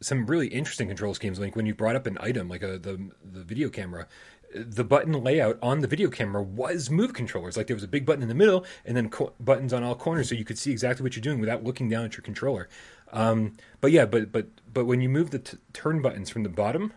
some 0.00 0.24
really 0.26 0.48
interesting 0.48 0.88
control 0.88 1.14
schemes. 1.14 1.38
Like 1.38 1.54
when 1.56 1.66
you 1.66 1.74
brought 1.74 1.96
up 1.96 2.06
an 2.06 2.16
item, 2.20 2.48
like 2.48 2.62
a, 2.62 2.78
the 2.78 3.10
the 3.22 3.42
video 3.42 3.68
camera, 3.68 4.06
the 4.54 4.84
button 4.84 5.12
layout 5.12 5.58
on 5.62 5.80
the 5.80 5.86
video 5.86 6.08
camera 6.10 6.42
was 6.42 6.90
move 6.90 7.12
controllers. 7.14 7.56
Like 7.56 7.66
there 7.66 7.76
was 7.76 7.84
a 7.84 7.88
big 7.88 8.04
button 8.04 8.22
in 8.22 8.28
the 8.28 8.34
middle, 8.34 8.64
and 8.84 8.96
then 8.96 9.08
co- 9.08 9.32
buttons 9.40 9.72
on 9.72 9.82
all 9.82 9.94
corners, 9.94 10.28
so 10.28 10.34
you 10.34 10.44
could 10.44 10.58
see 10.58 10.70
exactly 10.70 11.02
what 11.02 11.16
you're 11.16 11.22
doing 11.22 11.40
without 11.40 11.64
looking 11.64 11.88
down 11.88 12.04
at 12.04 12.16
your 12.16 12.22
controller. 12.22 12.68
Um, 13.12 13.56
but 13.80 13.92
yeah, 13.92 14.06
but 14.06 14.32
but 14.32 14.46
but 14.72 14.84
when 14.84 15.00
you 15.00 15.08
move 15.08 15.30
the 15.30 15.38
t- 15.38 15.58
turn 15.72 16.00
buttons 16.00 16.30
from 16.30 16.42
the 16.42 16.48
bottom 16.48 16.92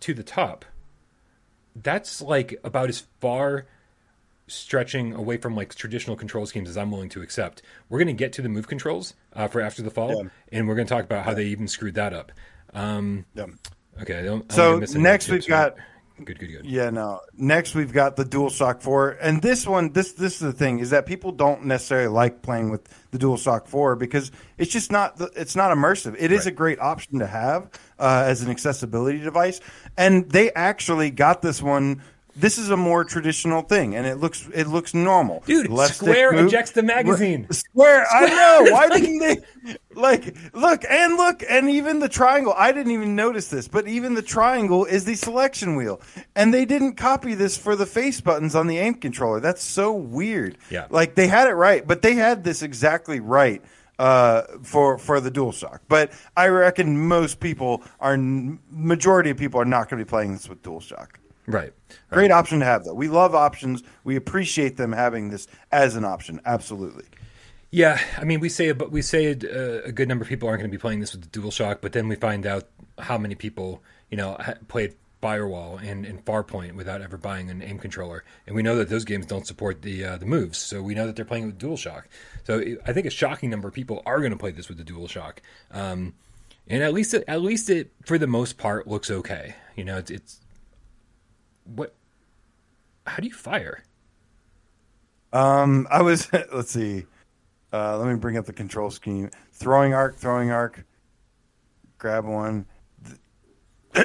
to 0.00 0.14
the 0.14 0.22
top, 0.22 0.64
that's 1.74 2.22
like 2.22 2.58
about 2.64 2.88
as 2.88 3.04
far 3.20 3.66
stretching 4.48 5.12
away 5.12 5.36
from 5.36 5.56
like 5.56 5.74
traditional 5.74 6.16
control 6.16 6.46
schemes 6.46 6.68
as 6.68 6.76
I'm 6.76 6.90
willing 6.90 7.08
to 7.10 7.22
accept. 7.22 7.62
We're 7.88 7.98
going 7.98 8.08
to 8.08 8.12
get 8.14 8.32
to 8.34 8.42
the 8.42 8.48
move 8.48 8.68
controls 8.68 9.14
uh, 9.32 9.48
for 9.48 9.60
after 9.60 9.82
the 9.82 9.90
fall, 9.90 10.22
yeah. 10.22 10.30
and 10.52 10.68
we're 10.68 10.76
going 10.76 10.86
to 10.86 10.94
talk 10.94 11.04
about 11.04 11.24
how 11.24 11.34
they 11.34 11.46
even 11.46 11.68
screwed 11.68 11.94
that 11.94 12.12
up. 12.12 12.32
Um, 12.72 13.26
yeah. 13.34 13.46
Okay. 14.00 14.18
I 14.18 14.22
don't, 14.22 14.52
I 14.52 14.56
don't 14.56 14.88
so 14.88 14.98
next 14.98 15.28
we've 15.28 15.46
got. 15.46 15.76
Good, 16.24 16.38
good, 16.38 16.46
good. 16.46 16.64
Yeah, 16.64 16.88
no. 16.88 17.20
Next, 17.36 17.74
we've 17.74 17.92
got 17.92 18.16
the 18.16 18.24
DualShock 18.24 18.80
4, 18.80 19.18
and 19.20 19.42
this 19.42 19.66
one, 19.66 19.92
this 19.92 20.12
this 20.14 20.34
is 20.34 20.40
the 20.40 20.52
thing 20.52 20.78
is 20.78 20.90
that 20.90 21.04
people 21.04 21.30
don't 21.30 21.66
necessarily 21.66 22.08
like 22.08 22.40
playing 22.40 22.70
with 22.70 22.88
the 23.10 23.18
DualShock 23.18 23.68
4 23.68 23.96
because 23.96 24.32
it's 24.56 24.72
just 24.72 24.90
not 24.90 25.20
it's 25.36 25.54
not 25.54 25.76
immersive. 25.76 26.16
It 26.18 26.32
is 26.32 26.40
right. 26.40 26.46
a 26.46 26.50
great 26.52 26.80
option 26.80 27.18
to 27.18 27.26
have 27.26 27.70
uh, 27.98 28.24
as 28.26 28.40
an 28.40 28.50
accessibility 28.50 29.18
device, 29.18 29.60
and 29.98 30.30
they 30.30 30.50
actually 30.52 31.10
got 31.10 31.42
this 31.42 31.60
one 31.60 32.02
this 32.36 32.58
is 32.58 32.68
a 32.70 32.76
more 32.76 33.02
traditional 33.04 33.62
thing, 33.62 33.96
and 33.96 34.06
it 34.06 34.16
looks 34.16 34.48
it 34.52 34.66
looks 34.66 34.92
normal. 34.92 35.42
Dude, 35.46 35.70
Left 35.70 35.94
Square 35.94 36.34
ejects 36.34 36.72
the 36.72 36.82
magazine. 36.82 37.46
Square, 37.50 38.06
I 38.12 38.26
know. 38.26 38.66
Why 38.72 38.88
didn't 38.88 39.18
they? 39.18 39.76
Like, 39.94 40.36
look 40.52 40.84
and 40.88 41.16
look, 41.16 41.42
and 41.48 41.70
even 41.70 42.00
the 42.00 42.08
triangle. 42.08 42.54
I 42.56 42.72
didn't 42.72 42.92
even 42.92 43.16
notice 43.16 43.48
this, 43.48 43.68
but 43.68 43.88
even 43.88 44.14
the 44.14 44.22
triangle 44.22 44.84
is 44.84 45.04
the 45.06 45.14
selection 45.14 45.76
wheel, 45.76 46.00
and 46.34 46.52
they 46.52 46.66
didn't 46.66 46.94
copy 46.94 47.34
this 47.34 47.56
for 47.56 47.74
the 47.74 47.86
face 47.86 48.20
buttons 48.20 48.54
on 48.54 48.66
the 48.66 48.78
aim 48.78 48.94
controller. 48.94 49.40
That's 49.40 49.62
so 49.62 49.92
weird. 49.92 50.58
Yeah, 50.70 50.86
like 50.90 51.14
they 51.14 51.28
had 51.28 51.48
it 51.48 51.54
right, 51.54 51.86
but 51.86 52.02
they 52.02 52.14
had 52.14 52.44
this 52.44 52.62
exactly 52.62 53.18
right 53.18 53.62
uh, 53.98 54.42
for 54.62 54.98
for 54.98 55.20
the 55.20 55.30
DualShock. 55.30 55.80
But 55.88 56.12
I 56.36 56.48
reckon 56.48 57.08
most 57.08 57.40
people 57.40 57.82
are 57.98 58.16
majority 58.18 59.30
of 59.30 59.38
people 59.38 59.60
are 59.60 59.64
not 59.64 59.88
going 59.88 59.98
to 59.98 60.04
be 60.04 60.08
playing 60.08 60.32
this 60.32 60.48
with 60.48 60.62
DualShock. 60.62 61.08
Right. 61.46 61.72
Great 62.10 62.30
option 62.30 62.60
to 62.60 62.64
have, 62.64 62.84
though. 62.84 62.94
We 62.94 63.08
love 63.08 63.34
options. 63.34 63.82
We 64.04 64.16
appreciate 64.16 64.76
them 64.76 64.92
having 64.92 65.30
this 65.30 65.46
as 65.72 65.96
an 65.96 66.04
option. 66.04 66.40
Absolutely. 66.44 67.04
Yeah, 67.70 68.00
I 68.16 68.24
mean, 68.24 68.40
we 68.40 68.48
say 68.48 68.72
but 68.72 68.90
we 68.90 69.02
say 69.02 69.26
a, 69.26 69.84
a 69.84 69.92
good 69.92 70.08
number 70.08 70.22
of 70.22 70.28
people 70.28 70.48
aren't 70.48 70.60
going 70.60 70.70
to 70.70 70.76
be 70.76 70.80
playing 70.80 71.00
this 71.00 71.12
with 71.12 71.30
the 71.30 71.40
DualShock, 71.40 71.80
but 71.80 71.92
then 71.92 72.08
we 72.08 72.14
find 72.14 72.46
out 72.46 72.64
how 72.98 73.18
many 73.18 73.34
people, 73.34 73.82
you 74.10 74.16
know, 74.16 74.38
played 74.68 74.94
Firewall 75.20 75.78
and, 75.78 76.06
and 76.06 76.24
Farpoint 76.24 76.74
without 76.74 77.02
ever 77.02 77.16
buying 77.16 77.50
an 77.50 77.62
aim 77.62 77.78
controller, 77.78 78.24
and 78.46 78.54
we 78.54 78.62
know 78.62 78.76
that 78.76 78.88
those 78.88 79.04
games 79.04 79.26
don't 79.26 79.46
support 79.46 79.82
the 79.82 80.04
uh, 80.04 80.16
the 80.16 80.26
moves, 80.26 80.58
so 80.58 80.80
we 80.80 80.94
know 80.94 81.06
that 81.06 81.16
they're 81.16 81.24
playing 81.24 81.46
with 81.46 81.58
DualShock. 81.58 82.04
So 82.44 82.62
I 82.86 82.92
think 82.92 83.06
a 83.06 83.10
shocking 83.10 83.50
number 83.50 83.66
of 83.66 83.74
people 83.74 84.02
are 84.06 84.20
going 84.20 84.30
to 84.30 84.38
play 84.38 84.52
this 84.52 84.68
with 84.68 84.78
the 84.78 84.84
DualShock, 84.84 85.38
um, 85.72 86.14
and 86.68 86.82
at 86.82 86.94
least 86.94 87.14
it, 87.14 87.24
at 87.26 87.42
least 87.42 87.68
it 87.68 87.90
for 88.04 88.18
the 88.18 88.26
most 88.26 88.56
part 88.56 88.86
looks 88.86 89.10
okay. 89.10 89.54
You 89.74 89.84
know, 89.84 89.98
it's, 89.98 90.10
it's 90.10 90.40
what? 91.66 91.94
How 93.06 93.16
do 93.16 93.26
you 93.26 93.34
fire? 93.34 93.82
Um, 95.32 95.86
I 95.90 96.02
was. 96.02 96.32
Let's 96.52 96.70
see. 96.70 97.06
Uh, 97.72 97.98
let 97.98 98.08
me 98.08 98.14
bring 98.14 98.38
up 98.38 98.46
the 98.46 98.52
control 98.52 98.90
scheme. 98.90 99.30
Throwing 99.52 99.92
arc, 99.92 100.16
throwing 100.16 100.50
arc. 100.50 100.84
Grab 101.98 102.24
one. 102.24 102.64
Uh, 103.94 104.02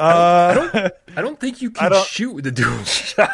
I, 0.00 0.54
don't, 0.54 0.74
I, 0.74 0.80
don't, 0.80 0.94
I 1.16 1.20
don't 1.22 1.40
think 1.40 1.60
you 1.60 1.70
can 1.72 1.92
shoot 2.04 2.32
with 2.32 2.44
the 2.44 2.52
dual 2.52 2.84
shot 2.84 3.30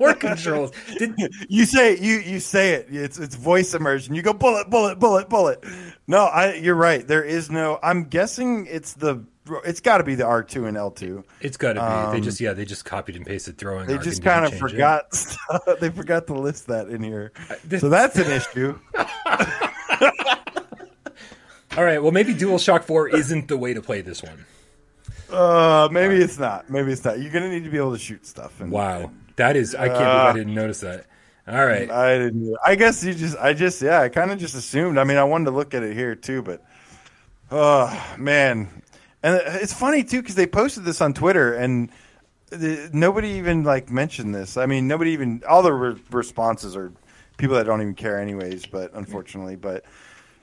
or 0.00 0.14
controls. 0.14 0.72
Did, 0.98 1.14
you 1.48 1.66
say 1.66 1.98
you 1.98 2.18
you 2.18 2.40
say 2.40 2.72
it. 2.72 2.86
It's 2.90 3.18
it's 3.18 3.34
voice 3.34 3.74
immersion. 3.74 4.14
You 4.14 4.22
go 4.22 4.32
bullet, 4.32 4.70
bullet, 4.70 4.98
bullet, 4.98 5.28
bullet. 5.28 5.62
No, 6.06 6.24
I. 6.24 6.54
You're 6.54 6.74
right. 6.74 7.06
There 7.06 7.22
is 7.22 7.50
no. 7.50 7.78
I'm 7.82 8.04
guessing 8.04 8.66
it's 8.66 8.94
the 8.94 9.22
it's 9.64 9.80
got 9.80 9.98
to 9.98 10.04
be 10.04 10.14
the 10.14 10.24
R 10.24 10.42
two 10.42 10.66
and 10.66 10.76
L 10.76 10.90
two. 10.90 11.24
It's 11.40 11.56
got 11.56 11.74
to 11.74 11.80
be. 11.80 11.86
Um, 11.86 12.12
they 12.12 12.20
just 12.20 12.40
yeah, 12.40 12.52
they 12.52 12.64
just 12.64 12.84
copied 12.84 13.16
and 13.16 13.24
pasted 13.26 13.58
throwing. 13.58 13.86
They 13.86 13.98
just 13.98 14.22
kind 14.22 14.44
of 14.44 14.56
forgot. 14.58 15.10
they 15.80 15.90
forgot 15.90 16.26
to 16.28 16.34
list 16.34 16.66
that 16.68 16.88
in 16.88 17.02
here, 17.02 17.32
so 17.78 17.88
that's 17.88 18.16
an 18.16 18.30
issue. 18.30 18.78
All 21.76 21.84
right. 21.84 22.02
Well, 22.02 22.12
maybe 22.12 22.34
DualShock 22.34 22.84
Four 22.84 23.08
isn't 23.08 23.48
the 23.48 23.56
way 23.56 23.74
to 23.74 23.80
play 23.80 24.00
this 24.00 24.22
one. 24.22 24.44
Uh, 25.30 25.88
maybe 25.90 26.16
it's 26.16 26.38
not. 26.38 26.68
Maybe 26.68 26.92
it's 26.92 27.04
not. 27.04 27.20
You're 27.20 27.32
gonna 27.32 27.48
need 27.48 27.64
to 27.64 27.70
be 27.70 27.78
able 27.78 27.92
to 27.92 27.98
shoot 27.98 28.26
stuff. 28.26 28.60
And, 28.60 28.70
wow, 28.70 29.04
and, 29.04 29.20
that 29.36 29.56
is. 29.56 29.74
I 29.74 29.88
can't 29.88 30.00
uh, 30.00 30.22
believe 30.24 30.34
I 30.34 30.38
didn't 30.38 30.54
notice 30.54 30.80
that. 30.80 31.06
All 31.48 31.64
right. 31.64 31.90
I 31.90 32.18
didn't. 32.18 32.56
I 32.64 32.74
guess 32.74 33.02
you 33.02 33.14
just. 33.14 33.36
I 33.38 33.54
just. 33.54 33.80
Yeah. 33.80 34.00
I 34.00 34.08
kind 34.08 34.30
of 34.30 34.38
just 34.38 34.54
assumed. 34.54 34.98
I 34.98 35.04
mean, 35.04 35.16
I 35.16 35.24
wanted 35.24 35.46
to 35.46 35.52
look 35.52 35.72
at 35.74 35.82
it 35.82 35.96
here 35.96 36.14
too, 36.14 36.42
but. 36.42 36.64
Oh 37.52 38.14
man, 38.16 38.68
and 39.22 39.40
it's 39.44 39.72
funny 39.72 40.04
too 40.04 40.20
because 40.22 40.34
they 40.34 40.46
posted 40.46 40.84
this 40.84 41.00
on 41.00 41.14
Twitter 41.14 41.54
and 41.54 41.90
the, 42.50 42.90
nobody 42.92 43.30
even 43.30 43.64
like 43.64 43.90
mentioned 43.90 44.34
this. 44.34 44.56
I 44.56 44.66
mean, 44.66 44.88
nobody 44.88 45.12
even 45.12 45.42
all 45.48 45.62
the 45.62 45.72
re- 45.72 46.00
responses 46.10 46.76
are 46.76 46.92
people 47.36 47.56
that 47.56 47.64
don't 47.64 47.80
even 47.80 47.94
care 47.94 48.20
anyways. 48.20 48.66
But 48.66 48.92
unfortunately, 48.94 49.56
but 49.56 49.84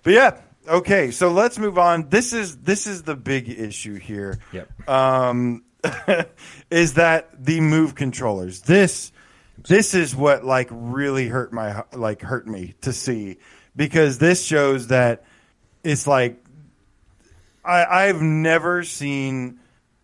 but 0.04 0.14
yeah, 0.14 0.42
okay. 0.68 1.12
So 1.12 1.32
let's 1.32 1.58
move 1.58 1.78
on. 1.78 2.10
This 2.10 2.34
is 2.34 2.58
this 2.58 2.88
is 2.88 3.04
the 3.04 3.16
big 3.16 3.50
issue 3.50 3.96
here. 3.96 4.40
Yep. 4.54 4.90
Um, 4.90 5.64
is 6.70 6.96
that 6.96 7.44
the 7.44 7.62
move 7.62 7.96
controllers? 7.96 8.62
This 8.62 9.12
this 9.58 9.94
is 9.94 10.16
what 10.16 10.46
like 10.46 10.70
really 10.72 11.28
hurt 11.28 11.52
my 11.52 11.84
like 11.94 12.22
hurt 12.22 12.48
me 12.48 12.76
to 12.82 12.94
see 12.94 13.38
because 13.76 14.18
this 14.18 14.44
shows 14.44 14.88
that 14.88 15.24
it's 15.84 16.08
like 16.08 16.44
I, 17.68 18.08
I've 18.08 18.22
never 18.22 18.84
seen 18.84 19.60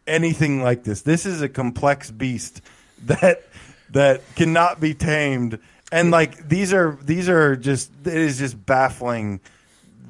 anything 0.05 0.61
like 0.61 0.83
this. 0.83 1.01
This 1.01 1.25
is 1.25 1.41
a 1.41 1.49
complex 1.49 2.11
beast 2.11 2.61
that 3.05 3.43
that 3.91 4.21
cannot 4.35 4.79
be 4.79 4.93
tamed. 4.93 5.59
And 5.91 6.11
like 6.11 6.47
these 6.47 6.73
are 6.73 6.97
these 7.01 7.29
are 7.29 7.55
just 7.55 7.91
it 8.05 8.13
is 8.13 8.39
just 8.39 8.65
baffling 8.65 9.39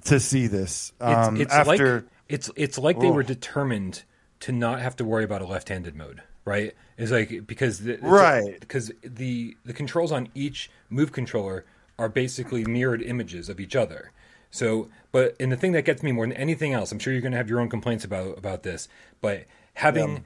to 0.05 0.19
see 0.19 0.47
this. 0.47 0.93
Um, 0.99 1.35
it's, 1.35 1.43
it's 1.43 1.53
after 1.53 1.95
like, 1.95 2.03
it's 2.29 2.49
it's 2.55 2.77
like 2.77 2.99
they 2.99 3.11
were 3.11 3.23
determined 3.23 4.03
to 4.41 4.51
not 4.51 4.81
have 4.81 4.95
to 4.97 5.05
worry 5.05 5.23
about 5.23 5.41
a 5.41 5.45
left-handed 5.45 5.95
mode, 5.95 6.21
right? 6.45 6.73
It's 6.97 7.11
like 7.11 7.45
because 7.47 7.79
the, 7.79 7.97
right 8.01 8.59
because 8.59 8.91
the 9.03 9.57
the 9.65 9.73
controls 9.73 10.11
on 10.11 10.29
each 10.33 10.69
move 10.89 11.11
controller 11.11 11.65
are 11.97 12.09
basically 12.09 12.63
mirrored 12.65 13.01
images 13.01 13.49
of 13.49 13.59
each 13.59 13.75
other. 13.75 14.11
So, 14.53 14.87
but 15.11 15.35
and 15.39 15.51
the 15.51 15.57
thing 15.57 15.71
that 15.71 15.83
gets 15.83 16.03
me 16.03 16.11
more 16.11 16.27
than 16.27 16.37
anything 16.37 16.73
else, 16.73 16.91
I'm 16.91 16.99
sure 16.99 17.11
you're 17.11 17.23
going 17.23 17.31
to 17.31 17.37
have 17.39 17.49
your 17.49 17.59
own 17.59 17.69
complaints 17.69 18.05
about 18.05 18.37
about 18.37 18.61
this, 18.61 18.87
but 19.19 19.45
having 19.73 20.25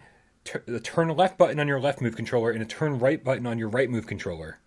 the 0.65 0.81
turn 0.81 1.07
left 1.15 1.37
button 1.37 1.61
on 1.61 1.67
your 1.67 1.79
left 1.79 2.01
move 2.01 2.17
controller 2.17 2.51
and 2.51 2.61
a 2.61 2.65
turn 2.65 2.99
right 2.99 3.23
button 3.23 3.47
on 3.47 3.57
your 3.57 3.69
right 3.69 3.89
move 3.89 4.05
controller. 4.05 4.59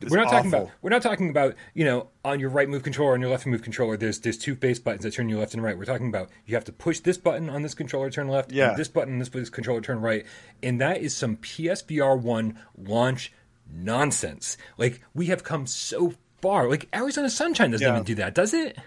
It's 0.00 0.12
we're 0.12 0.18
not 0.18 0.28
awful. 0.28 0.36
talking 0.38 0.54
about 0.54 0.70
we're 0.82 0.90
not 0.90 1.02
talking 1.02 1.30
about 1.30 1.56
you 1.74 1.84
know 1.84 2.10
on 2.24 2.38
your 2.38 2.48
right 2.48 2.68
move 2.68 2.84
controller 2.84 3.14
on 3.14 3.20
your 3.20 3.30
left 3.30 3.44
move 3.44 3.60
controller. 3.60 3.96
There's 3.96 4.20
there's 4.20 4.38
two 4.38 4.54
face 4.54 4.78
buttons 4.78 5.02
that 5.02 5.14
turn 5.14 5.28
you 5.28 5.40
left 5.40 5.52
and 5.52 5.64
right. 5.64 5.76
We're 5.76 5.84
talking 5.84 6.08
about 6.08 6.30
you 6.46 6.54
have 6.54 6.64
to 6.66 6.72
push 6.72 7.00
this 7.00 7.18
button 7.18 7.50
on 7.50 7.62
this 7.62 7.74
controller 7.74 8.08
turn 8.08 8.28
left, 8.28 8.52
yeah. 8.52 8.74
this 8.74 8.86
button 8.86 9.14
on 9.14 9.18
this 9.18 9.50
controller 9.50 9.80
turn 9.80 10.00
right, 10.00 10.24
and 10.62 10.80
that 10.80 10.98
is 10.98 11.16
some 11.16 11.38
PSVR 11.38 12.20
one 12.20 12.56
launch 12.78 13.32
nonsense. 13.68 14.56
Like 14.78 15.02
we 15.12 15.26
have 15.26 15.42
come 15.42 15.66
so 15.66 16.14
far. 16.40 16.68
Like 16.68 16.88
Arizona 16.94 17.30
Sunshine 17.30 17.70
doesn't 17.70 17.86
yeah. 17.86 17.94
even 17.94 18.04
do 18.04 18.14
that, 18.16 18.34
does 18.34 18.54
it? 18.54 18.78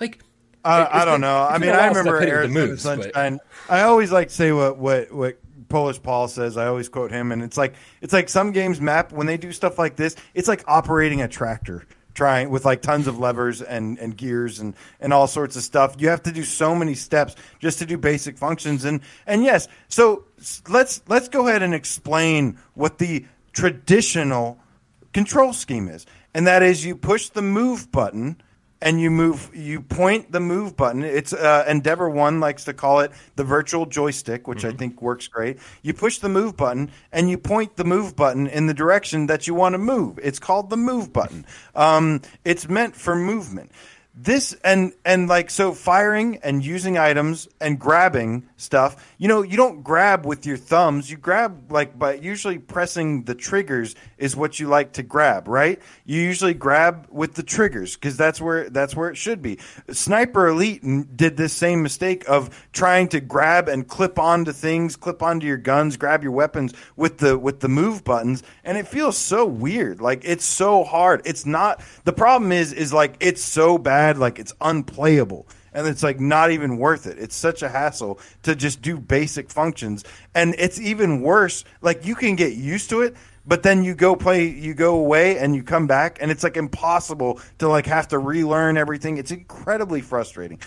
Like 0.00 0.20
uh, 0.64 0.86
I 0.90 1.04
don't 1.04 1.20
know. 1.20 1.42
I 1.42 1.58
mean, 1.58 1.70
I 1.70 1.88
remember 1.88 2.20
Arizona 2.22 2.66
moves, 2.66 2.82
Sunshine. 2.82 3.38
But... 3.68 3.74
I 3.74 3.82
always 3.82 4.10
like 4.10 4.28
to 4.28 4.34
say 4.34 4.52
what 4.52 4.78
what 4.78 5.12
what 5.12 5.38
Polish 5.68 6.02
Paul 6.02 6.28
says. 6.28 6.56
I 6.56 6.66
always 6.66 6.88
quote 6.88 7.10
him, 7.10 7.32
and 7.32 7.42
it's 7.42 7.56
like 7.56 7.74
it's 8.00 8.12
like 8.12 8.28
some 8.28 8.52
games 8.52 8.80
map 8.80 9.12
when 9.12 9.26
they 9.26 9.36
do 9.36 9.52
stuff 9.52 9.78
like 9.78 9.96
this. 9.96 10.16
It's 10.32 10.48
like 10.48 10.64
operating 10.66 11.22
a 11.22 11.28
tractor 11.28 11.86
trying 12.14 12.48
with 12.48 12.64
like 12.64 12.80
tons 12.80 13.06
of 13.06 13.18
levers 13.18 13.60
and, 13.60 13.98
and 13.98 14.16
gears 14.16 14.60
and, 14.60 14.74
and 15.00 15.12
all 15.12 15.26
sorts 15.26 15.56
of 15.56 15.62
stuff. 15.62 15.96
You 15.98 16.08
have 16.08 16.22
to 16.22 16.32
do 16.32 16.44
so 16.44 16.74
many 16.74 16.94
steps 16.94 17.34
just 17.58 17.80
to 17.80 17.86
do 17.86 17.98
basic 17.98 18.38
functions. 18.38 18.84
And, 18.84 19.00
and 19.26 19.42
yes, 19.42 19.68
so 19.88 20.24
let's, 20.68 21.02
let's 21.08 21.28
go 21.28 21.48
ahead 21.48 21.62
and 21.62 21.74
explain 21.74 22.58
what 22.74 22.98
the 22.98 23.26
traditional 23.52 24.58
control 25.12 25.52
scheme 25.52 25.88
is 25.88 26.06
and 26.34 26.46
that 26.46 26.62
is 26.62 26.84
you 26.84 26.96
push 26.96 27.28
the 27.30 27.42
move 27.42 27.90
button 27.90 28.36
and 28.82 29.00
you 29.00 29.10
move 29.10 29.50
you 29.54 29.80
point 29.80 30.30
the 30.30 30.40
move 30.40 30.76
button. 30.76 31.02
It's 31.02 31.32
uh, 31.32 31.64
endeavor 31.66 32.08
one 32.08 32.40
likes 32.40 32.64
to 32.64 32.74
call 32.74 33.00
it 33.00 33.12
the 33.36 33.44
virtual 33.44 33.86
joystick 33.86 34.46
which 34.46 34.58
mm-hmm. 34.58 34.74
i 34.74 34.76
think 34.76 35.00
works 35.00 35.26
great. 35.26 35.58
You 35.82 35.94
push 35.94 36.18
the 36.18 36.28
move 36.28 36.56
button 36.56 36.90
and 37.10 37.30
you 37.30 37.38
point 37.38 37.76
the 37.76 37.84
move 37.84 38.14
button 38.14 38.46
in 38.46 38.66
the 38.66 38.74
direction 38.74 39.26
that 39.28 39.46
you 39.46 39.54
want 39.54 39.72
to 39.72 39.78
move. 39.78 40.18
It's 40.22 40.38
called 40.38 40.70
the 40.70 40.76
move 40.76 41.12
button. 41.12 41.46
Um, 41.74 42.20
it's 42.44 42.68
meant 42.68 42.94
for 42.94 43.16
movement 43.16 43.72
this 44.16 44.52
and 44.62 44.92
and 45.04 45.28
like 45.28 45.50
so 45.50 45.72
firing 45.72 46.38
and 46.44 46.64
using 46.64 46.96
items 46.96 47.48
and 47.60 47.80
grabbing 47.80 48.48
stuff 48.56 49.12
you 49.18 49.26
know 49.26 49.42
you 49.42 49.56
don't 49.56 49.82
grab 49.82 50.24
with 50.24 50.46
your 50.46 50.56
thumbs. 50.56 51.10
You 51.10 51.16
grab 51.16 51.72
like 51.72 51.98
by 51.98 52.14
usually 52.14 52.58
pressing 52.58 53.24
the 53.24 53.34
triggers 53.34 53.96
is 54.16 54.36
what 54.36 54.60
you 54.60 54.68
like 54.68 54.92
to 54.92 55.02
grab 55.02 55.48
right? 55.48 55.80
You 56.04 56.20
usually 56.20 56.54
grab 56.54 57.08
with 57.10 57.34
the 57.34 57.42
triggers 57.42 57.96
because 57.96 58.16
that's 58.16 58.40
where 58.40 58.70
that's 58.70 58.94
where 58.94 59.10
it 59.10 59.16
should 59.16 59.42
be. 59.42 59.58
Sniper 59.90 60.46
elite 60.46 61.16
did 61.16 61.36
this 61.36 61.52
same 61.52 61.82
mistake 61.82 62.24
of 62.28 62.68
trying 62.72 63.08
to 63.08 63.20
grab 63.20 63.68
and 63.68 63.88
clip 63.88 64.20
onto 64.20 64.52
things 64.52 64.94
clip 64.94 65.22
onto 65.24 65.46
your 65.46 65.56
guns 65.56 65.96
grab 65.96 66.22
your 66.22 66.32
weapons 66.32 66.72
with 66.94 67.18
the 67.18 67.36
with 67.36 67.58
the 67.60 67.68
move 67.68 68.04
buttons 68.04 68.44
and 68.62 68.78
it 68.78 68.86
feels 68.86 69.18
so 69.18 69.44
weird. 69.44 70.00
Like 70.00 70.22
it's 70.24 70.44
so 70.44 70.84
hard. 70.84 71.22
It's 71.24 71.44
not 71.44 71.82
the 72.04 72.12
problem 72.12 72.52
is 72.52 72.72
is 72.72 72.92
like 72.92 73.16
it's 73.18 73.42
so 73.42 73.76
bad 73.76 74.03
bad, 74.04 74.18
like 74.18 74.38
it's 74.38 74.52
unplayable. 74.60 75.46
And 75.72 75.86
it's 75.88 76.02
like 76.02 76.20
not 76.20 76.50
even 76.50 76.76
worth 76.76 77.06
it. 77.06 77.18
It's 77.18 77.34
such 77.34 77.62
a 77.62 77.68
hassle 77.68 78.20
to 78.42 78.54
just 78.54 78.80
do 78.80 78.98
basic 78.98 79.50
functions. 79.50 80.04
And 80.34 80.54
it's 80.58 80.80
even 80.80 81.20
worse. 81.20 81.64
Like 81.80 82.06
you 82.06 82.14
can 82.14 82.36
get 82.36 82.52
used 82.52 82.90
to 82.90 83.02
it, 83.02 83.16
but 83.46 83.62
then 83.62 83.82
you 83.82 83.94
go 83.94 84.14
play, 84.14 84.48
you 84.48 84.74
go 84.74 84.96
away 84.96 85.38
and 85.38 85.56
you 85.56 85.62
come 85.62 85.86
back 85.86 86.18
and 86.20 86.30
it's 86.30 86.44
like 86.44 86.56
impossible 86.56 87.40
to 87.58 87.68
like 87.68 87.86
have 87.86 88.08
to 88.08 88.18
relearn 88.18 88.76
everything. 88.76 89.16
It's 89.16 89.32
incredibly 89.32 90.00
frustrating. 90.00 90.60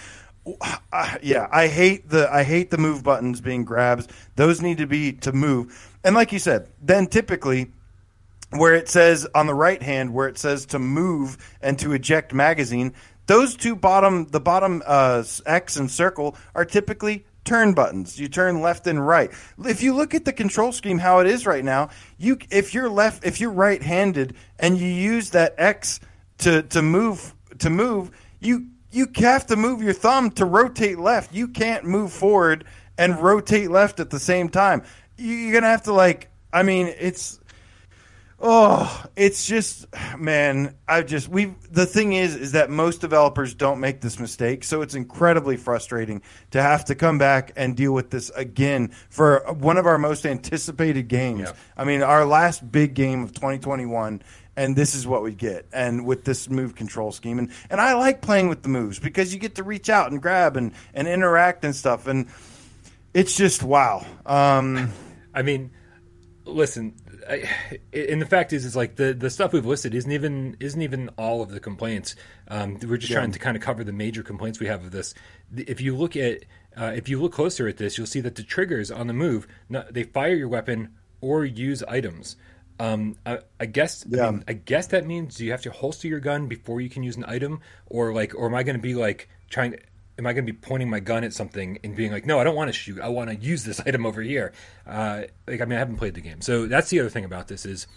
Uh, 0.92 1.18
yeah, 1.22 1.48
I 1.52 1.68
hate 1.68 2.10
the 2.10 2.32
I 2.32 2.44
hate 2.44 2.72
the 2.72 2.78
move 2.78 3.04
buttons 3.04 3.42
being 3.42 3.66
grabs. 3.66 4.08
Those 4.36 4.62
need 4.62 4.78
to 4.78 4.88
be 4.88 5.14
to 5.14 5.32
move. 5.32 5.94
And 6.04 6.16
like 6.16 6.32
you 6.32 6.40
said, 6.40 6.70
then 6.82 7.08
typically 7.08 7.72
where 8.52 8.74
it 8.74 8.88
says 8.88 9.28
on 9.36 9.48
the 9.48 9.54
right 9.54 9.82
hand 9.82 10.14
where 10.14 10.28
it 10.28 10.38
says 10.38 10.66
to 10.68 10.80
move 10.80 11.38
and 11.62 11.78
to 11.80 11.94
eject 11.94 12.34
magazine, 12.34 12.94
those 13.28 13.56
two 13.56 13.76
bottom, 13.76 14.26
the 14.26 14.40
bottom 14.40 14.82
uh, 14.86 15.24
X 15.46 15.78
and 15.78 15.90
circle, 15.92 16.36
are 16.56 16.66
typically 16.66 17.26
turn 17.44 17.74
buttons. 17.74 18.20
You 18.20 18.28
turn 18.28 18.62
left 18.62 18.88
and 18.88 19.06
right. 19.06 19.32
If 19.60 19.82
you 19.82 19.94
look 19.94 20.14
at 20.14 20.26
the 20.26 20.34
control 20.34 20.72
scheme 20.72 20.98
how 20.98 21.20
it 21.20 21.28
is 21.28 21.46
right 21.46 21.64
now, 21.64 21.90
you 22.18 22.38
if 22.50 22.74
you're 22.74 22.90
left 22.90 23.26
if 23.26 23.40
you're 23.40 23.52
right-handed 23.52 24.36
and 24.60 24.78
you 24.78 24.88
use 24.88 25.30
that 25.32 25.56
X 25.58 26.00
to 26.40 26.64
to 26.64 26.82
move 26.82 27.34
to 27.60 27.70
move, 27.70 28.12
you 28.40 28.68
you 28.92 29.08
have 29.18 29.46
to 29.48 29.56
move 29.56 29.82
your 29.82 29.94
thumb 29.94 30.32
to 30.32 30.46
rotate 30.46 31.00
left. 31.00 31.34
You 31.34 31.48
can't 31.48 31.86
move 31.86 32.12
forward 32.12 32.66
and 32.98 33.22
rotate 33.22 33.72
left 33.72 34.00
at 34.00 34.10
the 34.10 34.20
same 34.20 34.50
time. 34.50 34.84
You're 35.18 35.52
going 35.52 35.64
to 35.64 35.70
have 35.70 35.84
to 35.84 35.94
like 35.94 36.30
I 36.52 36.64
mean, 36.64 36.94
it's 37.00 37.40
Oh, 38.40 39.04
it's 39.16 39.48
just 39.48 39.88
man, 40.16 40.76
I 40.88 41.02
just 41.02 41.28
we 41.28 41.56
the 41.72 41.88
thing 41.88 42.14
is 42.14 42.36
is 42.36 42.52
that 42.52 42.70
most 42.70 43.02
developers 43.02 43.56
don't 43.56 43.80
make 43.80 44.02
this 44.02 44.20
mistake, 44.20 44.64
so 44.64 44.84
it's 44.84 44.94
incredibly 44.94 45.58
frustrating 45.58 46.22
to 46.52 46.62
have 46.62 46.86
to 46.86 46.96
come 46.96 47.18
back 47.18 47.52
and 47.56 47.76
deal 47.76 47.94
with 47.94 48.12
this 48.12 48.30
again 48.32 48.92
for 49.10 49.44
one 49.54 49.78
of 49.78 49.88
our 49.88 49.98
most 49.98 50.24
anticipated 50.24 51.08
games. 51.08 51.42
Yeah. 51.42 51.54
I 51.76 51.84
mean, 51.84 52.04
our 52.04 52.26
last 52.26 52.72
big 52.72 52.94
game 52.94 53.24
of 53.24 53.34
2021 53.34 54.22
and 54.56 54.76
this 54.76 54.94
is 54.94 55.08
what 55.08 55.24
we 55.24 55.34
get 55.34 55.68
and 55.72 56.06
with 56.06 56.24
this 56.24 56.50
move 56.50 56.76
control 56.76 57.12
scheme 57.12 57.40
and 57.40 57.52
and 57.70 57.82
I 57.82 57.94
like 57.94 58.22
playing 58.22 58.50
with 58.50 58.62
the 58.62 58.70
moves 58.70 59.00
because 59.00 59.34
you 59.34 59.40
get 59.40 59.56
to 59.56 59.64
reach 59.64 59.90
out 59.90 60.12
and 60.12 60.22
grab 60.22 60.58
and 60.58 60.74
and 60.94 61.08
interact 61.08 61.64
and 61.66 61.76
stuff 61.76 62.06
and 62.06 62.28
it's 63.16 63.36
just 63.36 63.64
wow. 63.64 64.06
Um 64.28 64.92
I 65.34 65.42
mean, 65.42 65.72
listen, 66.46 66.94
I, 67.30 67.50
and 67.94 68.22
the 68.22 68.26
fact 68.26 68.54
is, 68.54 68.66
is 68.66 68.76
like 68.76 68.96
the, 68.96 69.14
the 69.14 69.30
stuff 69.30 69.54
we've 69.54 69.66
listed 69.66 69.94
isn't 69.94 70.12
even 70.12 70.58
isn't 70.60 70.82
even 70.82 71.10
all 71.18 71.42
of 71.42 71.50
the 71.50 71.60
complaints. 71.60 72.16
Um, 72.48 72.80
we're 72.88 72.98
just 72.98 73.12
yeah. 73.12 73.18
trying 73.18 73.32
to 73.32 73.40
kind 73.40 73.58
of 73.58 73.64
cover 73.64 73.84
the 73.84 73.92
major 73.92 74.24
complaints 74.24 74.60
we 74.60 74.68
have 74.68 74.84
of 74.84 74.92
this. 74.92 75.14
If 75.56 75.82
you 75.82 75.96
look 75.96 76.16
at 76.16 76.46
uh, 76.76 76.94
if 76.96 77.10
you 77.10 77.22
look 77.22 77.34
closer 77.34 77.68
at 77.68 77.78
this, 77.78 77.98
you'll 77.98 78.08
see 78.08 78.22
that 78.22 78.36
the 78.36 78.44
triggers 78.44 78.92
on 78.92 79.08
the 79.08 79.14
move 79.14 79.48
they 79.92 80.04
fire 80.04 80.36
your 80.36 80.48
weapon 80.48 80.96
or 81.22 81.44
use 81.46 81.84
items. 81.84 82.36
Um, 82.80 83.16
I, 83.26 83.40
I, 83.60 83.66
guess 83.66 84.06
yeah. 84.08 84.28
I, 84.28 84.32
mean, 84.32 84.44
I 84.48 84.54
guess 84.54 84.88
that 84.88 85.06
means 85.08 85.42
you 85.42 85.52
have 85.52 85.64
to 85.64 85.72
holster 85.72 86.08
your 86.08 86.20
gun 86.20 86.48
before 86.48 86.80
you 86.80 86.90
can 86.90 87.02
use 87.02 87.18
an 87.18 87.26
item, 87.28 87.62
or 87.88 88.14
like, 88.14 88.36
or 88.36 88.46
am 88.46 88.54
I 88.54 88.64
going 88.64 88.76
to 88.76 88.82
be 88.82 88.94
like 88.94 89.30
trying? 89.50 89.78
Am 90.18 90.26
I 90.26 90.34
going 90.34 90.46
to 90.46 90.52
be 90.52 90.58
pointing 90.58 90.90
my 90.90 91.00
gun 91.00 91.24
at 91.24 91.34
something 91.34 91.80
and 91.84 91.96
being 91.96 92.12
like, 92.12 92.26
no, 92.26 92.40
I 92.40 92.44
don't 92.44 92.56
want 92.56 92.70
to 92.70 92.74
shoot. 92.74 93.00
I 93.00 93.10
want 93.10 93.30
to 93.30 93.36
use 93.36 93.64
this 93.64 93.80
item 93.86 94.06
over 94.06 94.22
here. 94.22 94.54
Uh, 94.86 95.24
like, 95.48 95.62
I 95.62 95.66
mean, 95.66 95.76
I 95.76 95.80
haven't 95.80 95.98
played 95.98 96.16
the 96.16 96.22
game, 96.22 96.42
so 96.42 96.66
that's 96.66 96.90
the 96.90 97.00
other 97.00 97.10
thing 97.10 97.26
about 97.26 97.48
this 97.48 97.66
is, 97.66 97.88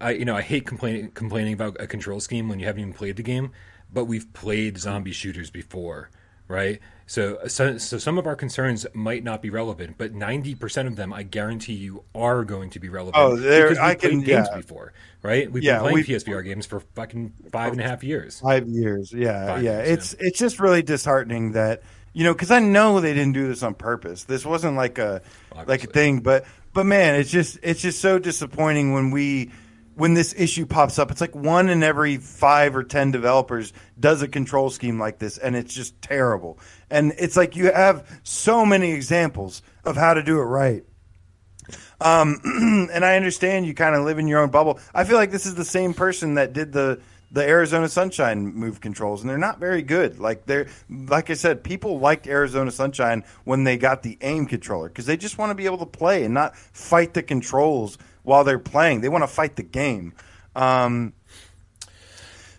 I 0.00 0.12
you 0.12 0.24
know 0.24 0.34
I 0.34 0.42
hate 0.42 0.66
complaining 0.66 1.10
complaining 1.10 1.52
about 1.52 1.76
a 1.80 1.86
control 1.86 2.18
scheme 2.20 2.48
when 2.48 2.58
you 2.58 2.66
haven't 2.66 2.80
even 2.80 2.92
played 2.92 3.16
the 3.16 3.22
game, 3.22 3.52
but 3.92 4.06
we've 4.06 4.32
played 4.32 4.78
zombie 4.78 5.12
shooters 5.12 5.50
before, 5.50 6.10
right? 6.52 6.80
So, 7.06 7.38
so, 7.48 7.78
so 7.78 7.98
some 7.98 8.18
of 8.18 8.26
our 8.26 8.36
concerns 8.36 8.86
might 8.94 9.24
not 9.24 9.42
be 9.42 9.50
relevant, 9.50 9.96
but 9.98 10.12
ninety 10.12 10.54
percent 10.54 10.86
of 10.86 10.96
them, 10.96 11.12
I 11.12 11.24
guarantee 11.24 11.74
you, 11.74 12.04
are 12.14 12.44
going 12.44 12.70
to 12.70 12.78
be 12.78 12.88
oh, 12.88 12.92
relevant. 12.92 13.16
Oh, 13.16 13.36
there 13.36 13.68
because 13.68 13.78
I 13.78 13.94
can 13.94 14.20
games 14.20 14.48
yeah. 14.50 14.56
before, 14.56 14.92
right? 15.22 15.50
We've 15.50 15.62
yeah, 15.62 15.80
been 15.80 15.92
playing 15.92 16.06
PSVR 16.06 16.44
games 16.44 16.66
for 16.66 16.80
fucking 16.94 17.32
five 17.50 17.72
and 17.72 17.80
a 17.80 17.84
half 17.84 18.04
years. 18.04 18.40
Five 18.40 18.68
years, 18.68 19.12
yeah, 19.12 19.46
five 19.46 19.62
yeah. 19.62 19.78
Years, 19.78 19.88
it's 19.88 20.12
yeah. 20.14 20.28
it's 20.28 20.38
just 20.38 20.60
really 20.60 20.82
disheartening 20.82 21.52
that 21.52 21.82
you 22.12 22.24
know 22.24 22.34
because 22.34 22.50
I 22.50 22.60
know 22.60 23.00
they 23.00 23.14
didn't 23.14 23.32
do 23.32 23.48
this 23.48 23.62
on 23.62 23.74
purpose. 23.74 24.24
This 24.24 24.46
wasn't 24.46 24.76
like 24.76 24.98
a 24.98 25.22
Obviously. 25.52 25.72
like 25.72 25.84
a 25.84 25.88
thing, 25.88 26.20
but 26.20 26.44
but 26.72 26.86
man, 26.86 27.16
it's 27.16 27.30
just 27.30 27.58
it's 27.62 27.80
just 27.80 28.00
so 28.00 28.18
disappointing 28.18 28.92
when 28.92 29.10
we 29.10 29.50
when 29.94 30.14
this 30.14 30.34
issue 30.36 30.66
pops 30.66 30.98
up, 30.98 31.10
it's 31.10 31.20
like 31.20 31.34
one 31.34 31.68
in 31.68 31.82
every 31.82 32.16
five 32.16 32.74
or 32.74 32.82
ten 32.82 33.10
developers 33.10 33.72
does 33.98 34.22
a 34.22 34.28
control 34.28 34.70
scheme 34.70 34.98
like 34.98 35.18
this, 35.18 35.38
and 35.38 35.54
it's 35.54 35.74
just 35.74 36.00
terrible. 36.00 36.58
And 36.90 37.12
it's 37.18 37.36
like 37.36 37.56
you 37.56 37.72
have 37.72 38.20
so 38.22 38.64
many 38.64 38.92
examples 38.92 39.62
of 39.84 39.96
how 39.96 40.14
to 40.14 40.22
do 40.22 40.38
it 40.38 40.44
right. 40.44 40.84
Um, 42.00 42.40
and 42.92 43.04
I 43.04 43.16
understand 43.16 43.66
you 43.66 43.74
kind 43.74 43.94
of 43.94 44.04
live 44.04 44.18
in 44.18 44.26
your 44.26 44.40
own 44.40 44.50
bubble. 44.50 44.80
I 44.94 45.04
feel 45.04 45.16
like 45.16 45.30
this 45.30 45.46
is 45.46 45.54
the 45.54 45.64
same 45.64 45.94
person 45.94 46.34
that 46.34 46.52
did 46.52 46.72
the 46.72 47.00
the 47.32 47.42
Arizona 47.42 47.88
Sunshine 47.88 48.44
move 48.54 48.80
controls, 48.80 49.22
and 49.22 49.30
they're 49.30 49.38
not 49.38 49.58
very 49.58 49.82
good. 49.82 50.18
Like 50.18 50.44
they're 50.44 50.68
like 50.90 51.30
I 51.30 51.34
said, 51.34 51.64
people 51.64 51.98
liked 51.98 52.26
Arizona 52.26 52.70
Sunshine 52.70 53.24
when 53.44 53.64
they 53.64 53.78
got 53.78 54.02
the 54.02 54.18
aim 54.20 54.46
controller 54.46 54.88
because 54.88 55.06
they 55.06 55.16
just 55.16 55.38
want 55.38 55.50
to 55.50 55.54
be 55.54 55.64
able 55.64 55.78
to 55.78 55.86
play 55.86 56.24
and 56.24 56.34
not 56.34 56.56
fight 56.56 57.14
the 57.14 57.22
controls 57.22 57.96
while 58.22 58.44
they're 58.44 58.58
playing. 58.58 59.00
They 59.00 59.08
want 59.08 59.22
to 59.22 59.28
fight 59.28 59.56
the 59.56 59.62
game. 59.62 60.12
Um, 60.54 61.14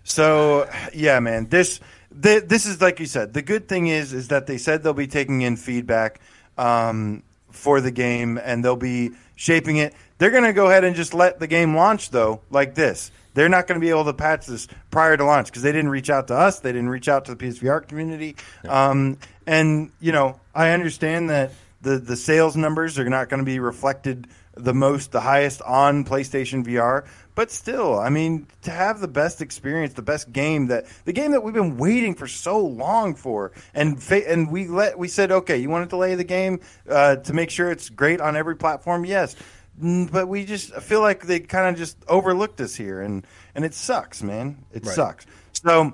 so 0.04 0.68
yeah, 0.94 1.20
man, 1.20 1.48
this 1.50 1.80
this 2.12 2.66
is 2.66 2.82
like 2.82 3.00
you 3.00 3.06
said. 3.06 3.34
The 3.34 3.44
good 3.44 3.68
thing 3.68 3.88
is 3.88 4.12
is 4.12 4.30
that 4.30 4.48
they 4.48 4.58
said 4.58 4.82
they'll 4.82 4.94
be 4.94 5.08
taking 5.08 5.42
in 5.42 5.56
feedback 5.56 6.20
um, 6.58 7.22
for 7.52 7.80
the 7.80 7.92
game 7.92 8.40
and 8.44 8.66
they'll 8.66 8.76
be 8.76 9.12
shaping 9.36 9.78
it. 9.78 9.94
They're 10.18 10.32
going 10.32 10.44
to 10.44 10.54
go 10.54 10.68
ahead 10.68 10.84
and 10.84 10.96
just 10.96 11.14
let 11.14 11.40
the 11.40 11.48
game 11.48 11.76
launch 11.76 12.10
though, 12.10 12.42
like 12.50 12.76
this. 12.76 13.12
They're 13.34 13.50
not 13.50 13.68
going 13.68 13.80
to 13.80 13.84
be 13.84 13.90
able 13.90 14.06
to 14.06 14.14
patch 14.14 14.46
this 14.46 14.68
prior 14.92 15.18
to 15.18 15.26
launch 15.26 15.48
because 15.48 15.62
they 15.62 15.72
didn't 15.72 15.90
reach 15.90 16.10
out 16.10 16.28
to 16.28 16.36
us. 16.36 16.60
They 16.60 16.72
didn't 16.72 16.90
reach 16.90 17.08
out 17.08 17.26
to 17.26 17.36
the 17.36 17.46
PSVR 17.46 17.88
community. 17.88 18.36
Um, 18.68 19.18
and 19.48 19.92
you 20.00 20.12
know, 20.12 20.40
I 20.54 20.72
understand 20.72 21.30
that 21.30 21.52
the 21.82 21.98
the 21.98 22.16
sales 22.16 22.56
numbers 22.56 22.98
are 23.00 23.10
not 23.10 23.30
going 23.30 23.40
to 23.40 23.46
be 23.46 23.60
reflected 23.60 24.28
the 24.56 24.74
most, 24.74 25.12
the 25.12 25.22
highest 25.22 25.62
on 25.64 26.06
PlayStation 26.06 26.66
VR. 26.66 27.06
But 27.36 27.50
still, 27.50 28.00
I 28.00 28.10
mean, 28.10 28.46
to 28.62 28.72
have 28.72 29.00
the 29.00 29.08
best 29.08 29.42
experience, 29.42 29.94
the 29.94 30.04
best 30.04 30.32
game 30.32 30.68
that 30.68 30.86
the 31.06 31.14
game 31.14 31.32
that 31.32 31.44
we've 31.44 31.54
been 31.54 31.78
waiting 31.78 32.14
for 32.14 32.28
so 32.28 32.60
long 32.60 33.16
for, 33.16 33.52
and 33.74 34.02
fa- 34.02 34.30
and 34.30 34.52
we 34.52 34.68
let 34.68 35.00
we 35.00 35.08
said, 35.08 35.32
okay, 35.32 35.58
you 35.58 35.70
want 35.70 35.84
to 35.84 35.90
delay 35.90 36.14
the 36.14 36.24
game 36.24 36.60
uh, 36.88 37.16
to 37.18 37.34
make 37.34 37.50
sure 37.50 37.72
it's 37.72 37.90
great 37.90 38.22
on 38.22 38.36
every 38.36 38.56
platform, 38.56 39.04
yes. 39.04 39.36
But 39.76 40.28
we 40.28 40.46
just 40.46 40.74
feel 40.76 41.02
like 41.02 41.26
they 41.26 41.40
kind 41.40 41.68
of 41.68 41.76
just 41.76 41.98
overlooked 42.08 42.62
us 42.62 42.76
here, 42.76 43.02
and 43.02 43.26
and 43.56 43.66
it 43.66 43.74
sucks, 43.74 44.22
man. 44.22 44.66
It 44.72 44.86
right. 44.86 44.96
sucks. 44.96 45.26
So, 45.54 45.94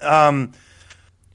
um, 0.00 0.52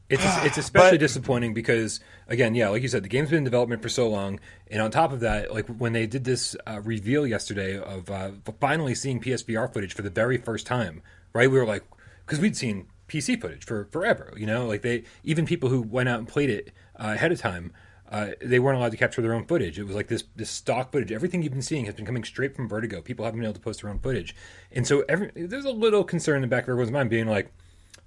it's 0.09 0.23
it's 0.45 0.57
especially 0.57 0.97
but, 0.97 1.01
disappointing 1.01 1.53
because 1.53 1.99
again, 2.27 2.55
yeah, 2.55 2.69
like 2.69 2.81
you 2.81 2.87
said, 2.87 3.03
the 3.03 3.09
game's 3.09 3.29
been 3.29 3.39
in 3.39 3.43
development 3.43 3.81
for 3.81 3.89
so 3.89 4.09
long, 4.09 4.39
and 4.69 4.81
on 4.81 4.91
top 4.91 5.11
of 5.11 5.19
that, 5.21 5.53
like 5.53 5.67
when 5.67 5.93
they 5.93 6.07
did 6.07 6.23
this 6.23 6.55
uh, 6.65 6.79
reveal 6.83 7.27
yesterday 7.27 7.77
of 7.77 8.09
uh, 8.09 8.31
finally 8.59 8.95
seeing 8.95 9.19
PSVR 9.19 9.71
footage 9.73 9.93
for 9.93 10.01
the 10.01 10.09
very 10.09 10.37
first 10.37 10.65
time, 10.65 11.01
right? 11.33 11.51
We 11.51 11.57
were 11.57 11.65
like, 11.65 11.83
because 12.25 12.39
we'd 12.39 12.55
seen 12.55 12.87
PC 13.07 13.41
footage 13.41 13.65
for 13.65 13.85
forever, 13.91 14.33
you 14.37 14.45
know, 14.45 14.65
like 14.65 14.81
they 14.81 15.03
even 15.23 15.45
people 15.45 15.69
who 15.69 15.81
went 15.81 16.07
out 16.07 16.19
and 16.19 16.27
played 16.27 16.49
it 16.49 16.71
uh, 16.95 17.13
ahead 17.15 17.31
of 17.31 17.39
time. 17.39 17.73
Uh, 18.09 18.31
they 18.41 18.57
weren't 18.57 18.77
allowed 18.77 18.91
to 18.91 18.97
capture 18.97 19.21
their 19.21 19.33
own 19.33 19.45
footage. 19.45 19.77
It 19.77 19.83
was 19.83 19.95
like 19.95 20.07
this 20.07 20.23
this 20.35 20.49
stock 20.49 20.91
footage. 20.91 21.11
Everything 21.11 21.43
you've 21.43 21.53
been 21.53 21.61
seeing 21.61 21.85
has 21.85 21.95
been 21.95 22.05
coming 22.05 22.23
straight 22.23 22.55
from 22.55 22.67
Vertigo. 22.67 23.01
People 23.01 23.23
haven't 23.23 23.39
been 23.39 23.45
able 23.45 23.53
to 23.53 23.59
post 23.59 23.81
their 23.81 23.91
own 23.91 23.99
footage, 23.99 24.35
and 24.71 24.87
so 24.87 25.03
every, 25.07 25.31
there's 25.35 25.65
a 25.65 25.71
little 25.71 26.03
concern 26.03 26.37
in 26.37 26.41
the 26.41 26.47
back 26.47 26.63
of 26.63 26.69
everyone's 26.69 26.91
mind, 26.91 27.09
being 27.09 27.27
like, 27.27 27.51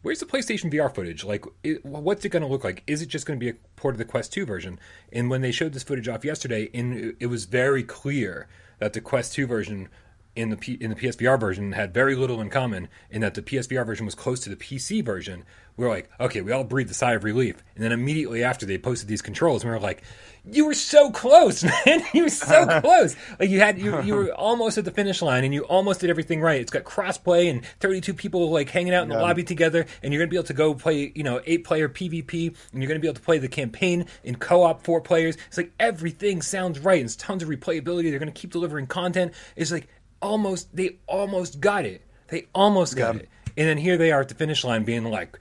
where's 0.03 0.21
the 0.21 0.27
PlayStation 0.27 0.73
VR 0.73 0.93
footage? 0.93 1.25
Like, 1.25 1.45
it, 1.63 1.85
what's 1.85 2.25
it 2.25 2.31
going 2.31 2.43
to 2.43 2.49
look 2.49 2.65
like? 2.65 2.83
Is 2.87 3.01
it 3.01 3.07
just 3.07 3.27
going 3.27 3.39
to 3.39 3.45
be 3.45 3.51
a 3.51 3.55
port 3.77 3.95
of 3.95 3.99
the 3.99 4.05
Quest 4.05 4.33
2 4.33 4.45
version? 4.45 4.79
And 5.13 5.31
when 5.31 5.41
they 5.41 5.53
showed 5.53 5.73
this 5.73 5.83
footage 5.83 6.09
off 6.09 6.25
yesterday, 6.25 6.65
in, 6.73 7.17
it 7.21 7.27
was 7.27 7.47
very 7.47 7.83
clear 7.83 8.49
that 8.79 8.93
the 8.93 9.01
Quest 9.01 9.33
2 9.35 9.47
version 9.47 9.89
in 10.35 10.49
the 10.51 10.57
P, 10.57 10.73
in 10.75 10.91
the 10.91 10.97
PSVR 10.97 11.39
version 11.39 11.73
had 11.73 11.93
very 11.93 12.15
little 12.15 12.41
in 12.41 12.49
common 12.49 12.89
in 13.11 13.21
that 13.21 13.35
the 13.35 13.43
PSVR 13.43 13.85
version 13.85 14.07
was 14.07 14.15
close 14.15 14.41
to 14.41 14.51
the 14.51 14.57
PC 14.57 15.05
version. 15.05 15.45
We 15.77 15.85
were 15.85 15.91
like, 15.91 16.11
okay, 16.21 16.43
we 16.43 16.53
all 16.53 16.65
breathed 16.65 16.91
a 16.91 16.95
sigh 16.95 17.13
of 17.13 17.25
relief, 17.25 17.63
and 17.75 17.83
then 17.83 17.93
immediately 17.93 18.45
after 18.45 18.67
they 18.67 18.77
posted 18.77 19.09
these 19.09 19.23
controls, 19.23 19.65
we 19.65 19.71
were 19.71 19.81
like, 19.81 20.03
you 20.45 20.67
were 20.67 20.75
so 20.75 21.11
close, 21.11 21.63
man, 21.87 22.03
you 22.13 22.25
were 22.25 22.29
so 22.29 22.67
close. 22.81 23.17
Like 23.39 23.49
you 23.49 23.61
had 23.61 23.79
you 23.79 24.03
you 24.03 24.15
were 24.15 24.33
almost 24.33 24.77
at 24.79 24.85
the 24.85 24.91
finish 24.91 25.23
line, 25.23 25.45
and 25.45 25.55
you 25.55 25.63
almost 25.65 26.01
did 26.01 26.11
everything 26.11 26.41
right. 26.41 26.61
It's 26.61 26.71
got 26.71 26.85
crossplay 26.85 27.51
and 27.51 27.65
32 27.81 28.13
people 28.15 28.51
like 28.51 28.69
hanging 28.69 28.95
out 28.95 29.03
in 29.05 29.09
the 29.09 29.19
lobby 29.19 29.45
together, 29.45 29.87
and 30.03 30.13
you're 30.13 30.21
gonna 30.21 30.31
be 30.31 30.37
able 30.37 30.47
to 30.47 30.55
go 30.55 30.75
play, 30.75 31.13
you 31.15 31.23
know, 31.23 31.41
eight 31.47 31.65
player 31.65 31.89
PvP, 31.89 32.55
and 32.73 32.83
you're 32.83 32.89
gonna 32.89 33.01
be 33.01 33.09
able 33.09 33.17
to 33.17 33.23
play 33.23 33.39
the 33.39 33.49
campaign 33.49 34.07
in 34.25 34.37
co-op 34.37 34.83
four 34.85 35.01
players. 35.01 35.37
It's 35.49 35.57
like 35.57 35.73
everything 35.79 36.43
sounds 36.43 36.79
right. 36.81 37.01
and 37.01 37.07
It's 37.07 37.17
tons 37.17 37.43
of 37.43 37.49
replayability. 37.49 38.11
They're 38.11 38.19
gonna 38.19 38.33
keep 38.33 38.53
delivering 38.53 38.89
content. 38.89 39.33
It's 39.57 39.73
like 39.73 39.89
almost 40.23 40.75
they 40.75 40.97
almost 41.07 41.61
got 41.61 41.85
it. 41.85 42.03
They 42.29 42.47
almost 42.55 42.97
got 42.97 43.17
Yeah. 43.17 43.23
it, 43.23 43.29
and 43.57 43.69
then 43.69 43.77
here 43.77 43.99
they 43.99 44.11
are 44.13 44.21
at 44.23 44.29
the 44.29 44.35
finish 44.35 44.65
line, 44.65 44.85
being 44.85 45.05
like, 45.05 45.39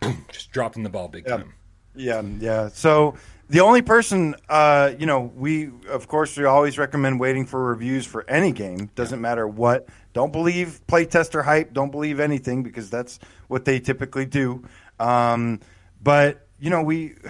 boom, 0.00 0.24
just 0.32 0.50
dropping 0.52 0.82
the 0.84 0.88
ball 0.88 1.08
big 1.08 1.24
Yeah. 1.26 1.36
time. 1.38 1.52
Yeah, 1.94 2.22
yeah. 2.38 2.68
So 2.72 3.14
the 3.50 3.60
only 3.60 3.82
person, 3.82 4.36
uh, 4.48 4.92
you 4.98 5.04
know, 5.06 5.32
we 5.36 5.70
of 5.90 6.08
course 6.08 6.36
we 6.36 6.44
always 6.44 6.78
recommend 6.78 7.20
waiting 7.20 7.44
for 7.44 7.62
reviews 7.62 8.06
for 8.06 8.24
any 8.30 8.52
game. 8.52 8.90
Doesn't 8.94 9.20
matter 9.20 9.46
what. 9.46 9.88
Don't 10.12 10.32
believe 10.32 10.80
playtester 10.88 11.44
hype. 11.44 11.72
Don't 11.74 11.90
believe 11.90 12.20
anything 12.20 12.62
because 12.62 12.88
that's 12.90 13.18
what 13.48 13.64
they 13.64 13.78
typically 13.80 14.24
do. 14.24 14.64
Um, 14.98 15.60
but 16.02 16.46
you 16.58 16.70
know, 16.70 16.82
we. 16.82 17.14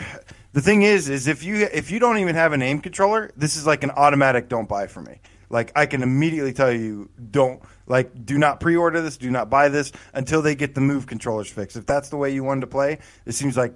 The 0.53 0.61
thing 0.61 0.83
is, 0.83 1.09
is 1.09 1.29
if 1.29 1.45
you 1.45 1.69
if 1.73 1.93
you 1.93 2.01
don't 2.01 2.19
even 2.19 2.35
have 2.35 2.53
an 2.53 2.61
aim 2.61 2.81
controller, 2.81 3.31
this 3.37 3.55
is 3.55 3.69
like 3.69 3.85
an 3.85 3.93
automatic 3.93 4.49
don't 4.49 4.69
buy 4.69 4.89
for 4.89 5.01
me. 5.01 5.21
Like 5.51 5.73
I 5.75 5.87
can 5.87 6.03
immediately 6.03 6.53
tell 6.53 6.73
you, 6.73 7.11
don't 7.31 7.61
like 7.87 8.25
do 8.25 8.39
not 8.39 8.61
pre-order 8.61 9.03
this, 9.03 9.17
do 9.17 9.31
not 9.31 9.51
buy 9.51 9.69
this 9.69 9.93
until 10.15 10.43
they 10.43 10.55
get 10.55 10.75
the 10.75 10.81
move 10.81 11.07
controllers 11.07 11.51
fixed. 11.51 11.77
If 11.77 11.87
that's 11.87 12.09
the 12.09 12.17
way 12.17 12.33
you 12.33 12.45
wanted 12.45 12.63
to 12.63 12.67
play, 12.69 12.99
it 13.27 13.33
seems 13.33 13.57
like 13.57 13.75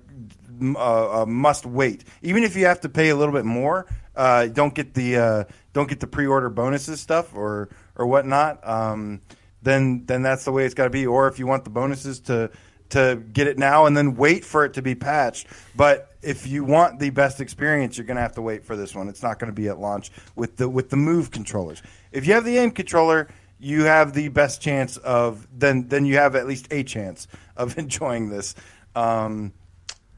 uh, 0.76 1.24
must 1.26 1.66
wait. 1.66 2.04
Even 2.22 2.44
if 2.44 2.54
you 2.56 2.66
have 2.66 2.80
to 2.82 2.88
pay 2.88 3.08
a 3.08 3.16
little 3.16 3.34
bit 3.34 3.44
more, 3.44 3.86
uh, 4.14 4.46
don't 4.46 4.74
get 4.74 4.94
the 4.94 5.16
uh, 5.16 5.44
don't 5.72 5.88
get 5.88 5.98
the 5.98 6.06
pre-order 6.06 6.48
bonuses 6.48 7.00
stuff 7.00 7.34
or 7.34 7.68
or 7.96 8.06
whatnot. 8.06 8.66
Um, 8.66 9.20
then 9.62 10.04
then 10.06 10.22
that's 10.22 10.44
the 10.44 10.52
way 10.52 10.64
it's 10.64 10.74
got 10.74 10.84
to 10.84 10.90
be. 10.90 11.06
Or 11.06 11.26
if 11.26 11.40
you 11.40 11.46
want 11.48 11.64
the 11.64 11.70
bonuses 11.70 12.20
to 12.20 12.50
to 12.94 13.22
get 13.32 13.46
it 13.46 13.58
now 13.58 13.86
and 13.86 13.96
then 13.96 14.16
wait 14.16 14.44
for 14.44 14.64
it 14.64 14.74
to 14.74 14.82
be 14.82 14.94
patched. 14.94 15.46
But 15.76 16.10
if 16.22 16.46
you 16.46 16.64
want 16.64 16.98
the 16.98 17.10
best 17.10 17.40
experience, 17.40 17.96
you're 17.96 18.06
going 18.06 18.16
to 18.16 18.22
have 18.22 18.34
to 18.34 18.42
wait 18.42 18.64
for 18.64 18.74
this 18.76 18.94
one. 18.94 19.08
It's 19.08 19.22
not 19.22 19.38
going 19.38 19.50
to 19.52 19.54
be 19.54 19.68
at 19.68 19.78
launch 19.78 20.10
with 20.34 20.56
the 20.56 20.68
with 20.68 20.90
the 20.90 20.96
move 20.96 21.30
controllers. 21.30 21.82
If 22.10 22.26
you 22.26 22.32
have 22.34 22.44
the 22.44 22.56
aim 22.58 22.70
controller, 22.72 23.28
you 23.60 23.84
have 23.84 24.12
the 24.14 24.28
best 24.28 24.60
chance 24.60 24.96
of 24.96 25.46
then 25.52 25.86
then 25.88 26.04
you 26.06 26.16
have 26.16 26.34
at 26.34 26.46
least 26.46 26.66
a 26.72 26.82
chance 26.82 27.28
of 27.56 27.78
enjoying 27.84 28.30
this. 28.30 28.54
Um, 28.96 29.52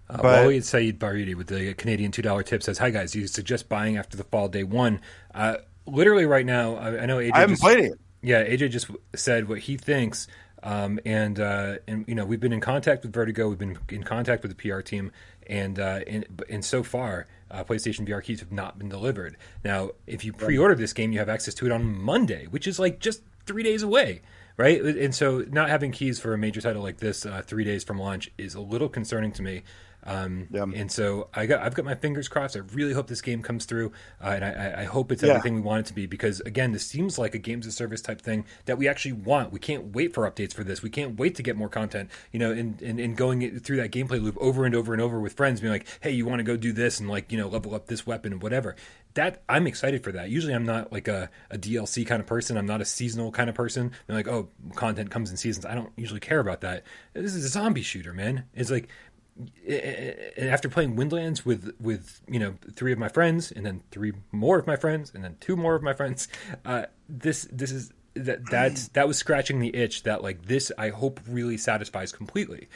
Uh, 0.08 0.22
But- 0.22 0.46
Waleed 0.46 0.62
Saeed 0.62 1.00
Baridi 1.00 1.34
with 1.34 1.48
the 1.48 1.74
Canadian 1.74 2.12
two 2.12 2.22
dollar 2.22 2.42
tip 2.44 2.62
says, 2.62 2.78
"Hi 2.78 2.90
guys, 2.90 3.14
you 3.16 3.26
suggest 3.26 3.68
buying 3.68 3.96
after 3.96 4.16
the 4.16 4.22
fall 4.24 4.48
day 4.48 4.62
one. 4.62 5.00
Uh, 5.34 5.56
literally 5.86 6.26
right 6.26 6.46
now, 6.46 6.76
I, 6.76 7.02
I 7.02 7.06
know 7.06 7.18
AJ 7.18 7.32
I 7.34 7.38
haven't 7.40 7.54
just, 7.54 7.62
played 7.62 7.80
it. 7.80 7.92
Yeah, 8.22 8.44
AJ 8.44 8.70
just 8.70 8.86
said 9.16 9.48
what 9.48 9.58
he 9.60 9.76
thinks, 9.76 10.28
um, 10.66 10.98
and 11.04 11.38
uh, 11.38 11.76
and 11.86 12.04
you 12.08 12.14
know 12.16 12.24
we've 12.24 12.40
been 12.40 12.52
in 12.52 12.60
contact 12.60 13.04
with 13.04 13.12
Vertigo, 13.12 13.48
we've 13.48 13.58
been 13.58 13.78
in 13.88 14.02
contact 14.02 14.42
with 14.42 14.54
the 14.54 14.68
PR 14.68 14.80
team, 14.80 15.12
and 15.46 15.78
uh, 15.78 16.00
and, 16.08 16.26
and 16.50 16.64
so 16.64 16.82
far, 16.82 17.28
uh, 17.52 17.62
PlayStation 17.62 18.06
VR 18.06 18.20
keys 18.22 18.40
have 18.40 18.50
not 18.50 18.76
been 18.76 18.88
delivered. 18.88 19.36
Now, 19.64 19.90
if 20.08 20.24
you 20.24 20.32
pre-order 20.32 20.74
this 20.74 20.92
game, 20.92 21.12
you 21.12 21.20
have 21.20 21.28
access 21.28 21.54
to 21.54 21.66
it 21.66 21.72
on 21.72 21.96
Monday, 21.96 22.46
which 22.46 22.66
is 22.66 22.80
like 22.80 22.98
just 22.98 23.22
three 23.46 23.62
days 23.62 23.84
away. 23.84 24.22
Right, 24.58 24.80
and 24.80 25.14
so 25.14 25.44
not 25.50 25.68
having 25.68 25.92
keys 25.92 26.18
for 26.18 26.32
a 26.32 26.38
major 26.38 26.62
title 26.62 26.82
like 26.82 26.96
this 26.96 27.26
uh, 27.26 27.42
three 27.44 27.62
days 27.62 27.84
from 27.84 27.98
launch 27.98 28.30
is 28.38 28.54
a 28.54 28.60
little 28.60 28.88
concerning 28.88 29.30
to 29.32 29.42
me. 29.42 29.62
Um, 30.06 30.46
Yeah. 30.50 30.62
And 30.74 30.90
so 30.90 31.28
I 31.34 31.46
got 31.46 31.60
I've 31.62 31.74
got 31.74 31.84
my 31.84 31.94
fingers 31.96 32.28
crossed. 32.28 32.56
I 32.56 32.60
really 32.72 32.92
hope 32.92 33.08
this 33.08 33.20
game 33.20 33.42
comes 33.42 33.64
through, 33.64 33.92
uh, 34.22 34.28
and 34.28 34.44
I- 34.44 34.82
I, 34.82 34.84
hope 34.84 35.10
it's 35.10 35.22
Yeah. 35.22 35.30
everything 35.30 35.56
we 35.56 35.60
want 35.62 35.80
it 35.80 35.86
to 35.86 35.94
be. 35.94 36.06
Because 36.06 36.40
again, 36.42 36.72
this 36.72 36.86
seems 36.86 37.18
like 37.18 37.34
a 37.34 37.38
games 37.38 37.66
of 37.66 37.72
service 37.72 38.00
type 38.00 38.20
thing 38.20 38.44
that 38.66 38.78
we 38.78 38.86
actually 38.88 39.12
want. 39.14 39.52
We 39.52 39.58
can't 39.58 39.92
wait 39.94 40.14
for 40.14 40.30
updates 40.30 40.54
for 40.54 40.62
this. 40.64 40.82
We 40.82 40.90
can't 40.90 41.18
wait 41.18 41.34
to 41.34 41.42
get 41.42 41.56
more 41.56 41.68
content. 41.68 42.10
You 42.32 42.38
know, 42.38 42.52
and 42.52 42.80
and, 42.80 43.00
and 43.00 43.16
going 43.16 43.58
through 43.60 43.76
that 43.78 43.90
gameplay 43.90 44.22
loop 44.22 44.36
over 44.38 44.64
and 44.64 44.74
over 44.74 44.92
and 44.92 45.02
over 45.02 45.18
with 45.20 45.32
friends, 45.34 45.60
being 45.60 45.72
like, 45.72 45.86
hey, 46.00 46.12
you 46.12 46.24
want 46.24 46.38
to 46.38 46.44
go 46.44 46.56
do 46.56 46.72
this 46.72 47.00
and 47.00 47.08
like 47.08 47.32
you 47.32 47.38
know 47.38 47.48
level 47.48 47.74
up 47.74 47.86
this 47.88 48.06
weapon 48.06 48.32
and 48.32 48.42
whatever. 48.42 48.76
That 49.14 49.42
I'm 49.48 49.66
excited 49.66 50.04
for 50.04 50.12
that. 50.12 50.28
Usually, 50.28 50.54
I'm 50.54 50.66
not 50.66 50.92
like 50.92 51.08
a, 51.08 51.30
a 51.50 51.56
DLC 51.56 52.06
kind 52.06 52.20
of 52.20 52.26
person. 52.26 52.58
I'm 52.58 52.66
not 52.66 52.82
a 52.82 52.84
seasonal 52.84 53.32
kind 53.32 53.48
of 53.48 53.56
person. 53.56 53.90
I'm 54.10 54.14
like, 54.14 54.28
oh, 54.28 54.50
content 54.74 55.10
comes 55.10 55.30
in 55.30 55.38
seasons. 55.38 55.64
I 55.64 55.74
don't 55.74 55.90
usually 55.96 56.20
care 56.20 56.38
about 56.38 56.60
that. 56.60 56.82
This 57.14 57.34
is 57.34 57.42
a 57.46 57.48
zombie 57.48 57.80
shooter, 57.80 58.12
man. 58.12 58.44
It's 58.54 58.70
like 58.70 58.88
after 60.38 60.68
playing 60.68 60.96
Windlands 60.96 61.44
with 61.44 61.74
with 61.80 62.20
you 62.28 62.38
know 62.38 62.54
three 62.74 62.92
of 62.92 62.98
my 62.98 63.08
friends, 63.08 63.52
and 63.52 63.66
then 63.66 63.82
three 63.90 64.12
more 64.32 64.58
of 64.58 64.66
my 64.66 64.76
friends, 64.76 65.12
and 65.14 65.22
then 65.22 65.36
two 65.40 65.56
more 65.56 65.74
of 65.74 65.82
my 65.82 65.92
friends, 65.92 66.28
uh, 66.64 66.86
this 67.08 67.48
this 67.52 67.70
is 67.70 67.92
that 68.14 68.46
that 68.50 68.88
that 68.94 69.06
was 69.06 69.18
scratching 69.18 69.60
the 69.60 69.74
itch 69.74 70.04
that 70.04 70.22
like 70.22 70.46
this 70.46 70.72
I 70.78 70.90
hope 70.90 71.20
really 71.28 71.58
satisfies 71.58 72.12
completely. 72.12 72.68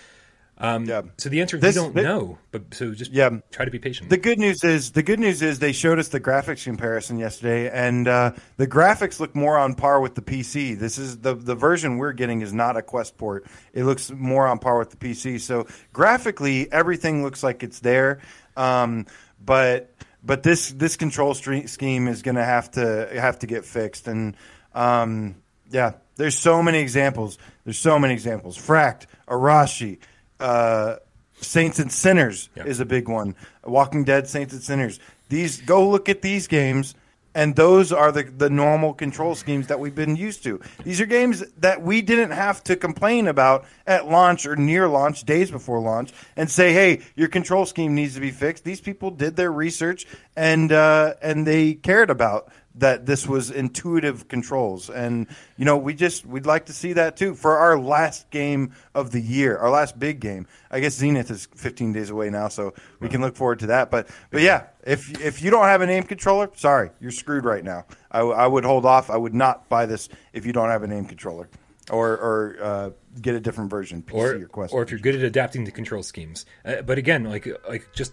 Um, 0.62 0.84
Yeah. 0.84 1.02
So 1.16 1.30
the 1.30 1.40
answer 1.40 1.56
is 1.56 1.62
This- 1.62 1.76
we 1.76 1.82
don't 1.82 1.94
know, 1.96 2.38
but 2.52 2.74
so 2.74 2.92
just 2.92 3.10
Yeah. 3.12 3.30
try 3.50 3.64
to 3.64 3.70
be 3.70 3.78
patient. 3.78 4.10
The 4.10 4.18
good 4.18 4.38
news 4.38 4.62
is 4.62 4.90
the 4.90 5.02
good 5.02 5.18
news 5.18 5.40
is 5.40 5.58
they 5.58 5.72
showed 5.72 5.98
us 5.98 6.08
the 6.08 6.20
graphics 6.20 6.64
comparison 6.64 7.18
yesterday, 7.18 7.70
and 7.70 8.06
uh, 8.06 8.32
the 8.58 8.66
graphics 8.66 9.18
look 9.20 9.34
more 9.34 9.56
on 9.58 9.74
par 9.74 10.00
with 10.00 10.14
the 10.14 10.22
PC. 10.22 10.74
This 10.74 10.98
is 10.98 11.18
the 11.18 11.34
the 11.34 11.54
version 11.54 11.96
we're 11.96 12.12
getting 12.12 12.42
is 12.42 12.52
not 12.52 12.76
a 12.76 12.82
Quest 12.82 13.16
port. 13.16 13.46
It 13.72 13.84
looks 13.84 14.10
more 14.14 14.46
on 14.46 14.58
par 14.58 14.78
with 14.78 14.90
the 14.90 14.96
PC. 14.98 15.38
So 15.38 15.66
graphically, 15.94 16.70
everything 16.70 17.22
looks 17.22 17.42
like 17.42 17.62
it's 17.62 17.80
there. 17.80 18.18
Um, 18.56 19.06
but 19.42 19.94
but 20.22 20.42
this 20.42 20.70
this 20.72 20.96
control 20.96 21.32
scheme 21.32 22.06
is 22.06 22.20
going 22.20 22.34
to 22.34 22.44
have 22.44 22.70
to 22.72 23.08
have 23.14 23.38
to 23.38 23.46
get 23.46 23.64
fixed. 23.64 24.06
And 24.08 24.36
um, 24.74 25.36
yeah, 25.70 25.92
there's 26.16 26.36
so 26.36 26.62
many 26.62 26.80
examples. 26.80 27.38
There's 27.64 27.78
so 27.78 27.98
many 27.98 28.12
examples. 28.12 28.58
Fracked, 28.58 29.06
Arashi. 29.26 29.98
Uh, 30.40 30.96
Saints 31.40 31.78
and 31.78 31.90
Sinners 31.90 32.48
Yeah. 32.54 32.64
is 32.64 32.80
a 32.80 32.84
big 32.84 33.08
one. 33.08 33.34
Walking 33.64 34.04
Dead, 34.04 34.28
Saints 34.28 34.52
and 34.52 34.62
Sinners. 34.62 35.00
These 35.30 35.60
go 35.62 35.88
look 35.88 36.08
at 36.10 36.20
these 36.20 36.46
games, 36.46 36.94
and 37.34 37.56
those 37.56 37.92
are 37.92 38.12
the 38.12 38.24
the 38.24 38.50
normal 38.50 38.92
control 38.92 39.34
schemes 39.34 39.68
that 39.68 39.80
we've 39.80 39.94
been 39.94 40.16
used 40.16 40.42
to. 40.44 40.60
These 40.84 41.00
are 41.00 41.06
games 41.06 41.42
that 41.58 41.80
we 41.80 42.02
didn't 42.02 42.32
have 42.32 42.62
to 42.64 42.76
complain 42.76 43.26
about 43.28 43.64
at 43.86 44.06
launch 44.08 44.44
or 44.44 44.54
near 44.56 44.86
launch, 44.88 45.22
days 45.24 45.50
before 45.50 45.80
launch, 45.80 46.12
and 46.36 46.50
say, 46.50 46.72
"Hey, 46.74 47.00
your 47.16 47.28
control 47.28 47.64
scheme 47.64 47.94
needs 47.94 48.14
to 48.14 48.20
be 48.20 48.32
fixed." 48.32 48.64
These 48.64 48.80
people 48.82 49.10
did 49.10 49.36
their 49.36 49.52
research 49.52 50.06
and 50.36 50.70
uh, 50.72 51.14
and 51.22 51.46
they 51.46 51.74
cared 51.74 52.10
about 52.10 52.52
that 52.80 53.06
this 53.06 53.26
was 53.26 53.50
intuitive 53.50 54.28
controls. 54.28 54.90
And 54.90 55.26
you 55.56 55.64
know 55.64 55.76
we 55.76 55.94
just 55.94 56.26
we'd 56.26 56.46
like 56.46 56.66
to 56.66 56.72
see 56.72 56.92
that 56.94 57.16
too 57.16 57.34
for 57.34 57.56
our 57.56 57.78
last 57.78 58.30
game 58.30 58.72
of 58.94 59.12
the 59.12 59.20
year 59.20 59.56
our 59.56 59.70
last 59.70 59.98
big 59.98 60.20
game. 60.20 60.46
I 60.70 60.80
guess 60.80 60.94
zenith 60.94 61.30
is 61.30 61.46
15 61.54 61.92
days 61.92 62.10
away 62.10 62.30
now 62.30 62.48
so 62.48 62.74
we 63.00 63.08
can 63.08 63.20
look 63.20 63.36
forward 63.36 63.60
to 63.60 63.66
that. 63.68 63.90
But 63.90 64.08
but 64.30 64.42
yeah 64.42 64.66
if 64.84 65.20
if 65.20 65.42
you 65.42 65.50
don't 65.50 65.66
have 65.66 65.80
an 65.80 65.90
aim 65.90 66.02
controller 66.02 66.50
sorry 66.56 66.90
you're 67.00 67.10
screwed 67.10 67.44
right 67.44 67.64
now. 67.64 67.86
I, 68.10 68.20
I 68.20 68.46
would 68.46 68.64
hold 68.64 68.84
off. 68.84 69.08
I 69.08 69.16
would 69.16 69.34
not 69.34 69.68
buy 69.68 69.86
this 69.86 70.08
if 70.32 70.44
you 70.44 70.52
don't 70.52 70.68
have 70.68 70.82
an 70.82 70.92
aim 70.92 71.04
controller 71.04 71.48
or 71.90 72.12
or 72.12 72.56
uh, 72.60 72.90
get 73.20 73.34
a 73.34 73.40
different 73.40 73.70
version 73.70 74.02
PC 74.02 74.14
or 74.14 74.42
or 74.42 74.46
Quest 74.46 74.74
or 74.74 74.82
if 74.82 74.90
you're 74.90 75.00
good 75.00 75.14
at 75.14 75.22
adapting 75.22 75.64
to 75.66 75.70
control 75.70 76.02
schemes. 76.02 76.46
Uh, 76.64 76.82
but 76.82 76.98
again, 76.98 77.24
like 77.24 77.48
like 77.68 77.88
just 77.92 78.12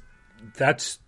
that's 0.55 0.99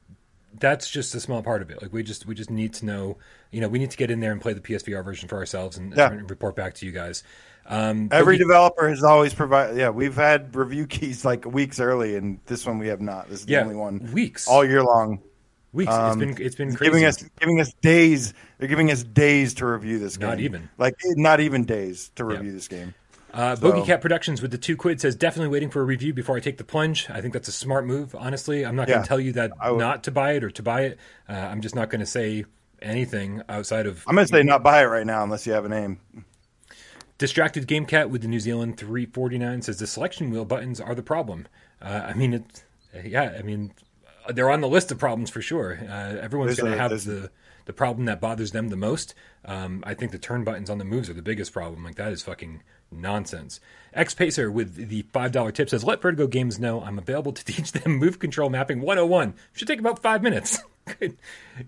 that's 0.59 0.89
just 0.89 1.13
a 1.15 1.19
small 1.19 1.43
part 1.43 1.61
of 1.61 1.69
it. 1.69 1.81
Like 1.81 1.93
we 1.93 2.03
just 2.03 2.25
we 2.25 2.35
just 2.35 2.49
need 2.49 2.73
to 2.75 2.85
know, 2.85 3.17
you 3.51 3.61
know, 3.61 3.67
we 3.67 3.79
need 3.79 3.91
to 3.91 3.97
get 3.97 4.09
in 4.11 4.19
there 4.19 4.31
and 4.31 4.41
play 4.41 4.53
the 4.53 4.61
PSVR 4.61 5.03
version 5.03 5.27
for 5.29 5.37
ourselves 5.37 5.77
and, 5.77 5.93
Yeah. 5.95 6.11
and 6.11 6.29
report 6.29 6.55
back 6.55 6.73
to 6.75 6.85
you 6.85 6.91
guys. 6.91 7.23
Um, 7.67 8.09
Every 8.11 8.33
we- 8.35 8.39
developer 8.39 8.89
has 8.89 9.03
always 9.03 9.33
provided. 9.33 9.77
Yeah, 9.77 9.89
we've 9.89 10.15
had 10.15 10.55
review 10.55 10.87
keys 10.87 11.23
like 11.23 11.45
weeks 11.45 11.79
early, 11.79 12.15
and 12.15 12.39
this 12.47 12.65
one 12.65 12.79
we 12.79 12.87
have 12.87 12.99
not. 13.01 13.29
This 13.29 13.41
is 13.41 13.47
Yeah, 13.47 13.59
the 13.59 13.63
only 13.65 13.75
one 13.75 14.11
weeks. 14.11 14.47
all 14.47 14.65
year 14.65 14.81
long. 14.83 15.21
weeks. 15.71 15.91
Um, 15.93 16.19
it's 16.21 16.35
been 16.35 16.45
it's 16.45 16.55
been 16.55 16.75
crazy. 16.75 16.85
giving 16.91 17.05
us 17.05 17.23
giving 17.39 17.59
us 17.61 17.71
days. 17.81 18.33
They're 18.57 18.67
giving 18.67 18.89
us 18.89 19.03
days 19.03 19.53
to 19.55 19.67
review 19.67 19.99
this 19.99 20.17
game. 20.17 20.29
Not 20.29 20.39
even. 20.39 20.67
like 20.79 20.95
not 21.15 21.39
even 21.41 21.65
days 21.65 22.09
to 22.15 22.23
Yeah. 22.23 22.37
review 22.37 22.51
this 22.53 22.67
game. 22.67 22.95
Uh, 23.33 23.55
So- 23.55 23.61
Bogey 23.71 23.85
Cat 23.85 24.01
Productions 24.01 24.41
with 24.41 24.51
the 24.51 24.57
two 24.57 24.75
quid 24.75 24.99
says 24.99 25.15
definitely 25.15 25.49
waiting 25.49 25.69
for 25.69 25.81
a 25.81 25.85
review 25.85 26.13
before 26.13 26.35
I 26.35 26.39
take 26.39 26.57
the 26.57 26.63
plunge. 26.63 27.09
I 27.09 27.21
think 27.21 27.33
that's 27.33 27.47
a 27.47 27.51
smart 27.53 27.85
move. 27.85 28.15
Honestly, 28.15 28.65
I'm 28.65 28.75
not 28.75 28.87
going 28.87 29.01
to 29.03 29.07
tell 29.07 29.19
you 29.19 29.31
that 29.33 29.51
not 29.77 30.03
to 30.05 30.11
buy 30.11 30.33
it 30.33 30.43
or 30.43 30.49
to 30.51 30.63
buy 30.63 30.81
it. 30.81 30.99
Uh, 31.27 31.33
I'm 31.33 31.61
just 31.61 31.75
not 31.75 31.89
going 31.89 31.99
to 31.99 32.05
say 32.05 32.45
anything 32.81 33.41
outside 33.49 33.85
of 33.85 34.03
I'm 34.07 34.15
gonna 34.15 34.25
say 34.25 34.41
not 34.41 34.63
buy 34.63 34.81
it 34.81 34.85
right 34.85 35.05
now 35.05 35.21
unless 35.23 35.45
you 35.45 35.51
have 35.51 35.65
a 35.65 35.69
name. 35.69 35.99
Distracted 37.17 37.67
Game 37.67 37.85
Cat 37.85 38.09
with 38.09 38.21
the 38.21 38.27
New 38.29 38.39
Zealand 38.39 38.77
349 38.77 39.61
says 39.63 39.79
the 39.79 39.87
selection 39.87 40.31
wheel 40.31 40.45
buttons 40.45 40.79
are 40.79 40.95
the 40.95 41.03
problem. 41.03 41.47
Uh, 41.81 42.03
I 42.05 42.13
mean, 42.13 42.33
it, 42.33 42.63
yeah, 43.03 43.35
I 43.37 43.41
mean, 43.41 43.73
they're 44.29 44.49
on 44.49 44.61
the 44.61 44.69
list 44.69 44.91
of 44.91 44.97
problems 44.99 45.29
for 45.29 45.41
sure. 45.41 45.79
Uh, 45.83 46.15
everyone's 46.21 46.57
going 46.57 46.71
to 46.71 46.77
have 46.77 46.89
there's- 46.91 47.03
the 47.03 47.29
the 47.65 47.73
problem 47.73 48.05
that 48.05 48.19
bothers 48.19 48.51
them 48.51 48.69
the 48.69 48.75
most. 48.77 49.13
Um, 49.45 49.83
I 49.85 49.93
think 49.93 50.11
the 50.11 50.17
turn 50.17 50.43
buttons 50.43 50.71
on 50.71 50.79
the 50.79 50.85
moves 50.85 51.07
are 51.09 51.13
the 51.13 51.21
biggest 51.21 51.53
problem. 51.53 51.83
Like 51.83 51.95
that 51.95 52.11
is 52.11 52.23
fucking 52.23 52.63
nonsense. 52.91 53.59
X 53.93 54.13
Pacer 54.13 54.51
with 54.51 54.75
the 54.89 55.01
five 55.11 55.31
dollar 55.31 55.51
tip 55.51 55.69
says, 55.69 55.83
"Let 55.83 56.01
Vertigo 56.01 56.27
Games 56.27 56.59
know 56.59 56.81
I'm 56.81 56.97
available 56.99 57.31
to 57.33 57.43
teach 57.53 57.71
them 57.71 57.93
move 57.97 58.19
control 58.19 58.49
mapping 58.49 58.81
101. 58.81 59.33
Should 59.53 59.67
take 59.67 59.79
about 59.79 59.99
five 60.01 60.21
minutes." 60.21 60.59
good, 60.99 61.17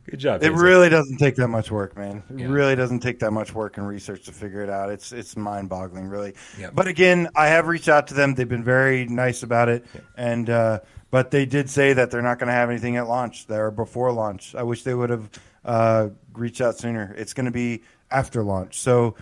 good 0.09 0.17
job. 0.19 0.43
It 0.43 0.51
Pacer. 0.51 0.63
really 0.63 0.89
doesn't 0.89 1.17
take 1.17 1.35
that 1.35 1.47
much 1.47 1.69
work, 1.71 1.95
man. 1.97 2.23
It 2.29 2.39
Yeah. 2.41 2.47
really 2.47 2.75
doesn't 2.75 2.99
take 3.01 3.19
that 3.19 3.31
much 3.31 3.53
work 3.53 3.77
and 3.77 3.87
research 3.87 4.25
to 4.25 4.31
figure 4.31 4.61
it 4.63 4.69
out. 4.69 4.89
It's 4.91 5.11
it's 5.11 5.35
mind 5.35 5.69
boggling, 5.69 6.07
really. 6.07 6.33
Yeah. 6.59 6.69
But 6.73 6.87
again, 6.87 7.27
I 7.35 7.47
have 7.47 7.67
reached 7.67 7.89
out 7.89 8.07
to 8.07 8.13
them. 8.13 8.35
They've 8.35 8.47
been 8.49 8.63
very 8.63 9.05
nice 9.05 9.41
about 9.43 9.69
it, 9.69 9.85
and 10.15 10.49
uh, 10.49 10.79
but 11.09 11.31
they 11.31 11.45
did 11.45 11.69
say 11.69 11.93
that 11.93 12.09
they're 12.11 12.21
not 12.21 12.37
going 12.39 12.47
to 12.47 12.53
have 12.53 12.69
anything 12.69 12.97
at 12.97 13.07
launch 13.07 13.47
there 13.47 13.69
before 13.71 14.11
launch. 14.11 14.53
I 14.55 14.63
wish 14.63 14.83
they 14.83 14.93
would 14.95 15.09
have 15.09 15.29
uh, 15.65 16.09
reached 16.33 16.61
out 16.61 16.77
sooner. 16.77 17.13
It's 17.17 17.33
going 17.33 17.45
to 17.47 17.51
be 17.51 17.81
after 18.09 18.43
launch. 18.43 18.79
So, 18.79 19.15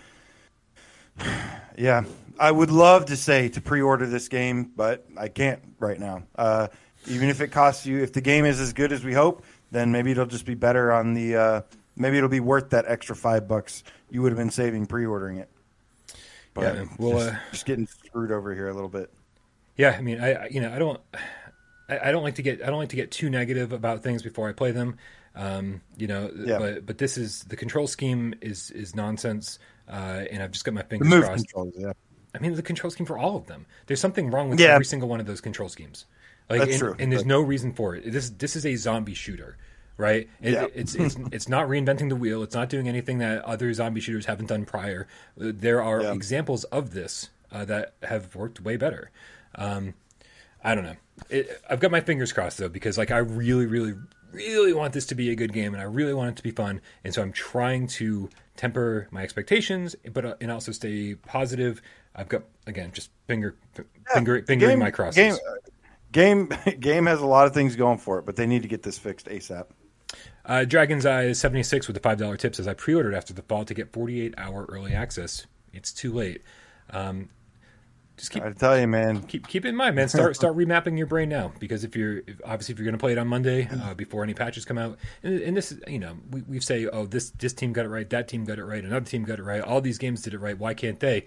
yeah, 1.79 2.03
I 2.37 2.51
would 2.51 2.71
love 2.71 3.05
to 3.05 3.15
say 3.17 3.49
to 3.49 3.61
pre-order 3.61 4.05
this 4.05 4.27
game, 4.27 4.71
but 4.75 5.05
I 5.17 5.29
can't 5.29 5.61
right 5.79 5.99
now. 5.99 6.23
Uh, 6.35 6.67
even 7.07 7.29
if 7.29 7.39
it 7.41 7.47
costs 7.47 7.85
you, 7.85 8.03
if 8.03 8.13
the 8.13 8.21
game 8.21 8.45
is 8.45 8.59
as 8.59 8.73
good 8.73 8.91
as 8.91 9.03
we 9.03 9.13
hope, 9.13 9.43
then 9.71 9.91
maybe 9.91 10.11
it'll 10.11 10.25
just 10.25 10.45
be 10.45 10.55
better 10.55 10.91
on 10.91 11.13
the. 11.13 11.35
Uh, 11.35 11.61
maybe 11.95 12.17
it'll 12.17 12.29
be 12.29 12.39
worth 12.41 12.71
that 12.71 12.85
extra 12.87 13.15
five 13.15 13.47
bucks 13.47 13.83
you 14.09 14.21
would 14.21 14.31
have 14.31 14.37
been 14.37 14.51
saving 14.51 14.85
pre-ordering 14.85 15.37
it. 15.37 15.49
But 16.53 16.75
Yeah, 16.75 16.85
well, 16.97 17.19
just, 17.19 17.33
uh, 17.33 17.37
just 17.51 17.65
getting 17.65 17.87
screwed 17.87 18.31
over 18.31 18.53
here 18.53 18.67
a 18.67 18.73
little 18.73 18.89
bit. 18.89 19.11
Yeah, 19.77 19.95
I 19.97 20.01
mean, 20.01 20.19
I 20.19 20.47
you 20.49 20.59
know 20.59 20.73
I 20.73 20.79
don't 20.79 20.99
I, 21.87 22.09
I 22.09 22.11
don't 22.11 22.23
like 22.23 22.35
to 22.35 22.41
get 22.41 22.61
I 22.61 22.65
don't 22.65 22.79
like 22.79 22.89
to 22.89 22.95
get 22.97 23.11
too 23.11 23.29
negative 23.29 23.71
about 23.71 24.03
things 24.03 24.21
before 24.23 24.49
I 24.49 24.51
play 24.51 24.71
them. 24.71 24.97
Um, 25.35 25.81
you 25.95 26.07
know, 26.07 26.29
Yeah. 26.35 26.57
but 26.57 26.85
but 26.85 26.97
this 26.97 27.17
is 27.17 27.43
the 27.45 27.55
control 27.55 27.87
scheme 27.87 28.33
is 28.41 28.71
is 28.71 28.95
nonsense, 28.95 29.59
uh, 29.89 30.25
and 30.31 30.41
I've 30.43 30.51
just 30.51 30.65
got 30.65 30.73
my 30.73 30.83
fingers 30.83 31.09
crossed. 31.09 31.45
controls, 31.47 31.73
yeah. 31.77 31.93
I 32.35 32.39
mean, 32.39 32.53
the 32.53 32.61
control 32.61 32.91
scheme 32.91 33.07
for 33.07 33.17
all 33.17 33.35
of 33.35 33.47
them. 33.47 33.65
There's 33.87 33.99
something 33.99 34.29
wrong 34.29 34.49
with 34.49 34.59
Yeah. 34.59 34.73
every 34.73 34.85
single 34.85 35.09
one 35.09 35.19
of 35.19 35.25
those 35.25 35.41
control 35.41 35.67
schemes. 35.69 36.05
Like, 36.49 36.59
That's 36.59 36.71
and, 36.73 36.79
true. 36.79 36.95
and 36.99 37.11
there's 37.11 37.25
no 37.25 37.41
reason 37.41 37.73
for 37.73 37.95
it. 37.95 38.11
This 38.11 38.29
this 38.31 38.55
is 38.55 38.65
a 38.65 38.75
zombie 38.75 39.13
shooter, 39.13 39.57
right? 39.97 40.27
It, 40.41 40.53
Yeah. 40.53 40.67
It's 40.73 40.95
it's 41.03 41.15
it's 41.31 41.49
not 41.49 41.67
reinventing 41.67 42.09
the 42.09 42.15
wheel. 42.15 42.41
It's 42.43 42.55
not 42.55 42.69
doing 42.69 42.87
anything 42.87 43.17
that 43.19 43.43
other 43.45 43.73
zombie 43.73 44.01
shooters 44.01 44.25
haven't 44.27 44.47
done 44.47 44.65
prior. 44.65 45.07
There 45.37 45.81
are 45.81 46.01
Yeah. 46.01 46.13
examples 46.13 46.63
of 46.65 46.91
this 46.91 47.29
uh, 47.51 47.65
that 47.65 47.93
have 48.03 48.35
worked 48.35 48.61
way 48.61 48.77
better. 48.77 49.09
Um, 49.55 49.93
I 50.63 50.75
don't 50.75 50.83
know. 50.83 50.95
It, 51.29 51.61
I've 51.69 51.79
got 51.79 51.91
my 51.91 52.01
fingers 52.01 52.31
crossed 52.31 52.57
though 52.59 52.69
because 52.69 52.97
like 52.97 53.11
I 53.11 53.17
really, 53.19 53.65
really, 53.65 53.93
really 54.31 54.73
want 54.73 54.93
this 54.93 55.05
to 55.07 55.15
be 55.15 55.31
a 55.31 55.35
good 55.35 55.53
game 55.53 55.73
and 55.73 55.81
I 55.81 55.85
really 55.85 56.13
want 56.13 56.31
it 56.31 56.35
to 56.37 56.43
be 56.43 56.51
fun, 56.51 56.81
and 57.03 57.13
so 57.13 57.21
I'm 57.21 57.31
trying 57.31 57.87
to 57.87 58.29
temper 58.59 59.07
my 59.09 59.23
expectations, 59.23 59.95
but 60.11 60.25
uh, 60.25 60.35
and 60.41 60.51
also 60.51 60.73
stay 60.73 61.15
positive. 61.15 61.81
I've 62.13 62.27
got 62.27 62.43
again 62.67 62.91
just 62.91 63.09
finger 63.25 63.55
finger 64.13 64.43
fingering 64.43 64.71
Game- 64.71 64.79
my 64.79 64.91
crosses. 64.91 65.39
Game, 66.11 66.49
game, 66.51 66.75
game 66.79 67.05
has 67.05 67.21
a 67.21 67.25
lot 67.25 67.47
of 67.47 67.53
things 67.53 67.77
going 67.77 67.97
for 67.97 68.19
it, 68.19 68.25
but 68.25 68.35
they 68.35 68.45
need 68.45 68.61
to 68.63 68.67
get 68.67 68.83
this 68.83 68.97
fixed 68.97 69.27
ASAP. 69.27 69.67
Uh, 70.45 70.65
Dragon's 70.65 71.05
Eye 71.05 71.31
76 71.31 71.87
with 71.87 71.93
the 71.93 71.99
$5 72.01 72.37
tip 72.39 72.55
says, 72.55 72.67
I 72.67 72.73
pre 72.73 72.95
ordered 72.95 73.13
after 73.13 73.33
the 73.33 73.43
fall 73.43 73.63
to 73.65 73.73
get 73.73 73.93
48 73.93 74.33
hour 74.37 74.65
early 74.67 74.93
access. 74.93 75.45
It's 75.71 75.93
too 75.93 76.11
late. 76.11 76.41
Um, 76.89 77.29
just 78.19 78.31
keep 78.31 78.43
I 78.43 78.51
tell 78.51 78.77
you, 78.77 78.85
man. 78.85 79.21
keep 79.23 79.47
keep 79.47 79.65
it 79.65 79.69
in 79.69 79.75
mind, 79.75 79.95
man. 79.95 80.09
Start 80.09 80.35
start 80.35 80.55
remapping 80.55 80.97
your 80.97 81.07
brain 81.07 81.29
now 81.29 81.53
because 81.57 81.85
if 81.85 81.95
you're 81.95 82.17
if, 82.17 82.41
obviously 82.43 82.73
if 82.73 82.79
you're 82.79 82.85
going 82.85 82.97
to 82.97 82.99
play 82.99 83.13
it 83.13 83.17
on 83.17 83.27
Monday 83.27 83.69
uh, 83.81 83.93
before 83.93 84.23
any 84.23 84.33
patches 84.33 84.65
come 84.65 84.77
out, 84.77 84.99
and, 85.23 85.39
and 85.39 85.57
this 85.57 85.71
is 85.71 85.81
you 85.87 85.99
know 85.99 86.17
we 86.29 86.41
we 86.41 86.59
say 86.59 86.85
oh 86.87 87.05
this 87.05 87.29
this 87.31 87.53
team 87.53 87.71
got 87.71 87.85
it 87.85 87.89
right, 87.89 88.09
that 88.09 88.27
team 88.27 88.43
got 88.43 88.59
it 88.59 88.65
right, 88.65 88.83
another 88.83 89.05
team 89.05 89.23
got 89.23 89.39
it 89.39 89.43
right, 89.43 89.61
all 89.61 89.79
these 89.79 89.97
games 89.97 90.21
did 90.21 90.33
it 90.33 90.39
right. 90.39 90.59
Why 90.59 90.73
can't 90.73 90.99
they, 90.99 91.25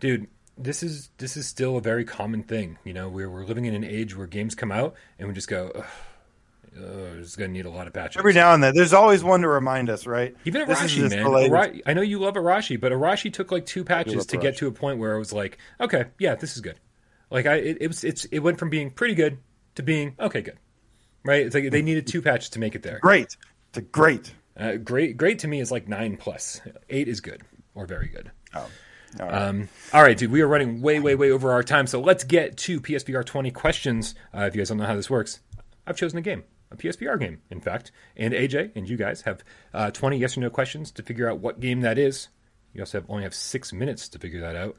dude? 0.00 0.28
This 0.56 0.82
is 0.82 1.10
this 1.18 1.36
is 1.36 1.46
still 1.46 1.76
a 1.76 1.80
very 1.80 2.04
common 2.04 2.42
thing. 2.42 2.78
You 2.84 2.92
know, 2.92 3.08
we're 3.08 3.30
we're 3.30 3.44
living 3.44 3.64
in 3.64 3.74
an 3.74 3.84
age 3.84 4.16
where 4.16 4.26
games 4.26 4.54
come 4.54 4.72
out 4.72 4.94
and 5.18 5.28
we 5.28 5.34
just 5.34 5.48
go, 5.48 5.72
Ugh, 5.74 5.84
uh, 6.76 7.18
it's 7.18 7.36
going 7.36 7.50
to 7.50 7.52
need 7.52 7.66
a 7.66 7.70
lot 7.70 7.86
of 7.86 7.92
patches. 7.92 8.18
Every 8.18 8.32
now 8.32 8.54
and 8.54 8.62
then, 8.62 8.74
there's 8.74 8.92
always 8.92 9.22
one 9.22 9.42
to 9.42 9.48
remind 9.48 9.90
us, 9.90 10.06
right? 10.06 10.34
Even 10.44 10.66
This 10.66 10.82
is 10.82 10.92
Arashi, 10.92 11.10
man. 11.10 11.24
the 11.24 11.30
latest- 11.30 11.54
Ara- 11.54 11.80
I 11.86 11.94
know 11.94 12.02
you 12.02 12.18
love 12.18 12.34
Arashi, 12.34 12.80
but 12.80 12.92
Arashi 12.92 13.32
took 13.32 13.50
like 13.52 13.66
two 13.66 13.84
patches 13.84 14.14
love 14.16 14.26
to 14.28 14.36
get 14.38 14.56
to 14.58 14.66
a 14.66 14.72
point 14.72 14.98
where 14.98 15.14
I 15.14 15.18
was 15.18 15.32
like, 15.32 15.58
okay, 15.80 16.06
yeah, 16.18 16.34
this 16.34 16.54
is 16.54 16.60
good. 16.60 16.78
Like 17.30 17.46
I, 17.46 17.54
it, 17.56 17.78
it 17.80 17.86
was, 17.88 18.04
it's, 18.04 18.24
it 18.26 18.40
went 18.40 18.58
from 18.58 18.70
being 18.70 18.90
pretty 18.90 19.14
good 19.14 19.38
to 19.76 19.82
being 19.82 20.14
okay, 20.18 20.40
good. 20.42 20.58
Right? 21.24 21.44
It's 21.44 21.54
like 21.54 21.70
they 21.70 21.82
needed 21.82 22.06
two 22.06 22.22
patches 22.22 22.50
to 22.50 22.58
make 22.58 22.74
it 22.74 22.82
there. 22.82 22.98
Great. 23.00 23.36
It's 23.74 23.88
great. 23.90 24.32
Uh, 24.56 24.76
great, 24.76 25.16
great 25.16 25.40
to 25.40 25.48
me 25.48 25.60
is 25.60 25.70
like 25.70 25.88
nine 25.88 26.16
plus. 26.16 26.60
Eight 26.88 27.08
is 27.08 27.20
good 27.20 27.42
or 27.74 27.86
very 27.86 28.08
good. 28.08 28.30
Oh, 28.54 28.68
all 29.20 29.26
right. 29.26 29.42
Um, 29.42 29.68
all 29.92 30.02
right, 30.02 30.16
dude, 30.16 30.30
we 30.30 30.40
are 30.42 30.48
running 30.48 30.80
way, 30.80 31.00
way, 31.00 31.14
way 31.14 31.30
over 31.30 31.52
our 31.52 31.62
time. 31.62 31.86
So 31.86 32.00
let's 32.00 32.24
get 32.24 32.56
to 32.58 32.80
PSVR 32.80 33.24
20 33.24 33.50
questions. 33.52 34.14
Uh, 34.34 34.42
if 34.42 34.54
you 34.54 34.60
guys 34.60 34.68
don't 34.68 34.78
know 34.78 34.84
how 34.86 34.96
this 34.96 35.08
works, 35.10 35.40
I've 35.86 35.96
chosen 35.96 36.18
a 36.18 36.22
game, 36.22 36.44
a 36.70 36.76
PSVR 36.76 37.18
game, 37.18 37.40
in 37.50 37.60
fact. 37.60 37.92
And 38.16 38.34
AJ 38.34 38.72
and 38.74 38.88
you 38.88 38.96
guys 38.96 39.22
have 39.22 39.44
uh, 39.72 39.90
20 39.90 40.18
yes 40.18 40.36
or 40.36 40.40
no 40.40 40.50
questions 40.50 40.90
to 40.92 41.02
figure 41.02 41.30
out 41.30 41.40
what 41.40 41.60
game 41.60 41.80
that 41.80 41.98
is. 41.98 42.28
You 42.72 42.82
also 42.82 43.00
have 43.00 43.10
only 43.10 43.22
have 43.22 43.34
six 43.34 43.72
minutes 43.72 44.08
to 44.08 44.18
figure 44.18 44.40
that 44.40 44.56
out. 44.56 44.76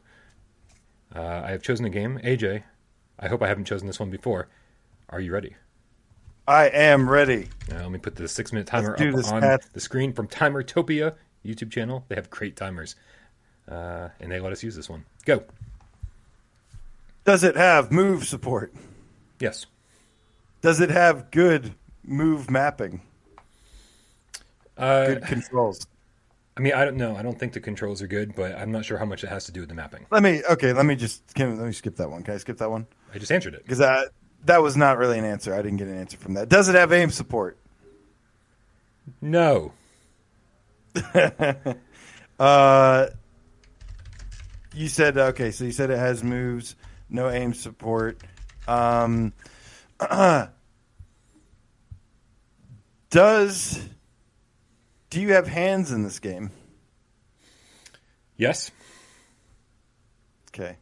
Uh, 1.15 1.41
I 1.45 1.51
have 1.51 1.63
chosen 1.63 1.85
a 1.85 1.89
game. 1.89 2.19
AJ, 2.23 2.63
I 3.19 3.27
hope 3.27 3.41
I 3.41 3.47
haven't 3.47 3.65
chosen 3.65 3.87
this 3.87 3.99
one 3.99 4.09
before. 4.11 4.47
Are 5.09 5.19
you 5.19 5.33
ready? 5.33 5.55
I 6.47 6.65
am 6.69 7.09
ready. 7.09 7.49
Now, 7.69 7.83
let 7.83 7.91
me 7.91 7.99
put 7.99 8.15
the 8.15 8.27
six 8.27 8.51
minute 8.53 8.67
timer 8.67 8.93
up 8.93 8.97
this, 8.97 9.31
on 9.31 9.41
Pat. 9.41 9.65
the 9.73 9.79
screen 9.79 10.13
from 10.13 10.27
Timertopia 10.27 11.15
YouTube 11.45 11.71
channel. 11.71 12.05
They 12.07 12.15
have 12.15 12.29
great 12.29 12.55
timers. 12.55 12.95
Uh, 13.69 14.09
and 14.19 14.31
they 14.31 14.39
let 14.39 14.51
us 14.51 14.63
use 14.63 14.75
this 14.75 14.89
one. 14.89 15.05
Go. 15.25 15.43
Does 17.23 17.43
it 17.43 17.55
have 17.55 17.91
move 17.91 18.25
support? 18.25 18.73
Yes. 19.39 19.67
Does 20.61 20.79
it 20.79 20.89
have 20.89 21.31
good 21.31 21.75
move 22.09 22.49
mapping? 22.49 23.01
Uh, 24.77 25.05
Good 25.05 25.23
controls? 25.23 25.87
I 26.57 26.61
mean, 26.61 26.73
I 26.73 26.83
don't 26.83 26.97
know. 26.97 27.15
I 27.15 27.21
don't 27.21 27.39
think 27.39 27.53
the 27.53 27.61
controls 27.61 28.01
are 28.01 28.07
good, 28.07 28.35
but 28.35 28.53
I'm 28.53 28.71
not 28.71 28.83
sure 28.83 28.97
how 28.97 29.05
much 29.05 29.23
it 29.23 29.27
has 29.27 29.45
to 29.45 29.53
do 29.53 29.61
with 29.61 29.69
the 29.69 29.75
mapping. 29.75 30.05
Let 30.11 30.21
me. 30.21 30.41
Okay, 30.49 30.73
let 30.73 30.85
me 30.85 30.95
just. 30.95 31.33
Can, 31.33 31.57
let 31.57 31.65
me 31.65 31.71
skip 31.71 31.95
that 31.95 32.09
one. 32.11 32.21
Can 32.23 32.33
I 32.33 32.37
skip 32.37 32.57
that 32.57 32.69
one? 32.69 32.85
I 33.13 33.17
just 33.17 33.31
answered 33.31 33.53
it. 33.53 33.63
Because 33.63 33.77
that 33.77 34.09
that 34.43 34.61
was 34.61 34.75
not 34.75 34.97
really 34.97 35.17
an 35.17 35.23
answer. 35.23 35.53
I 35.53 35.61
didn't 35.61 35.77
get 35.77 35.87
an 35.87 35.97
answer 35.97 36.17
from 36.17 36.33
that. 36.33 36.49
Does 36.49 36.67
it 36.67 36.75
have 36.75 36.91
aim 36.91 37.11
support? 37.11 37.57
No. 39.21 39.71
Uh, 42.39 43.07
you 44.73 44.87
said 44.87 45.17
okay. 45.17 45.51
So 45.51 45.65
you 45.65 45.73
said 45.73 45.89
it 45.89 45.99
has 45.99 46.23
moves, 46.23 46.77
no 47.09 47.29
aim 47.29 47.53
support. 47.53 48.21
Um, 48.65 49.33
does 53.09 53.79
do 55.09 55.19
you 55.21 55.33
have 55.33 55.47
hands 55.47 55.91
in 55.91 56.03
this 56.03 56.19
game? 56.19 56.51
Yes. 58.37 58.71
Okay. 60.49 60.77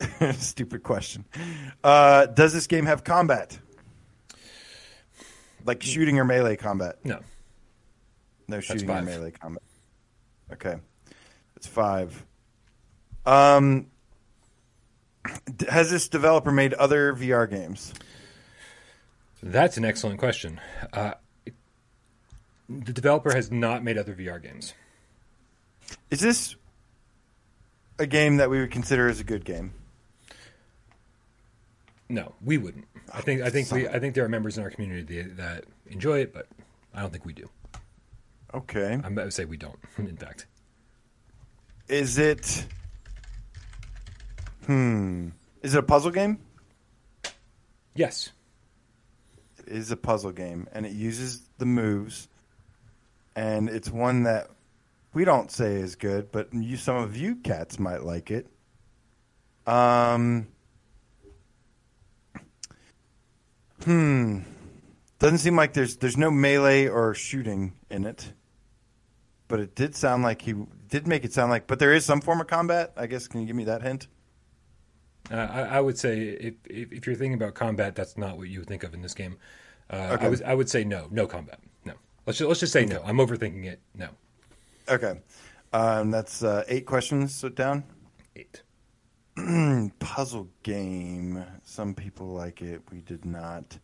Stupid 0.38 0.82
question. 0.82 1.24
Uh, 1.84 2.26
does 2.26 2.52
this 2.52 2.66
game 2.66 2.86
have 2.86 3.04
combat? 3.04 3.58
Like 5.64 5.82
shooting 5.82 6.18
or 6.18 6.24
melee 6.24 6.56
combat? 6.56 6.96
No. 7.04 7.20
No 8.46 8.60
shooting 8.60 8.88
or 8.90 9.02
melee 9.02 9.30
combat. 9.32 9.62
Okay. 10.52 10.76
It's 11.56 11.66
five. 11.66 12.24
Um, 13.26 13.88
has 15.68 15.90
this 15.90 16.08
developer 16.08 16.50
made 16.50 16.72
other 16.74 17.12
VR 17.12 17.50
games? 17.50 17.92
That's 19.42 19.76
an 19.76 19.84
excellent 19.84 20.18
question. 20.18 20.60
Uh, 20.92 21.14
the 22.68 22.92
developer 22.92 23.32
has 23.34 23.50
not 23.50 23.82
made 23.82 23.96
other 23.96 24.14
VR 24.14 24.42
games. 24.42 24.74
Is 26.10 26.20
this 26.20 26.56
a 27.98 28.06
game 28.06 28.36
that 28.36 28.50
we 28.50 28.60
would 28.60 28.70
consider 28.70 29.08
as 29.08 29.20
a 29.20 29.24
good 29.24 29.44
game? 29.44 29.72
No, 32.08 32.34
we 32.42 32.58
wouldn't. 32.58 32.86
I 33.12 33.20
think. 33.20 33.42
I 33.42 33.50
think 33.50 33.70
we. 33.70 33.86
I 33.88 33.98
think 33.98 34.14
there 34.14 34.24
are 34.24 34.28
members 34.28 34.56
in 34.56 34.64
our 34.64 34.70
community 34.70 35.22
that, 35.22 35.64
enjoy 35.86 36.20
it, 36.20 36.32
but 36.32 36.46
I 36.94 37.00
don't 37.00 37.10
think 37.10 37.24
we 37.26 37.32
do. 37.34 37.48
Okay. 38.54 38.92
I'm 38.92 39.12
about 39.12 39.24
to 39.24 39.30
say 39.30 39.44
we 39.44 39.58
don't. 39.58 39.78
In 39.98 40.16
fact, 40.16 40.46
Is 41.88 42.16
it? 42.18 42.66
Hmm. 44.66 45.28
Is 45.62 45.74
it 45.74 45.78
a 45.78 45.82
puzzle 45.82 46.10
game? 46.10 46.38
yes. 47.94 48.30
Is 49.70 49.90
a 49.90 49.96
puzzle 49.96 50.32
game, 50.32 50.66
and 50.72 50.86
it 50.86 50.92
uses 50.92 51.42
the 51.58 51.66
moves, 51.66 52.28
and 53.36 53.68
it's 53.68 53.90
one 53.90 54.22
that 54.22 54.48
we 55.12 55.24
don't 55.24 55.50
say 55.50 55.74
is 55.74 55.94
good, 55.94 56.32
but 56.32 56.52
you, 56.54 56.76
some 56.76 56.96
of 56.96 57.16
you 57.16 57.36
cats 57.36 57.78
might 57.78 58.02
like 58.02 58.30
it. 58.30 58.46
Um. 59.66 60.48
Hmm. 63.84 64.40
Doesn't 65.18 65.38
seem 65.38 65.56
like 65.56 65.72
there's 65.72 65.96
there's 65.96 66.16
no 66.16 66.30
melee 66.30 66.86
or 66.86 67.14
shooting 67.14 67.74
in 67.90 68.04
it, 68.04 68.32
but 69.48 69.60
it 69.60 69.74
did 69.74 69.94
sound 69.94 70.22
like 70.22 70.42
he 70.42 70.54
did 70.88 71.06
make 71.06 71.24
it 71.24 71.32
sound 71.32 71.50
like. 71.50 71.66
But 71.66 71.78
there 71.78 71.92
is 71.92 72.04
some 72.04 72.20
form 72.20 72.40
of 72.40 72.46
combat. 72.46 72.92
I 72.96 73.06
guess. 73.06 73.28
Can 73.28 73.40
you 73.40 73.46
give 73.46 73.56
me 73.56 73.64
that 73.64 73.82
hint? 73.82 74.06
Uh, 75.30 75.34
I, 75.36 75.60
I 75.60 75.80
would 75.80 75.98
say 75.98 76.20
if, 76.20 76.54
if 76.68 76.92
if 76.92 77.06
you're 77.06 77.16
thinking 77.16 77.34
about 77.34 77.54
combat, 77.54 77.94
that's 77.94 78.16
not 78.16 78.38
what 78.38 78.48
you 78.48 78.60
would 78.60 78.68
think 78.68 78.84
of 78.84 78.94
in 78.94 79.02
this 79.02 79.14
game. 79.14 79.36
Uh, 79.90 80.10
Okay. 80.12 80.26
I 80.26 80.28
would 80.28 80.42
I 80.42 80.54
would 80.54 80.70
say 80.70 80.84
no, 80.84 81.08
no 81.10 81.26
combat. 81.26 81.60
No. 81.84 81.94
Let's 82.26 82.38
just, 82.38 82.48
let's 82.48 82.60
just 82.60 82.72
say 82.72 82.84
no. 82.86 83.02
I'm 83.04 83.18
overthinking 83.18 83.64
it. 83.64 83.80
No. 83.94 84.08
Okay, 84.88 85.20
um, 85.72 86.10
that's 86.10 86.42
uh, 86.42 86.64
eight 86.68 86.86
questions 86.86 87.34
so 87.34 87.48
down. 87.50 87.84
Eight. 88.36 88.62
Puzzle 89.98 90.48
game. 90.62 91.44
Some 91.62 91.94
people 91.94 92.28
like 92.28 92.62
it. 92.62 92.80
We 92.90 93.00
did 93.02 93.24
not. 93.24 93.78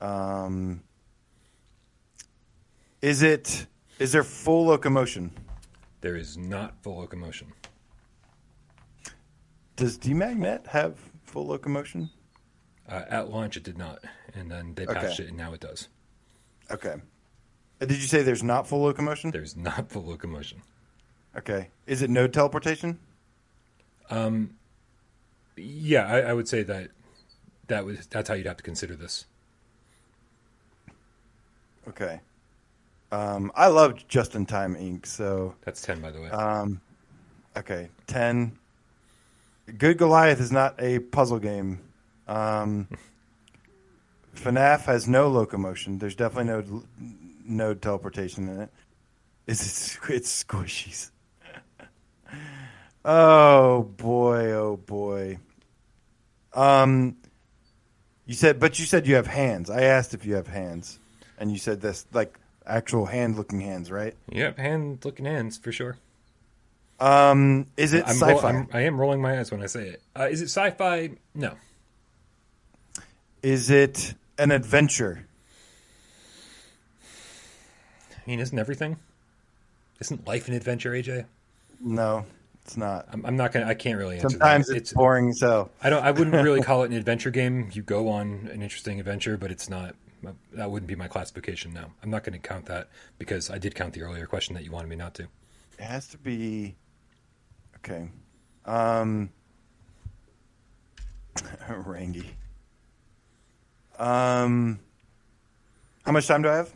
Um, 0.00 0.82
is 3.02 3.22
it? 3.22 3.66
Is 3.98 4.12
there 4.12 4.24
full 4.24 4.66
locomotion? 4.66 5.30
There 6.00 6.16
is 6.16 6.36
not 6.36 6.82
full 6.82 6.98
locomotion. 6.98 7.52
Does 9.76 9.98
DMagnet 9.98 10.66
have 10.68 10.98
full 11.24 11.46
locomotion? 11.46 12.10
Uh, 12.88 13.02
at 13.08 13.30
launch, 13.30 13.56
it 13.56 13.62
did 13.62 13.76
not, 13.76 13.98
and 14.34 14.50
then 14.50 14.74
they 14.74 14.84
Okay. 14.86 14.94
patched 14.94 15.20
it, 15.20 15.28
and 15.28 15.36
now 15.36 15.52
it 15.52 15.60
does. 15.60 15.88
Okay. 16.70 16.94
Uh, 17.80 17.84
Did 17.84 17.98
you 18.00 18.06
say 18.08 18.22
there's 18.22 18.42
not 18.42 18.66
full 18.66 18.80
locomotion? 18.82 19.30
There's 19.32 19.56
not 19.56 19.90
full 19.90 20.04
locomotion. 20.06 20.62
Okay. 21.36 21.68
Is 21.86 22.00
it 22.02 22.10
node 22.10 22.32
teleportation? 22.32 22.98
Um. 24.08 24.56
Yeah, 25.56 26.06
I, 26.06 26.20
I 26.20 26.32
would 26.32 26.48
say 26.48 26.62
that 26.62 26.90
that 27.68 27.84
was 27.84 28.06
that's 28.06 28.28
how 28.28 28.34
you'd 28.34 28.46
have 28.46 28.56
to 28.58 28.62
consider 28.62 28.94
this. 28.94 29.26
Okay. 31.88 32.20
Um, 33.12 33.52
I 33.54 33.66
loved 33.68 34.08
Just 34.08 34.34
in 34.34 34.46
Time 34.46 34.74
Inc. 34.74 35.06
So 35.06 35.54
That's 35.64 35.80
ten, 35.82 36.00
by 36.00 36.10
the 36.10 36.20
way. 36.20 36.28
um, 36.30 36.80
okay, 37.56 37.88
ten. 38.06 38.58
Good 39.66 39.98
Goliath 39.98 40.40
is 40.40 40.52
not 40.52 40.76
a 40.78 41.00
puzzle 41.00 41.38
game. 41.38 41.80
Um, 42.28 42.88
FNAF 44.36 44.82
has 44.82 45.08
no 45.08 45.28
locomotion. 45.28 45.98
There's 45.98 46.14
definitely 46.14 46.52
no 46.52 46.84
node 47.44 47.82
teleportation 47.82 48.48
in 48.48 48.60
it. 48.60 48.70
Is 49.46 49.60
it? 49.60 50.10
It's 50.10 50.44
squishies. 50.44 51.10
oh 53.04 53.82
boy! 53.82 54.52
Oh 54.52 54.76
boy! 54.76 55.38
Um, 56.52 57.16
you 58.24 58.34
said, 58.34 58.58
but 58.58 58.78
you 58.78 58.86
said 58.86 59.06
you 59.06 59.14
have 59.16 59.26
hands. 59.26 59.70
I 59.70 59.82
asked 59.82 60.14
if 60.14 60.26
you 60.26 60.34
have 60.34 60.48
hands, 60.48 60.98
and 61.38 61.50
you 61.50 61.58
said 61.58 61.80
this 61.80 62.06
like 62.12 62.38
actual 62.66 63.06
hand-looking 63.06 63.60
hands, 63.60 63.90
right? 63.90 64.14
yep, 64.30 64.58
hand 64.58 65.04
looking 65.04 65.26
hands 65.26 65.56
for 65.56 65.70
sure. 65.70 65.98
Um, 66.98 67.66
is 67.76 67.92
it 67.92 68.04
I'm, 68.06 68.16
sci-fi? 68.16 68.48
I'm 68.48 68.68
I 68.72 68.80
am 68.82 68.98
rolling 68.98 69.20
my 69.20 69.38
eyes 69.38 69.50
when 69.50 69.62
I 69.62 69.66
say 69.66 69.88
it. 69.88 70.02
Uh, 70.18 70.28
is 70.30 70.40
it 70.40 70.46
sci-fi? 70.46 71.10
No. 71.34 71.54
Is 73.42 73.70
it 73.70 74.14
an 74.38 74.50
adventure? 74.50 75.26
I 77.02 78.30
mean, 78.30 78.40
isn't 78.40 78.58
everything? 78.58 78.96
Isn't 80.00 80.26
life 80.26 80.48
an 80.48 80.54
adventure, 80.54 80.92
AJ? 80.92 81.26
No, 81.80 82.24
it's 82.64 82.76
not. 82.76 83.06
I'm, 83.12 83.24
I'm 83.24 83.36
not 83.36 83.52
gonna. 83.52 83.66
I 83.66 83.74
can't 83.74 83.98
really 83.98 84.16
answer 84.16 84.30
Sometimes 84.30 84.66
that. 84.68 84.76
it's, 84.76 84.92
boring 84.92 85.32
So. 85.32 85.70
I 85.82 85.90
don't. 85.90 86.02
I 86.02 86.10
wouldn't 86.10 86.34
really 86.44 86.62
call 86.62 86.82
it 86.82 86.90
an 86.90 86.96
adventure 86.96 87.30
game. 87.30 87.70
You 87.72 87.82
go 87.82 88.08
on 88.08 88.48
an 88.52 88.62
interesting 88.62 88.98
adventure, 88.98 89.36
but 89.36 89.50
it's 89.50 89.68
not. 89.68 89.94
That 90.54 90.70
wouldn't 90.70 90.88
be 90.88 90.96
my 90.96 91.06
classification. 91.06 91.72
No, 91.72 91.86
I'm 92.02 92.10
not 92.10 92.24
going 92.24 92.32
to 92.32 92.48
count 92.48 92.66
that 92.66 92.88
because 93.18 93.48
I 93.48 93.58
did 93.58 93.74
count 93.74 93.92
the 93.92 94.02
earlier 94.02 94.26
question 94.26 94.54
that 94.54 94.64
you 94.64 94.72
wanted 94.72 94.88
me 94.88 94.96
not 94.96 95.14
to. 95.14 95.24
It 95.78 95.84
has 95.84 96.08
to 96.08 96.18
be 96.18 96.74
okay. 97.86 98.08
Um, 98.64 99.30
Rangy. 101.68 102.30
Um, 103.98 104.80
how 106.04 106.12
much 106.12 106.26
time 106.26 106.42
do 106.42 106.48
I 106.48 106.56
have? 106.56 106.74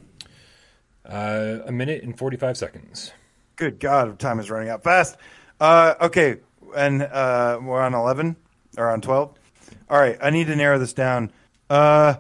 Uh, 1.04 1.58
a 1.66 1.72
minute 1.72 2.02
and 2.02 2.16
45 2.16 2.56
seconds. 2.56 3.12
Good 3.56 3.78
God, 3.78 4.18
time 4.18 4.40
is 4.40 4.50
running 4.50 4.68
out 4.68 4.82
fast. 4.82 5.16
Uh, 5.60 5.94
okay, 6.00 6.36
and 6.74 7.02
uh, 7.02 7.58
we're 7.62 7.80
on 7.80 7.92
eleven 7.92 8.36
or 8.78 8.88
on 8.88 9.02
twelve. 9.02 9.34
All 9.90 10.00
right, 10.00 10.16
I 10.22 10.30
need 10.30 10.46
to 10.46 10.56
narrow 10.56 10.78
this 10.78 10.94
down. 10.94 11.30
Uh, 11.68 12.14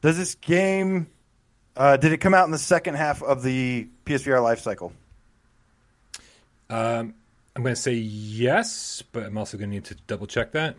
does 0.00 0.16
this 0.16 0.36
game? 0.36 1.08
Uh, 1.76 1.96
did 1.96 2.12
it 2.12 2.18
come 2.18 2.32
out 2.32 2.44
in 2.44 2.52
the 2.52 2.58
second 2.58 2.94
half 2.94 3.24
of 3.24 3.42
the 3.42 3.88
PSVR 4.04 4.40
life 4.40 4.60
cycle? 4.60 4.92
Um, 6.70 7.14
I'm 7.58 7.64
going 7.64 7.74
to 7.74 7.82
say 7.82 7.94
yes, 7.94 9.02
but 9.10 9.24
I'm 9.24 9.36
also 9.36 9.58
going 9.58 9.70
to 9.70 9.74
need 9.74 9.84
to 9.86 9.96
double 10.06 10.28
check 10.28 10.52
that. 10.52 10.76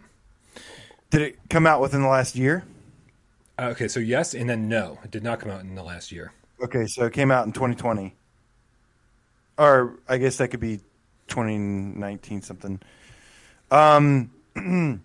Did 1.09 1.21
it 1.21 1.39
come 1.49 1.67
out 1.67 1.81
within 1.81 2.01
the 2.01 2.07
last 2.07 2.37
year? 2.37 2.63
Uh, 3.57 3.63
okay, 3.71 3.89
so 3.89 3.99
yes, 3.99 4.33
and 4.33 4.49
then 4.49 4.69
no. 4.69 4.97
It 5.03 5.11
did 5.11 5.21
not 5.21 5.41
come 5.41 5.51
out 5.51 5.59
in 5.59 5.75
the 5.75 5.83
last 5.83 6.09
year. 6.09 6.31
Okay, 6.63 6.85
so 6.87 7.03
it 7.03 7.11
came 7.11 7.31
out 7.31 7.45
in 7.45 7.51
2020. 7.51 8.15
Or 9.57 9.99
I 10.07 10.19
guess 10.19 10.37
that 10.37 10.51
could 10.51 10.61
be 10.61 10.79
2019 11.27 12.43
something. 12.43 12.79
Um 13.69 14.31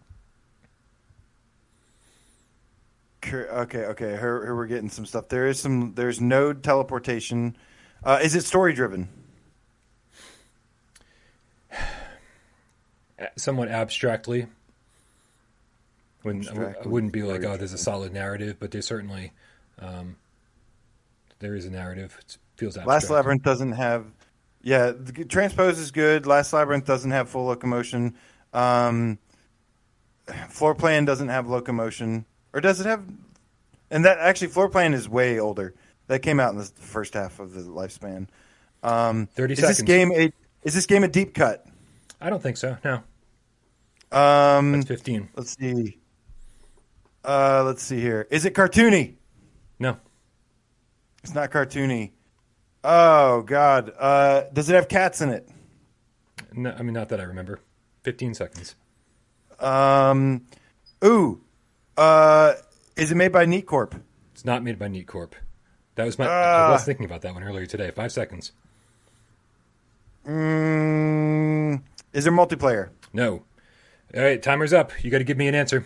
Okay, 3.27 3.81
okay. 3.87 4.11
Here, 4.11 4.45
here 4.45 4.55
we're 4.55 4.67
getting 4.67 4.91
some 4.91 5.07
stuff. 5.07 5.29
There 5.29 5.49
is 5.49 5.59
some 5.59 5.95
there's 5.97 6.21
node 6.21 6.63
teleportation. 6.63 7.57
Uh, 8.05 8.21
is 8.23 8.37
it 8.37 8.45
story 8.45 8.75
driven? 8.75 9.09
Somewhat 13.37 13.69
abstractly. 13.69 14.47
Wouldn't, 16.23 16.47
I 16.47 16.51
w- 16.51 16.67
I 16.67 16.69
Abstractly 16.71 16.93
wouldn't 16.93 17.13
be 17.13 17.23
like, 17.23 17.45
oh, 17.45 17.57
there's 17.57 17.73
a 17.73 17.79
solid 17.79 18.13
narrative, 18.13 18.57
but 18.59 18.71
there's 18.71 18.87
certainly, 18.87 19.33
um, 19.79 20.17
there 21.39 21.55
is 21.55 21.67
a 21.67 21.71
narrative. 21.71 22.17
It 22.21 22.39
feels 22.57 22.77
abstract. 22.77 22.89
Last 22.89 23.11
Labyrinth 23.11 23.43
doesn't 23.43 23.73
have. 23.73 24.07
Yeah, 24.63 24.93
the, 24.93 25.25
Transpose 25.27 25.79
is 25.79 25.91
good. 25.91 26.27
Last 26.27 26.53
Labyrinth 26.53 26.87
doesn't 26.87 27.11
have 27.11 27.29
full 27.29 27.45
locomotion. 27.45 28.15
Um, 28.55 29.19
floor 30.49 30.75
plan 30.75 31.05
doesn't 31.05 31.29
have 31.29 31.49
locomotion, 31.49 32.25
or 32.55 32.61
does 32.61 32.81
it 32.81 32.87
have? 32.87 33.05
And 33.91 34.07
that 34.07 34.19
actually, 34.19 34.49
floor 34.49 34.71
plan 34.71 34.95
is 34.95 35.09
way 35.09 35.39
older. 35.39 35.75
That 36.07 36.21
came 36.21 36.41
out 36.41 36.53
in 36.53 36.59
the 36.59 36.65
first 36.65 37.15
half 37.15 37.41
of 37.41 37.53
the 37.55 37.61
lifespan. 37.63 38.29
Um, 38.83 39.27
30 39.27 39.55
is 39.55 39.61
this 39.61 39.69
seconds. 39.79 39.87
game 39.87 40.13
a? 40.13 40.33
Is 40.63 40.75
this 40.75 40.87
game 40.87 41.05
a 41.05 41.09
deep 41.09 41.35
cut? 41.35 41.67
I 42.21 42.31
don't 42.31 42.43
think 42.43 42.57
so. 42.57 42.79
No, 42.85 43.03
Um, 44.15 44.73
that's 44.73 44.87
15. 44.87 45.29
let's 45.37 45.57
see. 45.59 45.99
Uh, 47.25 47.63
let's 47.65 47.83
see 47.83 48.01
here. 48.01 48.27
Is 48.31 48.45
it 48.45 48.55
cartoony? 48.55 49.15
No, 49.79 49.97
It's 51.23 51.35
not 51.35 51.51
cartoony. 51.51 52.13
Oh 52.85 53.43
God. 53.43 53.93
Uh, 53.99 54.45
does 54.53 54.69
it 54.71 54.75
have 54.75 54.89
cats 54.89 55.21
in 55.21 55.31
it? 55.31 55.49
no, 56.53 56.71
I 56.79 56.83
mean 56.83 56.93
not 56.95 57.09
that 57.09 57.21
I 57.21 57.25
remember. 57.25 57.59
15 58.05 58.35
seconds. 58.35 58.75
Um, 59.59 60.43
ooh, 61.05 61.41
uh, 61.97 62.53
is 62.97 63.11
it 63.11 63.15
made 63.17 63.33
by 63.33 63.47
Neat 63.47 63.67
Corp? 63.67 63.95
It's 64.33 64.45
not 64.45 64.63
made 64.63 64.79
by 64.79 64.89
Neat 64.89 65.07
Corp. 65.07 65.35
That 65.95 66.05
was 66.05 66.19
my. 66.19 66.27
I 66.27 66.67
Ah. 66.69 66.73
was 66.73 66.85
thinking 66.85 67.07
about 67.07 67.23
that 67.23 67.33
one 67.35 67.43
earlier 67.43 67.67
today. 67.67 67.91
Five 67.93 68.13
seconds. 68.13 68.53
Mm, 70.27 71.83
is 72.13 72.25
there 72.25 72.33
multiplayer? 72.33 72.91
No. 73.13 73.45
All 74.17 74.23
right, 74.23 74.41
timer's 74.41 74.73
up. 74.73 74.93
You 75.03 75.11
got 75.11 75.19
to 75.19 75.25
give 75.25 75.37
me 75.37 75.49
an 75.49 75.57
answer. 75.57 75.85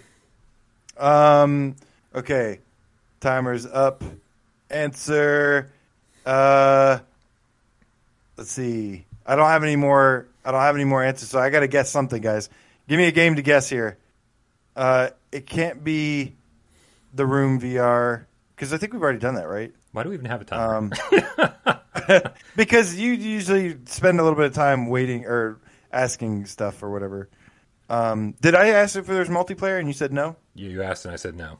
Um, 0.98 1.76
okay, 2.14 2.58
timer's 3.20 3.64
up. 3.64 4.04
Answer. 4.68 5.70
Uh, 6.26 6.98
let's 8.36 8.50
see. 8.50 9.06
I 9.24 9.34
don't 9.34 9.48
have 9.48 9.62
any 9.62 9.76
more. 9.76 10.26
I 10.44 10.50
don't 10.52 10.60
have 10.60 10.74
any 10.74 10.84
more 10.84 11.02
answers, 11.02 11.30
so 11.30 11.38
I 11.38 11.48
got 11.48 11.60
to 11.60 11.68
guess 11.68 11.90
something, 11.90 12.20
guys. 12.20 12.50
Give 12.86 12.98
me 12.98 13.06
a 13.06 13.12
game 13.12 13.36
to 13.36 13.42
guess 13.42 13.70
here. 13.70 13.96
Uh, 14.76 15.08
it 15.32 15.46
can't 15.46 15.82
be 15.82 16.34
the 17.14 17.24
Room 17.24 17.58
VR 17.58 18.26
because 18.54 18.74
I 18.74 18.76
think 18.76 18.92
we've 18.92 19.02
already 19.02 19.20
done 19.20 19.36
that, 19.36 19.48
right? 19.48 19.72
Why 19.92 20.02
do 20.02 20.10
we 20.10 20.16
even 20.16 20.26
have 20.26 20.42
a 20.42 20.44
timer? 20.44 20.74
Um, 20.76 20.92
because 22.56 22.94
you 22.94 23.12
usually 23.12 23.78
spend 23.86 24.20
a 24.20 24.22
little 24.22 24.36
bit 24.36 24.46
of 24.46 24.54
time 24.54 24.88
waiting 24.88 25.24
or 25.24 25.58
asking 25.92 26.44
stuff 26.44 26.82
or 26.82 26.90
whatever. 26.90 27.28
Um, 27.88 28.34
did 28.40 28.54
I 28.54 28.68
ask 28.68 28.96
if 28.96 29.06
there's 29.06 29.28
multiplayer 29.28 29.78
and 29.78 29.88
you 29.88 29.94
said 29.94 30.12
no? 30.12 30.36
you, 30.54 30.68
you 30.68 30.82
asked 30.82 31.04
and 31.04 31.14
I 31.14 31.16
said 31.16 31.34
no. 31.36 31.58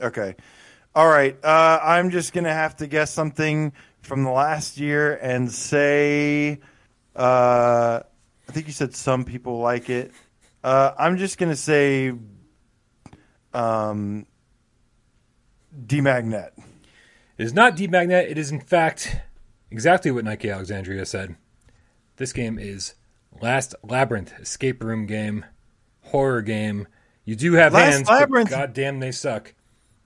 Okay. 0.00 0.34
All 0.94 1.08
right. 1.08 1.36
Uh, 1.44 1.78
I'm 1.82 2.10
just 2.10 2.32
going 2.32 2.44
to 2.44 2.52
have 2.52 2.76
to 2.76 2.86
guess 2.86 3.12
something 3.12 3.72
from 4.00 4.24
the 4.24 4.30
last 4.30 4.78
year 4.78 5.14
and 5.14 5.50
say, 5.50 6.60
uh, 7.14 8.00
I 8.48 8.52
think 8.52 8.66
you 8.66 8.72
said 8.72 8.94
some 8.94 9.24
people 9.24 9.58
like 9.58 9.90
it. 9.90 10.12
Uh, 10.64 10.92
I'm 10.98 11.16
just 11.16 11.38
going 11.38 11.50
to 11.50 11.56
say 11.56 12.12
um, 13.54 14.26
DMagnet. 15.86 16.50
It 17.38 17.44
is 17.44 17.52
not 17.52 17.76
Deep 17.76 17.90
Magnet. 17.90 18.30
It 18.30 18.38
is, 18.38 18.50
in 18.50 18.60
fact, 18.60 19.16
exactly 19.70 20.10
what 20.10 20.24
Nike 20.24 20.50
Alexandria 20.50 21.04
said. 21.04 21.36
This 22.16 22.32
game 22.32 22.58
is 22.58 22.94
Last 23.40 23.74
Labyrinth 23.82 24.32
escape 24.40 24.82
room 24.82 25.06
game, 25.06 25.44
horror 26.02 26.42
game. 26.42 26.86
You 27.24 27.36
do 27.36 27.54
have 27.54 27.72
Last 27.74 27.92
hands, 27.92 28.08
Labyrinth- 28.08 28.50
but 28.50 28.56
goddamn, 28.56 29.00
they 29.00 29.12
suck. 29.12 29.52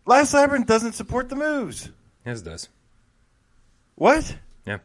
Last 0.06 0.34
Labyrinth 0.34 0.66
doesn't 0.66 0.92
support 0.92 1.28
the 1.28 1.36
moves. 1.36 1.90
Yes, 2.24 2.40
it 2.40 2.44
does. 2.44 2.68
What? 3.96 4.36
Yeah. 4.66 4.78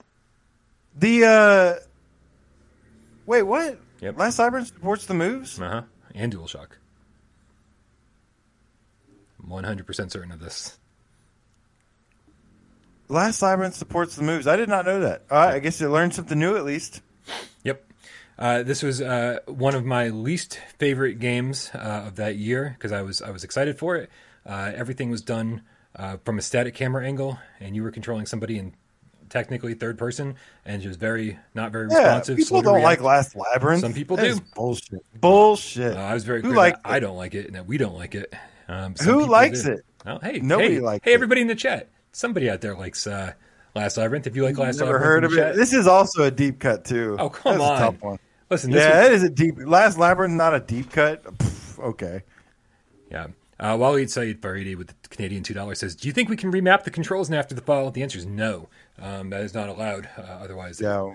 The 0.97 1.23
uh 1.25 1.73
Wait, 3.25 3.43
what? 3.43 3.79
Yep. 4.01 4.17
Last 4.19 4.37
Labyrinth 4.39 4.67
supports 4.67 5.05
the 5.05 5.13
moves? 5.13 5.59
Uh 5.59 5.69
huh. 5.69 5.81
And 6.13 6.33
DualShock. 6.33 6.67
I'm 9.43 9.49
100% 9.49 10.11
certain 10.11 10.31
of 10.31 10.39
this. 10.39 10.77
Last 13.07 13.41
Labyrinth 13.41 13.75
supports 13.75 14.15
the 14.15 14.23
moves. 14.23 14.47
I 14.47 14.55
did 14.55 14.69
not 14.69 14.85
know 14.85 15.01
that. 15.01 15.23
All 15.29 15.37
right, 15.37 15.55
I 15.55 15.59
guess 15.59 15.79
you 15.79 15.89
learned 15.89 16.13
something 16.15 16.37
new 16.39 16.55
at 16.57 16.65
least. 16.65 17.01
Yep. 17.63 17.83
Uh, 18.37 18.63
this 18.63 18.83
was 18.83 19.01
uh, 19.01 19.39
one 19.47 19.75
of 19.75 19.85
my 19.85 20.09
least 20.09 20.59
favorite 20.77 21.19
games 21.19 21.71
uh, 21.73 22.03
of 22.07 22.15
that 22.17 22.35
year 22.35 22.75
because 22.77 22.91
I 22.91 23.01
was 23.01 23.21
I 23.21 23.31
was 23.31 23.43
excited 23.43 23.77
for 23.79 23.95
it. 23.95 24.09
Uh, 24.45 24.71
everything 24.75 25.09
was 25.09 25.21
done 25.21 25.61
uh, 25.95 26.17
from 26.25 26.37
a 26.37 26.41
static 26.41 26.75
camera 26.75 27.05
angle, 27.05 27.39
and 27.59 27.75
you 27.75 27.83
were 27.83 27.91
controlling 27.91 28.25
somebody 28.25 28.59
in 28.59 28.73
technically 29.29 29.73
third 29.73 29.97
person, 29.97 30.35
and 30.65 30.83
it 30.83 30.87
was 30.87 30.97
very 30.97 31.39
not 31.53 31.71
very 31.71 31.87
Yeah, 31.89 31.97
responsive. 31.99 32.37
people 32.37 32.61
don't 32.61 32.75
react. 32.75 32.85
like 32.85 33.01
Last 33.01 33.35
Labyrinth. 33.35 33.81
Some 33.81 33.93
people 33.93 34.17
That 34.17 34.35
do. 34.35 34.41
bullshit. 34.53 35.05
Bullshit. 35.19 35.95
I 35.95 36.13
was 36.13 36.25
very 36.25 36.41
Who 36.41 36.53
that 36.55 36.79
I 36.83 36.99
don't 36.99 37.15
like 37.17 37.33
it 37.35 37.47
and 37.47 37.55
that 37.55 37.65
we 37.65 37.77
don't 37.77 37.95
like 37.95 38.15
it. 38.15 38.33
Um, 38.67 38.95
Who 39.03 39.25
likes 39.25 39.63
do. 39.63 39.73
it? 39.73 39.85
Oh, 40.05 40.19
hey, 40.21 40.39
Nobody 40.39 40.75
hey, 40.75 40.79
liked 40.81 41.05
hey, 41.05 41.11
it. 41.11 41.15
everybody 41.15 41.41
in 41.41 41.47
the 41.47 41.55
chat. 41.55 41.89
Somebody 42.11 42.49
out 42.49 42.61
there 42.61 42.75
likes 42.75 43.07
uh, 43.07 43.33
Last 43.75 43.97
Labyrinth. 43.97 44.25
If 44.25 44.35
you 44.35 44.43
like 44.43 44.57
Last 44.57 44.79
Never 44.79 44.93
Labyrinth, 44.93 45.05
heard 45.05 45.23
of 45.25 45.33
it. 45.33 45.35
chat- 45.35 45.55
This 45.55 45.73
is 45.73 45.85
also 45.87 46.23
a 46.23 46.31
deep 46.31 46.59
cut 46.59 46.85
too. 46.85 47.17
Oh, 47.19 47.29
come 47.29 47.57
That's 47.57 47.63
on. 47.69 47.75
A 47.75 47.79
tough 47.79 48.01
one. 48.01 48.19
Listen, 48.49 48.71
this 48.71 48.83
Yeah, 48.83 48.99
was- 48.99 49.07
it 49.07 49.13
is 49.13 49.23
a 49.23 49.29
deep. 49.29 49.55
Last 49.59 49.97
Labyrinth, 49.97 50.33
not 50.33 50.53
a 50.55 50.59
deep 50.61 50.91
cut. 50.91 51.23
Pff, 51.23 51.79
okay. 51.83 52.23
Yeah. 53.11 53.27
Uh, 53.59 53.75
Waleed 53.77 54.09
Saeed 54.09 54.41
Faridi 54.41 54.75
with 54.77 54.87
the 54.87 55.09
Canadian 55.09 55.41
two 55.43 55.53
dollars 55.53 55.79
says, 55.79 55.95
"Do 55.95 56.07
you 56.07 56.13
think 56.13 56.29
we 56.29 56.35
can 56.35 56.51
remap 56.51 56.83
the 56.83 56.91
controls 56.91 57.29
and 57.29 57.37
after 57.37 57.55
the 57.55 57.61
fall?" 57.61 57.89
The 57.91 58.03
answer 58.03 58.17
is 58.17 58.25
no. 58.25 58.67
Um, 59.01 59.29
that 59.29 59.41
is 59.41 59.53
not 59.53 59.69
allowed. 59.69 60.09
Uh, 60.17 60.21
otherwise, 60.23 60.81
Yeah. 60.81 61.13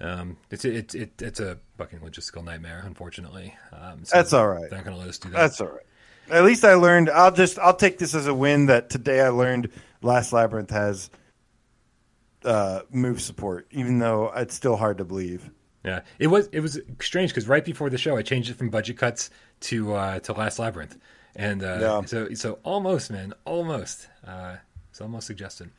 um, 0.00 0.36
it's 0.50 0.64
it, 0.64 0.94
it 0.94 1.10
it's 1.20 1.38
a 1.40 1.58
fucking 1.76 2.00
logistical 2.00 2.42
nightmare. 2.44 2.82
Unfortunately, 2.86 3.54
um, 3.72 4.04
so 4.04 4.16
That's 4.16 4.32
all 4.32 4.48
right. 4.48 4.68
They're 4.70 4.78
not 4.78 4.84
going 4.84 4.96
to 4.96 5.00
let 5.00 5.08
us 5.10 5.18
do 5.18 5.28
that. 5.30 5.36
That's 5.36 5.60
all 5.60 5.68
right. 5.68 5.86
At 6.30 6.44
least 6.44 6.64
I 6.64 6.74
learned. 6.74 7.10
I'll 7.10 7.32
just. 7.32 7.58
I'll 7.58 7.74
take 7.76 7.98
this 7.98 8.14
as 8.14 8.26
a 8.26 8.34
win 8.34 8.66
that 8.66 8.88
today 8.88 9.20
I 9.20 9.28
learned 9.28 9.68
Last 10.02 10.32
Labyrinth 10.32 10.70
has 10.70 11.10
uh, 12.44 12.80
move 12.90 13.20
support, 13.20 13.66
even 13.70 13.98
though 13.98 14.32
it's 14.34 14.54
still 14.54 14.76
hard 14.76 14.98
to 14.98 15.04
believe. 15.04 15.50
yeah, 15.84 16.00
it 16.18 16.26
was 16.28 16.48
it 16.52 16.60
was 16.60 16.80
strange 17.00 17.30
because 17.30 17.48
right 17.48 17.64
before 17.64 17.90
the 17.90 17.98
show, 17.98 18.16
I 18.16 18.22
changed 18.22 18.50
it 18.50 18.54
from 18.56 18.70
budget 18.70 18.96
cuts 18.98 19.30
to 19.60 19.94
uh, 19.94 20.18
to 20.20 20.32
Last 20.32 20.58
Labyrinth, 20.58 20.96
and 21.36 21.62
uh, 21.62 21.78
Yeah. 21.80 22.04
so 22.06 22.32
so 22.34 22.58
almost, 22.62 23.10
man, 23.10 23.34
almost. 23.44 24.08
Uh, 24.26 24.56
it's 24.90 25.00
almost 25.00 25.26
suggested. 25.26 25.70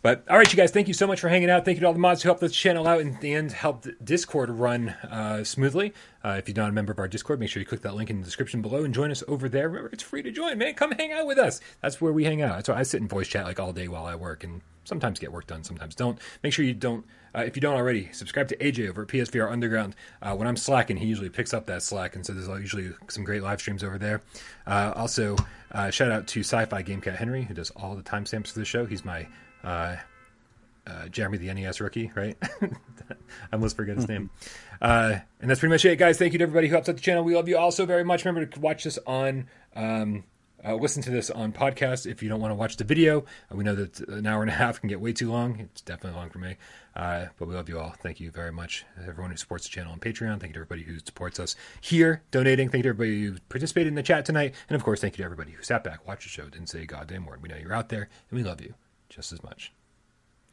But 0.00 0.24
all 0.30 0.38
right, 0.38 0.48
you 0.48 0.56
guys, 0.56 0.70
thank 0.70 0.86
you 0.86 0.94
so 0.94 1.08
much 1.08 1.18
for 1.18 1.28
hanging 1.28 1.50
out. 1.50 1.64
Thank 1.64 1.76
you 1.76 1.80
to 1.80 1.86
all 1.88 1.92
the 1.92 1.98
mods 1.98 2.22
who 2.22 2.28
helped 2.28 2.40
this 2.40 2.52
channel 2.54 2.86
out 2.86 3.00
and, 3.00 3.22
and 3.24 3.50
helped 3.50 3.88
Discord 4.04 4.48
run 4.48 4.90
uh, 4.90 5.42
smoothly. 5.42 5.92
Uh, 6.24 6.36
if 6.38 6.46
you're 6.48 6.54
not 6.56 6.68
a 6.68 6.72
member 6.72 6.92
of 6.92 7.00
our 7.00 7.08
Discord, 7.08 7.40
make 7.40 7.48
sure 7.50 7.58
you 7.60 7.66
click 7.66 7.80
that 7.82 7.96
link 7.96 8.08
in 8.08 8.20
the 8.20 8.24
description 8.24 8.62
below 8.62 8.84
and 8.84 8.94
join 8.94 9.10
us 9.10 9.24
over 9.26 9.48
there. 9.48 9.68
Remember, 9.68 9.90
it's 9.92 10.04
free 10.04 10.22
to 10.22 10.30
join, 10.30 10.56
man. 10.56 10.74
Come 10.74 10.92
hang 10.92 11.10
out 11.10 11.26
with 11.26 11.36
us. 11.38 11.60
That's 11.82 12.00
where 12.00 12.12
we 12.12 12.22
hang 12.22 12.40
out. 12.42 12.54
That's 12.54 12.68
why 12.68 12.76
I 12.76 12.84
sit 12.84 13.00
in 13.00 13.08
voice 13.08 13.26
chat 13.26 13.44
like 13.44 13.58
all 13.58 13.72
day 13.72 13.88
while 13.88 14.06
I 14.06 14.14
work 14.14 14.44
and 14.44 14.60
sometimes 14.88 15.18
get 15.18 15.32
work 15.32 15.46
done, 15.46 15.62
sometimes 15.62 15.94
don't. 15.94 16.18
Make 16.42 16.52
sure 16.52 16.64
you 16.64 16.74
don't, 16.74 17.04
uh, 17.34 17.42
if 17.42 17.56
you 17.56 17.60
don't 17.60 17.76
already, 17.76 18.10
subscribe 18.12 18.48
to 18.48 18.56
AJ 18.56 18.88
over 18.88 19.02
at 19.02 19.08
PSVR 19.08 19.50
Underground. 19.50 19.94
Uh, 20.20 20.34
when 20.34 20.48
I'm 20.48 20.56
slacking, 20.56 20.96
he 20.96 21.06
usually 21.06 21.28
picks 21.28 21.54
up 21.54 21.66
that 21.66 21.82
slack, 21.82 22.16
and 22.16 22.24
so 22.26 22.32
there's 22.32 22.48
usually 22.48 22.90
some 23.08 23.22
great 23.22 23.42
live 23.42 23.60
streams 23.60 23.84
over 23.84 23.98
there. 23.98 24.22
Uh, 24.66 24.92
also, 24.96 25.36
uh, 25.72 25.90
shout 25.90 26.10
out 26.10 26.26
to 26.28 26.40
Sci-Fi 26.40 26.82
Gamecat 26.82 27.16
Henry, 27.16 27.44
who 27.44 27.54
does 27.54 27.70
all 27.70 27.94
the 27.94 28.02
timestamps 28.02 28.48
for 28.52 28.58
the 28.58 28.64
show. 28.64 28.86
He's 28.86 29.04
my 29.04 29.28
uh, 29.62 29.96
uh, 30.88 31.08
Jeremy 31.08 31.38
the 31.38 31.52
NES 31.52 31.80
rookie, 31.80 32.10
right? 32.14 32.36
I 32.62 32.68
almost 33.52 33.76
forget 33.76 33.96
his 33.96 34.08
name. 34.08 34.30
Uh, 34.80 35.18
and 35.40 35.50
that's 35.50 35.58
pretty 35.58 35.72
much 35.72 35.84
it, 35.84 35.96
guys. 35.96 36.18
Thank 36.18 36.32
you 36.32 36.38
to 36.38 36.44
everybody 36.44 36.68
who 36.68 36.74
helps 36.74 36.88
out 36.88 36.94
the 36.94 37.02
channel. 37.02 37.24
We 37.24 37.34
love 37.34 37.48
you 37.48 37.58
all 37.58 37.72
so 37.72 37.84
very 37.84 38.04
much. 38.04 38.24
Remember 38.24 38.46
to 38.46 38.60
watch 38.60 38.84
this 38.84 38.96
on, 39.08 39.48
um, 39.74 40.22
uh, 40.64 40.74
listen 40.74 41.02
to 41.02 41.10
this 41.10 41.30
on 41.30 41.52
podcast 41.52 42.10
if 42.10 42.22
you 42.22 42.28
don't 42.28 42.40
want 42.40 42.50
to 42.50 42.56
watch 42.56 42.76
the 42.76 42.84
video. 42.84 43.20
Uh, 43.50 43.56
we 43.56 43.64
know 43.64 43.74
that 43.74 44.00
an 44.08 44.26
hour 44.26 44.42
and 44.42 44.50
a 44.50 44.54
half 44.54 44.80
can 44.80 44.88
get 44.88 45.00
way 45.00 45.12
too 45.12 45.30
long. 45.30 45.60
It's 45.60 45.80
definitely 45.82 46.18
long 46.18 46.30
for 46.30 46.38
me. 46.38 46.56
Uh, 46.96 47.26
but 47.38 47.46
we 47.46 47.54
love 47.54 47.68
you 47.68 47.78
all. 47.78 47.94
Thank 48.02 48.18
you 48.18 48.30
very 48.30 48.52
much. 48.52 48.84
Everyone 49.00 49.30
who 49.30 49.36
supports 49.36 49.64
the 49.64 49.70
channel 49.70 49.92
on 49.92 50.00
Patreon. 50.00 50.40
Thank 50.40 50.50
you 50.50 50.54
to 50.54 50.60
everybody 50.60 50.82
who 50.82 50.98
supports 50.98 51.38
us 51.38 51.54
here, 51.80 52.22
donating. 52.30 52.68
Thank 52.68 52.84
you 52.84 52.92
to 52.92 52.96
everybody 52.96 53.24
who 53.24 53.36
participated 53.48 53.88
in 53.88 53.94
the 53.94 54.02
chat 54.02 54.24
tonight. 54.24 54.54
And 54.68 54.74
of 54.74 54.82
course, 54.82 55.00
thank 55.00 55.14
you 55.14 55.22
to 55.22 55.24
everybody 55.24 55.52
who 55.52 55.62
sat 55.62 55.84
back, 55.84 56.06
watched 56.06 56.24
the 56.24 56.28
show, 56.28 56.48
didn't 56.48 56.68
say 56.68 56.82
a 56.82 56.86
goddamn 56.86 57.26
word. 57.26 57.42
We 57.42 57.48
know 57.48 57.56
you're 57.56 57.74
out 57.74 57.88
there, 57.88 58.08
and 58.30 58.38
we 58.38 58.42
love 58.42 58.60
you 58.60 58.74
just 59.08 59.32
as 59.32 59.42
much. 59.42 59.72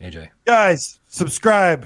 AJ. 0.02 0.30
Guys, 0.46 1.00
subscribe. 1.08 1.86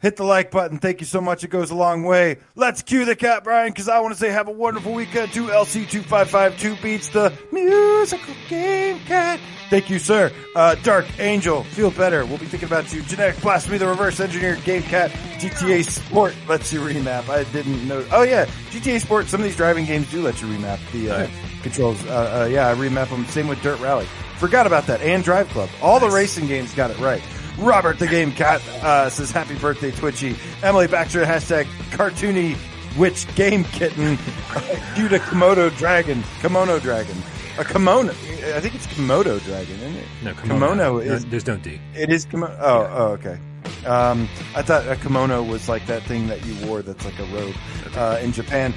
Hit 0.00 0.14
the 0.14 0.24
like 0.24 0.52
button. 0.52 0.78
Thank 0.78 1.00
you 1.00 1.06
so 1.06 1.20
much. 1.20 1.42
It 1.42 1.48
goes 1.50 1.72
a 1.72 1.74
long 1.74 2.04
way. 2.04 2.38
Let's 2.54 2.82
cue 2.82 3.04
the 3.04 3.16
cat, 3.16 3.42
Bryan, 3.42 3.70
because 3.72 3.88
I 3.88 3.98
want 3.98 4.14
to 4.14 4.20
say 4.20 4.30
have 4.30 4.46
a 4.46 4.52
wonderful 4.52 4.92
weekend 4.94 5.32
to 5.32 5.48
LC2552 5.48 6.80
beats 6.80 7.08
the 7.08 7.32
musical 7.50 8.34
game 8.48 9.00
cat. 9.00 9.40
Thank 9.70 9.90
you, 9.90 9.98
sir. 9.98 10.30
Uh, 10.54 10.76
Dark 10.76 11.06
Angel, 11.18 11.64
feel 11.64 11.90
better. 11.90 12.24
We'll 12.24 12.38
be 12.38 12.46
thinking 12.46 12.68
about 12.68 12.92
you. 12.92 13.02
Genetic 13.02 13.40
Blasphemy, 13.42 13.78
the 13.78 13.88
reverse 13.88 14.20
engineered 14.20 14.62
game 14.62 14.82
cat. 14.82 15.10
GTA 15.40 15.84
Sport 15.84 16.34
lets 16.48 16.72
you 16.72 16.80
remap. 16.80 17.28
I 17.28 17.42
didn't 17.52 17.86
know. 17.88 18.04
Oh, 18.12 18.22
yeah. 18.22 18.46
GTA 18.70 19.00
Sport, 19.00 19.26
some 19.26 19.40
of 19.40 19.44
these 19.44 19.56
driving 19.56 19.84
games 19.84 20.08
do 20.12 20.22
let 20.22 20.40
you 20.40 20.46
remap 20.46 20.78
the 20.92 21.10
uh, 21.10 21.28
controls. 21.62 22.02
Uh, 22.06 22.42
uh, 22.44 22.48
yeah, 22.48 22.68
I 22.68 22.74
remap 22.74 23.10
them. 23.10 23.26
Same 23.26 23.48
with 23.48 23.60
Dirt 23.62 23.80
Rally. 23.80 24.06
Forgot 24.36 24.68
about 24.68 24.86
that. 24.86 25.00
And 25.02 25.24
Drive 25.24 25.48
Club. 25.48 25.68
All 25.82 25.98
the 25.98 26.08
racing 26.08 26.46
games 26.46 26.72
got 26.72 26.92
it 26.92 26.98
right. 27.00 27.22
Robert 27.58 27.98
the 27.98 28.06
Game 28.06 28.32
Cat 28.32 28.66
uh, 28.82 29.10
says 29.10 29.30
happy 29.30 29.56
birthday 29.56 29.90
Twitchy. 29.90 30.36
Emily 30.62 30.86
Baxter 30.86 31.24
hashtag 31.24 31.64
cartoony 31.90 32.56
witch 32.96 33.32
game 33.34 33.64
kitten. 33.64 34.16
Cue 34.94 35.08
to 35.08 35.18
Komodo 35.18 35.76
dragon. 35.76 36.22
Kimono 36.40 36.78
dragon. 36.78 37.16
A 37.58 37.64
kimono. 37.64 38.10
I 38.10 38.60
think 38.60 38.76
it's 38.76 38.86
Komodo 38.86 39.42
dragon, 39.44 39.74
isn't 39.74 39.96
it? 39.96 40.06
No, 40.22 40.34
kimono. 40.34 40.54
Kimono 40.54 40.98
is. 40.98 41.26
There's 41.26 41.46
no 41.46 41.56
D. 41.56 41.80
It 41.94 42.10
is 42.10 42.24
kimono. 42.24 42.56
Oh, 42.60 42.90
oh, 42.92 43.06
okay. 43.12 43.38
Um, 43.84 44.28
I 44.54 44.62
thought 44.62 44.86
a 44.86 44.96
kimono 44.96 45.42
was 45.42 45.68
like 45.68 45.84
that 45.86 46.04
thing 46.04 46.28
that 46.28 46.44
you 46.46 46.66
wore 46.66 46.82
that's 46.82 47.04
like 47.04 47.18
a 47.18 47.24
robe 47.24 47.56
uh, 47.96 48.20
in 48.22 48.32
Japan. 48.32 48.72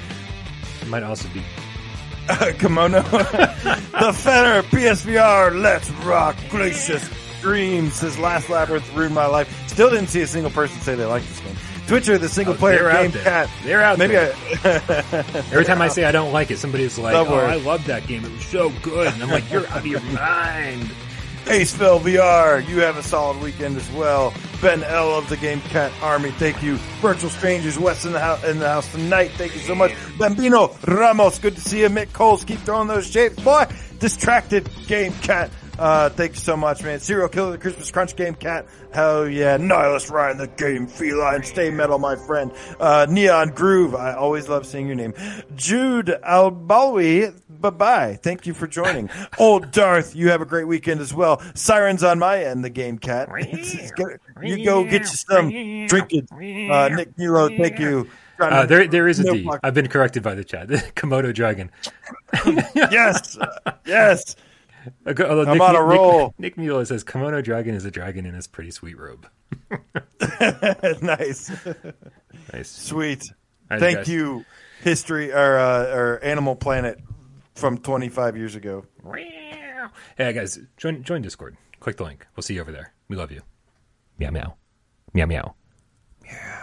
It 0.80 0.88
might 0.88 1.04
also 1.04 1.28
be. 1.28 1.42
kimono. 2.58 3.02
the 3.02 4.12
Fenner 4.12 4.62
PSVR. 4.62 5.60
Let's 5.62 5.88
rock. 6.04 6.36
Gracious 6.50 7.08
Dream 7.42 7.90
says 7.90 8.18
Last 8.18 8.48
Labyrinth 8.48 8.90
ruined 8.94 9.14
my 9.14 9.26
life. 9.26 9.68
Still 9.68 9.90
didn't 9.90 10.06
see 10.08 10.20
a 10.22 10.26
single 10.26 10.50
person 10.50 10.80
say 10.80 10.94
they 10.94 11.04
like 11.04 11.24
this 11.24 11.40
game. 11.40 11.56
Twitcher, 11.88 12.16
the 12.16 12.28
single 12.28 12.54
Oh, 12.54 12.56
player 12.56 12.90
game 12.92 13.10
cat. 13.12 13.50
They're 13.64 13.82
out 13.82 13.98
Maybe 13.98 14.14
there. 14.14 14.32
I. 14.64 15.24
Every 15.52 15.64
time 15.64 15.82
I 15.82 15.88
say 15.88 16.04
I 16.04 16.12
don't 16.12 16.32
like 16.32 16.50
it, 16.52 16.58
somebody's 16.58 16.96
like, 16.96 17.14
"Oh. 17.16 17.34
I 17.34 17.56
love 17.56 17.84
that 17.86 18.06
game. 18.06 18.24
It 18.24 18.30
was 18.30 18.44
so 18.46 18.70
good." 18.82 19.12
And 19.12 19.22
I'm 19.22 19.28
like, 19.28 19.50
"You're 19.50 19.66
out 19.66 19.78
of 19.78 19.86
your 19.86 20.00
mind." 20.00 20.88
Aceville 21.46 21.98
VR, 22.00 22.66
you 22.68 22.78
have 22.82 22.96
a 22.96 23.02
solid 23.02 23.42
weekend 23.42 23.76
as 23.76 23.90
well. 23.90 24.32
Ben 24.60 24.84
L 24.84 25.18
of 25.18 25.28
the 25.28 25.36
Game 25.36 25.60
Cat 25.62 25.90
Army, 26.00 26.30
thank 26.30 26.62
you. 26.62 26.76
Virtual 27.00 27.28
Strangers, 27.30 27.76
West 27.76 28.06
in 28.06 28.12
the, 28.12 28.20
house, 28.20 28.44
in 28.44 28.60
the 28.60 28.68
house 28.68 28.90
tonight, 28.92 29.32
thank 29.32 29.52
you 29.52 29.60
so 29.60 29.74
much. 29.74 29.92
Bambino 30.20 30.72
Ramos, 30.86 31.40
good 31.40 31.56
to 31.56 31.60
see 31.60 31.80
you. 31.80 31.88
Mick 31.88 32.12
Coles, 32.12 32.44
keep 32.44 32.60
throwing 32.60 32.86
those 32.86 33.10
shapes, 33.10 33.42
boy. 33.42 33.66
Distracted 33.98 34.70
Game 34.86 35.12
Cat, 35.14 35.50
uh, 35.78 36.08
thank 36.10 36.32
you 36.32 36.38
so 36.38 36.56
much, 36.56 36.82
man. 36.82 37.00
Serial 37.00 37.28
Killer, 37.28 37.52
the 37.52 37.58
Christmas 37.58 37.90
Crunch 37.90 38.14
Game 38.16 38.34
Cat, 38.34 38.66
hell 38.92 39.28
yeah. 39.28 39.56
Nihilist 39.56 40.10
Ryan, 40.10 40.38
the 40.38 40.46
Game 40.48 40.86
Feline, 40.86 41.42
stay 41.42 41.70
metal, 41.70 41.98
my 41.98 42.16
friend. 42.16 42.52
Uh, 42.78 43.06
Neon 43.08 43.50
Groove, 43.50 43.94
I 43.94 44.14
always 44.14 44.48
love 44.48 44.66
seeing 44.66 44.86
your 44.86 44.96
name. 44.96 45.14
Jude 45.54 46.18
Albawi, 46.24 47.34
bye 47.48 47.70
bye. 47.70 48.18
Thank 48.22 48.46
you 48.46 48.54
for 48.54 48.66
joining. 48.66 49.10
Old 49.38 49.70
Darth, 49.70 50.14
you 50.14 50.30
have 50.30 50.40
a 50.40 50.46
great 50.46 50.66
weekend 50.66 51.00
as 51.00 51.14
well. 51.14 51.42
Sirens 51.54 52.04
on 52.04 52.18
my 52.18 52.44
end, 52.44 52.64
the 52.64 52.70
game 52.70 52.98
cat. 52.98 53.28
you 54.42 54.64
go 54.64 54.84
get 54.84 55.02
you 55.02 55.06
some 55.06 55.48
drinking. 55.86 56.28
Uh, 56.70 56.88
Nick 56.88 57.16
Milo, 57.18 57.48
thank 57.48 57.78
you. 57.78 58.08
Uh, 58.38 58.66
there, 58.66 58.86
there 58.88 59.08
is 59.08 59.20
a 59.20 59.24
No 59.24 59.34
D. 59.34 59.48
I've 59.62 59.74
been 59.74 59.88
corrected 59.88 60.22
by 60.22 60.34
the 60.34 60.44
chat. 60.44 60.68
Komodo 60.96 61.32
dragon. 61.32 61.70
Yes, 62.74 63.38
yes. 63.86 64.36
Go- 65.14 65.28
although 65.28 65.50
I'm 65.50 65.60
on 65.60 65.76
a 65.76 65.78
Nick, 65.80 65.88
roll. 65.88 66.20
Nick, 66.38 66.38
Nick 66.38 66.58
Mule 66.58 66.84
says 66.86 67.04
Kimono 67.04 67.40
dragon 67.42 67.74
is 67.74 67.84
a 67.84 67.90
dragon 67.90 68.26
in 68.26 68.34
his 68.34 68.46
pretty 68.46 68.70
sweet 68.70 68.98
robe. 68.98 69.26
nice, 71.02 71.50
Nice. 72.52 72.68
sweet. 72.68 73.22
Right, 73.70 73.80
Thank 73.80 73.96
guys. 73.98 74.08
you, 74.08 74.44
history 74.82 75.32
or 75.32 75.58
uh, 75.58 75.94
or 75.94 76.20
Animal 76.24 76.56
Planet 76.56 76.98
from 77.54 77.78
25 77.78 78.36
years 78.36 78.54
ago. 78.54 78.84
Hey 80.16 80.32
guys, 80.32 80.58
join 80.76 81.02
join 81.02 81.22
Discord. 81.22 81.56
Click 81.80 81.96
the 81.96 82.04
link. 82.04 82.26
We'll 82.36 82.42
see 82.42 82.54
you 82.54 82.60
over 82.60 82.72
there. 82.72 82.92
We 83.08 83.16
love 83.16 83.30
you. 83.32 83.42
Meow 84.18 84.30
meow. 84.30 84.54
Meow 85.14 85.26
meow. 85.26 85.54
Yeah. 86.24 86.61